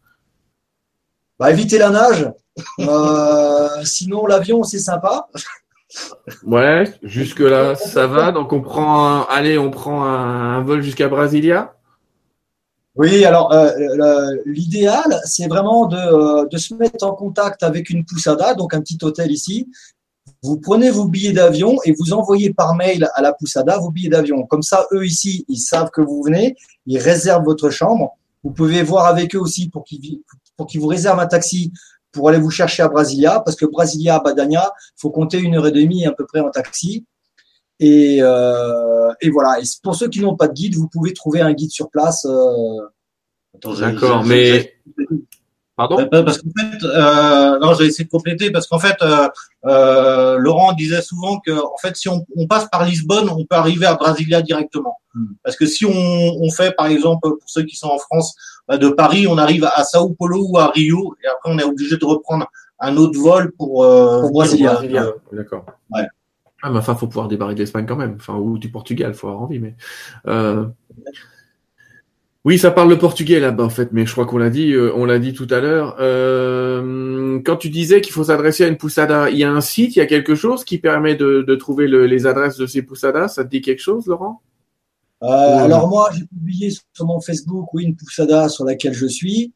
Bah, 1.39 1.51
éviter 1.51 1.77
la 1.77 1.89
nage. 1.89 2.31
Euh, 2.79 3.83
sinon, 3.83 4.25
l'avion, 4.25 4.63
c'est 4.63 4.79
sympa. 4.79 5.27
Ouais, 6.43 6.91
jusque 7.03 7.39
là, 7.39 7.75
ça 7.75 8.07
va. 8.07 8.31
Donc 8.31 8.51
on 8.53 8.61
prend, 8.61 9.07
un, 9.07 9.21
allez, 9.29 9.57
on 9.57 9.71
prend 9.71 10.03
un, 10.03 10.57
un 10.57 10.61
vol 10.61 10.81
jusqu'à 10.81 11.07
Brasilia. 11.07 11.73
Oui, 12.95 13.23
alors 13.25 13.53
euh, 13.53 14.31
l'idéal, 14.45 15.21
c'est 15.23 15.47
vraiment 15.47 15.85
de, 15.85 15.97
euh, 15.97 16.47
de 16.47 16.57
se 16.57 16.73
mettre 16.73 17.05
en 17.05 17.13
contact 17.13 17.61
avec 17.61 17.91
une 17.91 18.03
poussada, 18.03 18.55
donc 18.55 18.73
un 18.73 18.81
petit 18.81 18.97
hôtel 19.03 19.31
ici. 19.31 19.69
Vous 20.41 20.59
prenez 20.59 20.89
vos 20.89 21.05
billets 21.05 21.31
d'avion 21.31 21.77
et 21.85 21.93
vous 21.93 22.13
envoyez 22.13 22.53
par 22.53 22.73
mail 22.73 23.07
à 23.13 23.21
la 23.21 23.33
poussada 23.33 23.77
vos 23.77 23.91
billets 23.91 24.09
d'avion. 24.09 24.47
Comme 24.47 24.63
ça, 24.63 24.87
eux 24.91 25.05
ici, 25.05 25.45
ils 25.47 25.59
savent 25.59 25.91
que 25.91 26.01
vous 26.01 26.23
venez, 26.23 26.55
ils 26.87 26.97
réservent 26.97 27.45
votre 27.45 27.69
chambre. 27.69 28.17
Vous 28.43 28.51
pouvez 28.51 28.81
voir 28.81 29.05
avec 29.05 29.35
eux 29.35 29.39
aussi 29.39 29.69
pour 29.69 29.83
qu'ils 29.83 30.21
pour 30.57 30.67
qu'ils 30.67 30.81
vous 30.81 30.87
réservent 30.87 31.19
un 31.19 31.27
taxi 31.27 31.71
pour 32.11 32.29
aller 32.29 32.39
vous 32.39 32.49
chercher 32.49 32.83
à 32.83 32.87
Brasilia, 32.87 33.41
parce 33.41 33.55
que 33.55 33.65
Brasilia 33.65 34.15
à 34.15 34.19
Badania, 34.19 34.71
faut 34.95 35.11
compter 35.11 35.37
une 35.39 35.55
heure 35.55 35.67
et 35.67 35.71
demie 35.71 36.05
à 36.05 36.11
peu 36.11 36.25
près 36.25 36.39
en 36.39 36.49
taxi. 36.49 37.05
Et, 37.79 38.17
euh, 38.21 39.11
et 39.21 39.29
voilà. 39.29 39.59
Et 39.59 39.63
pour 39.83 39.95
ceux 39.95 40.09
qui 40.09 40.21
n'ont 40.21 40.35
pas 40.35 40.47
de 40.47 40.53
guide, 40.53 40.75
vous 40.75 40.87
pouvez 40.87 41.13
trouver 41.13 41.41
un 41.41 41.53
guide 41.53 41.69
sur 41.71 41.89
place. 41.89 42.25
euh, 42.25 43.75
D'accord, 43.79 44.23
mais 44.23 44.73
pardon. 45.77 45.97
Ouais, 45.97 46.09
Parce 46.09 46.39
qu'en 46.39 46.49
fait, 46.59 46.83
euh, 46.83 47.59
non, 47.59 47.73
j'ai 47.75 47.85
essayé 47.85 48.03
de 48.05 48.09
compléter 48.09 48.51
parce 48.51 48.67
qu'en 48.67 48.79
fait, 48.79 48.97
euh, 49.01 49.29
euh, 49.65 50.37
Laurent 50.37 50.73
disait 50.73 51.01
souvent 51.01 51.39
que, 51.39 51.51
en 51.51 51.77
fait, 51.81 51.95
si 51.95 52.09
on, 52.09 52.25
on 52.35 52.47
passe 52.47 52.67
par 52.69 52.83
Lisbonne, 52.83 53.29
on 53.29 53.45
peut 53.45 53.55
arriver 53.55 53.85
à 53.85 53.93
Brasilia 53.95 54.41
directement. 54.41 54.97
Hmm. 55.13 55.27
Parce 55.43 55.55
que 55.55 55.65
si 55.65 55.85
on, 55.85 55.91
on 55.93 56.51
fait, 56.51 56.75
par 56.75 56.87
exemple, 56.87 57.21
pour 57.21 57.49
ceux 57.49 57.63
qui 57.63 57.75
sont 57.77 57.87
en 57.87 57.99
France, 57.99 58.35
bah, 58.67 58.77
de 58.77 58.89
Paris, 58.89 59.27
on 59.27 59.37
arrive 59.37 59.63
à 59.63 59.83
Sao 59.85 60.09
Paulo 60.09 60.45
ou 60.49 60.57
à 60.57 60.67
Rio, 60.71 61.15
et 61.23 61.27
après 61.27 61.51
on 61.53 61.59
est 61.59 61.63
obligé 61.63 61.95
de 61.97 62.05
reprendre 62.05 62.47
un 62.79 62.97
autre 62.97 63.17
vol 63.19 63.51
pour, 63.53 63.83
euh, 63.83 64.29
Brasilia. 64.29 64.71
euh, 64.71 64.73
Brasilia. 64.73 65.05
D'accord. 65.31 65.65
Ouais. 65.91 66.03
Ah, 66.63 66.71
mais 66.71 66.79
enfin, 66.79 66.95
faut 66.95 67.07
pouvoir 67.07 67.27
débarrer 67.27 67.53
de 67.53 67.59
l'Espagne 67.59 67.85
quand 67.85 67.95
même. 67.95 68.15
Enfin, 68.19 68.35
ou 68.35 68.57
du 68.57 68.69
Portugal, 68.69 69.13
faut 69.13 69.27
avoir 69.27 69.43
envie, 69.43 69.59
mais. 69.59 69.75
Oui, 72.47 72.57
ça 72.57 72.71
parle 72.71 72.87
le 72.89 72.97
portugais 72.97 73.41
là-bas 73.41 73.65
en 73.65 73.69
fait, 73.69 73.89
mais 73.91 74.05
je 74.05 74.13
crois 74.13 74.25
qu'on 74.25 74.37
l'a 74.37 74.49
dit, 74.49 74.71
euh, 74.71 74.89
on 74.95 75.03
l'a 75.03 75.19
dit 75.19 75.33
tout 75.33 75.47
à 75.49 75.59
l'heure. 75.59 75.97
Euh, 75.99 77.41
quand 77.43 77.57
tu 77.57 77.69
disais 77.69 77.99
qu'il 77.99 78.13
faut 78.13 78.23
s'adresser 78.23 78.63
à 78.63 78.69
une 78.69 78.77
poussada, 78.77 79.29
il 79.29 79.37
y 79.37 79.43
a 79.43 79.51
un 79.51 79.59
site, 79.59 79.97
il 79.97 79.99
y 79.99 80.01
a 80.01 80.05
quelque 80.05 80.33
chose 80.33 80.63
qui 80.63 80.77
permet 80.77 81.15
de, 81.15 81.41
de 81.45 81.55
trouver 81.55 81.89
le- 81.89 82.05
les 82.05 82.25
adresses 82.25 82.55
de 82.55 82.65
ces 82.65 82.83
poussadas? 82.83 83.27
Ça 83.27 83.43
te 83.43 83.49
dit 83.49 83.59
quelque 83.59 83.81
chose, 83.81 84.07
Laurent? 84.07 84.41
Euh, 85.23 85.27
Alors 85.27 85.89
moi, 85.89 86.09
j'ai 86.13 86.23
publié 86.23 86.69
sur 86.93 87.05
mon 87.05 87.19
Facebook, 87.19 87.73
oui, 87.73 87.83
une 87.83 87.97
poussada 87.97 88.47
sur 88.47 88.63
laquelle 88.63 88.93
je 88.93 89.07
suis. 89.07 89.51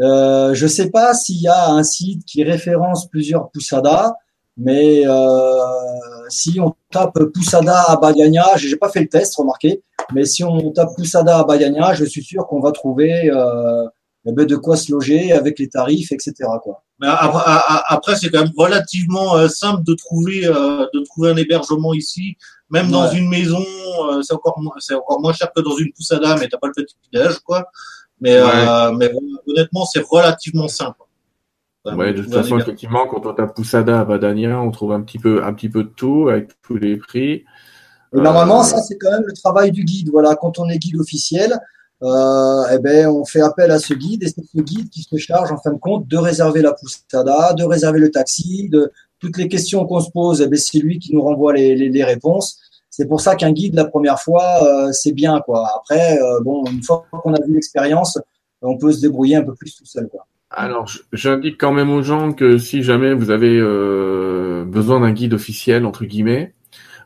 Euh, 0.00 0.54
je 0.54 0.66
sais 0.66 0.88
pas 0.88 1.12
s'il 1.12 1.42
y 1.42 1.48
a 1.48 1.68
un 1.68 1.82
site 1.82 2.24
qui 2.24 2.42
référence 2.42 3.06
plusieurs 3.06 3.50
poussadas, 3.50 4.14
mais 4.62 5.06
euh, 5.06 6.28
si 6.28 6.60
on 6.60 6.74
tape 6.90 7.18
poussada 7.34 7.82
à 7.88 7.96
Bagagna, 7.96 8.44
j'ai 8.56 8.76
pas 8.76 8.90
fait 8.90 9.00
le 9.00 9.08
test, 9.08 9.34
remarquez, 9.36 9.82
mais 10.12 10.26
si 10.26 10.44
on 10.44 10.70
tape 10.70 10.90
poussada 10.96 11.38
à 11.38 11.44
Bagagna, 11.44 11.94
je 11.94 12.04
suis 12.04 12.22
sûr 12.22 12.46
qu'on 12.46 12.60
va 12.60 12.70
trouver 12.70 13.30
euh, 13.30 13.86
eh 14.26 14.32
ben, 14.32 14.44
de 14.44 14.56
quoi 14.56 14.76
se 14.76 14.92
loger 14.92 15.32
avec 15.32 15.58
les 15.58 15.68
tarifs, 15.70 16.12
etc. 16.12 16.34
Quoi. 16.62 16.82
Mais 17.00 17.08
après, 17.08 18.16
c'est 18.16 18.28
quand 18.28 18.42
même 18.42 18.52
relativement 18.54 19.34
euh, 19.36 19.48
simple 19.48 19.82
de 19.82 19.94
trouver 19.94 20.46
euh, 20.46 20.86
de 20.92 21.00
trouver 21.06 21.30
un 21.30 21.36
hébergement 21.36 21.94
ici, 21.94 22.36
même 22.68 22.90
dans 22.90 23.10
une 23.10 23.28
maison. 23.28 23.64
euh, 24.12 24.20
c'est 24.22 24.34
encore 24.34 24.60
moins 24.60 24.74
c'est 24.78 24.94
encore 24.94 25.20
moins 25.22 25.32
cher 25.32 25.50
que 25.56 25.62
dans 25.62 25.76
une 25.78 25.90
poussada, 25.92 26.36
mais 26.38 26.48
t'as 26.48 26.58
pas 26.58 26.66
le 26.66 26.74
petit 26.74 26.94
déj 27.12 27.38
quoi. 27.38 27.64
Mais 28.20 28.36
euh, 28.36 28.92
mais 28.92 29.10
honnêtement, 29.48 29.86
c'est 29.86 30.04
relativement 30.06 30.68
simple. 30.68 31.00
Même, 31.86 31.98
Ouais, 31.98 32.12
de 32.12 32.22
toute 32.22 32.32
façon, 32.32 32.58
effectivement, 32.58 33.06
quand 33.06 33.24
on 33.26 33.32
tape 33.32 33.54
poussada 33.54 34.00
à 34.00 34.04
Badania, 34.04 34.60
on 34.60 34.70
trouve 34.70 34.92
un 34.92 35.00
petit 35.00 35.18
peu, 35.18 35.42
un 35.44 35.52
petit 35.54 35.68
peu 35.68 35.84
de 35.84 35.88
tout 35.88 36.28
avec 36.28 36.50
tous 36.62 36.76
les 36.76 36.96
prix. 36.96 37.44
Et 38.12 38.20
normalement, 38.20 38.60
Euh, 38.60 38.64
ça, 38.64 38.82
c'est 38.82 38.98
quand 38.98 39.10
même 39.10 39.24
le 39.26 39.32
travail 39.32 39.70
du 39.70 39.84
guide. 39.84 40.10
Voilà, 40.10 40.34
quand 40.36 40.58
on 40.58 40.68
est 40.68 40.78
guide 40.78 40.98
officiel, 41.00 41.58
euh, 42.02 42.62
eh 42.72 42.78
ben, 42.78 43.08
on 43.08 43.24
fait 43.24 43.40
appel 43.40 43.70
à 43.70 43.78
ce 43.78 43.94
guide 43.94 44.22
et 44.24 44.28
c'est 44.28 44.44
ce 44.44 44.60
guide 44.60 44.88
qui 44.90 45.02
se 45.02 45.16
charge, 45.16 45.52
en 45.52 45.58
fin 45.58 45.72
de 45.72 45.78
compte, 45.78 46.06
de 46.08 46.16
réserver 46.16 46.60
la 46.62 46.72
poussada, 46.72 47.54
de 47.54 47.64
réserver 47.64 47.98
le 47.98 48.10
taxi, 48.10 48.68
de 48.68 48.92
toutes 49.18 49.36
les 49.36 49.48
questions 49.48 49.86
qu'on 49.86 50.00
se 50.00 50.10
pose, 50.10 50.40
eh 50.42 50.48
ben, 50.48 50.58
c'est 50.58 50.78
lui 50.78 50.98
qui 50.98 51.14
nous 51.14 51.22
renvoie 51.22 51.52
les, 51.54 51.74
les, 51.76 51.88
les 51.88 52.04
réponses. 52.04 52.58
C'est 52.88 53.06
pour 53.06 53.20
ça 53.20 53.36
qu'un 53.36 53.52
guide, 53.52 53.74
la 53.74 53.84
première 53.84 54.18
fois, 54.18 54.44
euh, 54.62 54.92
c'est 54.92 55.12
bien, 55.12 55.40
quoi. 55.40 55.70
Après, 55.76 56.18
euh, 56.20 56.40
bon, 56.40 56.64
une 56.66 56.82
fois 56.82 57.06
qu'on 57.22 57.32
a 57.34 57.40
vu 57.46 57.54
l'expérience, 57.54 58.18
on 58.62 58.76
peut 58.76 58.92
se 58.92 59.00
débrouiller 59.00 59.36
un 59.36 59.42
peu 59.42 59.54
plus 59.54 59.74
tout 59.76 59.86
seul, 59.86 60.08
quoi. 60.08 60.26
Alors, 60.50 60.90
j'indique 61.12 61.58
quand 61.58 61.72
même 61.72 61.90
aux 61.90 62.02
gens 62.02 62.32
que 62.32 62.58
si 62.58 62.82
jamais 62.82 63.14
vous 63.14 63.30
avez 63.30 63.56
euh, 63.60 64.64
besoin 64.64 65.00
d'un 65.00 65.12
guide 65.12 65.32
officiel, 65.34 65.86
entre 65.86 66.04
guillemets, 66.04 66.54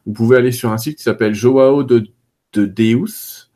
vous 0.06 0.12
pouvez 0.14 0.38
aller 0.38 0.52
sur 0.52 0.72
un 0.72 0.78
site 0.78 0.96
qui 0.96 1.02
s'appelle 1.02 1.34
Joao 1.34 1.82
de, 1.82 2.06
de 2.54 2.64
Deus, 2.64 3.50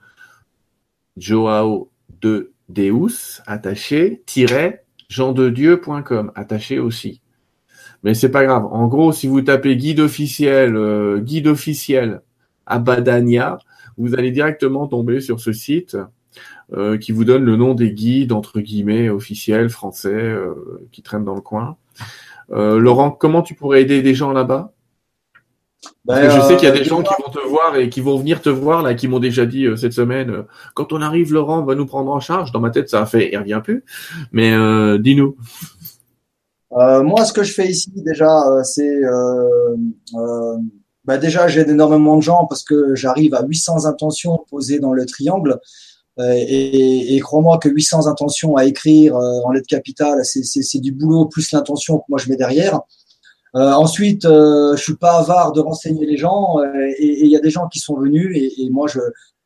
Joao 1.17 1.91
de 2.21 2.53
Deus, 2.69 3.41
attaché, 3.47 4.23
tiret, 4.27 4.85
jeandedieu.com, 5.09 6.33
attaché 6.35 6.79
aussi. 6.79 7.23
Mais 8.03 8.13
c'est 8.13 8.31
pas 8.31 8.45
grave. 8.45 8.67
En 8.67 8.89
gros, 8.89 9.13
si 9.13 9.27
vous 9.27 9.41
tapez 9.41 9.77
guide 9.77 10.01
officiel, 10.01 10.77
euh, 10.77 11.19
guide 11.19 11.47
officiel 11.47 12.21
à 12.67 12.79
Badania, 12.79 13.59
vous 13.97 14.15
allez 14.15 14.31
directement 14.33 14.87
tomber 14.87 15.21
sur 15.21 15.41
ce 15.41 15.53
site 15.53 15.97
euh, 16.73 16.99
qui 16.99 17.13
vous 17.13 17.25
donne 17.25 17.45
le 17.45 17.57
nom 17.57 17.75
des 17.75 17.93
guides 17.93 18.33
entre 18.33 18.61
guillemets 18.61 19.09
officiels 19.09 19.71
français 19.71 20.13
euh, 20.13 20.87
qui 20.93 21.03
traînent 21.03 21.25
dans 21.25 21.35
le 21.35 21.41
coin. 21.41 21.77
Euh, 22.51 22.79
Laurent, 22.79 23.11
comment 23.11 23.43
tu 23.43 23.55
pourrais 23.55 23.83
aider 23.83 24.03
des 24.03 24.15
gens 24.15 24.33
là-bas? 24.33 24.73
Que 26.09 26.31
je 26.31 26.41
sais 26.41 26.57
qu'il 26.57 26.69
y 26.69 26.71
a 26.71 26.75
des 26.75 26.85
gens 26.85 27.03
qui 27.03 27.13
vont 27.23 27.31
te 27.31 27.47
voir 27.47 27.77
et 27.77 27.89
qui 27.89 28.01
vont 28.01 28.19
venir 28.19 28.41
te 28.41 28.49
voir 28.49 28.83
là, 28.83 28.95
qui 28.95 29.09
m'ont 29.09 29.19
déjà 29.19 29.47
dit 29.47 29.67
euh, 29.67 29.77
cette 29.77 29.93
semaine, 29.93 30.31
euh, 30.31 30.43
quand 30.75 30.93
on 30.93 31.03
arrive, 31.03 31.33
Laurent 31.33 31.63
va 31.63 31.75
nous 31.75 31.87
prendre 31.87 32.11
en 32.11 32.19
charge. 32.19 32.51
Dans 32.51 32.61
ma 32.61 32.71
tête, 32.71 32.89
ça 32.89 33.03
a 33.03 33.07
fait, 33.07 33.31
il 33.31 33.37
revient 33.37 33.61
plus. 33.63 33.85
Mais 34.33 34.53
euh, 34.53 34.99
dis-nous. 34.99 35.37
moi, 36.71 37.25
ce 37.25 37.33
que 37.33 37.43
je 37.43 37.53
fais 37.53 37.69
ici 37.69 37.93
déjà, 37.95 38.43
c'est 38.65 39.01
bah 41.05 41.17
déjà 41.17 41.49
j'ai 41.49 41.63
énormément 41.63 42.17
de 42.17 42.23
gens 42.23 42.45
parce 42.47 42.63
que 42.63 42.95
j'arrive 42.95 43.35
à 43.35 43.43
800 43.43 43.87
intentions 43.87 44.45
posées 44.51 44.79
dans 44.79 44.93
le 44.93 45.07
triangle. 45.07 45.59
Et, 46.21 47.15
et 47.15 47.21
crois-moi 47.21 47.59
que 47.59 47.69
800 47.69 48.07
intentions 48.07 48.57
à 48.57 48.65
écrire 48.65 49.15
en 49.17 49.51
lettres 49.53 49.69
capitales, 49.69 50.25
c'est 50.25 50.81
du 50.81 50.93
boulot 50.93 51.27
plus 51.27 51.53
l'intention 51.53 51.99
que 51.99 52.05
moi 52.09 52.19
je 52.19 52.29
mets 52.29 52.37
derrière. 52.37 52.81
Euh, 53.57 53.73
ensuite, 53.73 54.25
euh, 54.27 54.77
je 54.77 54.83
suis 54.83 54.97
pas 54.97 55.19
avare 55.19 55.53
de 55.53 55.61
renseigner 55.61 56.05
les 56.05 56.19
gens 56.19 56.61
euh, 56.61 56.93
et 56.99 57.25
il 57.25 57.31
y 57.31 57.37
a 57.37 57.41
des 57.41 57.51
gens 57.51 57.67
qui 57.69 57.79
sont 57.79 57.97
venus 57.99 58.37
et, 58.37 58.63
et 58.63 58.71
moi 58.71 58.87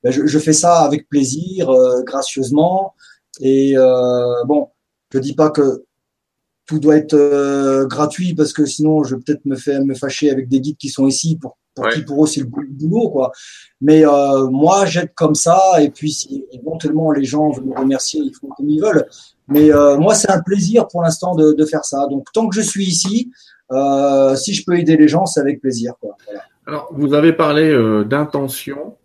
ben, 0.02 0.10
je, 0.10 0.26
je, 0.26 0.38
fais 0.40 0.52
ça 0.52 0.80
avec 0.80 1.08
plaisir, 1.08 1.70
euh, 1.70 2.02
gracieusement 2.02 2.94
et 3.40 3.74
bon, 4.46 4.68
je 5.12 5.18
dis 5.18 5.34
pas 5.34 5.50
que 5.50 5.84
tout 6.66 6.78
doit 6.78 6.96
être 6.96 7.86
gratuit 7.86 8.34
parce 8.34 8.52
que 8.52 8.66
sinon 8.66 9.04
je 9.04 9.14
vais 9.14 9.22
peut-être 9.22 9.44
me 9.46 9.56
faire 9.56 9.84
me 9.84 9.94
fâcher 9.94 10.30
avec 10.30 10.48
des 10.48 10.60
guides 10.60 10.76
qui 10.76 10.88
sont 10.88 11.06
ici 11.06 11.36
pour, 11.36 11.56
pour 11.74 11.88
qui 11.88 12.02
pour 12.02 12.24
eux 12.24 12.26
c'est 12.26 12.40
le 12.40 12.46
boulot 12.46 13.10
quoi. 13.10 13.32
Mais 13.80 14.04
moi 14.50 14.86
j'aide 14.86 15.12
comme 15.14 15.34
ça 15.34 15.58
et 15.80 15.90
puis 15.90 16.12
si 16.12 16.44
éventuellement 16.52 17.12
les 17.12 17.24
gens 17.24 17.50
veulent 17.50 17.66
me 17.66 17.78
remercier, 17.78 18.20
ils 18.22 18.34
font 18.34 18.48
comme 18.48 18.68
ils 18.68 18.80
veulent. 18.80 19.06
Mais 19.48 19.70
moi 19.98 20.14
c'est 20.14 20.30
un 20.30 20.40
plaisir 20.40 20.86
pour 20.88 21.02
l'instant 21.02 21.34
de, 21.34 21.52
de 21.52 21.64
faire 21.64 21.84
ça. 21.84 22.06
Donc 22.10 22.26
tant 22.32 22.48
que 22.48 22.54
je 22.54 22.60
suis 22.60 22.84
ici, 22.84 23.30
euh, 23.72 24.34
si 24.34 24.54
je 24.54 24.64
peux 24.64 24.78
aider 24.78 24.96
les 24.96 25.08
gens, 25.08 25.26
c'est 25.26 25.40
avec 25.40 25.60
plaisir. 25.60 25.94
Alors, 26.66 26.90
vous 26.92 27.14
avez 27.14 27.32
parlé 27.32 27.70
euh, 27.70 28.04
d'intention. 28.04 28.96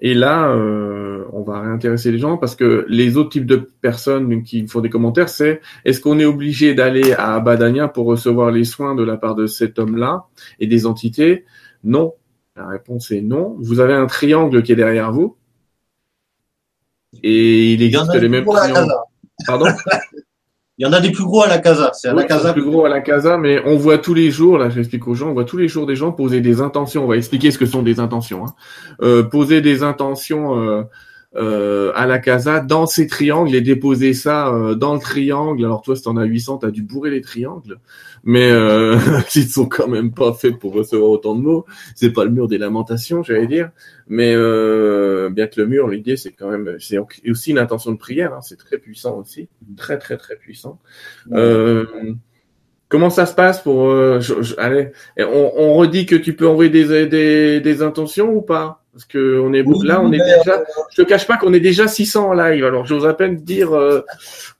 Et 0.00 0.14
là, 0.14 0.50
euh, 0.50 1.24
on 1.32 1.42
va 1.42 1.60
réintéresser 1.60 2.12
les 2.12 2.18
gens 2.18 2.36
parce 2.36 2.54
que 2.54 2.86
les 2.88 3.16
autres 3.16 3.30
types 3.30 3.46
de 3.46 3.56
personnes 3.56 4.44
qui 4.44 4.66
font 4.68 4.80
des 4.80 4.90
commentaires, 4.90 5.28
c'est 5.28 5.60
est-ce 5.84 6.00
qu'on 6.00 6.20
est 6.20 6.24
obligé 6.24 6.74
d'aller 6.74 7.12
à 7.14 7.34
Abadania 7.34 7.88
pour 7.88 8.06
recevoir 8.06 8.52
les 8.52 8.62
soins 8.62 8.94
de 8.94 9.02
la 9.02 9.16
part 9.16 9.34
de 9.34 9.46
cet 9.46 9.80
homme-là 9.80 10.26
et 10.60 10.68
des 10.68 10.86
entités? 10.86 11.44
Non. 11.84 12.14
La 12.56 12.66
réponse 12.66 13.10
est 13.10 13.20
non. 13.20 13.56
Vous 13.60 13.80
avez 13.80 13.94
un 13.94 14.06
triangle 14.06 14.62
qui 14.62 14.72
est 14.72 14.76
derrière 14.76 15.12
vous. 15.12 15.36
Et 17.22 17.74
il 17.74 17.82
existe 17.82 18.14
les 18.14 18.28
mêmes 18.28 18.44
triangles. 18.44 18.94
Pardon? 19.46 19.66
Il 20.78 20.86
y 20.86 20.86
en 20.86 20.92
a 20.92 21.00
des 21.00 21.10
plus 21.10 21.24
gros 21.24 21.42
à 21.42 21.48
la 21.48 21.58
casa. 21.58 21.90
C'est 21.92 22.08
à 22.08 22.14
la 22.14 22.22
casa. 22.22 22.52
plus 22.52 22.62
gros 22.62 22.84
à 22.84 22.88
la 22.88 23.00
casa, 23.00 23.36
mais 23.36 23.60
on 23.66 23.76
voit 23.76 23.98
tous 23.98 24.14
les 24.14 24.30
jours, 24.30 24.58
là, 24.58 24.70
j'explique 24.70 25.08
aux 25.08 25.14
gens, 25.14 25.30
on 25.30 25.32
voit 25.32 25.44
tous 25.44 25.56
les 25.56 25.66
jours 25.66 25.86
des 25.86 25.96
gens 25.96 26.12
poser 26.12 26.40
des 26.40 26.60
intentions. 26.60 27.04
On 27.04 27.08
va 27.08 27.16
expliquer 27.16 27.50
ce 27.50 27.58
que 27.58 27.66
sont 27.66 27.82
des 27.82 27.98
intentions. 27.98 28.46
Hein. 28.46 28.54
Euh, 29.02 29.24
poser 29.24 29.60
des 29.60 29.82
intentions 29.82 30.56
euh, 30.56 30.84
euh, 31.34 31.90
à 31.96 32.06
la 32.06 32.20
casa 32.20 32.60
dans 32.60 32.86
ces 32.86 33.08
triangles 33.08 33.52
et 33.56 33.60
déposer 33.60 34.14
ça 34.14 34.52
dans 34.76 34.94
le 34.94 35.00
triangle. 35.00 35.64
Alors 35.64 35.82
toi, 35.82 35.96
si 35.96 36.02
t'en 36.02 36.16
as 36.16 36.24
800, 36.24 36.58
t'as 36.58 36.70
dû 36.70 36.82
bourrer 36.82 37.10
les 37.10 37.22
triangles, 37.22 37.80
mais 38.24 38.50
euh, 38.50 38.96
ils 39.34 39.48
sont 39.48 39.66
quand 39.66 39.88
même 39.88 40.12
pas 40.12 40.32
faits 40.32 40.58
pour 40.58 40.72
recevoir 40.72 41.10
autant 41.10 41.34
de 41.34 41.40
mots. 41.40 41.66
C'est 41.94 42.12
pas 42.12 42.24
le 42.24 42.30
mur 42.30 42.48
des 42.48 42.58
lamentations, 42.58 43.22
j'allais 43.22 43.46
dire, 43.46 43.70
mais 44.06 44.32
euh, 44.34 45.30
bien 45.30 45.46
que 45.46 45.60
le 45.60 45.66
mur, 45.66 45.88
l'idée, 45.88 46.16
c'est 46.16 46.32
quand 46.32 46.50
même, 46.50 46.76
c'est 46.78 46.98
aussi 47.28 47.50
une 47.50 47.58
intention 47.58 47.92
de 47.92 47.98
prière. 47.98 48.34
Hein, 48.34 48.40
c'est 48.42 48.58
très 48.58 48.78
puissant 48.78 49.18
aussi, 49.18 49.48
très 49.76 49.98
très 49.98 50.16
très 50.16 50.36
puissant. 50.36 50.78
Euh, 51.32 51.86
Comment 52.88 53.10
ça 53.10 53.26
se 53.26 53.34
passe 53.34 53.60
pour 53.60 53.92
allez 54.56 54.92
on, 55.18 55.52
on, 55.56 55.74
redit 55.74 56.06
que 56.06 56.16
tu 56.16 56.34
peux 56.34 56.48
envoyer 56.48 56.70
des, 56.70 57.06
des, 57.06 57.60
des 57.60 57.82
intentions 57.82 58.30
ou 58.30 58.40
pas? 58.40 58.82
Parce 58.98 59.06
que 59.06 59.40
on 59.40 59.52
est 59.52 59.62
là, 59.84 60.00
on 60.02 60.10
est 60.10 60.18
déjà. 60.18 60.58
Euh, 60.58 60.64
je 60.90 61.02
te 61.02 61.08
cache 61.08 61.24
pas 61.24 61.36
qu'on 61.36 61.52
est 61.52 61.60
déjà 61.60 61.86
600 61.86 62.30
en 62.30 62.32
live. 62.32 62.64
Alors 62.64 62.84
j'ose 62.84 63.06
à 63.06 63.14
peine 63.14 63.36
dire 63.36 63.72
euh, 63.72 64.04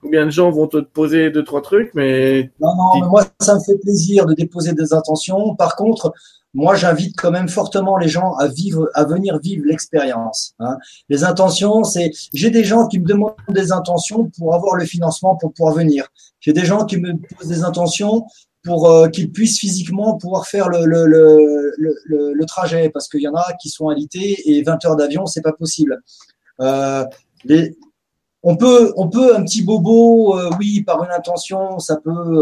combien 0.01 0.25
de 0.25 0.29
gens 0.29 0.49
vont 0.49 0.67
te 0.67 0.77
poser 0.77 1.29
deux 1.29 1.43
trois 1.43 1.61
trucs, 1.61 1.93
mais. 1.93 2.49
Non 2.61 2.73
non, 2.73 3.01
mais 3.01 3.07
moi 3.07 3.25
ça 3.41 3.55
me 3.55 3.59
fait 3.59 3.77
plaisir 3.81 4.25
de 4.25 4.33
déposer 4.33 4.71
des 4.71 4.93
intentions. 4.93 5.55
Par 5.55 5.75
contre, 5.75 6.13
moi 6.53 6.75
j'invite 6.75 7.17
quand 7.17 7.31
même 7.31 7.49
fortement 7.49 7.97
les 7.97 8.07
gens 8.07 8.33
à 8.35 8.47
vivre, 8.47 8.87
à 8.93 9.03
venir 9.03 9.39
vivre 9.39 9.65
l'expérience. 9.65 10.53
Hein. 10.59 10.77
Les 11.09 11.25
intentions, 11.25 11.83
c'est. 11.83 12.09
J'ai 12.33 12.49
des 12.49 12.63
gens 12.63 12.87
qui 12.87 13.01
me 13.01 13.05
demandent 13.05 13.33
des 13.49 13.73
intentions 13.73 14.31
pour 14.37 14.55
avoir 14.55 14.75
le 14.75 14.85
financement 14.85 15.35
pour 15.35 15.51
pouvoir 15.51 15.75
venir. 15.75 16.07
J'ai 16.49 16.53
des 16.53 16.65
gens 16.65 16.85
qui 16.85 16.97
me 16.97 17.13
posent 17.15 17.47
des 17.47 17.61
intentions 17.61 18.25
pour 18.63 18.89
euh, 18.89 19.07
qu'ils 19.07 19.31
puissent 19.31 19.59
physiquement 19.59 20.17
pouvoir 20.17 20.47
faire 20.47 20.67
le, 20.69 22.45
trajet, 22.47 22.89
parce 22.89 23.07
qu'il 23.07 23.21
y 23.21 23.27
en 23.27 23.35
a 23.35 23.53
qui 23.61 23.69
sont 23.69 23.89
alités 23.89 24.35
et 24.49 24.63
20 24.63 24.83
heures 24.85 24.95
d'avion, 24.95 25.27
c'est 25.27 25.43
pas 25.43 25.53
possible. 25.53 26.01
Euh, 26.59 27.05
on 28.41 28.57
peut, 28.57 28.93
on 28.97 29.09
peut 29.09 29.35
un 29.35 29.43
petit 29.43 29.61
bobo, 29.61 30.39
euh, 30.39 30.49
oui, 30.57 30.81
par 30.81 31.03
une 31.03 31.11
intention, 31.11 31.77
ça 31.77 31.97
peut, 31.97 32.41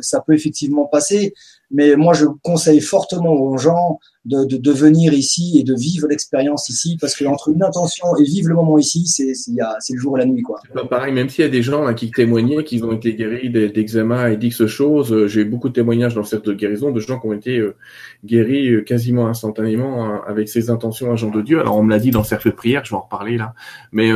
ça 0.00 0.22
peut 0.22 0.32
effectivement 0.32 0.86
passer. 0.86 1.34
Mais 1.70 1.94
moi, 1.94 2.14
je 2.14 2.24
conseille 2.42 2.80
fortement 2.80 3.32
aux 3.34 3.58
gens 3.58 4.00
de, 4.26 4.44
de, 4.44 4.56
de 4.56 4.72
venir 4.72 5.12
ici 5.12 5.58
et 5.58 5.64
de 5.64 5.74
vivre 5.74 6.08
l'expérience 6.08 6.68
ici, 6.68 6.98
parce 7.00 7.14
que 7.14 7.24
entre 7.24 7.48
une 7.48 7.62
intention 7.62 8.16
et 8.16 8.24
vivre 8.24 8.48
le 8.48 8.56
moment 8.56 8.78
ici, 8.78 9.06
c'est 9.06 9.34
c'est 9.34 9.92
le 9.92 10.00
jour 10.00 10.18
et 10.18 10.20
la 10.20 10.26
nuit, 10.26 10.42
quoi. 10.42 10.60
pareil, 10.90 11.12
même 11.12 11.28
s'il 11.28 11.44
y 11.44 11.48
a 11.48 11.50
des 11.50 11.62
gens 11.62 11.82
là, 11.84 11.94
qui 11.94 12.10
témoignaient 12.10 12.64
qu'ils 12.64 12.84
ont 12.84 12.92
été 12.92 13.14
guéris 13.14 13.50
d'eczéma 13.50 14.30
et 14.30 14.36
d'X 14.36 14.66
choses, 14.66 15.12
euh, 15.12 15.28
j'ai 15.28 15.44
beaucoup 15.44 15.68
de 15.68 15.74
témoignages 15.74 16.14
dans 16.14 16.22
le 16.22 16.26
cercle 16.26 16.48
de 16.48 16.54
guérison 16.54 16.90
de 16.90 17.00
gens 17.00 17.18
qui 17.20 17.26
ont 17.26 17.32
été 17.32 17.58
euh, 17.58 17.76
guéris 18.24 18.68
euh, 18.70 18.82
quasiment 18.82 19.28
instantanément 19.28 20.04
hein, 20.04 20.22
avec 20.26 20.48
ces 20.48 20.70
intentions 20.70 21.12
agents 21.12 21.30
de 21.30 21.42
Dieu. 21.42 21.60
Alors 21.60 21.76
on 21.76 21.82
me 21.82 21.90
l'a 21.90 21.98
dit 21.98 22.10
dans 22.10 22.20
le 22.20 22.26
cercle 22.26 22.50
de 22.50 22.54
prière, 22.54 22.84
je 22.84 22.90
vais 22.90 22.96
en 22.96 23.02
reparler 23.02 23.36
là. 23.36 23.54
Mais 23.92 24.10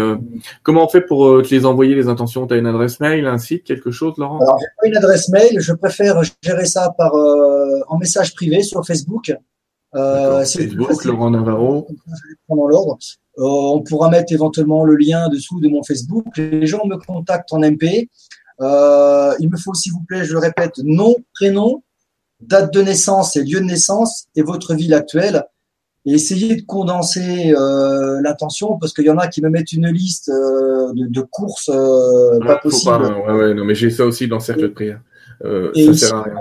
comment 0.63 0.85
on 0.85 0.89
fait 0.89 1.01
pour 1.01 1.43
te 1.43 1.55
les 1.55 1.65
envoyer 1.67 1.95
les 1.95 2.09
intentions? 2.09 2.47
Tu 2.47 2.55
as 2.55 2.57
une 2.57 2.67
adresse 2.67 3.01
mail, 3.01 3.27
un 3.27 3.39
site, 3.39 3.65
quelque 3.65 3.91
chose, 3.91 4.15
Laurent? 4.19 4.41
Alors 4.41 4.59
j'ai 4.59 4.67
pas 4.81 4.89
une 4.89 4.97
adresse 4.97 5.29
mail, 5.29 5.61
je 5.61 5.73
préfère 5.73 6.21
gérer 6.43 6.67
ça 6.67 6.93
par 6.97 7.13
en 7.15 7.99
message 7.99 8.35
privé 8.35 8.63
sur 8.63 8.85
Facebook. 8.85 9.33
Euh, 9.95 10.45
Facebook, 10.45 11.05
Laurent 11.05 11.31
Navarro. 11.31 11.89
Dans 12.49 12.67
l'ordre. 12.67 12.99
Euh, 13.39 13.45
on 13.45 13.83
pourra 13.83 14.11
mettre 14.11 14.33
éventuellement 14.33 14.85
le 14.85 14.97
lien 14.97 15.29
dessous 15.29 15.61
de 15.61 15.69
mon 15.69 15.83
Facebook. 15.83 16.27
Les 16.37 16.67
gens 16.67 16.85
me 16.87 16.97
contactent 16.97 17.53
en 17.53 17.61
MP. 17.61 18.09
Euh, 18.61 19.35
il 19.41 19.51
me 19.51 19.57
faut, 19.57 19.75
s'il 19.75 19.93
vous 19.93 20.05
plaît, 20.07 20.25
je 20.25 20.33
le 20.33 20.39
répète, 20.39 20.79
nom, 20.85 21.17
prénom, 21.35 21.83
date 22.41 22.73
de 22.73 22.83
naissance 22.83 23.37
et 23.37 23.45
lieu 23.45 23.61
de 23.61 23.65
naissance 23.65 24.27
et 24.37 24.43
votre 24.43 24.75
ville 24.75 24.95
actuelle. 24.95 25.45
Et 26.07 26.15
essayez 26.15 26.57
de 26.57 26.63
condenser 26.63 27.53
euh, 27.55 28.21
l'intention 28.23 28.79
parce 28.79 28.95
qu'il 28.95 29.05
y 29.05 29.11
en 29.11 29.19
a 29.19 29.29
qui 29.29 29.43
me 29.43 29.51
mettent 29.51 29.73
une 29.73 29.89
liste 29.89 30.31
euh, 30.31 30.93
de, 30.95 31.07
de, 31.09 31.21
courses 31.21 31.69
euh, 31.69 32.39
pas 32.41 32.57
possible. 32.57 33.05
ouais, 33.05 33.33
ouais, 33.35 33.55
non, 33.55 33.65
mais 33.65 33.75
j'ai 33.75 33.91
ça 33.91 34.07
aussi 34.07 34.27
dans 34.27 34.37
le 34.37 34.43
cercle 34.43 34.63
de 34.63 34.69
prière. 34.69 35.01
Ça 35.43 35.95
sert 35.95 36.17
à 36.17 36.23
rien 36.23 36.35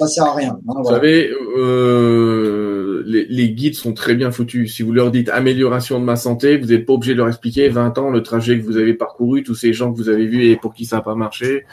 ça 0.00 0.06
sert 0.06 0.24
à 0.24 0.34
rien. 0.34 0.60
Hein, 0.68 0.74
vous 0.76 0.84
savez, 0.84 1.28
euh, 1.56 3.02
les, 3.04 3.26
les, 3.26 3.50
guides 3.50 3.74
sont 3.74 3.92
très 3.94 4.14
bien 4.14 4.30
foutus. 4.30 4.72
Si 4.72 4.84
vous 4.84 4.92
leur 4.92 5.10
dites 5.10 5.28
amélioration 5.28 5.98
de 5.98 6.04
ma 6.04 6.14
santé, 6.14 6.56
vous 6.56 6.68
n'êtes 6.68 6.86
pas 6.86 6.92
obligé 6.92 7.14
de 7.14 7.18
leur 7.18 7.26
expliquer 7.26 7.68
20 7.68 7.98
ans 7.98 8.10
le 8.10 8.22
trajet 8.22 8.60
que 8.60 8.64
vous 8.64 8.76
avez 8.76 8.94
parcouru, 8.94 9.42
tous 9.42 9.56
ces 9.56 9.72
gens 9.72 9.92
que 9.92 9.96
vous 9.96 10.08
avez 10.08 10.26
vus 10.26 10.44
et 10.44 10.56
pour 10.56 10.72
qui 10.72 10.84
ça 10.84 10.96
n'a 10.96 11.02
pas 11.02 11.16
marché. 11.16 11.64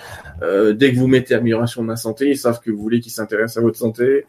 Euh, 0.41 0.73
dès 0.73 0.91
que 0.91 0.97
vous 0.97 1.07
mettez 1.07 1.35
amélioration 1.35 1.83
de 1.83 1.87
ma 1.87 1.97
santé, 1.97 2.31
ils 2.31 2.37
savent 2.37 2.59
que 2.61 2.71
vous 2.71 2.81
voulez 2.81 2.99
qu'ils 2.99 3.11
s'intéressent 3.11 3.57
à 3.57 3.61
votre 3.61 3.77
santé 3.77 4.25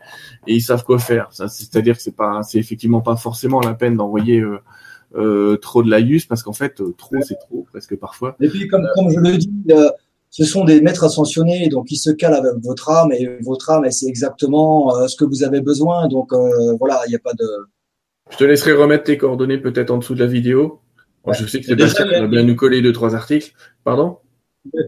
et 0.46 0.54
ils 0.54 0.62
savent 0.62 0.84
quoi 0.84 0.98
faire. 0.98 1.28
C'est-à-dire 1.30 1.96
que 1.96 2.02
c'est 2.02 2.16
pas, 2.16 2.42
c'est 2.42 2.58
effectivement 2.58 3.00
pas 3.00 3.16
forcément 3.16 3.60
la 3.60 3.72
peine 3.72 3.96
d'envoyer 3.96 4.40
euh, 4.40 4.58
euh, 5.16 5.56
trop 5.56 5.82
de 5.82 5.88
laïus 5.88 6.26
parce 6.26 6.42
qu'en 6.42 6.52
fait, 6.52 6.82
trop 6.98 7.16
c'est 7.22 7.38
trop 7.38 7.66
presque 7.70 7.96
parfois. 7.96 8.36
Et 8.40 8.48
puis 8.48 8.68
comme, 8.68 8.86
comme 8.94 9.10
je 9.10 9.20
le 9.20 9.38
dis 9.38 9.50
ce 10.36 10.44
sont 10.44 10.64
des 10.64 10.82
maîtres 10.82 11.04
ascensionnés, 11.04 11.70
donc 11.70 11.90
ils 11.90 11.96
se 11.96 12.10
calent 12.10 12.34
avec 12.34 12.62
votre 12.62 12.90
âme 12.90 13.10
et 13.10 13.26
votre 13.40 13.70
âme, 13.70 13.90
c'est 13.90 14.06
exactement 14.06 14.94
euh, 14.94 15.06
ce 15.06 15.16
que 15.16 15.24
vous 15.24 15.42
avez 15.44 15.62
besoin. 15.62 16.08
Donc 16.08 16.30
euh, 16.34 16.76
voilà, 16.78 17.00
il 17.06 17.08
n'y 17.08 17.16
a 17.16 17.20
pas 17.20 17.32
de. 17.32 17.46
Je 18.30 18.36
te 18.36 18.44
laisserai 18.44 18.72
remettre 18.72 19.04
tes 19.04 19.16
coordonnées 19.16 19.56
peut-être 19.56 19.90
en 19.90 19.96
dessous 19.96 20.14
de 20.14 20.20
la 20.20 20.26
vidéo. 20.26 20.80
je 21.26 21.46
sais 21.46 21.60
que 21.60 21.64
Sébastien 21.64 22.04
va 22.04 22.26
bien 22.26 22.42
nous 22.42 22.54
coller 22.54 22.82
deux 22.82 22.92
trois 22.92 23.14
articles. 23.14 23.52
Pardon? 23.82 24.18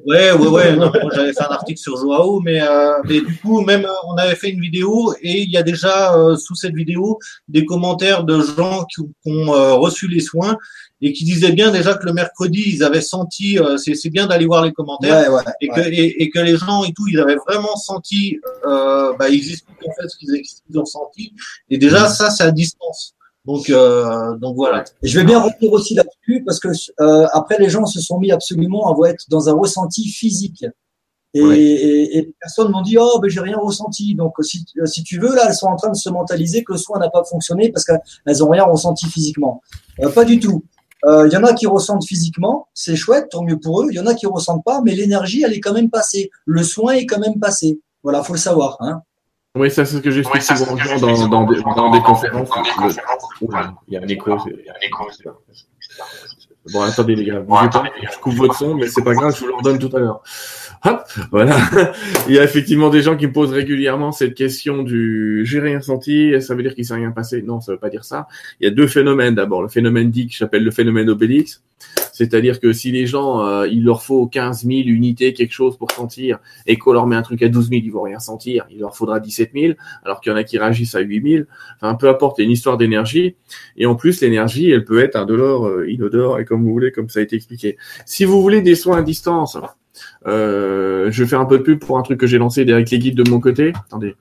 Ouais, 0.06 0.32
ouais, 0.32 0.48
ouais. 0.48 0.76
j'avais 1.14 1.32
fait 1.32 1.42
un 1.42 1.52
article 1.52 1.78
sur 1.78 1.96
Joao, 1.96 2.40
mais, 2.40 2.60
euh, 2.62 2.92
mais 3.04 3.20
du 3.20 3.36
coup, 3.38 3.60
même 3.62 3.86
on 4.06 4.16
avait 4.16 4.34
fait 4.34 4.50
une 4.50 4.60
vidéo 4.60 5.14
et 5.22 5.42
il 5.42 5.50
y 5.50 5.56
a 5.56 5.62
déjà 5.62 6.12
sous 6.36 6.54
cette 6.54 6.74
vidéo 6.74 7.18
des 7.48 7.64
commentaires 7.64 8.24
de 8.24 8.40
gens 8.40 8.84
qui, 8.84 9.02
qui 9.22 9.30
ont 9.30 9.78
reçu 9.78 10.08
les 10.08 10.20
soins 10.20 10.56
et 11.00 11.12
qui 11.12 11.24
disaient 11.24 11.52
bien 11.52 11.70
déjà 11.70 11.94
que 11.94 12.06
le 12.06 12.12
mercredi 12.12 12.64
ils 12.66 12.82
avaient 12.82 13.00
senti 13.00 13.58
euh, 13.58 13.76
c'est 13.76 14.10
bien 14.10 14.26
d'aller 14.26 14.46
voir 14.46 14.64
les 14.64 14.72
commentaires 14.72 15.30
et 15.60 15.68
que 15.68 15.80
et, 15.80 16.30
que 16.30 16.40
les 16.40 16.56
gens 16.56 16.82
et 16.84 16.92
tout 16.92 17.06
ils 17.08 17.20
avaient 17.20 17.36
vraiment 17.46 17.76
senti 17.76 18.38
euh, 18.66 19.12
bah, 19.18 19.28
ils 19.28 19.52
expliquent 19.52 19.88
en 19.88 19.94
fait 20.00 20.08
ce 20.08 20.16
qu'ils 20.18 20.78
ont 20.78 20.84
senti 20.84 21.32
et 21.70 21.78
déjà 21.78 22.06
mm. 22.06 22.08
ça 22.08 22.30
c'est 22.30 22.44
à 22.44 22.50
distance 22.50 23.14
donc 23.48 23.70
euh, 23.70 24.36
donc 24.36 24.54
voilà 24.56 24.84
et 25.02 25.08
je 25.08 25.18
vais 25.18 25.24
bien 25.24 25.40
revenir 25.40 25.72
aussi 25.72 25.94
là-dessus 25.94 26.44
parce 26.44 26.60
que 26.60 26.68
euh, 27.00 27.26
après 27.32 27.56
les 27.58 27.70
gens 27.70 27.86
se 27.86 28.00
sont 28.00 28.18
mis 28.20 28.30
absolument 28.30 28.82
à 28.92 29.08
être 29.08 29.24
dans 29.30 29.48
un 29.48 29.54
ressenti 29.54 30.06
physique 30.06 30.66
Et, 31.34 31.40
et, 31.40 32.20
les 32.26 32.34
personnes 32.40 32.70
m'ont 32.70 32.82
dit 32.82 32.96
oh 32.98 33.18
ben 33.20 33.28
j'ai 33.30 33.40
rien 33.40 33.58
ressenti. 33.58 34.14
Donc 34.14 34.34
si, 34.40 34.64
si 34.84 35.02
tu 35.02 35.18
veux 35.18 35.34
là, 35.34 35.42
elles 35.48 35.54
sont 35.54 35.66
en 35.66 35.76
train 35.76 35.90
de 35.90 35.96
se 35.96 36.10
mentaliser 36.10 36.62
que 36.64 36.72
le 36.72 36.78
soin 36.78 36.98
n'a 36.98 37.10
pas 37.10 37.24
fonctionné 37.24 37.70
parce 37.72 37.84
qu'elles 37.84 38.42
ont 38.44 38.50
rien 38.50 38.64
ressenti 38.64 39.06
physiquement. 39.06 39.62
Euh, 40.00 40.10
pas 40.10 40.24
du 40.24 40.38
tout. 40.40 40.64
Il 41.04 41.10
euh, 41.10 41.28
y 41.28 41.36
en 41.36 41.44
a 41.44 41.52
qui 41.52 41.66
ressentent 41.66 42.04
physiquement, 42.04 42.68
c'est 42.74 42.96
chouette, 42.96 43.28
tant 43.30 43.44
mieux 43.44 43.58
pour 43.58 43.82
eux. 43.82 43.86
Il 43.90 43.96
y 43.96 44.00
en 44.00 44.06
a 44.06 44.14
qui 44.14 44.26
ressentent 44.26 44.64
pas, 44.64 44.80
mais 44.84 44.94
l'énergie 44.94 45.42
elle 45.44 45.52
est 45.52 45.60
quand 45.60 45.72
même 45.72 45.90
passée. 45.90 46.30
Le 46.44 46.62
soin 46.62 46.92
est 46.94 47.06
quand 47.06 47.20
même 47.20 47.38
passé. 47.38 47.80
Voilà, 48.02 48.22
faut 48.22 48.32
le 48.32 48.38
savoir. 48.38 48.76
Hein. 48.80 49.02
Oui, 49.58 49.70
ça 49.70 49.84
c'est 49.84 49.96
ce 49.96 50.00
que 50.00 50.10
j'explique 50.10 50.42
oui, 50.48 50.56
souvent 50.56 50.72
aux 50.72 51.00
dans, 51.00 51.28
dans, 51.28 51.44
des, 51.44 51.60
dans, 51.60 51.90
des 51.90 52.00
conférences. 52.00 52.50
Il 53.88 53.94
y 53.94 53.96
a 53.96 54.00
un 54.00 54.06
écho. 54.06 54.36
Bon, 56.72 56.82
attendez 56.82 57.14
les 57.14 57.24
gars, 57.24 57.42
je 57.42 58.18
coupe 58.18 58.34
votre 58.34 58.54
son, 58.54 58.74
mais 58.74 58.88
c'est 58.88 59.02
pas 59.02 59.14
grave, 59.14 59.34
je 59.34 59.40
vous 59.40 59.46
le 59.46 59.54
redonne 59.54 59.78
tout 59.78 59.94
à 59.96 60.00
l'heure. 60.00 60.22
Hop, 60.84 61.02
voilà. 61.30 61.56
Il 62.28 62.34
y 62.34 62.38
a 62.38 62.44
effectivement 62.44 62.90
des 62.90 63.02
gens 63.02 63.16
qui 63.16 63.26
me 63.26 63.32
posent 63.32 63.52
régulièrement 63.52 64.12
cette 64.12 64.34
question 64.34 64.82
du 64.82 65.42
j'ai 65.44 65.60
rien 65.60 65.80
senti, 65.80 66.40
ça 66.40 66.54
veut 66.54 66.62
dire 66.62 66.74
qu'il 66.74 66.84
s'est 66.84 66.94
rien 66.94 67.10
passé? 67.10 67.42
Non, 67.42 67.60
ça 67.60 67.72
veut 67.72 67.78
pas 67.78 67.88
dire 67.88 68.04
ça. 68.04 68.28
Il 68.60 68.64
y 68.64 68.66
a 68.68 68.70
deux 68.70 68.86
phénomènes 68.86 69.34
d'abord. 69.34 69.62
Le 69.62 69.68
phénomène 69.68 70.10
dit 70.10 70.28
que 70.28 70.34
j'appelle 70.34 70.62
le 70.62 70.70
phénomène 70.70 71.08
Obélix. 71.08 71.62
C'est-à-dire 72.18 72.58
que 72.58 72.72
si 72.72 72.90
les 72.90 73.06
gens, 73.06 73.46
euh, 73.46 73.68
il 73.68 73.84
leur 73.84 74.02
faut 74.02 74.26
15 74.26 74.66
000 74.66 74.88
unités, 74.88 75.32
quelque 75.34 75.52
chose 75.52 75.76
pour 75.76 75.92
sentir, 75.92 76.40
et 76.66 76.76
qu'on 76.76 76.92
leur 76.92 77.06
met 77.06 77.14
un 77.14 77.22
truc 77.22 77.44
à 77.44 77.48
12 77.48 77.68
000, 77.68 77.82
ils 77.84 77.92
vont 77.92 78.02
rien 78.02 78.18
sentir, 78.18 78.66
il 78.72 78.80
leur 78.80 78.96
faudra 78.96 79.20
17 79.20 79.52
000, 79.54 79.74
alors 80.04 80.20
qu'il 80.20 80.32
y 80.32 80.34
en 80.34 80.36
a 80.36 80.42
qui 80.42 80.58
réagissent 80.58 80.96
à 80.96 80.98
8 80.98 81.32
000. 81.32 81.44
Enfin, 81.76 81.94
peu 81.94 82.08
importe, 82.08 82.38
il 82.38 82.40
y 82.40 82.44
a 82.44 82.46
une 82.46 82.50
histoire 82.50 82.76
d'énergie. 82.76 83.36
Et 83.76 83.86
en 83.86 83.94
plus, 83.94 84.20
l'énergie, 84.20 84.68
elle 84.68 84.84
peut 84.84 85.00
être 85.00 85.14
indolore, 85.14 85.68
euh, 85.68 85.88
inodore, 85.88 86.40
et 86.40 86.44
comme 86.44 86.64
vous 86.64 86.72
voulez, 86.72 86.90
comme 86.90 87.08
ça 87.08 87.20
a 87.20 87.22
été 87.22 87.36
expliqué. 87.36 87.76
Si 88.04 88.24
vous 88.24 88.42
voulez 88.42 88.62
des 88.62 88.74
soins 88.74 88.98
à 88.98 89.02
distance, 89.02 89.56
euh, 90.26 91.12
je 91.12 91.22
vais 91.22 91.28
faire 91.28 91.40
un 91.40 91.46
peu 91.46 91.58
de 91.58 91.62
pub 91.62 91.78
pour 91.78 91.98
un 91.98 92.02
truc 92.02 92.18
que 92.18 92.26
j'ai 92.26 92.38
lancé 92.38 92.68
avec 92.68 92.90
les 92.90 92.98
guides 92.98 93.16
de 93.16 93.30
mon 93.30 93.38
côté. 93.38 93.72
Attendez. 93.86 94.16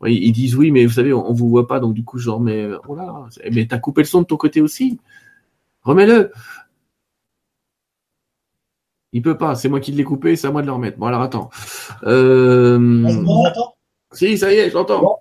Oui, 0.00 0.16
ils 0.22 0.32
disent 0.32 0.54
oui, 0.54 0.70
mais 0.70 0.86
vous 0.86 0.92
savez, 0.92 1.12
on, 1.12 1.32
vous 1.32 1.48
voit 1.48 1.66
pas, 1.66 1.80
donc 1.80 1.94
du 1.94 2.04
coup, 2.04 2.18
genre, 2.18 2.40
mais 2.40 2.68
oh 2.86 2.94
là, 2.94 3.26
mais 3.50 3.66
t'as 3.66 3.78
coupé 3.78 4.02
le 4.02 4.06
son 4.06 4.20
de 4.20 4.26
ton 4.26 4.36
côté 4.36 4.60
aussi. 4.60 5.00
Remets-le. 5.82 6.30
Il 9.12 9.22
peut 9.22 9.36
pas, 9.36 9.54
c'est 9.54 9.68
moi 9.68 9.80
qui 9.80 9.92
l'ai 9.92 10.04
coupé, 10.04 10.36
c'est 10.36 10.46
à 10.46 10.50
moi 10.50 10.62
de 10.62 10.66
le 10.66 10.72
remettre. 10.72 10.98
Bon 10.98 11.06
alors 11.06 11.22
attends. 11.22 11.50
Euh... 12.04 13.02
Si, 14.12 14.38
ça 14.38 14.52
y 14.52 14.56
est, 14.56 14.70
j'entends. 14.70 15.20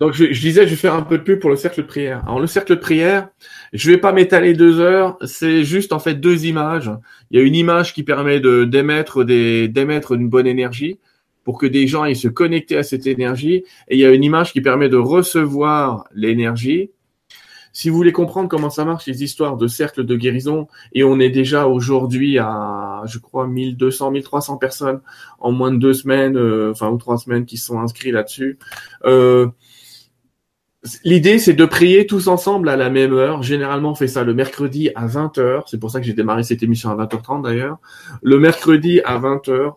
Donc 0.00 0.14
je, 0.14 0.26
disais, 0.26 0.64
je 0.64 0.70
vais 0.70 0.76
faire 0.76 0.94
un 0.94 1.02
peu 1.02 1.18
de 1.18 1.22
pub 1.22 1.38
pour 1.38 1.50
le 1.50 1.56
cercle 1.56 1.82
de 1.82 1.86
prière. 1.86 2.22
Alors 2.24 2.40
le 2.40 2.46
cercle 2.46 2.74
de 2.74 2.80
prière, 2.80 3.28
je 3.72 3.90
vais 3.90 3.98
pas 3.98 4.12
m'étaler 4.12 4.54
deux 4.54 4.80
heures, 4.80 5.16
c'est 5.24 5.64
juste 5.64 5.92
en 5.92 5.98
fait 5.98 6.14
deux 6.14 6.46
images. 6.46 6.90
Il 7.30 7.38
y 7.38 7.42
a 7.42 7.44
une 7.44 7.54
image 7.54 7.94
qui 7.94 8.02
permet 8.02 8.40
de 8.40 8.64
d'émettre 8.64 9.24
des 9.24 9.68
d'émettre 9.68 10.12
une 10.12 10.28
bonne 10.28 10.46
énergie 10.46 10.98
pour 11.44 11.58
que 11.58 11.66
des 11.66 11.86
gens 11.86 12.02
aillent 12.02 12.16
se 12.16 12.28
connecter 12.28 12.76
à 12.76 12.82
cette 12.82 13.06
énergie, 13.06 13.64
et 13.88 13.96
il 13.96 13.98
y 13.98 14.04
a 14.04 14.12
une 14.12 14.22
image 14.22 14.52
qui 14.52 14.60
permet 14.60 14.88
de 14.88 14.96
recevoir 14.96 16.04
l'énergie 16.14 16.90
si 17.72 17.88
vous 17.88 17.96
voulez 17.96 18.12
comprendre 18.12 18.48
comment 18.48 18.70
ça 18.70 18.84
marche, 18.84 19.06
les 19.06 19.22
histoires 19.22 19.56
de 19.56 19.66
cercles 19.66 20.04
de 20.04 20.16
guérison, 20.16 20.68
et 20.92 21.04
on 21.04 21.18
est 21.18 21.30
déjà 21.30 21.66
aujourd'hui 21.66 22.38
à, 22.38 23.02
je 23.06 23.18
crois, 23.18 23.46
1200, 23.46 24.10
1300 24.10 24.56
personnes 24.58 25.00
en 25.40 25.52
moins 25.52 25.72
de 25.72 25.78
deux 25.78 25.94
semaines, 25.94 26.36
euh, 26.36 26.72
enfin, 26.72 26.90
ou 26.90 26.98
trois 26.98 27.18
semaines 27.18 27.46
qui 27.46 27.56
sont 27.56 27.80
inscrits 27.80 28.12
là-dessus. 28.12 28.58
Euh, 29.04 29.48
L'idée, 31.04 31.38
c'est 31.38 31.52
de 31.52 31.64
prier 31.64 32.08
tous 32.08 32.26
ensemble 32.26 32.68
à 32.68 32.76
la 32.76 32.90
même 32.90 33.12
heure. 33.12 33.44
Généralement, 33.44 33.92
on 33.92 33.94
fait 33.94 34.08
ça 34.08 34.24
le 34.24 34.34
mercredi 34.34 34.90
à 34.96 35.06
20h. 35.06 35.62
C'est 35.66 35.78
pour 35.78 35.92
ça 35.92 36.00
que 36.00 36.06
j'ai 36.06 36.12
démarré 36.12 36.42
cette 36.42 36.64
émission 36.64 36.90
à 36.90 36.96
20h30 36.96 37.44
d'ailleurs. 37.44 37.78
Le 38.20 38.40
mercredi 38.40 39.00
à 39.04 39.16
20h, 39.16 39.74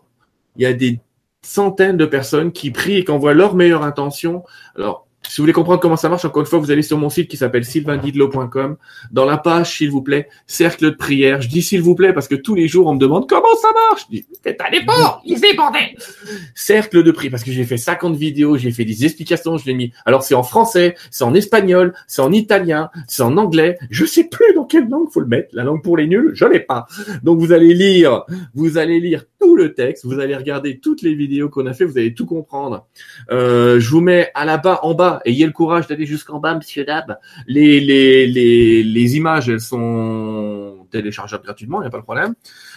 il 0.56 0.62
y 0.62 0.66
a 0.66 0.72
des 0.72 0.98
centaines 1.42 1.96
de 1.96 2.06
personnes 2.06 2.50
qui 2.50 2.72
prient 2.72 2.96
et 2.96 3.04
qui 3.04 3.12
envoient 3.12 3.34
leur 3.34 3.54
meilleure 3.54 3.84
intention. 3.84 4.42
Alors, 4.74 5.05
si 5.28 5.36
vous 5.38 5.42
voulez 5.42 5.52
comprendre 5.52 5.80
comment 5.80 5.96
ça 5.96 6.08
marche, 6.08 6.24
encore 6.24 6.40
une 6.40 6.46
fois, 6.46 6.58
vous 6.58 6.70
allez 6.70 6.82
sur 6.82 6.98
mon 6.98 7.10
site 7.10 7.28
qui 7.28 7.36
s'appelle 7.36 7.64
sylvaindidlo.com. 7.64 8.76
Dans 9.10 9.24
la 9.24 9.36
page, 9.38 9.76
s'il 9.76 9.90
vous 9.90 10.02
plaît, 10.02 10.28
cercle 10.46 10.84
de 10.84 10.90
prière. 10.90 11.40
Je 11.40 11.48
dis 11.48 11.62
s'il 11.62 11.82
vous 11.82 11.94
plaît 11.94 12.12
parce 12.12 12.28
que 12.28 12.34
tous 12.34 12.54
les 12.54 12.68
jours, 12.68 12.86
on 12.86 12.94
me 12.94 12.98
demande 12.98 13.28
comment 13.28 13.54
ça 13.60 13.68
marche. 13.90 14.06
Je 14.10 14.16
dis, 14.16 14.26
c'est 14.44 14.60
un 14.60 14.70
effort, 14.72 15.22
il 15.24 15.38
fait 15.38 15.54
bordel. 15.54 15.96
Cercle 16.54 17.02
de 17.02 17.10
prière 17.10 17.30
parce 17.30 17.44
que 17.44 17.52
j'ai 17.52 17.64
fait 17.64 17.76
50 17.76 18.16
vidéos, 18.16 18.56
j'ai 18.56 18.70
fait 18.70 18.84
des 18.84 19.04
explications, 19.04 19.56
je 19.58 19.66
l'ai 19.66 19.74
mis. 19.74 19.92
Alors 20.04 20.22
c'est 20.22 20.34
en 20.34 20.42
français, 20.42 20.94
c'est 21.10 21.24
en 21.24 21.34
espagnol, 21.34 21.94
c'est 22.06 22.22
en 22.22 22.32
italien, 22.32 22.90
c'est 23.08 23.22
en 23.22 23.36
anglais. 23.36 23.78
Je 23.90 24.04
sais 24.04 24.24
plus 24.24 24.54
dans 24.54 24.64
quelle 24.64 24.88
langue 24.88 25.10
faut 25.10 25.20
le 25.20 25.26
mettre. 25.26 25.48
La 25.52 25.64
langue 25.64 25.82
pour 25.82 25.96
les 25.96 26.06
nuls, 26.06 26.32
je 26.34 26.44
l'ai 26.44 26.60
pas. 26.60 26.86
Donc 27.22 27.40
vous 27.40 27.52
allez 27.52 27.74
lire, 27.74 28.24
vous 28.54 28.78
allez 28.78 29.00
lire 29.00 29.24
tout 29.46 29.54
le 29.54 29.74
texte, 29.74 30.04
vous 30.04 30.18
allez 30.18 30.34
regarder 30.34 30.80
toutes 30.80 31.02
les 31.02 31.14
vidéos 31.14 31.48
qu'on 31.48 31.66
a 31.66 31.72
fait, 31.72 31.84
vous 31.84 31.96
allez 31.98 32.14
tout 32.14 32.26
comprendre. 32.26 32.88
Euh, 33.30 33.78
je 33.78 33.88
vous 33.90 34.00
mets 34.00 34.32
à 34.34 34.44
la 34.44 34.58
bas, 34.58 34.80
en 34.82 34.94
bas, 34.94 35.20
Ayez 35.24 35.46
le 35.46 35.52
courage 35.52 35.86
d'aller 35.86 36.04
jusqu'en 36.04 36.40
bas, 36.40 36.56
monsieur 36.56 36.84
Dab. 36.84 37.16
Les, 37.46 37.78
les, 37.78 38.26
les, 38.26 38.82
les 38.82 39.16
images, 39.16 39.48
elles 39.48 39.60
sont 39.60 40.88
téléchargeables 40.90 41.44
gratuitement, 41.44 41.78
il 41.80 41.84
n'y 41.84 41.86
a 41.86 41.90
pas 41.90 41.98
de 41.98 42.02
problème. 42.02 42.34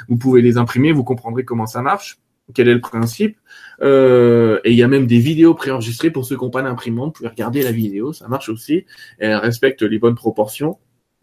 Vous 0.10 0.18
pouvez 0.18 0.44
les 0.44 0.58
imprimer, 0.58 0.92
vous 0.92 1.04
comprendrez 1.04 1.44
comment 1.44 1.66
ça 1.66 1.82
marche, 1.82 2.20
quel 2.54 2.68
est 2.68 2.76
le 2.76 2.82
principe. 2.82 3.40
Euh, 3.82 4.60
et 4.64 4.70
il 4.70 4.78
y 4.78 4.84
a 4.84 4.88
même 4.88 5.08
des 5.08 5.20
vidéos 5.20 5.56
préenregistrées 5.56 6.12
pour 6.12 6.24
ceux 6.24 6.38
qui 6.38 6.44
n'ont 6.44 6.52
pas 6.52 6.62
d'imprimante. 6.62 7.08
Vous 7.08 7.14
pouvez 7.14 7.30
regarder 7.30 7.64
la 7.64 7.72
vidéo, 7.72 8.14
ça 8.14 8.28
marche 8.28 8.50
aussi. 8.50 8.86
Elle 9.18 9.38
respecte 9.38 9.82
les 9.82 9.98
bonnes 9.98 10.14
proportions. 10.14 10.78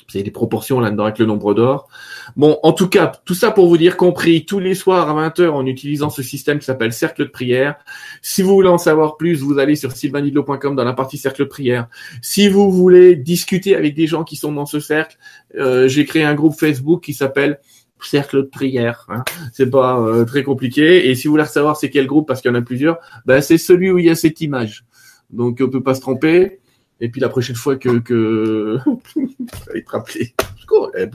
C'est 0.09 0.23
des 0.23 0.31
proportions 0.31 0.81
là-dedans 0.81 1.05
avec 1.05 1.19
le 1.19 1.27
nombre 1.27 1.55
d'or. 1.55 1.89
Bon, 2.37 2.59
en 2.63 2.73
tout 2.73 2.89
cas, 2.89 3.13
tout 3.25 3.35
ça 3.35 3.51
pour 3.51 3.69
vous 3.69 3.77
dire 3.77 3.97
compris 3.97 4.45
tous 4.45 4.59
les 4.59 4.75
soirs 4.75 5.11
à 5.11 5.29
20h 5.29 5.49
en 5.49 5.67
utilisant 5.67 6.11
ce 6.11 6.23
système 6.23 6.59
qui 6.59 6.65
s'appelle 6.65 6.93
cercle 6.93 7.25
de 7.25 7.29
prière. 7.29 7.77
Si 8.23 8.43
vous 8.43 8.55
voulez 8.55 8.69
en 8.69 8.79
savoir 8.79 9.17
plus, 9.17 9.41
vous 9.41 9.59
allez 9.59 9.75
sur 9.75 9.93
sylvanidlo.com 9.93 10.77
dans 10.77 10.85
la 10.85 10.93
partie 10.93 11.19
cercle 11.19 11.43
de 11.43 11.49
prière. 11.49 11.89
Si 12.23 12.49
vous 12.49 12.71
voulez 12.71 13.17
discuter 13.17 13.75
avec 13.75 13.95
des 13.95 14.07
gens 14.07 14.25
qui 14.25 14.37
sont 14.37 14.53
dans 14.53 14.67
ce 14.67 14.81
cercle, 14.81 15.17
euh, 15.59 15.89
j'ai 15.89 16.05
créé 16.05 16.25
un 16.25 16.35
groupe 16.35 16.55
Facebook 16.59 17.03
qui 17.03 17.13
s'appelle 17.13 17.59
cercle 18.01 18.39
de 18.39 18.43
prière. 18.43 19.07
Hein. 19.09 19.25
C'est 19.53 19.71
pas 19.71 19.99
euh, 20.01 20.25
très 20.25 20.43
compliqué. 20.43 21.09
Et 21.09 21.15
si 21.15 21.27
vous 21.27 21.33
voulez 21.33 21.45
savoir 21.47 21.77
c'est 21.77 21.91
quel 21.91 22.07
groupe, 22.07 22.29
parce 22.29 22.41
qu'il 22.41 22.51
y 22.51 22.55
en 22.55 22.59
a 22.59 22.63
plusieurs, 22.63 22.99
ben 23.25 23.41
c'est 23.41 23.59
celui 23.59 23.91
où 23.91 23.99
il 23.99 24.07
y 24.07 24.11
a 24.11 24.15
cette 24.15 24.41
image. 24.41 24.85
Donc 25.31 25.61
on 25.61 25.69
peut 25.69 25.83
pas 25.83 25.95
se 25.95 26.01
tromper. 26.01 26.61
Et 27.01 27.09
puis 27.09 27.20
la 27.20 27.28
prochaine 27.28 27.57
fois 27.57 27.76
que, 27.76 27.99
que... 27.99 28.78
te 29.16 29.90
rappeler. 29.90 30.34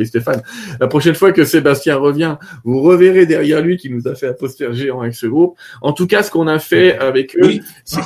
Stéphane. 0.06 0.42
La 0.80 0.88
prochaine 0.88 1.16
fois 1.16 1.32
que 1.32 1.44
Sébastien 1.44 1.98
revient, 1.98 2.38
vous 2.64 2.82
reverrez 2.82 3.26
derrière 3.26 3.62
lui 3.62 3.78
qui 3.78 3.90
nous 3.90 4.08
a 4.08 4.16
fait 4.16 4.30
un 4.30 4.34
poster 4.34 4.74
géant 4.74 5.02
avec 5.02 5.14
ce 5.14 5.28
groupe. 5.28 5.58
En 5.82 5.94
tout 5.94 6.08
cas, 6.08 6.24
ce 6.24 6.32
qu'on 6.32 6.48
a 6.48 6.60
fait 6.60 6.98
avec 6.98 7.36
eux, 7.38 7.60
c'est 7.84 8.02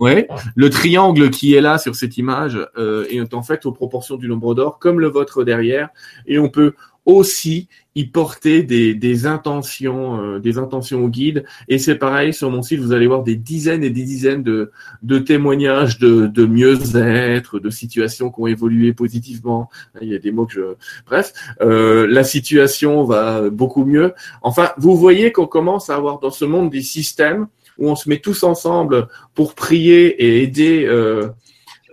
Ouais, 0.00 0.26
le 0.56 0.70
triangle 0.70 1.30
qui 1.30 1.54
est 1.54 1.60
là 1.60 1.78
sur 1.78 1.94
cette 1.94 2.18
image 2.18 2.58
euh, 2.76 3.06
est 3.10 3.32
en 3.32 3.42
fait 3.42 3.64
aux 3.64 3.70
proportions 3.70 4.16
du 4.16 4.28
nombre 4.28 4.54
d'or, 4.54 4.80
comme 4.80 4.98
le 4.98 5.06
vôtre 5.06 5.44
derrière, 5.44 5.88
et 6.26 6.38
on 6.40 6.48
peut 6.48 6.74
aussi 7.06 7.68
y 7.96 8.06
porter 8.06 8.62
des, 8.62 8.94
des 8.94 9.26
intentions, 9.26 10.20
euh, 10.20 10.38
des 10.40 10.58
intentions 10.58 11.04
au 11.04 11.08
guide. 11.08 11.44
Et 11.68 11.78
c'est 11.78 11.94
pareil 11.94 12.34
sur 12.34 12.50
mon 12.50 12.62
site, 12.62 12.80
vous 12.80 12.92
allez 12.92 13.06
voir 13.06 13.22
des 13.22 13.36
dizaines 13.36 13.84
et 13.84 13.90
des 13.90 14.02
dizaines 14.02 14.42
de, 14.42 14.72
de 15.02 15.18
témoignages 15.18 15.98
de, 15.98 16.26
de 16.26 16.46
mieux-être, 16.46 17.60
de 17.60 17.70
situations 17.70 18.30
qui 18.30 18.40
ont 18.40 18.46
évolué 18.46 18.92
positivement. 18.92 19.70
Il 20.00 20.08
y 20.08 20.14
a 20.14 20.18
des 20.18 20.32
mots 20.32 20.46
que 20.46 20.54
je, 20.54 20.60
bref, 21.06 21.32
euh, 21.60 22.06
la 22.08 22.24
situation 22.24 23.04
va 23.04 23.48
beaucoup 23.50 23.84
mieux. 23.84 24.12
Enfin, 24.42 24.70
vous 24.76 24.96
voyez 24.96 25.30
qu'on 25.30 25.46
commence 25.46 25.88
à 25.90 25.96
avoir 25.96 26.18
dans 26.18 26.30
ce 26.30 26.44
monde 26.44 26.70
des 26.70 26.82
systèmes 26.82 27.46
où 27.78 27.88
on 27.88 27.96
se 27.96 28.08
met 28.08 28.18
tous 28.18 28.42
ensemble 28.42 29.08
pour 29.34 29.54
prier 29.54 30.06
et 30.22 30.42
aider. 30.42 30.84
Euh, 30.86 31.28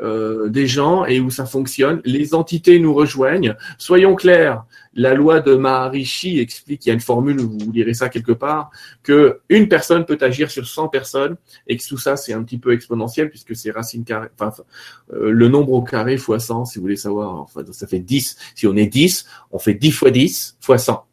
euh, 0.01 0.49
des 0.49 0.65
gens 0.65 1.05
et 1.05 1.19
où 1.19 1.29
ça 1.29 1.45
fonctionne. 1.45 2.01
Les 2.05 2.33
entités 2.33 2.79
nous 2.79 2.93
rejoignent. 2.93 3.55
Soyons 3.77 4.15
clairs, 4.15 4.63
la 4.93 5.13
loi 5.13 5.39
de 5.39 5.55
Maharishi 5.55 6.39
explique, 6.39 6.85
il 6.85 6.89
y 6.89 6.91
a 6.91 6.93
une 6.93 6.99
formule, 6.99 7.39
vous 7.39 7.71
lirez 7.71 7.93
ça 7.93 8.09
quelque 8.09 8.31
part, 8.31 8.71
que 9.03 9.41
une 9.49 9.67
personne 9.67 10.05
peut 10.05 10.17
agir 10.21 10.51
sur 10.51 10.67
100 10.67 10.89
personnes 10.89 11.37
et 11.67 11.77
que 11.77 11.87
tout 11.87 11.97
ça, 11.97 12.17
c'est 12.17 12.33
un 12.33 12.43
petit 12.43 12.57
peu 12.57 12.73
exponentiel 12.73 13.29
puisque 13.29 13.55
c'est 13.55 13.71
racine 13.71 14.03
carrée, 14.03 14.27
enfin, 14.39 14.51
euh, 15.13 15.31
le 15.31 15.47
nombre 15.47 15.71
au 15.73 15.81
carré 15.81 16.17
fois 16.17 16.39
100, 16.39 16.65
si 16.65 16.77
vous 16.77 16.83
voulez 16.83 16.97
savoir, 16.97 17.39
enfin, 17.39 17.63
ça 17.71 17.87
fait 17.87 17.99
10. 17.99 18.37
Si 18.55 18.67
on 18.67 18.75
est 18.75 18.87
10, 18.87 19.25
on 19.51 19.59
fait 19.59 19.73
10 19.75 19.91
fois 19.91 20.11
10 20.11 20.57
fois 20.59 20.77
100. 20.77 21.05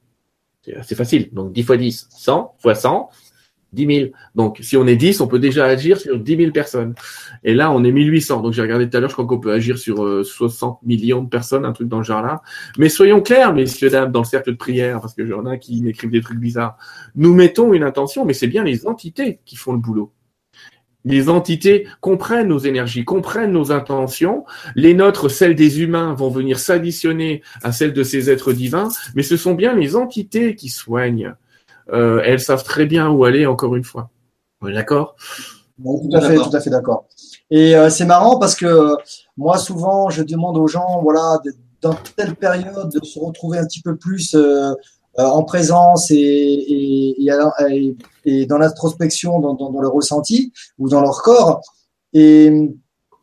C'est 0.83 0.97
facile. 0.97 1.31
Donc 1.33 1.53
10 1.53 1.63
fois 1.63 1.77
10, 1.77 2.09
100 2.11 2.57
fois 2.59 2.75
100, 2.75 3.11
10 3.73 3.97
000. 3.97 4.11
Donc, 4.35 4.59
si 4.63 4.77
on 4.77 4.87
est 4.87 4.97
10, 4.97 5.21
on 5.21 5.27
peut 5.27 5.39
déjà 5.39 5.67
agir 5.67 5.99
sur 5.99 6.19
10 6.19 6.37
000 6.37 6.53
personnes. 6.53 6.95
Et 7.45 7.55
là, 7.55 7.71
on 7.71 7.85
est 7.85 7.93
1800. 7.93 8.41
Donc, 8.41 8.53
j'ai 8.53 8.63
regardé 8.63 8.89
tout 8.89 8.97
à 8.97 9.01
l'heure, 9.01 9.11
je 9.11 9.15
crois 9.15 9.27
qu'on 9.27 9.41
peut 9.41 9.53
agir 9.53 9.79
sur 9.79 10.25
60 10.25 10.79
euh, 10.83 10.87
millions 10.87 11.23
de 11.23 11.29
personnes, 11.29 11.65
un 11.65 11.73
truc 11.73 11.89
dans 11.89 11.99
le 11.99 12.05
genre-là. 12.05 12.43
Mais 12.79 12.89
soyons 12.89 13.21
clairs, 13.21 13.53
messieurs, 13.53 13.91
dames, 13.91 14.13
dans 14.13 14.21
le 14.21 14.27
cercle 14.27 14.53
de 14.53 14.57
prière, 14.57 15.01
parce 15.01 15.15
que 15.15 15.27
j'en 15.27 15.51
ai 15.51 15.59
qui 15.59 15.83
m'écrivent 15.83 16.11
des 16.11 16.23
trucs 16.23 16.39
bizarres. 16.39 16.77
Nous 17.15 17.35
mettons 17.35 17.73
une 17.73 17.83
intention, 17.83 18.25
mais 18.25 18.33
c'est 18.33 18.47
bien 18.47 18.65
les 18.65 18.87
entités 18.87 19.41
qui 19.45 19.57
font 19.57 19.73
le 19.73 19.79
boulot. 19.79 20.13
Les 21.05 21.29
entités 21.29 21.87
comprennent 22.01 22.49
nos 22.49 22.59
énergies, 22.59 23.05
comprennent 23.05 23.53
nos 23.53 23.73
intentions. 23.73 24.45
Les 24.75 24.95
nôtres, 24.95 25.31
celles 25.31 25.55
des 25.55 25.81
humains, 25.81 26.13
vont 26.15 26.29
venir 26.29 26.59
s'additionner 26.59 27.43
à 27.63 27.73
celles 27.73 27.93
de 27.93 28.03
ces 28.03 28.31
êtres 28.31 28.53
divins, 28.53 28.89
mais 29.15 29.23
ce 29.23 29.37
sont 29.37 29.55
bien 29.55 29.75
les 29.75 29.97
entités 29.97 30.55
qui 30.55 30.69
soignent. 30.69 31.35
Euh, 31.93 32.21
elles 32.25 32.41
savent 32.41 32.65
très 32.65 32.87
bien 32.87 33.09
où 33.11 33.25
aller. 33.25 33.47
Encore 33.47 33.77
une 33.77 33.85
fois, 33.85 34.11
on 34.61 34.69
est 34.69 34.75
d'accord? 34.75 35.17
Tout 35.83 36.11
à 36.13 36.21
fait, 36.21 36.37
tout 36.37 36.57
à 36.57 36.61
fait 36.61 36.71
d'accord. 36.71 37.07
Et 37.51 37.77
euh, 37.77 37.89
c'est 37.89 38.05
marrant 38.05 38.39
parce 38.39 38.55
que 38.55 38.97
moi, 39.37 39.59
souvent, 39.59 40.11
je 40.11 40.23
demande 40.23 40.59
aux 40.59 40.67
gens, 40.67 41.01
voilà, 41.03 41.39
dans 41.81 41.95
telle 42.17 42.35
période, 42.35 42.91
de 42.93 43.05
se 43.05 43.19
retrouver 43.19 43.59
un 43.59 43.65
petit 43.65 43.81
peu 43.81 43.97
plus 43.97 44.35
euh, 44.35 44.73
en 45.17 45.45
présence 45.45 46.11
et, 46.11 46.17
et, 46.17 47.23
et, 47.23 47.97
et 48.25 48.47
dans 48.47 48.59
l'introspection, 48.59 49.41
dans, 49.41 49.55
dans, 49.55 49.71
dans, 49.71 49.81
le 49.81 49.89
ressenti 49.89 50.53
ou 50.79 50.89
dans 50.89 51.01
leur 51.01 51.23
corps. 51.23 51.61
Et 52.13 52.71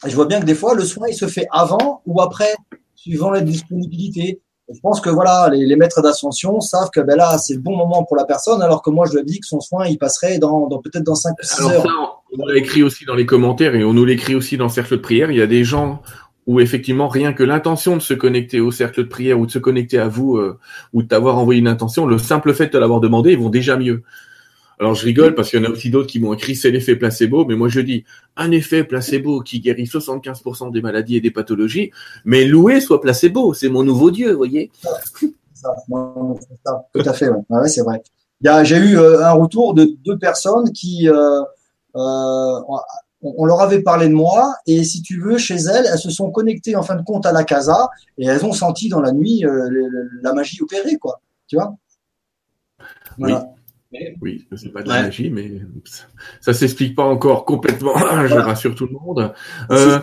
je 0.05 0.15
vois 0.15 0.25
bien 0.25 0.39
que 0.39 0.45
des 0.45 0.55
fois, 0.55 0.75
le 0.75 0.83
soin, 0.83 1.07
il 1.09 1.15
se 1.15 1.27
fait 1.27 1.47
avant 1.51 2.01
ou 2.05 2.21
après, 2.21 2.53
suivant 2.95 3.31
la 3.31 3.41
disponibilité. 3.41 4.41
Je 4.73 4.79
pense 4.79 4.99
que 4.99 5.09
voilà, 5.09 5.49
les, 5.51 5.65
les 5.65 5.75
maîtres 5.75 6.01
d'ascension 6.01 6.59
savent 6.59 6.89
que 6.89 6.99
ben 6.99 7.15
là, 7.15 7.37
c'est 7.37 7.53
le 7.53 7.59
bon 7.59 7.77
moment 7.77 8.03
pour 8.03 8.17
la 8.17 8.25
personne, 8.25 8.61
alors 8.61 8.81
que 8.81 8.89
moi, 8.89 9.05
je 9.11 9.17
lui 9.17 9.23
dis 9.23 9.39
que 9.39 9.45
son 9.45 9.59
soin, 9.59 9.85
il 9.85 9.97
passerait 9.97 10.39
dans, 10.39 10.67
dans 10.67 10.79
peut-être 10.79 11.03
dans 11.03 11.15
5 11.15 11.31
ou 11.31 11.45
6 11.45 11.61
heures. 11.63 11.83
Ça, 11.83 11.89
on 12.37 12.45
l'a 12.47 12.57
écrit 12.57 12.83
aussi 12.83 13.05
dans 13.05 13.15
les 13.15 13.25
commentaires 13.25 13.75
et 13.75 13.83
on 13.83 13.93
nous 13.93 14.05
l'écrit 14.05 14.35
aussi 14.35 14.57
dans 14.57 14.65
le 14.65 14.71
cercle 14.71 14.97
de 14.97 15.01
prière. 15.01 15.31
Il 15.31 15.37
y 15.37 15.41
a 15.41 15.47
des 15.47 15.63
gens 15.63 16.01
où 16.47 16.59
effectivement 16.59 17.07
rien 17.07 17.33
que 17.33 17.43
l'intention 17.43 17.95
de 17.95 18.01
se 18.01 18.13
connecter 18.13 18.59
au 18.59 18.71
cercle 18.71 19.03
de 19.03 19.07
prière 19.07 19.39
ou 19.39 19.45
de 19.45 19.51
se 19.51 19.59
connecter 19.59 19.97
à 19.97 20.07
vous 20.07 20.37
euh, 20.37 20.59
ou 20.93 21.01
de 21.01 21.07
t'avoir 21.07 21.37
envoyé 21.37 21.59
une 21.59 21.67
intention, 21.67 22.05
le 22.05 22.17
simple 22.17 22.53
fait 22.53 22.71
de 22.71 22.77
l'avoir 22.77 22.99
demandé, 22.99 23.31
ils 23.31 23.39
vont 23.39 23.49
déjà 23.49 23.77
mieux. 23.77 24.03
Alors 24.79 24.93
je 24.93 25.05
rigole 25.05 25.35
parce 25.35 25.49
qu'il 25.49 25.61
y 25.61 25.65
en 25.65 25.69
a 25.69 25.71
aussi 25.71 25.89
d'autres 25.89 26.07
qui 26.07 26.19
m'ont 26.19 26.33
écrit 26.33 26.55
c'est 26.55 26.71
l'effet 26.71 26.95
placebo, 26.95 27.45
mais 27.45 27.55
moi 27.55 27.69
je 27.69 27.79
dis 27.79 28.03
un 28.35 28.51
effet 28.51 28.83
placebo 28.83 29.41
qui 29.41 29.59
guérit 29.59 29.85
75% 29.85 30.71
des 30.71 30.81
maladies 30.81 31.17
et 31.17 31.21
des 31.21 31.31
pathologies, 31.31 31.91
mais 32.25 32.45
loué 32.45 32.81
soit 32.81 33.01
placebo, 33.01 33.53
c'est 33.53 33.69
mon 33.69 33.83
nouveau 33.83 34.11
dieu, 34.11 34.31
vous 34.31 34.37
voyez. 34.37 34.71
Ça, 34.81 34.89
ça, 35.53 36.85
tout 36.93 37.01
à 37.05 37.13
fait, 37.13 37.29
ouais, 37.29 37.41
ouais 37.49 37.67
c'est 37.67 37.81
vrai. 37.81 38.01
J'ai 38.63 38.77
eu 38.77 38.97
euh, 38.97 39.25
un 39.25 39.31
retour 39.31 39.73
de 39.73 39.95
deux 40.03 40.17
personnes 40.17 40.71
qui, 40.73 41.09
euh, 41.09 41.41
euh, 41.95 42.59
on 43.25 43.45
leur 43.45 43.61
avait 43.61 43.81
parlé 43.81 44.07
de 44.07 44.13
moi 44.13 44.55
et 44.67 44.83
si 44.83 45.01
tu 45.01 45.19
veux, 45.19 45.37
chez 45.37 45.55
elles, 45.55 45.85
elles 45.91 45.97
se 45.99 46.11
sont 46.11 46.29
connectées 46.31 46.75
en 46.75 46.83
fin 46.83 46.95
de 46.95 47.01
compte 47.01 47.25
à 47.25 47.31
la 47.31 47.43
casa 47.43 47.89
et 48.17 48.27
elles 48.27 48.45
ont 48.45 48.53
senti 48.53 48.89
dans 48.89 49.01
la 49.01 49.11
nuit 49.11 49.45
euh, 49.45 49.69
la 50.21 50.33
magie 50.33 50.61
opérer, 50.61 50.97
quoi. 50.97 51.21
Tu 51.47 51.55
vois? 51.55 51.75
Voilà. 53.17 53.47
Oui. 53.47 53.54
Oui, 54.21 54.47
c'est 54.55 54.71
pas 54.71 54.81
de 54.83 54.89
la 54.89 55.03
magie, 55.03 55.29
mais 55.29 55.51
ça, 56.39 56.53
s'explique 56.53 56.95
pas 56.95 57.03
encore 57.03 57.45
complètement. 57.45 57.93
je 58.27 58.35
rassure 58.35 58.75
tout 58.75 58.87
le 58.87 58.93
monde. 58.93 59.33
Euh, 59.71 59.99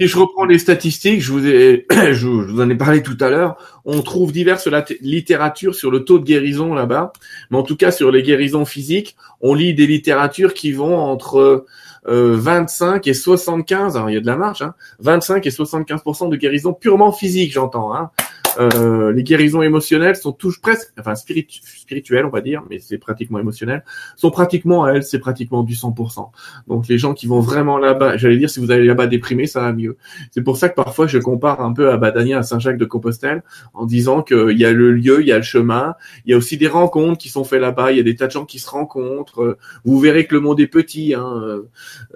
si 0.00 0.06
je 0.06 0.18
reprends 0.18 0.44
les 0.44 0.58
statistiques, 0.58 1.20
je 1.20 1.32
vous 1.32 1.46
ai, 1.46 1.86
je 2.12 2.26
vous 2.26 2.60
en 2.60 2.68
ai 2.68 2.76
parlé 2.76 3.02
tout 3.02 3.16
à 3.20 3.30
l'heure. 3.30 3.56
On 3.84 4.02
trouve 4.02 4.32
diverses 4.32 4.68
littératures 5.00 5.74
sur 5.74 5.90
le 5.90 6.04
taux 6.04 6.18
de 6.18 6.24
guérison 6.24 6.74
là-bas, 6.74 7.12
mais 7.50 7.58
en 7.58 7.62
tout 7.62 7.76
cas 7.76 7.90
sur 7.90 8.10
les 8.10 8.22
guérisons 8.22 8.64
physiques, 8.64 9.16
on 9.40 9.54
lit 9.54 9.74
des 9.74 9.86
littératures 9.86 10.54
qui 10.54 10.72
vont 10.72 10.96
entre 10.96 11.66
euh, 12.08 12.36
25 12.36 13.06
et 13.06 13.14
75. 13.14 13.96
Alors 13.96 14.10
il 14.10 14.14
y 14.14 14.16
a 14.16 14.20
de 14.20 14.26
la 14.26 14.36
marge, 14.36 14.62
hein, 14.62 14.74
25 15.00 15.46
et 15.46 15.50
75 15.50 16.02
de 16.30 16.36
guérison 16.36 16.72
purement 16.72 17.12
physique, 17.12 17.52
j'entends. 17.52 17.94
Hein. 17.94 18.10
Euh, 18.58 19.12
les 19.12 19.22
guérisons 19.22 19.62
émotionnelles 19.62 20.16
sont 20.16 20.32
toujours 20.32 20.60
presque, 20.60 20.92
enfin 20.98 21.14
spirituelles, 21.14 22.24
on 22.24 22.30
va 22.30 22.40
dire, 22.40 22.62
mais 22.68 22.78
c'est 22.78 22.98
pratiquement 22.98 23.38
émotionnel, 23.38 23.84
sont 24.16 24.30
pratiquement 24.30 24.84
à 24.84 24.92
elles, 24.92 25.04
c'est 25.04 25.18
pratiquement 25.18 25.62
du 25.62 25.74
100%. 25.74 26.30
Donc 26.66 26.88
les 26.88 26.98
gens 26.98 27.14
qui 27.14 27.26
vont 27.26 27.40
vraiment 27.40 27.78
là-bas, 27.78 28.16
j'allais 28.16 28.38
dire, 28.38 28.50
si 28.50 28.60
vous 28.60 28.70
allez 28.70 28.86
là-bas 28.86 29.06
déprimé, 29.06 29.46
ça 29.46 29.60
va 29.60 29.72
mieux. 29.72 29.96
C'est 30.30 30.42
pour 30.42 30.56
ça 30.56 30.68
que 30.68 30.74
parfois 30.74 31.06
je 31.06 31.18
compare 31.18 31.60
un 31.60 31.72
peu 31.72 31.90
à 31.90 31.96
Badania, 31.96 32.38
à 32.38 32.42
Saint-Jacques 32.42 32.78
de 32.78 32.84
Compostelle, 32.84 33.42
en 33.74 33.86
disant 33.86 34.22
qu'il 34.22 34.58
y 34.58 34.64
a 34.64 34.72
le 34.72 34.92
lieu, 34.92 35.20
il 35.20 35.26
y 35.26 35.32
a 35.32 35.36
le 35.36 35.42
chemin, 35.42 35.94
il 36.24 36.30
y 36.30 36.34
a 36.34 36.36
aussi 36.36 36.56
des 36.56 36.68
rencontres 36.68 37.18
qui 37.18 37.28
sont 37.28 37.44
faites 37.44 37.60
là-bas, 37.60 37.92
il 37.92 37.98
y 37.98 38.00
a 38.00 38.04
des 38.04 38.16
tas 38.16 38.26
de 38.26 38.32
gens 38.32 38.44
qui 38.44 38.58
se 38.58 38.68
rencontrent. 38.68 39.58
Vous 39.84 39.98
verrez 40.00 40.26
que 40.26 40.34
le 40.34 40.40
monde 40.40 40.60
est 40.60 40.66
petit, 40.66 41.14
hein, 41.14 41.62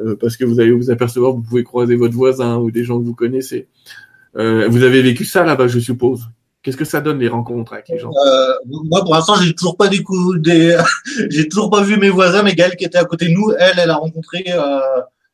euh, 0.01 0.17
parce 0.17 0.37
que 0.37 0.45
vous 0.45 0.61
allez 0.61 0.73
vous 0.73 0.91
apercevoir, 0.91 1.33
vous 1.33 1.43
pouvez 1.43 1.65
croiser 1.65 1.97
votre 1.97 2.15
voisin 2.15 2.57
ou 2.57 2.71
des 2.71 2.85
gens 2.85 2.99
que 2.99 3.05
vous 3.05 3.15
connaissez. 3.15 3.69
Euh, 4.37 4.69
vous 4.69 4.83
avez 4.83 5.03
vécu 5.03 5.25
ça 5.25 5.45
là-bas, 5.45 5.69
je 5.69 5.79
suppose. 5.79 6.29
Qu'est-ce 6.63 6.77
que 6.77 6.85
ça 6.85 7.01
donne 7.01 7.19
les 7.19 7.29
rencontres 7.29 7.75
avec 7.75 7.89
les 7.89 7.99
gens? 7.99 8.11
Euh, 8.27 8.53
Moi, 8.67 9.03
pour 9.03 9.15
l'instant, 9.15 9.35
j'ai 9.37 9.55
toujours 9.55 9.77
pas 9.77 9.89
découvert 9.89 10.41
des, 10.41 10.79
j'ai 11.31 11.49
toujours 11.49 11.71
pas 11.71 11.83
vu 11.83 11.99
mes 11.99 12.09
voisins. 12.09 12.43
Mais 12.43 12.55
Gaëlle 12.55 12.77
qui 12.77 12.85
était 12.85 12.99
à 12.99 13.05
côté 13.05 13.27
de 13.29 13.33
nous, 13.33 13.53
elle, 13.59 13.79
elle 13.79 13.91
a 13.91 13.97
rencontré. 13.97 14.45
Euh... 14.49 14.81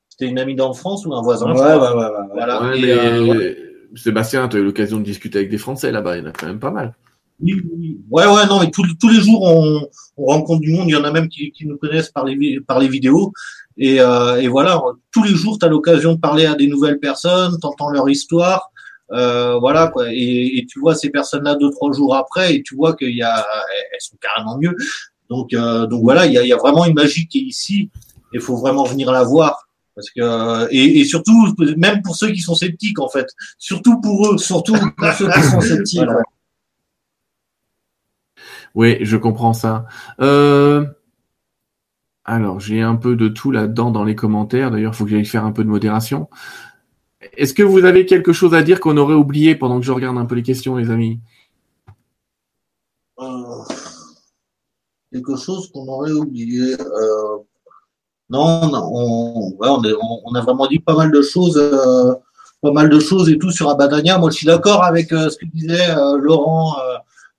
C'était 0.08 0.26
une 0.26 0.38
amie 0.38 0.56
d'enfance 0.56 1.06
ou 1.06 1.14
un 1.14 1.22
voisin. 1.22 1.46
Ouais, 1.46 1.60
ouais, 1.60 1.76
ouais, 1.76 1.94
ouais, 1.94 2.26
Voilà. 2.34 2.62
Ouais, 2.62 2.80
mais, 2.80 2.90
euh, 2.90 3.54
Sébastien, 3.94 4.48
tu 4.48 4.56
as 4.56 4.60
eu 4.60 4.64
l'occasion 4.64 4.98
de 4.98 5.04
discuter 5.04 5.38
avec 5.38 5.50
des 5.50 5.56
Français 5.56 5.90
là-bas. 5.90 6.16
Il 6.18 6.24
y 6.24 6.26
en 6.26 6.30
a 6.30 6.32
quand 6.32 6.46
même 6.46 6.60
pas 6.60 6.70
mal. 6.70 6.94
Oui, 7.42 7.54
oui. 7.78 8.00
Ouais, 8.10 8.26
ouais, 8.26 8.46
non, 8.46 8.60
mais 8.60 8.70
tous, 8.70 8.84
tous 9.00 9.08
les 9.08 9.20
jours, 9.20 9.42
on, 9.42 9.88
on, 10.18 10.24
rencontre 10.26 10.60
du 10.60 10.72
monde. 10.72 10.88
Il 10.88 10.92
y 10.92 10.96
en 10.96 11.04
a 11.04 11.10
même 11.10 11.28
qui, 11.28 11.52
qui 11.52 11.66
nous 11.66 11.78
connaissent 11.78 12.10
par 12.10 12.24
les, 12.24 12.60
par 12.60 12.78
les 12.80 12.88
vidéos. 12.88 13.32
Et, 13.78 14.00
euh, 14.00 14.40
et 14.40 14.48
voilà, 14.48 14.80
tous 15.10 15.22
les 15.22 15.34
jours, 15.34 15.58
tu 15.58 15.64
as 15.64 15.68
l'occasion 15.68 16.14
de 16.14 16.20
parler 16.20 16.44
à 16.44 16.54
des 16.54 16.66
nouvelles 16.66 16.98
personnes, 16.98 17.58
t'entends 17.60 17.88
leur 17.90 18.08
histoire. 18.10 18.69
Euh, 19.12 19.58
voilà 19.58 19.88
quoi. 19.88 20.06
Et, 20.10 20.66
tu 20.68 20.78
vois 20.80 20.94
ces 20.94 21.10
personnes-là 21.10 21.56
deux 21.56 21.70
trois 21.70 21.92
jours 21.92 22.14
après 22.14 22.54
et 22.54 22.62
tu 22.62 22.76
vois 22.76 22.94
qu'il 22.94 23.14
y 23.14 23.22
a 23.22 23.44
elles 23.92 24.00
sont 24.00 24.16
carrément 24.20 24.58
mieux. 24.58 24.74
Donc 25.28 25.52
euh, 25.52 25.86
donc 25.86 26.02
voilà, 26.02 26.26
il 26.26 26.32
y 26.32 26.52
a, 26.52 26.56
vraiment 26.56 26.84
une 26.84 26.94
magie 26.94 27.26
qui 27.26 27.38
est 27.38 27.42
ici. 27.42 27.90
Il 28.32 28.40
faut 28.40 28.56
vraiment 28.56 28.84
venir 28.84 29.10
la 29.10 29.24
voir 29.24 29.68
parce 29.94 30.10
que 30.10 30.72
et, 30.72 31.04
surtout 31.04 31.54
même 31.76 32.02
pour 32.02 32.16
ceux 32.16 32.30
qui 32.30 32.40
sont 32.40 32.54
sceptiques 32.54 33.00
en 33.00 33.08
fait, 33.08 33.26
surtout 33.58 34.00
pour 34.00 34.28
eux, 34.28 34.38
surtout 34.38 34.74
pour 34.74 35.12
ceux 35.12 35.30
qui 35.30 35.42
sont 35.42 35.60
sceptiques. 35.60 36.08
Oui, 38.74 38.98
je 39.00 39.16
comprends 39.16 39.52
ça. 39.52 39.86
Euh... 40.20 40.86
Alors, 42.24 42.60
j'ai 42.60 42.80
un 42.80 42.94
peu 42.94 43.16
de 43.16 43.26
tout 43.26 43.50
là-dedans 43.50 43.90
dans 43.90 44.04
les 44.04 44.14
commentaires. 44.14 44.70
D'ailleurs, 44.70 44.92
il 44.92 44.96
faut 44.96 45.04
que 45.04 45.10
j'aille 45.10 45.24
faire 45.24 45.44
un 45.44 45.50
peu 45.50 45.64
de 45.64 45.68
modération. 45.68 46.28
Est-ce 47.36 47.54
que 47.54 47.62
vous 47.62 47.84
avez 47.84 48.06
quelque 48.06 48.32
chose 48.32 48.54
à 48.54 48.62
dire 48.62 48.80
qu'on 48.80 48.96
aurait 48.96 49.14
oublié 49.14 49.54
pendant 49.54 49.78
que 49.78 49.86
je 49.86 49.92
regarde 49.92 50.18
un 50.18 50.26
peu 50.26 50.34
les 50.34 50.42
questions, 50.42 50.76
les 50.76 50.90
amis? 50.90 51.20
Euh, 53.18 53.24
Quelque 55.12 55.36
chose 55.36 55.70
qu'on 55.72 55.88
aurait 55.88 56.12
oublié. 56.12 56.74
Euh, 56.74 57.36
non, 58.28 58.70
on, 58.72 59.52
ouais, 59.58 59.68
on, 59.68 60.34
a 60.34 60.40
vraiment 60.40 60.68
dit 60.68 60.78
pas 60.78 60.94
mal 60.94 61.10
de 61.10 61.20
choses, 61.20 61.56
euh, 61.56 62.14
pas 62.62 62.70
mal 62.70 62.88
de 62.88 63.00
choses 63.00 63.28
et 63.28 63.36
tout 63.36 63.50
sur 63.50 63.68
Abadania. 63.68 64.18
Moi, 64.18 64.30
je 64.30 64.36
suis 64.36 64.46
d'accord 64.46 64.84
avec 64.84 65.12
euh, 65.12 65.28
ce 65.28 65.36
que 65.36 65.46
disait 65.46 65.94
Laurent 66.20 66.76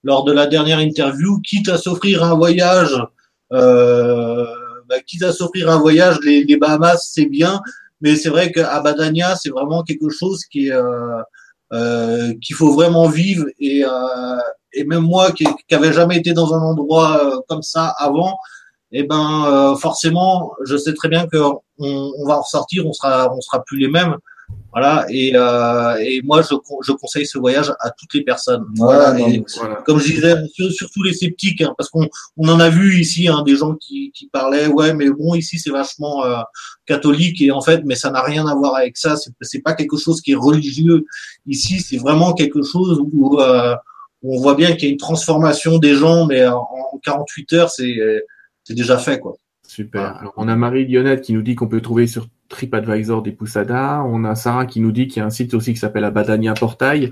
lors 0.04 0.26
de 0.26 0.34
la 0.34 0.48
dernière 0.48 0.80
interview. 0.80 1.40
Quitte 1.40 1.70
à 1.70 1.78
s'offrir 1.78 2.24
un 2.24 2.36
voyage, 2.36 3.02
bah, 3.52 5.00
quitte 5.08 5.24
à 5.24 5.32
s'offrir 5.32 5.70
un 5.70 5.80
voyage, 5.80 6.20
les 6.26 6.58
Bahamas, 6.58 7.10
c'est 7.14 7.28
bien 7.28 7.62
mais 8.02 8.16
c'est 8.16 8.30
vrai 8.30 8.52
qu'à 8.52 8.80
Badania, 8.82 9.36
c'est 9.36 9.50
vraiment 9.50 9.84
quelque 9.84 10.10
chose 10.10 10.44
qui 10.46 10.72
euh, 10.72 11.22
euh, 11.74 12.34
qu'il 12.42 12.56
faut 12.56 12.74
vraiment 12.74 13.08
vivre 13.08 13.46
et 13.60 13.86
euh, 13.86 14.38
et 14.74 14.84
même 14.84 15.04
moi 15.04 15.32
qui 15.32 15.46
n'avais 15.72 15.94
jamais 15.94 16.18
été 16.18 16.34
dans 16.34 16.54
un 16.54 16.62
endroit 16.62 17.24
euh, 17.24 17.40
comme 17.48 17.62
ça 17.62 17.94
avant, 17.98 18.38
et 18.92 19.00
eh 19.00 19.04
ben 19.04 19.46
euh, 19.46 19.76
forcément, 19.76 20.52
je 20.66 20.76
sais 20.76 20.94
très 20.94 21.08
bien 21.08 21.28
que 21.28 21.38
on, 21.38 21.62
on, 21.80 22.26
va 22.28 22.38
en 22.38 22.42
ressortir, 22.42 22.86
on 22.86 22.94
sera 22.94 23.34
on 23.34 23.40
sera 23.42 23.64
plus 23.64 23.78
les 23.78 23.88
mêmes. 23.88 24.18
Voilà, 24.74 25.06
et, 25.10 25.34
euh, 25.36 25.98
et 25.98 26.22
moi 26.24 26.42
je, 26.42 26.56
je 26.88 26.94
conseille 26.94 27.26
ce 27.26 27.38
voyage 27.38 27.74
à 27.82 27.90
toutes 27.92 28.14
les 28.14 28.24
personnes. 28.24 28.64
Voilà, 28.78 29.12
voilà, 29.12 29.28
et, 29.28 29.44
voilà. 29.58 29.76
Comme 29.86 30.00
je 30.00 30.14
disais, 30.14 30.34
surtout 30.72 31.04
les 31.04 31.14
sceptiques, 31.14 31.62
hein, 31.62 31.74
parce 31.78 31.90
qu'on 31.90 32.08
on 32.38 32.48
en 32.48 32.60
a 32.62 32.70
vu 32.70 32.98
ici 32.98 33.28
hein, 33.28 33.44
des 33.46 33.58
gens 33.58 33.76
qui, 33.76 34.12
qui 34.14 34.28
parlaient, 34.28 34.68
ouais, 34.68 34.94
mais 34.94 35.10
bon, 35.10 35.36
ici 35.36 35.60
c'est 35.60 35.72
vachement 35.72 36.24
euh, 36.24 36.38
catholique 36.86 37.42
et 37.42 37.52
en 37.52 37.60
fait, 37.60 37.82
mais 37.84 37.96
ça 37.96 38.12
n'a 38.12 38.22
rien 38.22 38.48
à 38.48 38.56
voir 38.56 38.76
avec 38.76 38.98
ça. 38.98 39.16
C'est 39.42 39.62
pas 39.62 39.74
quelque 39.74 39.98
chose 39.98 40.22
qui 40.22 40.32
est 40.32 40.36
religieux 40.36 41.04
ici, 41.48 41.82
c'est 41.82 41.98
vraiment 41.98 42.34
quelque 42.34 42.64
chose 42.64 43.02
où, 43.12 43.42
euh, 43.42 43.76
où 44.24 44.38
on 44.38 44.42
voit 44.42 44.56
bien 44.56 44.72
qu'il 44.74 44.86
y 44.86 44.88
a 44.88 44.92
une 44.92 44.98
transformation 44.98 45.80
des 45.80 45.96
gens, 45.96 46.28
mais 46.28 46.48
en, 46.48 46.66
en 46.94 46.98
48 47.04 47.54
heures, 47.54 47.70
c'est 47.70 47.98
c'est 48.64 48.76
déjà 48.76 48.98
fait 48.98 49.20
quoi. 49.20 49.36
Super. 49.68 50.18
Alors, 50.18 50.34
on 50.38 50.48
a 50.48 50.56
Marie 50.56 50.86
Lionette 50.86 51.22
qui 51.22 51.34
nous 51.34 51.42
dit 51.42 51.56
qu'on 51.56 51.68
peut 51.68 51.82
trouver 51.82 52.08
sur 52.08 52.28
TripAdvisor 52.52 53.24
des 53.24 53.32
Poussadas. 53.32 54.04
On 54.06 54.24
a 54.24 54.36
Sarah 54.36 54.66
qui 54.68 54.80
nous 54.80 54.92
dit 54.92 55.08
qu'il 55.08 55.22
y 55.22 55.24
a 55.24 55.26
un 55.26 55.32
site 55.32 55.54
aussi 55.54 55.74
qui 55.74 55.80
s'appelle 55.80 56.04
Abadania 56.04 56.54
Portail. 56.54 57.12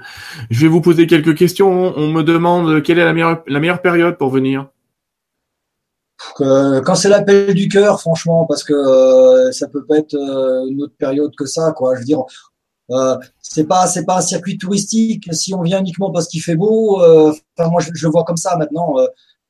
Je 0.51 0.61
vais 0.61 0.67
vous 0.67 0.81
poser 0.81 1.07
quelques 1.07 1.35
questions. 1.35 1.93
On 1.97 2.11
me 2.11 2.21
demande 2.21 2.83
quelle 2.83 2.99
est 2.99 3.05
la 3.05 3.13
meilleure, 3.13 3.43
la 3.47 3.59
meilleure 3.59 3.81
période 3.81 4.17
pour 4.17 4.29
venir 4.29 4.67
euh, 6.41 6.81
quand 6.81 6.95
c'est 6.95 7.07
l'appel 7.07 7.53
du 7.53 7.69
cœur, 7.69 8.01
franchement, 8.01 8.45
parce 8.45 8.65
que 8.65 8.73
euh, 8.73 9.51
ça 9.53 9.69
peut 9.69 9.85
pas 9.85 9.97
être 9.97 10.15
euh, 10.15 10.67
une 10.69 10.83
autre 10.83 10.93
période 10.97 11.33
que 11.37 11.45
ça, 11.45 11.71
quoi. 11.71 11.95
Je 11.95 11.99
veux 11.99 12.05
dire, 12.05 12.25
euh, 12.91 13.17
c'est 13.41 13.65
pas 13.65 13.87
c'est 13.87 14.05
pas 14.05 14.17
un 14.17 14.21
circuit 14.21 14.57
touristique. 14.57 15.29
Si 15.33 15.53
on 15.53 15.61
vient 15.61 15.79
uniquement 15.79 16.11
parce 16.11 16.27
qu'il 16.27 16.41
fait 16.41 16.55
beau, 16.55 17.01
euh, 17.01 17.33
enfin 17.57 17.69
moi 17.69 17.81
je, 17.81 18.07
vois 18.07 18.23
comme 18.25 18.37
ça 18.37 18.57
maintenant. 18.57 18.95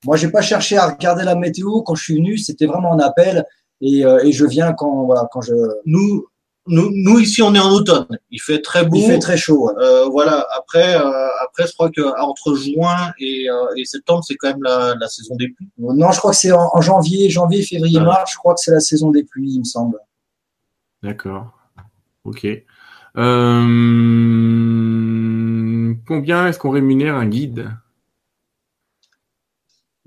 moi 0.06 0.16
j'ai 0.18 0.30
pas 0.30 0.42
cherché 0.42 0.78
à 0.78 0.90
regarder 0.90 1.24
la 1.24 1.36
météo 1.36 1.82
quand 1.82 1.96
je 1.96 2.04
suis 2.04 2.16
venu, 2.16 2.38
c'était 2.38 2.66
vraiment 2.66 2.94
un 2.94 3.00
appel 3.00 3.46
et, 3.82 4.06
euh, 4.06 4.20
et 4.24 4.32
je 4.32 4.46
viens 4.46 4.74
quand 4.74 5.06
voilà 5.06 5.28
quand 5.32 5.42
je 5.42 5.54
nous 5.86 6.28
nous, 6.70 6.92
nous 6.94 7.20
ici 7.20 7.42
on 7.42 7.54
est 7.56 7.60
en 7.60 7.72
automne. 7.72 8.08
Il 8.32 8.40
fait 8.40 8.62
très 8.62 8.86
beau. 8.86 8.98
Il 8.98 9.06
fait 9.06 9.20
très 9.20 9.38
chaud. 9.38 9.70
Euh, 9.78 10.06
voilà. 10.06 10.46
Après, 10.56 10.96
euh, 10.96 11.28
après, 11.44 11.68
je 11.68 11.74
crois 11.74 11.90
que 11.90 12.02
entre 12.22 12.56
juin 12.56 13.12
et, 13.20 13.50
euh, 13.50 13.76
et 13.76 13.86
septembre, 13.86 14.24
c'est 14.24 14.36
quand 14.36 14.50
même 14.50 14.64
la, 14.64 14.96
la, 15.00 15.08
saison 15.08 15.36
des 15.36 15.50
pluies. 15.50 15.70
Non, 15.78 16.12
je 16.12 16.20
crois 16.20 16.32
que 16.32 16.38
c'est 16.38 16.52
en, 16.52 16.70
en, 16.72 16.82
janvier, 16.82 17.30
janvier, 17.30 17.64
février, 17.64 18.00
mars. 18.00 18.32
Je 18.34 18.38
crois 18.38 18.54
que 18.54 18.60
c'est 18.62 18.72
la 18.72 18.80
saison 18.80 19.10
des 19.12 19.24
pluies, 19.24 19.54
il 19.54 19.60
me 19.60 19.66
semble. 19.66 19.98
D'accord. 21.02 21.48
Ok. 22.24 22.46
Euh, 23.18 23.64
combien 26.08 26.48
est-ce 26.48 26.60
qu'on 26.60 26.70
rémunère 26.70 27.16
un 27.16 27.26
guide? 27.26 27.72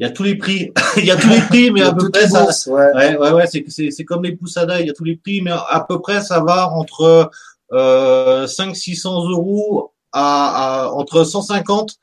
Il 0.03 0.07
y 0.07 0.09
a 0.09 0.11
tous 0.11 0.25
les 0.25 0.35
prix, 0.35 0.73
il 0.97 1.05
y 1.05 1.13
a 1.13 1.17
tous 1.17 1.29
les 1.29 1.41
prix, 1.43 1.71
mais 1.71 1.83
à 1.83 1.93
peu 1.93 2.11
près 2.11 2.27
ça, 2.27 2.45
ouais, 2.67 3.17
ouais, 3.17 3.31
ouais, 3.31 3.47
c'est, 3.47 3.65
c'est, 3.69 3.93
c'est 3.93 4.05
comme 4.05 4.25
les 4.25 4.35
poussadas, 4.35 4.81
il 4.81 4.89
y 4.89 4.91
a 4.91 4.93
tous 4.93 5.05
les 5.05 5.15
prix, 5.15 5.41
mais 5.43 5.53
à 5.53 5.87
peu 5.89 6.01
près 6.01 6.21
ça 6.23 6.41
va 6.41 6.69
entre 6.71 7.31
euh, 7.73 8.49
5 8.49 8.75
600 8.75 9.31
euros 9.31 9.93
à, 10.11 10.87
à, 10.87 10.91
entre 10.91 11.23
150 11.23 11.97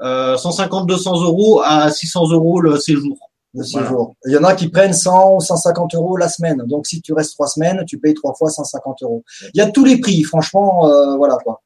euh, 0.00 0.38
150 0.38 0.86
200 0.86 1.22
euros 1.22 1.60
à 1.62 1.90
600 1.90 2.30
euros 2.30 2.62
le 2.62 2.78
séjour. 2.78 3.18
Le 3.52 3.62
séjour. 3.62 4.16
Il 4.26 4.32
y 4.32 4.36
en 4.38 4.42
a 4.42 4.54
qui 4.54 4.68
prennent 4.68 4.94
100 4.94 5.40
150 5.40 5.94
euros 5.96 6.16
la 6.16 6.30
semaine. 6.30 6.62
Donc 6.66 6.86
si 6.86 7.02
tu 7.02 7.12
restes 7.12 7.34
trois 7.34 7.46
semaines, 7.46 7.84
tu 7.86 7.98
payes 7.98 8.14
trois 8.14 8.32
fois 8.32 8.48
150 8.48 9.02
euros. 9.02 9.22
Il 9.52 9.58
y 9.58 9.60
a 9.60 9.70
tous 9.70 9.84
les 9.84 10.00
prix, 10.00 10.22
franchement, 10.22 10.88
euh, 10.88 11.16
voilà 11.16 11.36
quoi. 11.44 11.60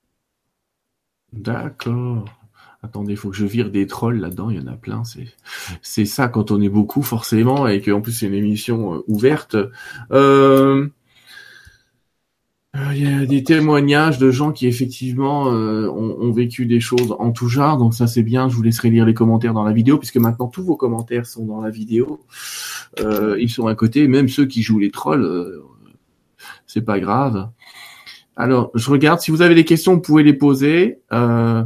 D'accord. 1.33 2.25
Attendez, 2.83 3.13
il 3.13 3.17
faut 3.17 3.31
que 3.31 3.37
je 3.37 3.45
vire 3.45 3.71
des 3.71 3.87
trolls 3.87 4.21
là-dedans, 4.21 4.51
il 4.51 4.57
y 4.57 4.61
en 4.61 4.69
a 4.69 4.77
plein. 4.77 5.03
C'est, 5.83 6.05
ça 6.05 6.29
quand 6.29 6.53
on 6.53 6.61
est 6.61 6.69
beaucoup 6.69 7.03
forcément 7.03 7.67
et 7.67 7.81
qu'en 7.81 8.01
plus 8.01 8.13
c'est 8.13 8.27
une 8.27 8.35
émission 8.35 8.95
euh, 8.95 9.05
ouverte. 9.09 9.57
Euh... 10.13 10.89
Il 12.93 13.03
y 13.03 13.13
a 13.13 13.27
des 13.27 13.43
témoignages 13.43 14.19
de 14.19 14.31
gens 14.31 14.53
qui 14.53 14.67
effectivement 14.67 15.51
euh, 15.51 15.89
ont, 15.89 16.31
vécu 16.33 16.67
des 16.67 16.81
choses 16.81 17.17
en 17.19 17.33
tout 17.33 17.49
genre, 17.49 17.77
donc 17.77 17.95
ça 17.95 18.07
c'est 18.07 18.23
bien. 18.23 18.49
Je 18.49 18.55
vous 18.55 18.63
laisserai 18.63 18.91
lire 18.91 19.05
les 19.05 19.15
commentaires 19.15 19.55
dans 19.55 19.65
la 19.65 19.73
vidéo, 19.73 19.99
puisque 19.99 20.19
maintenant 20.19 20.47
tous 20.47 20.63
vos 20.63 20.77
commentaires 20.77 21.27
sont 21.27 21.45
dans 21.45 21.61
la 21.61 21.71
vidéo. 21.71 22.21
Euh, 23.01 23.37
ils 23.41 23.51
sont 23.51 23.67
à 23.67 23.75
côté, 23.75 24.07
même 24.07 24.29
ceux 24.29 24.47
qui 24.47 24.63
jouent 24.63 24.79
les 24.79 24.91
trolls, 24.91 25.25
euh, 25.25 25.65
c'est 26.67 26.83
pas 26.83 27.01
grave. 27.01 27.49
Alors, 28.37 28.71
je 28.75 28.91
regarde. 28.91 29.21
Si 29.21 29.31
vous 29.31 29.43
avez 29.43 29.55
des 29.55 29.65
questions, 29.65 29.95
vous 29.95 30.01
pouvez 30.01 30.23
les 30.23 30.35
poser. 30.35 31.01
Euh, 31.13 31.65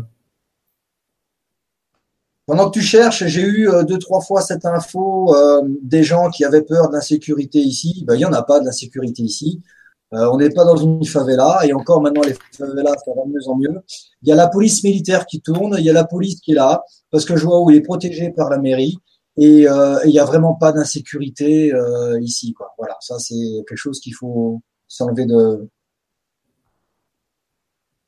pendant 2.47 2.71
que 2.71 2.79
tu 2.79 2.85
cherches, 2.85 3.25
j'ai 3.27 3.43
eu 3.43 3.69
euh, 3.69 3.83
deux, 3.85 3.99
trois 3.99 4.21
fois 4.21 4.43
cette 4.43 4.65
info 4.65 5.35
euh, 5.35 5.63
des 5.83 6.03
gens 6.03 6.31
qui 6.31 6.45
avaient 6.45 6.63
peur 6.63 6.91
d'insécurité 6.91 7.59
ici. 7.59 8.05
Ben, 8.07 8.15
il 8.15 8.19
n'y 8.19 8.25
en 8.25 8.33
a 8.33 8.43
pas 8.43 8.61
d'insécurité 8.61 9.23
ici. 9.23 9.63
Euh, 10.15 10.29
on 10.31 10.37
n'est 10.37 10.51
pas 10.51 10.65
dans 10.65 10.77
une 10.77 11.05
favela 11.07 11.61
et 11.65 11.73
encore 11.73 12.03
maintenant 12.03 12.23
les 12.23 12.37
favelas 12.53 12.93
ça 13.05 13.13
va 13.17 13.25
de 13.25 13.31
mieux 13.31 13.49
en 13.49 13.57
mieux. 13.57 13.81
Il 14.23 14.29
y 14.29 14.33
a 14.33 14.35
la 14.35 14.47
police 14.47 14.85
militaire 14.85 15.25
qui 15.25 15.41
tourne, 15.41 15.77
il 15.79 15.85
y 15.85 15.91
a 15.91 15.95
la 15.95 16.05
police 16.05 16.41
qui 16.41 16.53
est 16.53 16.55
là 16.55 16.85
parce 17.11 17.25
que 17.25 17.37
je 17.37 17.47
vois 17.47 17.63
où 17.63 17.71
il 17.71 17.77
est 17.77 17.83
protégé 17.83 18.31
par 18.31 18.51
la 18.51 18.59
mairie 18.59 18.99
et 19.39 19.67
euh, 19.67 19.99
il 20.05 20.11
n'y 20.11 20.19
a 20.19 20.25
vraiment 20.25 20.55
pas 20.55 20.73
d'insécurité 20.73 21.73
euh, 21.73 22.21
ici. 22.21 22.53
Quoi. 22.53 22.75
Voilà, 22.77 22.97
ça 23.01 23.19
c'est 23.19 23.65
quelque 23.67 23.77
chose 23.77 24.01
qu'il 24.01 24.15
faut 24.15 24.61
s'enlever 24.87 25.25
de, 25.25 25.67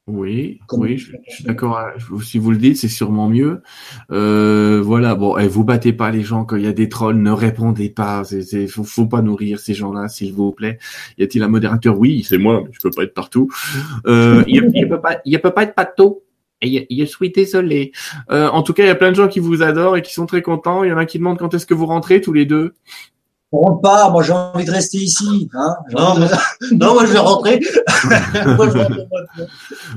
oui, 0.07 0.61
oui, 0.72 0.98
je, 0.98 1.12
je 1.26 1.34
suis 1.36 1.44
d'accord. 1.44 1.80
Si 2.22 2.38
vous 2.38 2.50
le 2.50 2.59
dites, 2.59 2.76
c'est 2.76 2.88
sûrement 2.88 3.30
mieux. 3.30 3.62
Euh, 4.11 4.82
voilà, 4.84 5.14
bon, 5.14 5.38
eh, 5.38 5.48
vous 5.48 5.64
battez 5.64 5.94
pas 5.94 6.11
les 6.11 6.22
gens 6.22 6.44
quand 6.44 6.57
il 6.57 6.64
y 6.64 6.66
a 6.66 6.74
des 6.74 6.90
trolls, 6.90 7.16
ne 7.16 7.30
répondez 7.30 7.88
pas. 7.88 8.22
Il 8.30 8.68
faut, 8.68 8.84
faut, 8.84 9.07
pas 9.07 9.22
nourrir 9.22 9.59
ces 9.59 9.72
gens-là, 9.72 10.09
s'il 10.09 10.34
vous 10.34 10.52
plaît. 10.52 10.78
Y 11.16 11.22
a-t-il 11.22 11.42
un 11.42 11.48
modérateur? 11.48 11.98
Oui, 11.98 12.22
c'est 12.22 12.36
moi, 12.36 12.62
mais 12.62 12.70
je 12.72 12.80
peux 12.80 12.90
pas 12.90 13.05
être 13.05 13.14
partout. 13.14 13.50
Euh, 14.07 14.44
il, 14.46 14.70
il 14.74 14.88
peut 14.88 15.00
pas, 15.00 15.20
il 15.24 15.40
peut 15.40 15.52
pas 15.52 15.62
être 15.62 15.74
partout. 15.74 16.20
Et 16.61 16.86
je 16.90 17.05
suis 17.05 17.30
désolé. 17.30 17.92
Euh, 18.30 18.48
en 18.48 18.62
tout 18.62 18.74
cas, 18.74 18.84
il 18.84 18.86
y 18.86 18.90
a 18.90 18.94
plein 18.94 19.11
de 19.11 19.16
gens 19.16 19.28
qui 19.28 19.40
vous 19.40 19.62
adorent 19.62 19.96
et 19.96 20.02
qui 20.02 20.12
sont 20.12 20.26
très 20.26 20.42
contents. 20.42 20.84
Il 20.84 20.90
y 20.90 20.92
en 20.92 20.98
a 20.98 21.07
qui 21.07 21.18
demandent 21.18 21.38
quand 21.38 21.55
est-ce 21.55 21.66
que 21.66 21.74
vous 21.74 21.86
rentrez 21.86 22.20
tous 22.20 22.32
les 22.32 22.44
deux. 22.44 22.74
On 23.57 23.61
rentre 23.61 23.82
pas, 23.82 24.11
moi 24.11 24.24
j'ai 24.24 24.32
envie 24.32 24.64
de 24.64 24.70
rester 24.72 24.98
ici. 24.98 25.48
Hein 25.55 25.76
non, 25.92 26.16
mais... 26.18 26.26
non, 26.76 26.94
moi 26.94 27.07
je 27.07 27.12
vais 27.12 27.18
rentrer. 27.20 27.61
moi, 28.57 28.68
je 28.68 28.78
rentre 28.78 28.90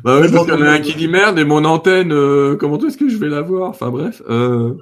bah 0.03 0.19
oui, 0.21 0.31
parce 0.31 0.45
qu'il 0.45 0.53
y 0.53 0.57
en 0.57 0.61
a 0.61 0.69
un 0.69 0.79
qui 0.79 0.93
dit 0.93 1.07
merde 1.07 1.39
et 1.39 1.43
mon 1.43 1.65
antenne, 1.65 2.11
euh, 2.11 2.55
comment 2.55 2.77
est-ce 2.77 2.97
que 2.97 3.09
je 3.09 3.17
vais 3.17 3.29
la 3.29 3.41
voir? 3.41 3.71
Enfin 3.71 3.89
bref. 3.89 4.21
Euh... 4.29 4.75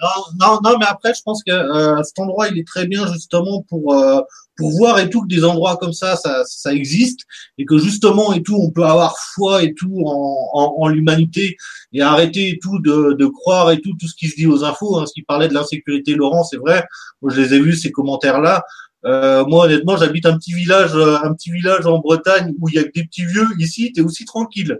Non, 0.00 0.14
non, 0.40 0.60
non, 0.62 0.78
mais 0.78 0.86
après 0.88 1.12
je 1.12 1.22
pense 1.24 1.42
que 1.42 1.50
euh, 1.50 2.00
cet 2.04 2.20
endroit 2.20 2.46
il 2.46 2.58
est 2.58 2.66
très 2.66 2.86
bien 2.86 3.04
justement 3.12 3.64
pour 3.68 3.92
euh, 3.94 4.20
pour 4.58 4.70
voir 4.72 4.98
et 4.98 5.08
tout 5.08 5.22
que 5.22 5.28
des 5.28 5.44
endroits 5.44 5.78
comme 5.78 5.94
ça, 5.94 6.16
ça, 6.16 6.42
ça 6.44 6.74
existe 6.74 7.20
et 7.56 7.64
que 7.64 7.78
justement 7.78 8.34
et 8.34 8.42
tout, 8.42 8.56
on 8.56 8.70
peut 8.70 8.84
avoir 8.84 9.16
foi 9.34 9.62
et 9.62 9.72
tout 9.72 10.02
en, 10.04 10.50
en, 10.52 10.74
en 10.78 10.88
l'humanité 10.88 11.56
et 11.92 12.02
arrêter 12.02 12.48
et 12.50 12.58
tout 12.58 12.78
de, 12.80 13.14
de 13.14 13.26
croire 13.26 13.70
et 13.70 13.80
tout 13.80 13.94
tout 13.98 14.08
ce 14.08 14.14
qui 14.14 14.28
se 14.28 14.36
dit 14.36 14.46
aux 14.46 14.64
infos. 14.64 14.98
Hein, 14.98 15.06
ce 15.06 15.12
qui 15.12 15.22
parlait 15.22 15.48
de 15.48 15.54
l'insécurité, 15.54 16.14
Laurent, 16.14 16.44
c'est 16.44 16.58
vrai. 16.58 16.84
Moi, 17.22 17.32
je 17.32 17.40
les 17.40 17.54
ai 17.54 17.60
vus 17.60 17.76
ces 17.76 17.92
commentaires 17.92 18.40
là. 18.40 18.64
Euh, 19.04 19.44
moi, 19.46 19.66
honnêtement, 19.66 19.96
j'habite 19.96 20.26
un 20.26 20.36
petit 20.36 20.52
village, 20.52 20.90
euh, 20.94 21.16
un 21.22 21.32
petit 21.32 21.52
village 21.52 21.86
en 21.86 21.98
Bretagne 21.98 22.52
où 22.58 22.68
il 22.68 22.74
y 22.74 22.78
a 22.78 22.84
que 22.84 22.90
des 22.92 23.04
petits 23.04 23.24
vieux. 23.24 23.46
Ici, 23.58 23.92
t'es 23.92 24.00
aussi 24.02 24.24
tranquille. 24.24 24.76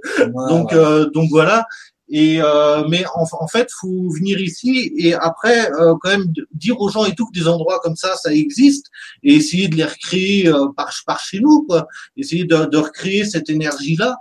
Donc. 0.51 0.73
Euh, 0.73 1.09
donc 1.15 1.29
voilà. 1.31 1.65
Et 2.11 2.41
euh, 2.41 2.87
mais 2.89 3.05
en, 3.15 3.25
en, 3.39 3.49
fait, 3.49 3.69
faut 3.71 4.09
venir 4.11 4.41
ici 4.41 4.93
et 4.97 5.13
après 5.13 5.71
euh, 5.73 5.95
quand 6.01 6.09
même 6.11 6.33
dire 6.55 6.81
aux 6.81 6.89
gens 6.89 7.05
et 7.05 7.15
tout 7.15 7.27
que 7.27 7.39
des 7.39 7.47
endroits 7.49 7.81
comme 7.83 7.97
ça, 7.97 8.17
ça 8.17 8.33
existe 8.33 8.87
et 9.23 9.35
essayer 9.35 9.69
de 9.69 9.77
les 9.77 9.85
recréer 9.85 10.49
euh, 10.49 10.69
par 10.75 10.91
par 11.07 11.21
chez 11.21 11.41
nous, 11.41 11.65
quoi. 11.69 11.87
Essayer 12.17 12.45
de, 12.45 12.65
de 12.65 12.77
recréer 12.79 13.27
cette 13.27 13.51
énergie 13.51 13.97
là. 13.97 14.17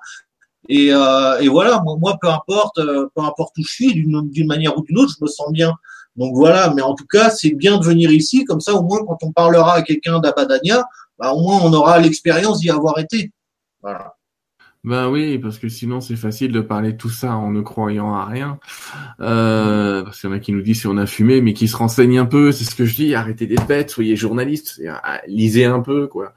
Et, 0.70 0.90
euh, 0.92 1.40
et 1.40 1.48
voilà, 1.48 1.82
moi, 1.84 1.96
moi, 2.00 2.18
peu 2.22 2.28
importe, 2.30 2.78
euh, 2.80 3.08
peu 3.16 3.22
importe 3.22 3.58
où 3.58 3.64
je 3.64 3.72
suis, 3.72 3.94
d'une 3.94 4.48
manière 4.48 4.78
ou 4.78 4.84
d'une 4.84 4.98
autre, 5.00 5.14
je 5.18 5.24
me 5.24 5.30
sens 5.30 5.52
bien. 5.52 5.74
Donc 6.16 6.36
voilà, 6.36 6.74
mais 6.76 6.82
en 6.82 6.96
tout 6.96 7.06
cas, 7.06 7.30
c'est 7.30 7.52
bien 7.52 7.78
de 7.78 7.86
venir 7.86 8.12
ici, 8.12 8.44
comme 8.44 8.60
ça, 8.60 8.74
au 8.74 8.84
moins, 8.84 9.00
quand 9.06 9.18
on 9.22 9.32
parlera 9.32 9.76
à 9.76 9.82
quelqu'un 9.82 10.20
d'Abadania, 10.20 10.86
bah, 11.18 11.32
au 11.32 11.42
moins, 11.42 11.62
on 11.64 11.72
aura 11.74 12.00
l'expérience 12.00 12.60
d'y 12.60 12.70
avoir 12.70 13.00
été. 13.00 13.32
Voilà. 13.82 14.16
Ben 14.84 15.10
oui, 15.10 15.38
parce 15.38 15.60
que 15.60 15.68
sinon 15.68 16.00
c'est 16.00 16.16
facile 16.16 16.52
de 16.52 16.62
parler 16.62 16.96
tout 16.96 17.10
ça 17.10 17.36
en 17.36 17.52
ne 17.52 17.62
croyant 17.62 18.14
à 18.14 18.26
rien. 18.26 18.60
Euh, 19.20 20.04
parce 20.04 20.22
qu'il 20.22 20.30
y 20.30 20.34
en 20.34 20.36
a 20.36 20.40
qui 20.40 20.54
nous 20.54 20.62
disent 20.62 20.82
si 20.82 20.88
on 20.88 20.98
a 20.98 21.06
fumé, 21.06 21.42
mais 21.42 21.54
qui 21.54 21.68
se 21.68 21.76
renseignent 21.76 22.20
un 22.20 22.26
peu. 22.26 22.52
C'est 22.52 22.64
ce 22.64 22.76
que 22.76 22.86
je 22.86 22.96
dis. 22.96 23.16
Arrêtez 23.16 23.48
d'être 23.48 23.68
bêtes, 23.68 23.90
soyez 23.90 24.16
journalistes, 24.16 24.82
lisez 25.28 25.66
un 25.66 25.82
peu, 25.82 26.08
quoi. 26.08 26.34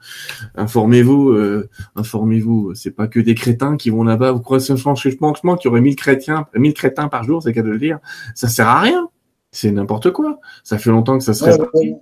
Informez-vous, 0.55 1.29
euh, 1.29 1.69
informez-vous. 1.95 2.73
C'est 2.75 2.91
pas 2.91 3.07
que 3.07 3.19
des 3.19 3.35
crétins 3.35 3.77
qui 3.77 3.89
vont 3.89 4.03
là-bas. 4.03 4.31
Vous 4.31 4.41
croyez 4.41 4.75
franchement, 4.75 5.55
qu'il 5.55 5.69
y 5.69 5.71
aurait 5.71 5.81
1000 5.81 5.95
chrétiens, 5.95 6.47
1000 6.55 6.73
crétins 6.73 7.07
par 7.07 7.23
jour, 7.23 7.41
c'est 7.41 7.53
qu'à 7.53 7.61
de 7.61 7.69
le 7.69 7.77
dire. 7.77 7.99
Ça 8.35 8.47
sert 8.47 8.67
à 8.67 8.81
rien. 8.81 9.07
C'est 9.51 9.71
n'importe 9.71 10.11
quoi. 10.11 10.39
Ça 10.63 10.77
fait 10.77 10.89
longtemps 10.89 11.17
que 11.17 11.23
ça 11.23 11.33
serait 11.33 11.51
Ouais, 11.51 11.57
parti. 11.57 11.95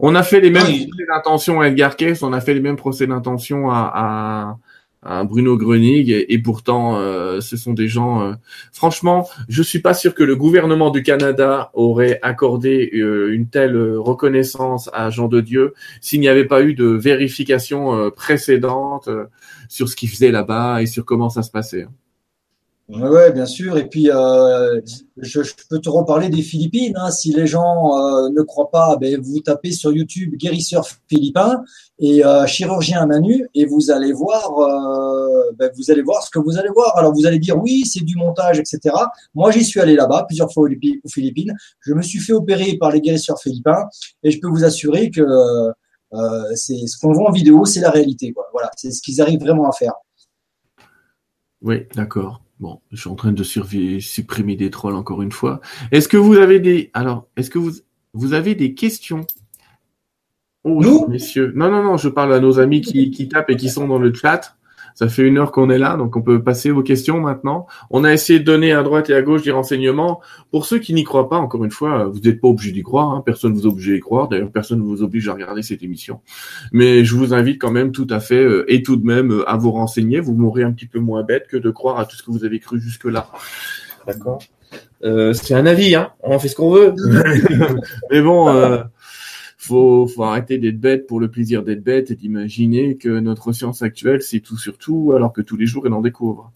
On 0.00 0.14
a 0.14 0.22
fait 0.22 0.40
les 0.40 0.50
mêmes 0.50 0.62
procès 0.62 1.06
d'intention 1.08 1.60
à 1.60 1.68
Edgar 1.68 1.96
Cayce, 1.96 2.22
on 2.22 2.32
a 2.32 2.40
fait 2.40 2.54
les 2.54 2.60
mêmes 2.60 2.76
procès 2.76 3.06
d'intention 3.06 3.70
à, 3.70 3.92
à, 3.94 4.58
à 5.02 5.24
Bruno 5.24 5.56
Grönig, 5.56 6.10
et, 6.10 6.38
pourtant, 6.38 6.98
euh, 6.98 7.40
ce 7.40 7.56
sont 7.56 7.72
des 7.72 7.88
gens. 7.88 8.22
euh, 8.22 8.32
franchement, 8.72 9.28
je 9.48 9.62
suis 9.62 9.78
pas 9.78 9.94
sûr 9.94 10.14
que 10.14 10.24
le 10.24 10.36
gouvernement 10.36 10.90
du 10.90 11.02
Canada 11.02 11.70
aurait 11.74 12.18
accordé 12.22 12.90
euh, 12.94 13.32
une 13.32 13.48
telle 13.48 13.76
reconnaissance 13.96 14.90
à 14.92 15.10
Jean 15.10 15.28
de 15.28 15.40
Dieu 15.40 15.74
s'il 16.00 16.20
n'y 16.20 16.28
avait 16.28 16.46
pas 16.46 16.62
eu 16.62 16.74
de 16.74 16.86
vérification 16.86 18.10
précédente 18.10 19.08
sur 19.68 19.88
ce 19.88 19.96
qu'il 19.96 20.08
faisait 20.08 20.30
là-bas 20.30 20.82
et 20.82 20.86
sur 20.86 21.04
comment 21.04 21.30
ça 21.30 21.42
se 21.42 21.50
passait. 21.50 21.86
Ouais, 22.88 23.32
bien 23.32 23.44
sûr. 23.44 23.76
Et 23.76 23.86
puis, 23.86 24.10
euh, 24.10 24.80
je, 25.18 25.40
peux 25.68 25.78
te 25.78 25.90
reparler 25.90 26.30
des 26.30 26.40
Philippines. 26.40 26.96
Hein. 26.96 27.10
Si 27.10 27.34
les 27.34 27.46
gens 27.46 27.94
euh, 27.94 28.30
ne 28.30 28.40
croient 28.40 28.70
pas, 28.70 28.96
ben, 28.96 29.20
vous 29.20 29.40
tapez 29.40 29.72
sur 29.72 29.92
YouTube 29.92 30.36
guérisseur 30.36 30.88
philippin 31.06 31.62
et 31.98 32.24
euh, 32.24 32.46
chirurgien 32.46 33.02
à 33.02 33.06
main 33.06 33.20
nue 33.20 33.46
et 33.54 33.66
vous 33.66 33.90
allez 33.90 34.14
voir, 34.14 34.58
euh, 34.58 35.50
ben, 35.58 35.70
vous 35.76 35.90
allez 35.90 36.00
voir 36.00 36.22
ce 36.22 36.30
que 36.30 36.38
vous 36.38 36.56
allez 36.56 36.70
voir. 36.70 36.96
Alors, 36.96 37.12
vous 37.12 37.26
allez 37.26 37.38
dire 37.38 37.58
oui, 37.58 37.84
c'est 37.84 38.02
du 38.02 38.16
montage, 38.16 38.58
etc. 38.58 38.94
Moi, 39.34 39.50
j'y 39.50 39.64
suis 39.64 39.80
allé 39.80 39.94
là-bas 39.94 40.24
plusieurs 40.26 40.50
fois 40.50 40.66
aux 40.66 41.08
Philippines. 41.10 41.54
Je 41.80 41.92
me 41.92 42.00
suis 42.00 42.20
fait 42.20 42.32
opérer 42.32 42.78
par 42.78 42.90
les 42.90 43.02
guérisseurs 43.02 43.38
philippins 43.38 43.84
et 44.22 44.30
je 44.30 44.40
peux 44.40 44.48
vous 44.48 44.64
assurer 44.64 45.10
que 45.10 45.22
c'est 46.54 46.86
ce 46.86 46.96
qu'on 46.98 47.12
voit 47.12 47.28
en 47.28 47.32
vidéo, 47.32 47.66
c'est 47.66 47.80
la 47.80 47.90
réalité. 47.90 48.32
Voilà, 48.52 48.70
c'est 48.76 48.90
ce 48.92 49.02
qu'ils 49.02 49.20
arrivent 49.20 49.40
vraiment 49.40 49.68
à 49.68 49.72
faire. 49.72 49.92
Oui, 51.60 51.86
d'accord. 51.94 52.40
Bon, 52.60 52.80
je 52.90 53.00
suis 53.00 53.08
en 53.08 53.14
train 53.14 53.32
de 53.32 53.42
supprimer 53.44 54.56
des 54.56 54.70
trolls 54.70 54.96
encore 54.96 55.22
une 55.22 55.32
fois. 55.32 55.60
Est-ce 55.92 56.08
que 56.08 56.16
vous 56.16 56.34
avez 56.34 56.58
des 56.58 56.90
alors 56.92 57.28
est-ce 57.36 57.50
que 57.50 57.58
vous 57.58 57.72
vous 58.14 58.32
avez 58.32 58.54
des 58.54 58.74
questions? 58.74 59.26
Nous? 60.64 61.06
messieurs 61.08 61.52
Non 61.54 61.70
non 61.70 61.82
non, 61.82 61.96
je 61.96 62.08
parle 62.08 62.34
à 62.34 62.40
nos 62.40 62.58
amis 62.58 62.80
qui, 62.80 63.10
qui 63.10 63.28
tapent 63.28 63.50
et 63.50 63.56
qui 63.56 63.70
sont 63.70 63.86
dans 63.86 63.98
le 63.98 64.12
chat. 64.12 64.57
Ça 64.98 65.08
fait 65.08 65.22
une 65.22 65.38
heure 65.38 65.52
qu'on 65.52 65.70
est 65.70 65.78
là, 65.78 65.96
donc 65.96 66.16
on 66.16 66.22
peut 66.22 66.42
passer 66.42 66.72
aux 66.72 66.82
questions 66.82 67.20
maintenant. 67.20 67.68
On 67.88 68.02
a 68.02 68.12
essayé 68.12 68.40
de 68.40 68.44
donner 68.44 68.72
à 68.72 68.82
droite 68.82 69.08
et 69.10 69.14
à 69.14 69.22
gauche 69.22 69.42
des 69.42 69.52
renseignements. 69.52 70.20
Pour 70.50 70.66
ceux 70.66 70.80
qui 70.80 70.92
n'y 70.92 71.04
croient 71.04 71.28
pas, 71.28 71.36
encore 71.36 71.64
une 71.64 71.70
fois, 71.70 72.06
vous 72.06 72.18
n'êtes 72.18 72.40
pas 72.40 72.48
obligé 72.48 72.72
d'y 72.72 72.82
croire. 72.82 73.10
Hein. 73.10 73.22
Personne 73.24 73.52
ne 73.52 73.56
vous 73.56 73.68
oblige 73.68 73.86
d'y 73.86 74.00
croire. 74.00 74.26
D'ailleurs, 74.26 74.50
personne 74.50 74.80
ne 74.80 74.84
vous 74.84 75.04
oblige 75.04 75.28
à 75.28 75.34
regarder 75.34 75.62
cette 75.62 75.84
émission. 75.84 76.18
Mais 76.72 77.04
je 77.04 77.14
vous 77.14 77.32
invite 77.32 77.60
quand 77.60 77.70
même 77.70 77.92
tout 77.92 78.08
à 78.10 78.18
fait 78.18 78.42
euh, 78.42 78.64
et 78.66 78.82
tout 78.82 78.96
de 78.96 79.06
même 79.06 79.30
euh, 79.30 79.48
à 79.48 79.56
vous 79.56 79.70
renseigner. 79.70 80.18
Vous 80.18 80.34
mourrez 80.34 80.64
un 80.64 80.72
petit 80.72 80.86
peu 80.86 80.98
moins 80.98 81.22
bête 81.22 81.46
que 81.46 81.56
de 81.56 81.70
croire 81.70 82.00
à 82.00 82.04
tout 82.04 82.16
ce 82.16 82.24
que 82.24 82.32
vous 82.32 82.44
avez 82.44 82.58
cru 82.58 82.80
jusque-là. 82.80 83.28
D'accord 84.04 84.40
euh, 85.04 85.32
C'est 85.32 85.54
un 85.54 85.66
avis, 85.66 85.94
hein. 85.94 86.10
On 86.24 86.40
fait 86.40 86.48
ce 86.48 86.56
qu'on 86.56 86.72
veut. 86.72 86.92
Mais 88.10 88.20
bon. 88.20 88.48
Faut, 89.68 90.06
faut 90.06 90.24
arrêter 90.24 90.56
d'être 90.56 90.80
bête 90.80 91.06
pour 91.06 91.20
le 91.20 91.30
plaisir 91.30 91.62
d'être 91.62 91.84
bête 91.84 92.10
et 92.10 92.14
d'imaginer 92.14 92.96
que 92.96 93.20
notre 93.20 93.52
science 93.52 93.82
actuelle, 93.82 94.22
c'est 94.22 94.40
tout 94.40 94.56
sur 94.56 94.78
tout, 94.78 95.12
alors 95.14 95.32
que 95.34 95.42
tous 95.42 95.58
les 95.58 95.66
jours, 95.66 95.86
elle 95.86 95.92
en 95.92 96.00
découvre. 96.00 96.50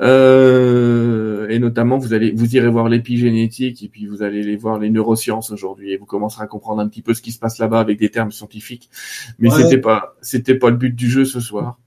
Euh, 0.00 1.46
et 1.48 1.58
notamment, 1.58 1.98
vous 1.98 2.14
allez, 2.14 2.30
vous 2.30 2.56
irez 2.56 2.68
voir 2.68 2.88
l'épigénétique 2.88 3.82
et 3.82 3.88
puis 3.88 4.06
vous 4.06 4.22
allez 4.22 4.42
les 4.42 4.56
voir 4.56 4.78
les 4.78 4.88
neurosciences 4.88 5.50
aujourd'hui 5.50 5.92
et 5.92 5.98
vous 5.98 6.06
commencerez 6.06 6.44
à 6.44 6.46
comprendre 6.46 6.80
un 6.80 6.88
petit 6.88 7.02
peu 7.02 7.12
ce 7.12 7.20
qui 7.20 7.32
se 7.32 7.38
passe 7.38 7.58
là-bas 7.58 7.80
avec 7.80 7.98
des 7.98 8.08
termes 8.08 8.32
scientifiques. 8.32 8.88
Mais 9.38 9.50
c'était 9.50 9.78
pas, 9.78 10.16
c'était 10.22 10.54
pas 10.54 10.70
le 10.70 10.76
but 10.76 10.94
du 10.94 11.10
jeu 11.10 11.26
ce 11.26 11.40
soir. 11.40 11.78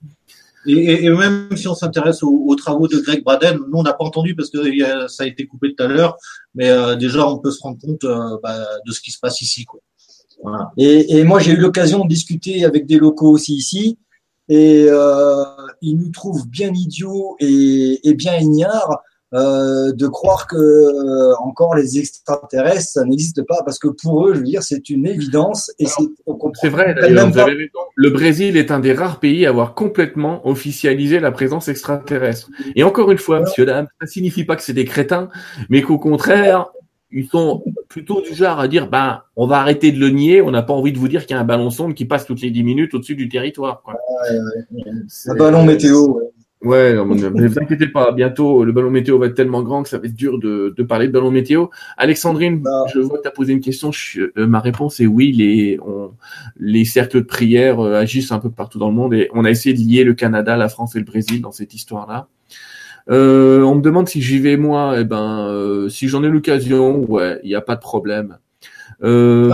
Et, 0.64 1.06
et 1.06 1.10
même 1.10 1.48
si 1.56 1.66
on 1.66 1.74
s'intéresse 1.74 2.22
aux, 2.22 2.54
travaux 2.54 2.86
de 2.86 2.98
Greg 2.98 3.24
Braden, 3.24 3.58
nous 3.68 3.78
on 3.78 3.82
n'a 3.82 3.94
pas 3.94 4.04
entendu 4.04 4.36
parce 4.36 4.48
que 4.48 5.08
ça 5.08 5.24
a 5.24 5.26
été 5.26 5.46
coupé 5.46 5.74
tout 5.74 5.82
à 5.82 5.88
l'heure, 5.88 6.16
mais 6.54 6.70
euh, 6.70 6.94
déjà 6.94 7.26
on 7.26 7.38
peut 7.38 7.50
se 7.50 7.60
rendre 7.60 7.78
compte 7.80 8.04
euh, 8.04 8.36
bah, 8.44 8.64
de 8.86 8.92
ce 8.92 9.00
qui 9.00 9.10
se 9.10 9.18
passe 9.18 9.40
ici. 9.40 9.64
Quoi. 9.64 9.80
Et, 10.76 11.24
moi, 11.24 11.38
j'ai 11.38 11.52
eu 11.52 11.56
l'occasion 11.56 12.04
de 12.04 12.08
discuter 12.08 12.64
avec 12.64 12.86
des 12.86 12.98
locaux 12.98 13.30
aussi 13.30 13.54
ici, 13.54 13.98
et 14.48 14.86
euh, 14.88 15.44
ils 15.80 15.96
nous 15.96 16.10
trouvent 16.10 16.48
bien 16.48 16.72
idiots 16.74 17.36
et, 17.40 18.14
bien 18.14 18.36
ignares 18.38 19.02
euh, 19.34 19.92
de 19.92 20.06
croire 20.08 20.46
que 20.46 20.56
euh, 20.56 21.34
encore 21.38 21.74
les 21.74 21.98
extraterrestres, 21.98 22.90
ça 22.90 23.04
n'existe 23.04 23.42
pas, 23.46 23.62
parce 23.64 23.78
que 23.78 23.88
pour 23.88 24.26
eux, 24.26 24.34
je 24.34 24.40
veux 24.40 24.44
dire, 24.44 24.62
c'est 24.62 24.90
une 24.90 25.06
évidence. 25.06 25.72
Et 25.78 25.86
c'est 25.86 26.68
vrai, 26.68 26.94
Le 27.94 28.10
Brésil 28.10 28.58
est 28.58 28.70
un 28.70 28.80
des 28.80 28.92
rares 28.92 29.20
pays 29.20 29.46
à 29.46 29.48
avoir 29.48 29.74
complètement 29.74 30.46
officialisé 30.46 31.18
la 31.18 31.32
présence 31.32 31.68
extraterrestre. 31.68 32.50
Et 32.76 32.82
encore 32.84 33.10
une 33.10 33.18
fois, 33.18 33.40
monsieur, 33.40 33.64
dame, 33.64 33.86
ça 34.00 34.06
signifie 34.06 34.44
pas 34.44 34.56
que 34.56 34.62
c'est 34.62 34.74
des 34.74 34.84
crétins, 34.84 35.30
mais 35.70 35.80
qu'au 35.80 35.98
contraire, 35.98 36.66
ils 37.12 37.26
sont 37.26 37.62
plutôt 37.88 38.20
du 38.22 38.34
genre 38.34 38.58
à 38.58 38.68
dire 38.68 38.88
ben 38.88 39.22
on 39.36 39.46
va 39.46 39.58
arrêter 39.58 39.92
de 39.92 39.98
le 39.98 40.10
nier, 40.10 40.42
on 40.42 40.50
n'a 40.50 40.62
pas 40.62 40.72
envie 40.72 40.92
de 40.92 40.98
vous 40.98 41.08
dire 41.08 41.26
qu'il 41.26 41.34
y 41.34 41.38
a 41.38 41.40
un 41.40 41.44
ballon 41.44 41.70
sonde 41.70 41.94
qui 41.94 42.04
passe 42.04 42.26
toutes 42.26 42.40
les 42.40 42.50
10 42.50 42.62
minutes 42.64 42.94
au-dessus 42.94 43.16
du 43.16 43.28
territoire. 43.28 43.82
Quoi. 43.82 43.94
Un 45.26 45.34
ballon 45.34 45.64
météo. 45.64 46.18
Ouais, 46.62 46.94
non, 46.94 47.04
mais 47.06 47.48
vous 47.48 47.58
inquiétez 47.58 47.88
pas, 47.88 48.12
bientôt 48.12 48.64
le 48.64 48.70
ballon 48.70 48.90
météo 48.90 49.18
va 49.18 49.26
être 49.26 49.34
tellement 49.34 49.62
grand 49.62 49.82
que 49.82 49.88
ça 49.88 49.98
va 49.98 50.06
être 50.06 50.14
dur 50.14 50.38
de, 50.38 50.72
de 50.76 50.82
parler 50.84 51.08
de 51.08 51.12
ballon 51.12 51.32
météo. 51.32 51.66
Alexandrine, 51.96 52.60
bah. 52.60 52.84
je 52.94 53.00
vois 53.00 53.18
que 53.18 53.22
tu 53.22 53.28
as 53.28 53.32
posé 53.32 53.52
une 53.52 53.60
question. 53.60 53.90
Euh, 54.16 54.46
ma 54.46 54.60
réponse 54.60 55.00
est 55.00 55.06
oui, 55.06 55.32
les, 55.32 55.78
les 56.58 56.84
cercles 56.84 57.22
de 57.22 57.26
prière 57.26 57.80
euh, 57.80 57.94
agissent 57.96 58.30
un 58.30 58.38
peu 58.38 58.50
partout 58.50 58.78
dans 58.78 58.88
le 58.88 58.94
monde 58.94 59.12
et 59.12 59.28
on 59.34 59.44
a 59.44 59.50
essayé 59.50 59.74
de 59.74 59.80
lier 59.80 60.04
le 60.04 60.14
Canada, 60.14 60.56
la 60.56 60.68
France 60.68 60.94
et 60.94 61.00
le 61.00 61.04
Brésil 61.04 61.40
dans 61.40 61.50
cette 61.50 61.74
histoire-là. 61.74 62.28
Euh, 63.10 63.62
on 63.62 63.76
me 63.76 63.82
demande 63.82 64.08
si 64.08 64.22
j'y 64.22 64.38
vais 64.38 64.56
moi. 64.56 64.96
Eh 64.98 65.04
ben, 65.04 65.46
euh, 65.48 65.88
si 65.88 66.08
j'en 66.08 66.22
ai 66.22 66.28
l'occasion, 66.28 67.04
ouais, 67.10 67.40
il 67.42 67.48
n'y 67.48 67.54
a 67.54 67.60
pas 67.60 67.76
de 67.76 67.80
problème. 67.80 68.38
Euh, 69.02 69.52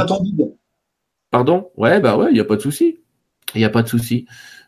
pardon? 1.30 1.70
Ouais, 1.76 2.00
bah 2.00 2.16
ouais, 2.16 2.28
il 2.30 2.34
n'y 2.34 2.40
a 2.40 2.44
pas 2.44 2.56
de 2.56 2.62
souci. 2.62 2.98
Il 3.54 3.58
n'y 3.58 3.64
a 3.64 3.70
pas 3.70 3.82
de 3.82 3.88
souci. 3.88 4.26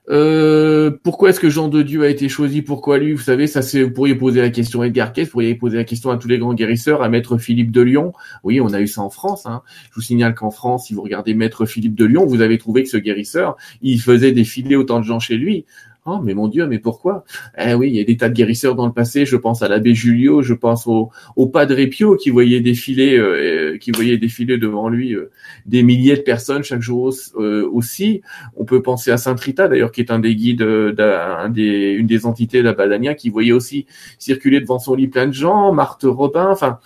Euh, 0.08 0.90
pourquoi 1.04 1.30
est-ce 1.30 1.38
que 1.38 1.50
Jean 1.50 1.68
de 1.68 1.82
Dieu 1.82 2.02
a 2.02 2.08
été 2.08 2.28
choisi? 2.28 2.62
Pourquoi 2.62 2.98
lui? 2.98 3.12
Vous 3.12 3.22
savez, 3.22 3.46
ça 3.46 3.62
c'est. 3.62 3.82
Vous 3.82 3.92
pourriez 3.92 4.16
poser 4.16 4.40
la 4.40 4.50
question 4.50 4.80
à 4.80 4.86
Edgar 4.86 5.12
Cayce, 5.12 5.28
vous 5.28 5.32
pourriez 5.32 5.54
poser 5.54 5.76
la 5.76 5.84
question 5.84 6.10
à 6.10 6.16
tous 6.16 6.26
les 6.26 6.38
grands 6.38 6.54
guérisseurs, 6.54 7.02
à 7.02 7.08
Maître 7.08 7.38
Philippe 7.38 7.70
de 7.70 7.80
Lyon. 7.80 8.12
Oui, 8.42 8.60
on 8.60 8.72
a 8.72 8.80
eu 8.80 8.88
ça 8.88 9.02
en 9.02 9.10
France. 9.10 9.46
Hein. 9.46 9.62
Je 9.90 9.94
vous 9.94 10.00
signale 10.00 10.34
qu'en 10.34 10.50
France, 10.50 10.86
si 10.86 10.94
vous 10.94 11.02
regardez 11.02 11.34
Maître 11.34 11.64
Philippe 11.64 11.94
de 11.94 12.06
Lyon, 12.06 12.26
vous 12.26 12.40
avez 12.40 12.58
trouvé 12.58 12.82
que 12.82 12.88
ce 12.88 12.96
guérisseur, 12.96 13.56
il 13.82 14.00
faisait 14.00 14.32
défiler 14.32 14.74
autant 14.74 14.98
de 14.98 15.04
gens 15.04 15.20
chez 15.20 15.36
lui. 15.36 15.64
Oh, 16.12 16.20
mais 16.20 16.34
mon 16.34 16.48
Dieu, 16.48 16.66
mais 16.66 16.80
pourquoi? 16.80 17.24
Eh 17.56 17.74
oui, 17.74 17.88
il 17.90 17.94
y 17.94 18.00
a 18.00 18.04
des 18.04 18.16
tas 18.16 18.28
de 18.28 18.34
guérisseurs 18.34 18.74
dans 18.74 18.86
le 18.86 18.92
passé. 18.92 19.24
Je 19.24 19.36
pense 19.36 19.62
à 19.62 19.68
l'abbé 19.68 19.94
Julio, 19.94 20.42
je 20.42 20.54
pense 20.54 20.88
au, 20.88 21.10
au 21.36 21.46
Padre 21.46 21.84
Pio 21.84 22.16
qui 22.16 22.30
voyait 22.30 22.60
défiler, 22.60 23.16
euh, 23.16 23.78
qui 23.78 23.92
voyait 23.92 24.18
défiler 24.18 24.58
devant 24.58 24.88
lui 24.88 25.14
euh, 25.14 25.30
des 25.66 25.84
milliers 25.84 26.16
de 26.16 26.22
personnes 26.22 26.64
chaque 26.64 26.82
jour 26.82 27.14
euh, 27.36 27.68
aussi. 27.72 28.22
On 28.56 28.64
peut 28.64 28.82
penser 28.82 29.12
à 29.12 29.18
Saint 29.18 29.36
Rita 29.36 29.68
d'ailleurs, 29.68 29.92
qui 29.92 30.00
est 30.00 30.10
un 30.10 30.18
des 30.18 30.34
guides, 30.34 30.62
d'un 30.62 31.48
des, 31.48 31.92
une 31.92 32.08
des 32.08 32.26
entités 32.26 32.58
de 32.58 32.64
la 32.64 32.72
Badania, 32.72 33.14
qui 33.14 33.30
voyait 33.30 33.52
aussi 33.52 33.86
circuler 34.18 34.60
devant 34.60 34.80
son 34.80 34.96
lit 34.96 35.06
plein 35.06 35.28
de 35.28 35.32
gens. 35.32 35.72
Marthe 35.72 36.04
Robin, 36.04 36.48
enfin 36.50 36.80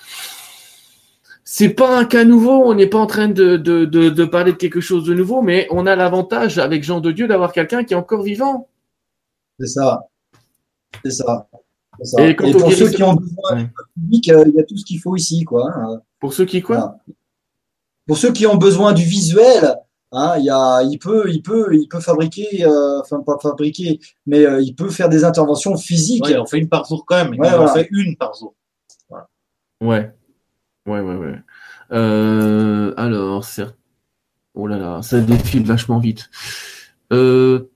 c'est 1.45 1.69
pas 1.69 1.99
un 1.99 2.05
cas 2.05 2.25
nouveau, 2.25 2.65
on 2.65 2.75
n'est 2.75 2.87
pas 2.87 2.99
en 2.99 3.07
train 3.07 3.29
de, 3.29 4.25
parler 4.25 4.53
de 4.53 4.57
quelque 4.57 4.81
chose 4.81 5.05
de 5.05 5.15
nouveau, 5.15 5.43
mais 5.43 5.69
on 5.71 5.87
a 5.87 5.95
l'avantage 5.95 6.59
avec 6.59 6.83
Jean 6.83 7.01
de 7.01 7.13
Dieu 7.13 7.29
d'avoir 7.29 7.53
quelqu'un 7.53 7.85
qui 7.85 7.93
est 7.93 7.97
encore 7.97 8.23
vivant. 8.23 8.69
C'est 9.59 9.67
ça. 9.67 10.09
C'est 11.05 11.11
ça. 11.11 11.47
Et, 12.19 12.35
pour 12.35 12.73
ceux 12.73 12.91
qui 12.91 13.03
ont 13.03 13.15
besoin 13.15 13.63
de 13.63 13.69
public, 13.95 14.29
euh, 14.31 14.45
il 14.47 14.55
y 14.55 14.61
a 14.61 14.65
tout 14.65 14.77
ce 14.77 14.85
qu'il 14.85 15.01
faut 15.01 15.15
ici, 15.17 15.45
quoi. 15.45 15.71
Hein. 15.75 16.01
Pour 16.19 16.33
ceux 16.33 16.45
qui 16.45 16.61
quoi? 16.61 16.97
Pour 18.07 18.19
ceux 18.19 18.33
qui 18.33 18.47
ont 18.47 18.57
besoin 18.57 18.93
du 18.93 19.05
visuel, 19.05 19.77
hein, 20.13 20.35
il, 20.39 20.45
y 20.45 20.51
a, 20.51 20.83
il 20.83 20.99
peut, 20.99 21.31
il 21.31 21.41
peut, 21.41 21.69
il 21.73 21.87
peut 21.89 22.01
fabriquer, 22.01 22.65
euh, 22.65 23.01
enfin 23.01 23.21
pas 23.21 23.39
fabriquer, 23.41 24.01
mais 24.27 24.45
euh, 24.45 24.61
il 24.61 24.75
peut 24.75 24.91
faire 24.91 25.09
des 25.09 25.25
interventions 25.25 25.77
physiques. 25.77 26.27
il 26.29 26.39
en 26.39 26.47
fait 26.47 26.59
une 26.59 26.69
par 26.69 26.85
jour 26.85 27.05
quand 27.07 27.17
même. 27.17 27.35
il 27.35 27.45
en 27.45 27.69
fait 27.69 27.89
une 27.91 28.17
par 28.17 28.35
jour. 28.35 28.55
Ouais, 29.81 30.13
ouais, 30.87 31.01
ouais, 31.01 31.17
ouais. 31.17 31.39
alors, 32.97 33.45
certes. 33.45 33.77
Oh 34.55 34.69
là 34.69 34.79
là, 34.79 35.03
ça 35.03 35.21
défile 35.21 35.67
vachement 35.67 35.99
vite. 35.99 36.31
Euh, 37.13 37.71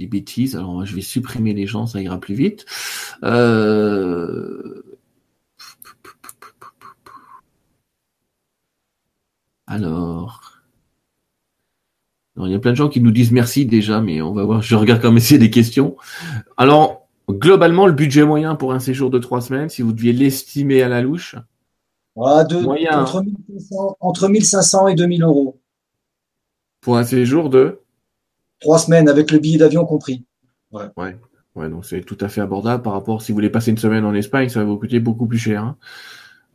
des 0.00 0.06
bêtises. 0.06 0.56
Alors 0.56 0.84
je 0.84 0.94
vais 0.94 1.02
supprimer 1.02 1.52
les 1.52 1.66
gens, 1.66 1.86
ça 1.86 2.00
ira 2.00 2.18
plus 2.18 2.34
vite. 2.34 2.66
Euh, 3.22 4.82
alors. 9.66 10.62
il 12.36 12.50
y 12.50 12.54
a 12.54 12.58
plein 12.58 12.72
de 12.72 12.76
gens 12.76 12.88
qui 12.88 13.00
nous 13.00 13.12
disent 13.12 13.30
merci 13.30 13.66
déjà, 13.66 14.00
mais 14.00 14.22
on 14.22 14.32
va 14.32 14.44
voir. 14.44 14.62
Je 14.62 14.74
regarde 14.74 15.00
quand 15.00 15.12
même 15.12 15.20
s'il 15.20 15.36
y 15.36 15.40
a 15.40 15.46
des 15.46 15.50
questions. 15.50 15.96
Alors, 16.56 17.06
globalement, 17.30 17.86
le 17.86 17.92
budget 17.92 18.24
moyen 18.24 18.56
pour 18.56 18.72
un 18.72 18.80
séjour 18.80 19.10
de 19.10 19.18
trois 19.18 19.42
semaines, 19.42 19.68
si 19.68 19.82
vous 19.82 19.92
deviez 19.92 20.12
l'estimer 20.12 20.82
à 20.82 20.88
la 20.88 21.02
louche? 21.02 21.36
moyen, 22.16 23.00
entre, 23.00 23.22
1500, 23.22 23.96
entre 24.00 24.28
1500 24.28 24.88
et 24.88 24.94
2000 24.94 25.22
euros. 25.22 25.60
Pour 26.80 26.96
un 26.96 27.04
séjour 27.04 27.50
de? 27.50 27.79
Trois 28.60 28.78
semaines 28.78 29.08
avec 29.08 29.30
le 29.30 29.38
billet 29.38 29.58
d'avion 29.58 29.84
compris. 29.84 30.24
Ouais. 30.72 30.86
ouais. 30.96 31.16
Ouais, 31.56 31.68
donc 31.68 31.84
c'est 31.84 32.02
tout 32.02 32.16
à 32.20 32.28
fait 32.28 32.40
abordable 32.40 32.82
par 32.82 32.92
rapport 32.92 33.22
si 33.22 33.32
vous 33.32 33.36
voulez 33.36 33.50
passer 33.50 33.72
une 33.72 33.78
semaine 33.78 34.04
en 34.04 34.14
Espagne, 34.14 34.48
ça 34.48 34.60
va 34.60 34.66
vous 34.66 34.78
coûter 34.78 35.00
beaucoup 35.00 35.26
plus 35.26 35.38
cher. 35.38 35.64
Hein. 35.64 35.76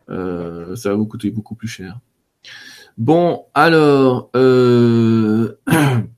Euh, 0.10 0.76
ça 0.76 0.90
va 0.90 0.96
vous 0.96 1.06
coûter 1.06 1.32
beaucoup 1.32 1.56
plus 1.56 1.68
cher. 1.68 2.00
Bon, 2.98 3.46
alors, 3.54 4.30
euh... 4.36 5.58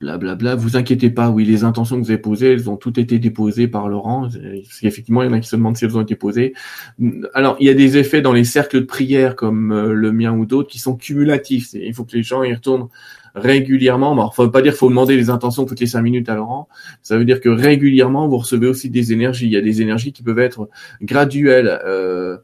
blablabla, 0.00 0.54
vous 0.54 0.76
inquiétez 0.76 1.10
pas, 1.10 1.28
oui, 1.28 1.44
les 1.44 1.62
intentions 1.62 1.96
que 1.96 2.04
vous 2.04 2.10
avez 2.10 2.20
posées, 2.20 2.52
elles 2.52 2.70
ont 2.70 2.76
toutes 2.76 2.96
été 2.96 3.18
déposées 3.18 3.68
par 3.68 3.88
Laurent. 3.88 4.28
Effectivement, 4.82 5.22
il 5.22 5.26
y 5.26 5.28
en 5.28 5.34
a 5.34 5.40
qui 5.40 5.48
se 5.48 5.56
demandent 5.56 5.76
si 5.76 5.84
elles 5.84 5.96
ont 5.96 6.00
été 6.00 6.16
posées. 6.16 6.54
Alors, 7.34 7.56
il 7.60 7.66
y 7.66 7.70
a 7.70 7.74
des 7.74 7.98
effets 7.98 8.22
dans 8.22 8.32
les 8.32 8.44
cercles 8.44 8.80
de 8.80 8.86
prière 8.86 9.36
comme 9.36 9.72
euh, 9.72 9.92
le 9.92 10.12
mien 10.12 10.32
ou 10.32 10.46
d'autres 10.46 10.70
qui 10.70 10.78
sont 10.78 10.96
cumulatifs. 10.96 11.74
Il 11.74 11.92
faut 11.92 12.04
que 12.04 12.16
les 12.16 12.22
gens 12.22 12.42
y 12.42 12.52
retournent 12.54 12.88
régulièrement. 13.34 14.14
Bon, 14.14 14.30
faut 14.30 14.48
pas 14.48 14.62
dire 14.62 14.72
qu'il 14.72 14.78
faut 14.78 14.88
demander 14.88 15.16
les 15.16 15.28
intentions 15.28 15.66
toutes 15.66 15.80
les 15.80 15.86
cinq 15.86 16.02
minutes 16.02 16.28
à 16.30 16.34
Laurent. 16.34 16.68
Ça 17.02 17.18
veut 17.18 17.26
dire 17.26 17.40
que 17.40 17.50
régulièrement, 17.50 18.26
vous 18.26 18.38
recevez 18.38 18.68
aussi 18.68 18.88
des 18.88 19.12
énergies. 19.12 19.46
Il 19.46 19.52
y 19.52 19.56
a 19.56 19.60
des 19.60 19.82
énergies 19.82 20.12
qui 20.12 20.22
peuvent 20.22 20.38
être 20.38 20.68
graduelles. 21.02 21.78
Euh, 21.84 22.38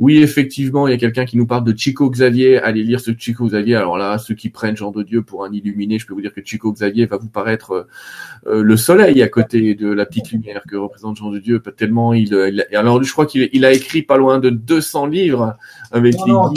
oui, 0.00 0.22
effectivement, 0.22 0.88
il 0.88 0.92
y 0.92 0.94
a 0.94 0.96
quelqu'un 0.96 1.26
qui 1.26 1.36
nous 1.36 1.46
parle 1.46 1.62
de 1.62 1.76
Chico 1.76 2.08
Xavier. 2.08 2.56
Allez 2.58 2.82
lire 2.82 3.00
ce 3.00 3.10
Chico 3.16 3.44
Xavier. 3.44 3.76
Alors 3.76 3.98
là, 3.98 4.16
ceux 4.16 4.34
qui 4.34 4.48
prennent 4.48 4.74
Jean 4.74 4.92
de 4.92 5.02
Dieu 5.02 5.22
pour 5.22 5.44
un 5.44 5.52
illuminé, 5.52 5.98
je 5.98 6.06
peux 6.06 6.14
vous 6.14 6.22
dire 6.22 6.32
que 6.32 6.40
Chico 6.42 6.72
Xavier 6.72 7.04
va 7.04 7.18
vous 7.18 7.28
paraître 7.28 7.86
euh, 8.46 8.62
le 8.62 8.76
soleil 8.78 9.22
à 9.22 9.28
côté 9.28 9.74
de 9.74 9.92
la 9.92 10.06
petite 10.06 10.32
lumière 10.32 10.62
que 10.66 10.74
représente 10.76 11.16
Jean 11.16 11.30
de 11.30 11.38
Dieu. 11.38 11.62
Tellement 11.76 12.14
il, 12.14 12.32
il 12.32 12.66
alors 12.74 13.02
je 13.02 13.12
crois 13.12 13.26
qu'il 13.26 13.50
il 13.52 13.64
a 13.66 13.72
écrit 13.72 14.00
pas 14.00 14.16
loin 14.16 14.38
de 14.38 14.48
200 14.48 15.04
livres 15.04 15.58
avec 15.92 16.14
non, 16.26 16.50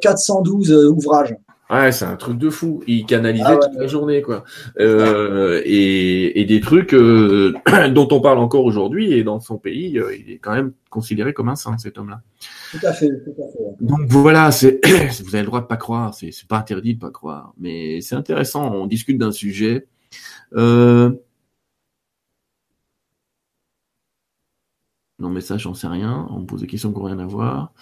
412 0.00 0.72
euh, 0.72 0.88
ouvrages. 0.88 1.36
Ouais, 1.70 1.92
c'est 1.92 2.04
un 2.04 2.16
truc 2.16 2.36
de 2.36 2.50
fou. 2.50 2.82
Il 2.88 3.06
canalisait 3.06 3.44
Ah 3.46 3.54
ouais. 3.54 3.60
toute 3.60 3.78
la 3.78 3.86
journée, 3.86 4.22
quoi. 4.22 4.42
Euh, 4.80 5.62
et, 5.64 6.40
et 6.40 6.44
des 6.44 6.60
trucs 6.60 6.92
euh, 6.92 7.54
dont 7.92 8.08
on 8.10 8.20
parle 8.20 8.38
encore 8.38 8.64
aujourd'hui, 8.64 9.12
et 9.12 9.22
dans 9.22 9.38
son 9.38 9.56
pays, 9.56 9.96
euh, 9.98 10.16
il 10.16 10.32
est 10.32 10.38
quand 10.38 10.52
même 10.52 10.72
considéré 10.90 11.32
comme 11.32 11.48
un 11.48 11.54
saint, 11.54 11.78
cet 11.78 11.96
homme-là. 11.96 12.22
Tout 12.72 12.84
à 12.84 12.92
fait, 12.92 13.08
tout 13.08 13.40
à 13.40 13.46
fait. 13.52 13.84
Donc 13.84 14.00
voilà, 14.08 14.50
c'est 14.50 14.80
vous 15.22 15.34
avez 15.34 15.42
le 15.42 15.46
droit 15.46 15.60
de 15.60 15.66
pas 15.66 15.76
croire, 15.76 16.12
c'est 16.14 16.32
c'est 16.32 16.48
pas 16.48 16.58
interdit 16.58 16.94
de 16.94 17.00
pas 17.00 17.10
croire, 17.10 17.54
mais 17.56 18.00
c'est 18.00 18.16
intéressant. 18.16 18.74
On 18.74 18.86
discute 18.86 19.18
d'un 19.18 19.32
sujet. 19.32 19.86
Euh... 20.54 21.12
Non, 25.20 25.28
mais 25.28 25.40
ça, 25.42 25.58
j'en 25.58 25.74
sais 25.74 25.86
rien. 25.86 26.26
On 26.30 26.40
me 26.40 26.46
pose 26.46 26.62
des 26.62 26.66
questions 26.66 26.92
qui 26.92 26.98
n'ont 26.98 27.04
rien 27.04 27.18
à 27.18 27.26
voir. 27.26 27.72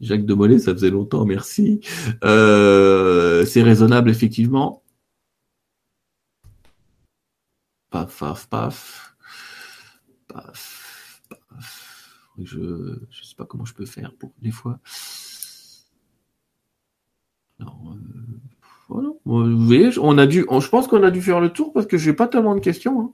Jacques 0.00 0.26
de 0.26 0.34
Mollet, 0.34 0.58
ça 0.58 0.72
faisait 0.72 0.90
longtemps, 0.90 1.24
merci. 1.24 1.80
Euh, 2.24 3.44
c'est 3.44 3.62
raisonnable, 3.62 4.10
effectivement. 4.10 4.82
Paf, 7.90 8.18
paf, 8.18 8.48
paf. 8.48 9.16
Paf, 10.28 11.22
paf. 11.28 12.28
Je 12.42 12.98
je 13.10 13.24
sais 13.24 13.34
pas 13.36 13.44
comment 13.44 13.64
je 13.64 13.74
peux 13.74 13.86
faire 13.86 14.12
pour 14.18 14.32
des 14.40 14.50
fois. 14.50 14.80
Alors, 17.60 17.94
euh, 18.90 19.18
Vous 19.24 19.66
voyez, 19.66 19.90
on 20.00 20.18
a 20.18 20.26
dû, 20.26 20.40
je 20.50 20.68
pense 20.68 20.88
qu'on 20.88 21.02
a 21.04 21.10
dû 21.10 21.22
faire 21.22 21.40
le 21.40 21.50
tour 21.52 21.72
parce 21.72 21.86
que 21.86 21.96
j'ai 21.98 22.12
pas 22.14 22.26
tellement 22.28 22.54
de 22.54 22.60
questions. 22.60 23.00
hein. 23.00 23.12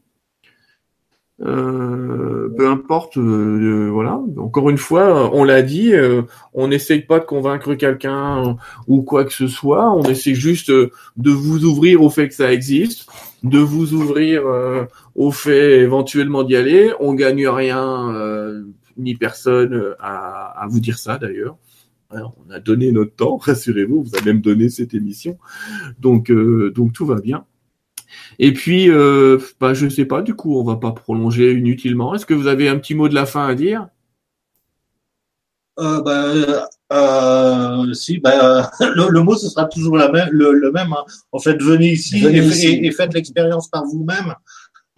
Euh, 1.40 2.48
peu 2.56 2.68
importe, 2.68 3.16
euh, 3.16 3.20
euh, 3.22 3.90
voilà. 3.90 4.20
Encore 4.36 4.70
une 4.70 4.78
fois, 4.78 5.30
on 5.32 5.44
l'a 5.44 5.62
dit, 5.62 5.94
euh, 5.94 6.22
on 6.52 6.68
n'essaye 6.68 7.02
pas 7.02 7.20
de 7.20 7.24
convaincre 7.24 7.74
quelqu'un 7.74 8.56
ou 8.88 9.02
quoi 9.02 9.24
que 9.24 9.32
ce 9.32 9.46
soit. 9.46 9.92
On 9.92 10.02
essaie 10.02 10.34
juste 10.34 10.70
de 10.70 11.30
vous 11.30 11.64
ouvrir 11.64 12.02
au 12.02 12.10
fait 12.10 12.28
que 12.28 12.34
ça 12.34 12.52
existe, 12.52 13.08
de 13.44 13.58
vous 13.58 13.94
ouvrir 13.94 14.42
au 15.14 15.30
fait 15.30 15.80
éventuellement 15.80 16.42
d'y 16.42 16.56
aller. 16.56 16.92
On 16.98 17.14
gagne 17.14 17.46
rien, 17.46 18.12
ni 18.96 19.14
personne 19.14 19.94
à, 20.00 20.66
vous 20.68 20.80
dire 20.80 20.98
ça 20.98 21.18
d'ailleurs. 21.18 21.56
Alors, 22.10 22.34
on 22.46 22.50
a 22.50 22.58
donné 22.58 22.90
notre 22.90 23.14
temps, 23.14 23.36
rassurez-vous, 23.40 24.02
vous 24.02 24.16
avez 24.16 24.32
même 24.32 24.40
donné 24.40 24.70
cette 24.70 24.94
émission, 24.94 25.38
donc 26.00 26.32
donc 26.32 26.92
tout 26.92 27.06
va 27.06 27.20
bien. 27.20 27.44
Et 28.38 28.52
puis, 28.52 28.90
euh, 28.90 29.38
bah, 29.60 29.74
je 29.74 29.88
sais 29.88 30.04
pas, 30.04 30.22
du 30.22 30.34
coup, 30.34 30.58
on 30.58 30.64
va 30.64 30.76
pas 30.76 30.92
prolonger 30.92 31.52
inutilement. 31.52 32.14
Est-ce 32.14 32.26
que 32.26 32.34
vous 32.34 32.46
avez 32.46 32.68
un 32.68 32.78
petit 32.78 32.94
mot 32.94 33.08
de 33.08 33.14
la 33.14 33.26
fin 33.26 33.46
à 33.46 33.54
dire? 33.54 33.88
Euh, 35.78 36.02
bah, 36.02 36.68
euh, 36.92 37.92
si, 37.94 38.18
bah, 38.18 38.68
le, 38.80 39.10
le 39.10 39.22
mot 39.22 39.36
ce 39.36 39.48
sera 39.48 39.66
toujours 39.66 39.96
la 39.96 40.10
même, 40.10 40.28
le, 40.32 40.52
le 40.52 40.72
même. 40.72 40.92
hein. 40.92 41.04
En 41.30 41.38
fait, 41.38 41.60
venez 41.62 41.92
ici, 41.92 42.20
Venez 42.20 42.38
et, 42.38 42.42
ici. 42.46 42.66
et- 42.66 42.86
et 42.86 42.90
faites 42.90 43.14
l'expérience 43.14 43.68
par 43.68 43.84
vous-même. 43.84 44.34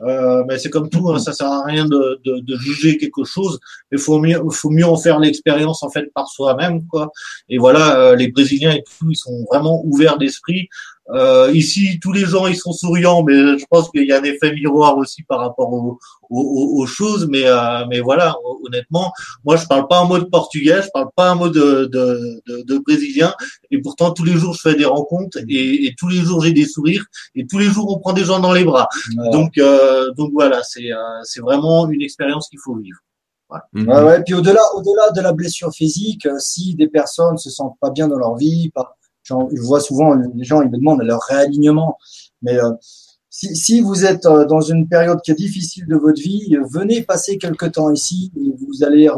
Euh, 0.02 0.42
mais 0.48 0.58
c'est 0.58 0.70
comme 0.70 0.88
tout, 0.88 1.10
hein, 1.10 1.18
ça 1.18 1.34
sert 1.34 1.48
à 1.48 1.62
rien 1.66 1.84
de, 1.84 2.18
de, 2.24 2.40
de 2.40 2.56
juger 2.56 2.96
quelque 2.96 3.22
chose. 3.24 3.60
Il 3.92 3.98
faut 3.98 4.18
mieux, 4.18 4.40
faut 4.50 4.70
mieux 4.70 4.86
en 4.86 4.96
faire 4.96 5.18
l'expérience 5.18 5.82
en 5.82 5.90
fait 5.90 6.10
par 6.14 6.26
soi-même, 6.28 6.86
quoi. 6.86 7.10
Et 7.50 7.58
voilà, 7.58 7.98
euh, 8.00 8.16
les 8.16 8.28
Brésiliens 8.28 8.72
et 8.72 8.82
tout, 8.82 9.10
ils 9.10 9.16
sont 9.16 9.44
vraiment 9.52 9.82
ouverts 9.84 10.16
d'esprit. 10.16 10.68
Euh, 11.14 11.50
ici, 11.52 11.98
tous 12.00 12.12
les 12.12 12.24
gens 12.24 12.46
ils 12.46 12.56
sont 12.56 12.72
souriants, 12.72 13.22
mais 13.22 13.58
je 13.58 13.64
pense 13.70 13.90
qu'il 13.90 14.04
y 14.06 14.12
a 14.12 14.18
un 14.20 14.22
effet 14.22 14.52
miroir 14.52 14.96
aussi 14.96 15.22
par 15.24 15.40
rapport 15.40 15.72
aux, 15.72 15.98
aux, 16.30 16.78
aux- 16.78 16.86
choses. 16.86 17.26
Mais 17.28 17.42
euh, 17.46 17.84
mais 17.88 18.00
voilà, 18.00 18.36
honnêtement, 18.64 19.12
moi 19.44 19.56
je 19.56 19.66
parle 19.66 19.88
pas 19.88 20.00
un 20.00 20.04
mot 20.04 20.18
de 20.18 20.24
portugais, 20.24 20.82
je 20.82 20.88
parle 20.92 21.08
pas 21.16 21.30
un 21.30 21.34
mot 21.34 21.48
de, 21.48 21.86
de, 21.86 22.42
de, 22.46 22.62
de 22.62 22.78
brésilien, 22.78 23.34
et 23.70 23.78
pourtant 23.80 24.12
tous 24.12 24.24
les 24.24 24.34
jours 24.34 24.54
je 24.54 24.60
fais 24.60 24.74
des 24.76 24.84
rencontres 24.84 25.38
et, 25.48 25.86
et 25.86 25.94
tous 25.98 26.08
les 26.08 26.18
jours 26.18 26.42
j'ai 26.42 26.52
des 26.52 26.66
sourires 26.66 27.04
et 27.34 27.46
tous 27.46 27.58
les 27.58 27.66
jours 27.66 27.90
on 27.94 27.98
prend 27.98 28.12
des 28.12 28.24
gens 28.24 28.40
dans 28.40 28.52
les 28.52 28.64
bras. 28.64 28.88
Voilà. 29.16 29.30
Donc 29.30 29.58
euh, 29.58 30.12
donc 30.16 30.30
voilà, 30.32 30.62
c'est 30.62 30.92
euh, 30.92 30.96
c'est 31.24 31.40
vraiment 31.40 31.88
une 31.88 32.02
expérience 32.02 32.48
qu'il 32.48 32.60
faut 32.64 32.76
vivre. 32.76 32.98
Ouais, 33.50 33.58
ouais. 34.04 34.22
Puis 34.22 34.34
au-delà, 34.34 34.60
au-delà 34.76 35.10
de 35.10 35.20
la 35.20 35.32
blessure 35.32 35.72
physique, 35.72 36.24
euh, 36.26 36.36
si 36.38 36.76
des 36.76 36.86
personnes 36.86 37.36
se 37.36 37.50
sentent 37.50 37.74
pas 37.80 37.90
bien 37.90 38.06
dans 38.06 38.16
leur 38.16 38.36
vie, 38.36 38.70
pas, 38.72 38.96
j'en- 39.30 39.48
je 39.58 39.62
vois 39.62 39.80
souvent 39.80 40.14
les 40.14 40.44
gens, 40.50 40.60
ils 40.62 40.70
me 40.70 40.76
demandent 40.76 41.02
leur 41.02 41.20
réalignement. 41.32 41.96
Mais 42.42 42.56
euh, 42.58 42.70
si, 43.38 43.54
si 43.54 43.80
vous 43.80 44.04
êtes 44.04 44.26
euh, 44.26 44.44
dans 44.44 44.60
une 44.60 44.88
période 44.88 45.20
qui 45.22 45.30
est 45.30 45.34
difficile 45.46 45.86
de 45.86 45.96
votre 45.96 46.20
vie, 46.20 46.56
euh, 46.56 46.64
venez 46.78 47.02
passer 47.02 47.38
quelque 47.38 47.66
temps 47.66 47.90
ici 47.90 48.32
et 48.36 48.48
vous 48.62 48.82
allez 48.86 49.08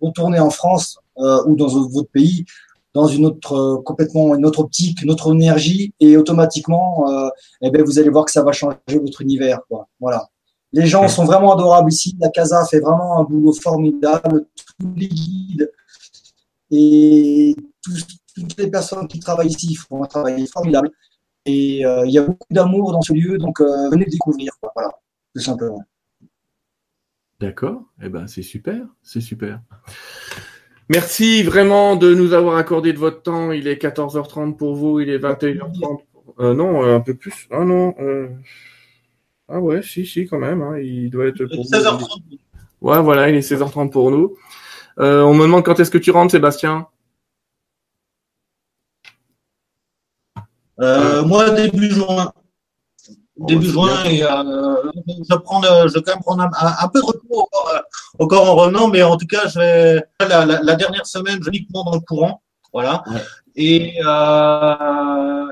retourner 0.00 0.40
en 0.40 0.50
France 0.50 0.98
euh, 1.18 1.42
ou 1.46 1.54
dans 1.56 1.68
votre 1.68 2.10
pays 2.10 2.44
dans 2.92 3.06
une 3.06 3.24
autre 3.26 3.82
complètement 3.84 4.34
une 4.34 4.44
autre 4.44 4.60
optique, 4.66 5.00
une 5.02 5.12
autre 5.12 5.32
énergie 5.32 5.94
et 6.00 6.16
automatiquement, 6.16 7.08
euh, 7.08 7.28
eh 7.62 7.70
ben 7.70 7.84
vous 7.84 7.98
allez 8.00 8.08
voir 8.08 8.24
que 8.24 8.32
ça 8.32 8.42
va 8.42 8.50
changer 8.50 8.76
votre 9.06 9.20
univers. 9.20 9.60
Quoi. 9.68 9.86
Voilà. 10.00 10.28
Les 10.72 10.86
gens 10.86 11.06
sont 11.06 11.24
vraiment 11.24 11.52
adorables 11.56 11.92
ici. 11.92 12.16
La 12.20 12.30
Casa 12.30 12.64
fait 12.64 12.80
vraiment 12.80 13.20
un 13.20 13.24
boulot 13.24 13.52
formidable. 13.52 14.46
Tous 14.80 14.88
les 14.96 15.06
guides 15.08 15.70
et 16.70 17.54
tous- 17.82 18.06
toutes 18.46 18.58
les 18.58 18.70
personnes 18.70 19.06
qui 19.08 19.18
travaillent 19.20 19.48
ici 19.48 19.74
font 19.74 20.02
un 20.02 20.06
travail 20.06 20.46
formidable. 20.46 20.90
Et 21.46 21.84
euh, 21.86 22.04
il 22.06 22.12
y 22.12 22.18
a 22.18 22.22
beaucoup 22.22 22.46
d'amour 22.50 22.92
dans 22.92 23.00
ce 23.02 23.12
lieu, 23.14 23.38
donc 23.38 23.60
euh, 23.60 23.88
venez 23.90 24.04
le 24.04 24.10
découvrir. 24.10 24.52
quoi. 24.60 24.70
Voilà, 24.74 24.90
tout 25.34 25.40
simplement. 25.42 25.82
D'accord. 27.40 27.82
Eh 28.02 28.08
ben, 28.10 28.26
c'est 28.26 28.42
super, 28.42 28.82
c'est 29.02 29.20
super. 29.22 29.60
Merci 30.90 31.42
vraiment 31.42 31.96
de 31.96 32.14
nous 32.14 32.32
avoir 32.34 32.56
accordé 32.56 32.92
de 32.92 32.98
votre 32.98 33.22
temps. 33.22 33.52
Il 33.52 33.66
est 33.68 33.80
14h30 33.80 34.56
pour 34.56 34.74
vous, 34.74 35.00
il 35.00 35.08
est 35.08 35.18
21h30. 35.18 36.00
Euh, 36.40 36.54
non, 36.54 36.82
euh, 36.84 36.96
un 36.96 37.00
peu 37.00 37.14
plus. 37.14 37.46
Ah 37.50 37.64
non. 37.64 37.94
euh, 38.00 38.28
Ah 39.48 39.60
ouais, 39.60 39.82
si, 39.82 40.04
si, 40.04 40.26
quand 40.26 40.38
même. 40.38 40.60
hein, 40.62 40.78
Il 40.78 41.10
doit 41.10 41.26
être 41.26 41.44
pour 41.46 41.62
vous. 41.64 41.70
16h30. 41.70 42.38
Ouais, 42.82 43.00
voilà, 43.02 43.28
il 43.30 43.36
est 43.36 43.40
16h30 43.40 43.90
pour 43.90 44.10
nous. 44.10 44.36
Euh, 44.98 45.22
on 45.22 45.32
me 45.34 45.42
demande 45.44 45.64
quand 45.64 45.78
est-ce 45.80 45.90
que 45.90 45.98
tu 45.98 46.10
rentres, 46.10 46.32
Sébastien? 46.32 46.88
Euh, 50.80 51.22
moi 51.24 51.50
début 51.50 51.90
juin. 51.90 52.32
Début 53.36 53.66
c'est 53.66 53.72
juin 53.72 54.04
et 54.04 54.22
euh, 54.22 54.74
je 55.30 55.34
prends, 55.36 55.64
euh, 55.64 55.88
je 55.88 55.94
vais 55.94 56.02
quand 56.02 56.12
même 56.14 56.22
prendre 56.22 56.42
un, 56.42 56.50
un- 56.60 56.74
un 56.84 56.88
peu 56.88 57.00
de 57.00 57.06
repos 57.06 57.40
encore, 57.40 57.70
euh, 57.74 57.80
encore 58.18 58.50
en 58.50 58.54
revenant, 58.54 58.88
mais 58.88 59.02
en 59.02 59.16
tout 59.16 59.26
cas, 59.26 59.48
je 59.48 59.58
vais 59.58 60.02
la, 60.20 60.44
la, 60.44 60.60
la 60.62 60.74
dernière 60.76 61.06
semaine, 61.06 61.38
je 61.40 61.50
vais 61.50 61.56
uniquement 61.56 61.84
dans 61.84 61.94
le 61.94 62.00
courant, 62.00 62.42
voilà. 62.72 63.02
Ouais. 63.06 63.20
Et 63.56 63.94
euh, 64.04 65.46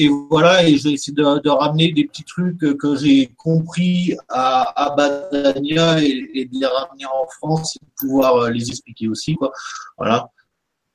et 0.00 0.08
voilà, 0.30 0.62
et 0.64 0.76
je 0.76 0.84
vais 0.84 0.92
essayer 0.92 1.12
de, 1.12 1.40
de 1.40 1.50
ramener 1.50 1.90
des 1.92 2.04
petits 2.04 2.22
trucs 2.22 2.56
que, 2.58 2.72
que 2.72 2.94
j'ai 2.94 3.34
compris 3.36 4.14
à, 4.28 4.84
à 4.84 4.94
Badania 4.94 6.00
et, 6.00 6.30
et 6.34 6.44
de 6.44 6.50
les 6.56 6.66
ramener 6.66 7.04
en 7.06 7.26
France 7.38 7.76
et 7.76 7.84
de 7.84 7.90
pouvoir 7.98 8.36
euh, 8.36 8.50
les 8.50 8.68
expliquer 8.68 9.08
aussi, 9.08 9.34
quoi. 9.34 9.50
Voilà. 9.96 10.28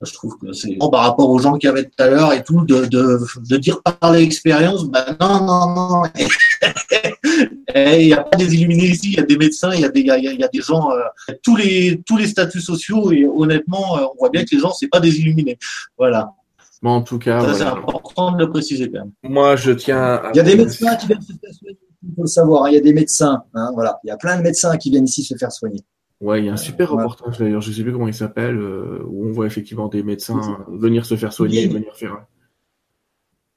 Je 0.05 0.13
trouve 0.13 0.37
que 0.37 0.53
c'est 0.53 0.75
bon, 0.75 0.89
par 0.89 1.01
rapport 1.01 1.29
aux 1.29 1.39
gens 1.39 1.53
qu'il 1.57 1.67
y 1.67 1.71
avait 1.71 1.85
tout 1.85 2.03
à 2.03 2.07
l'heure 2.09 2.33
et 2.33 2.43
tout, 2.43 2.63
de, 2.65 2.85
de, 2.85 3.19
de 3.49 3.57
dire 3.57 3.81
par 3.83 4.11
l'expérience, 4.11 4.85
ben 4.85 5.05
non, 5.19 5.43
non, 5.45 5.75
non. 5.75 6.03
Et 7.75 8.01
Il 8.01 8.05
n'y 8.07 8.13
a 8.13 8.23
pas 8.23 8.37
des 8.37 8.53
illuminés 8.53 8.87
ici, 8.87 9.09
il 9.13 9.13
y 9.15 9.19
a 9.19 9.23
des 9.23 9.37
médecins, 9.37 9.71
il 9.73 9.81
y 9.81 9.85
a 9.85 9.89
des, 9.89 10.01
il 10.01 10.05
y 10.07 10.11
a, 10.11 10.17
y 10.17 10.43
a 10.43 10.47
des 10.47 10.61
gens, 10.61 10.91
euh, 10.91 10.99
tous 11.41 11.55
les 11.55 12.01
tous 12.05 12.17
les 12.17 12.27
statuts 12.27 12.61
sociaux 12.61 13.11
et 13.11 13.25
honnêtement, 13.25 13.97
euh, 13.97 14.01
on 14.13 14.19
voit 14.19 14.29
bien 14.29 14.43
que 14.43 14.53
les 14.53 14.59
gens 14.59 14.71
c'est 14.71 14.87
pas 14.87 14.99
des 14.99 15.17
illuminés. 15.19 15.57
Voilà, 15.97 16.31
Bon, 16.81 16.91
en 16.91 17.01
tout 17.01 17.17
cas, 17.17 17.39
ça 17.41 17.53
c'est 17.53 17.63
important 17.63 18.33
de 18.33 18.39
le 18.39 18.49
préciser 18.49 18.91
quand 18.91 18.99
même. 18.99 19.11
moi, 19.23 19.55
je 19.55 19.71
tiens 19.71 20.01
à... 20.03 20.31
Il 20.33 20.37
y 20.37 20.39
a 20.41 20.43
des 20.43 20.55
médecins 20.57 20.95
qui 20.97 21.07
viennent 21.07 21.21
se 21.21 21.31
faire 21.33 21.53
soigner. 21.53 21.77
Il 22.05 22.13
faut 22.15 22.21
le 22.23 22.27
savoir. 22.27 22.63
hein. 22.65 22.69
Il 22.69 22.73
y 22.73 22.77
a 22.77 22.81
des 22.81 22.93
médecins. 22.93 23.41
hein, 23.53 23.71
voilà. 23.73 23.97
Il 24.03 24.07
y 24.09 24.11
a 24.11 24.17
plein 24.17 24.35
de 24.37 24.41
médecins 24.43 24.75
qui 24.77 24.89
viennent 24.91 25.05
ici 25.05 25.23
se 25.23 25.35
faire 25.37 25.51
soigner. 25.53 25.79
Ouais, 26.23 26.39
il 26.39 26.45
y 26.45 26.49
a 26.49 26.53
un 26.53 26.57
super 26.57 26.93
Ouais. 26.93 27.03
reportage 27.03 27.37
d'ailleurs, 27.37 27.59
je 27.61 27.71
sais 27.71 27.83
plus 27.83 27.91
comment 27.91 28.07
il 28.07 28.13
s'appelle, 28.13 28.57
euh, 28.57 29.03
où 29.05 29.27
on 29.27 29.31
voit 29.33 29.45
effectivement 29.45 29.89
des 29.89 30.03
médecins 30.03 30.63
venir 30.69 31.05
se 31.05 31.15
faire 31.17 31.33
soigner, 31.33 31.67
Oui. 31.67 31.73
venir 31.73 31.95
faire... 31.95 32.25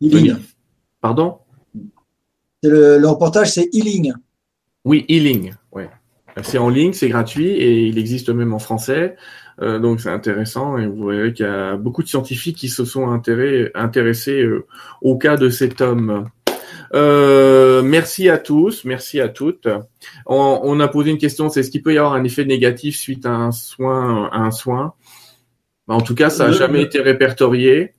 Healing. 0.00 0.18
Venir. 0.18 0.38
Pardon? 1.00 1.38
Le, 2.64 2.98
le 2.98 3.08
reportage, 3.08 3.52
c'est 3.52 3.68
Healing. 3.72 4.12
Oui, 4.84 5.06
e-ling, 5.08 5.52
ouais. 5.72 5.88
C'est 6.42 6.58
en 6.58 6.68
ligne, 6.68 6.92
c'est 6.92 7.08
gratuit 7.08 7.48
et 7.48 7.86
il 7.86 7.98
existe 7.98 8.28
même 8.30 8.52
en 8.52 8.58
français. 8.58 9.16
Euh, 9.62 9.78
donc 9.78 10.00
c'est 10.00 10.10
intéressant 10.10 10.76
et 10.76 10.86
vous 10.86 10.96
voyez 11.02 11.32
qu'il 11.32 11.46
y 11.46 11.48
a 11.48 11.76
beaucoup 11.76 12.02
de 12.02 12.08
scientifiques 12.08 12.56
qui 12.58 12.68
se 12.68 12.84
sont 12.84 13.08
intéressés, 13.10 13.70
intéressés 13.74 14.42
euh, 14.42 14.66
au 15.00 15.16
cas 15.16 15.36
de 15.36 15.48
cet 15.48 15.80
homme. 15.80 16.28
Euh, 16.94 17.82
merci 17.82 18.28
à 18.28 18.38
tous, 18.38 18.84
merci 18.84 19.20
à 19.20 19.28
toutes. 19.28 19.68
On, 20.26 20.60
on 20.62 20.80
a 20.80 20.88
posé 20.88 21.10
une 21.10 21.18
question, 21.18 21.48
c'est 21.48 21.60
est-ce 21.60 21.70
qu'il 21.70 21.82
peut 21.82 21.94
y 21.94 21.98
avoir 21.98 22.14
un 22.14 22.24
effet 22.24 22.44
négatif 22.44 22.96
suite 22.96 23.26
à 23.26 23.32
un 23.32 23.52
soin, 23.52 24.28
à 24.32 24.38
un 24.38 24.50
soin? 24.50 24.94
Bah, 25.88 25.94
En 25.94 26.00
tout 26.00 26.14
cas, 26.14 26.30
ça 26.30 26.44
n'a 26.44 26.50
Le- 26.50 26.56
jamais 26.56 26.78
le- 26.80 26.86
été 26.86 27.00
répertorié. 27.00 27.94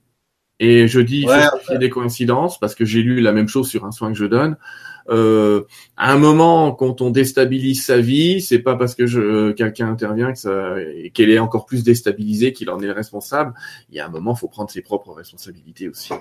Et 0.60 0.88
je 0.88 1.00
dis, 1.00 1.22
il 1.22 1.28
faut 1.28 1.74
Ouais, 1.74 1.78
des 1.78 1.90
coïncidences 1.92 2.60
parce 2.60 2.74
que 2.74 2.84
j'ai 2.84 3.04
lu 3.04 3.22
la 3.22 3.32
même 3.32 3.48
chose 3.48 3.68
sur 3.70 3.86
un 3.86 3.92
soin 3.92 4.12
que 4.12 4.18
je 4.18 4.26
donne. 4.26 4.58
euh, 5.10 5.62
à 5.96 6.12
un 6.12 6.18
moment, 6.18 6.72
quand 6.74 7.00
on 7.00 7.12
déstabilise 7.12 7.86
sa 7.86 8.00
vie, 8.00 8.42
c'est 8.42 8.60
pas 8.60 8.76
parce 8.76 8.94
que 8.96 9.06
je, 9.06 9.52
quelqu'un 9.52 9.88
intervient 9.90 10.34
que 10.34 10.40
ça, 10.40 10.76
qu'elle 11.14 11.30
est 11.30 11.40
encore 11.40 11.66
plus 11.66 11.84
déstabilisée 11.84 12.54
qu'il 12.54 12.70
en 12.72 12.80
est 12.82 12.92
responsable. 12.92 13.54
Il 13.90 13.96
y 13.96 14.00
a 14.00 14.06
un 14.08 14.10
moment, 14.10 14.34
faut 14.36 14.48
prendre 14.50 14.70
ses 14.72 14.82
propres 14.82 15.14
responsabilités 15.14 15.88
aussi. 15.88 16.12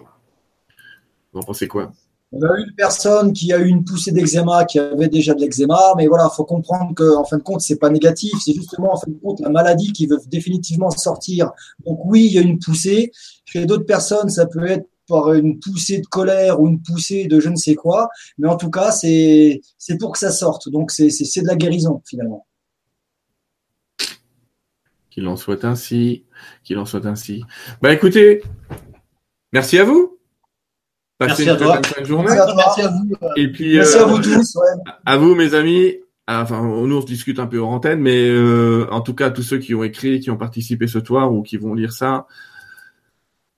Vous 1.32 1.40
en 1.40 1.42
pensez 1.42 1.66
quoi? 1.66 1.92
On 2.32 2.42
a 2.42 2.58
une 2.58 2.74
personne 2.76 3.32
qui 3.32 3.52
a 3.52 3.58
eu 3.58 3.68
une 3.68 3.84
poussée 3.84 4.10
d'eczéma, 4.10 4.64
qui 4.64 4.78
avait 4.78 5.08
déjà 5.08 5.32
de 5.34 5.40
l'eczéma, 5.40 5.94
mais 5.96 6.08
voilà, 6.08 6.28
faut 6.28 6.44
comprendre 6.44 6.92
qu'en 6.94 7.24
fin 7.24 7.38
de 7.38 7.42
compte, 7.42 7.60
c'est 7.60 7.78
pas 7.78 7.88
négatif, 7.88 8.32
c'est 8.44 8.52
justement 8.52 8.94
en 8.94 8.96
fin 8.96 9.10
de 9.10 9.16
compte 9.16 9.40
la 9.40 9.48
maladie 9.48 9.92
qui 9.92 10.06
veut 10.06 10.18
définitivement 10.26 10.90
sortir. 10.90 11.52
Donc 11.86 12.00
oui, 12.04 12.26
il 12.26 12.32
y 12.32 12.38
a 12.38 12.42
une 12.42 12.58
poussée. 12.58 13.12
Chez 13.44 13.64
d'autres 13.64 13.86
personnes, 13.86 14.28
ça 14.28 14.46
peut 14.46 14.66
être 14.66 14.88
par 15.08 15.32
une 15.34 15.60
poussée 15.60 16.00
de 16.00 16.06
colère 16.06 16.60
ou 16.60 16.66
une 16.66 16.82
poussée 16.82 17.26
de 17.26 17.38
je 17.38 17.48
ne 17.48 17.54
sais 17.54 17.76
quoi, 17.76 18.08
mais 18.38 18.48
en 18.48 18.56
tout 18.56 18.70
cas, 18.70 18.90
c'est 18.90 19.60
c'est 19.78 19.96
pour 19.96 20.12
que 20.12 20.18
ça 20.18 20.32
sorte. 20.32 20.68
Donc 20.68 20.90
c'est 20.90 21.10
c'est 21.10 21.42
de 21.42 21.46
la 21.46 21.54
guérison 21.54 22.02
finalement. 22.04 22.46
Qu'il 25.10 25.28
en 25.28 25.36
soit 25.36 25.64
ainsi, 25.64 26.24
qu'il 26.64 26.76
en 26.78 26.84
soit 26.84 27.06
ainsi. 27.06 27.44
Bah 27.80 27.92
écoutez, 27.92 28.42
merci 29.52 29.78
à 29.78 29.84
vous. 29.84 30.15
Passez 31.18 31.46
merci 31.46 31.64
une 31.64 31.70
à 31.70 31.78
très 31.78 32.00
bonne 32.00 32.08
journée. 32.08 32.30
Merci 32.56 32.82
à, 32.82 32.88
vous. 32.88 33.10
Et 33.36 33.50
puis, 33.50 33.76
merci 33.76 33.96
à 33.96 34.04
vous 34.04 34.18
tous. 34.18 34.58
À 35.04 35.16
vous, 35.16 35.34
mes 35.34 35.54
amis. 35.54 35.96
Enfin, 36.28 36.60
nous 36.60 36.96
on 36.96 37.00
se 37.00 37.06
discute 37.06 37.38
un 37.38 37.46
peu 37.46 37.62
en 37.62 37.72
antenne, 37.72 38.00
mais 38.00 38.28
euh, 38.28 38.88
en 38.90 39.00
tout 39.00 39.14
cas, 39.14 39.30
tous 39.30 39.42
ceux 39.42 39.58
qui 39.58 39.74
ont 39.74 39.84
écrit, 39.84 40.18
qui 40.18 40.30
ont 40.30 40.36
participé 40.36 40.88
ce 40.88 40.98
soir 41.00 41.32
ou 41.32 41.42
qui 41.42 41.56
vont 41.56 41.72
lire 41.72 41.92
ça, 41.92 42.26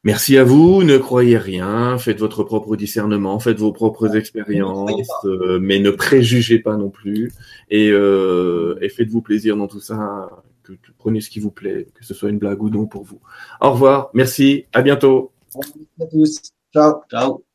merci 0.04 0.36
à 0.36 0.44
vous. 0.44 0.82
Ne 0.82 0.98
croyez 0.98 1.38
rien. 1.38 1.96
Faites 1.96 2.18
votre 2.18 2.44
propre 2.44 2.76
discernement, 2.76 3.38
faites 3.40 3.58
vos 3.58 3.72
propres 3.72 4.16
expériences, 4.16 5.08
euh, 5.24 5.58
mais 5.60 5.78
ne 5.78 5.90
préjugez 5.90 6.58
pas 6.58 6.76
non 6.76 6.90
plus. 6.90 7.32
Et, 7.70 7.90
euh, 7.90 8.76
et 8.82 8.90
faites-vous 8.90 9.22
plaisir 9.22 9.56
dans 9.56 9.66
tout 9.66 9.80
ça. 9.80 10.28
Que, 10.62 10.74
prenez 10.98 11.22
ce 11.22 11.30
qui 11.30 11.40
vous 11.40 11.50
plaît, 11.50 11.88
que 11.94 12.04
ce 12.04 12.12
soit 12.12 12.28
une 12.28 12.38
blague 12.38 12.62
ou 12.62 12.68
non 12.68 12.84
pour 12.84 13.02
vous. 13.02 13.20
Au 13.62 13.70
revoir. 13.70 14.10
Merci. 14.12 14.66
À 14.74 14.82
bientôt. 14.82 15.32
Merci 15.54 15.86
à 16.02 16.06
tous. 16.06 16.42
Ciao. 16.74 17.00
Ciao. 17.10 17.47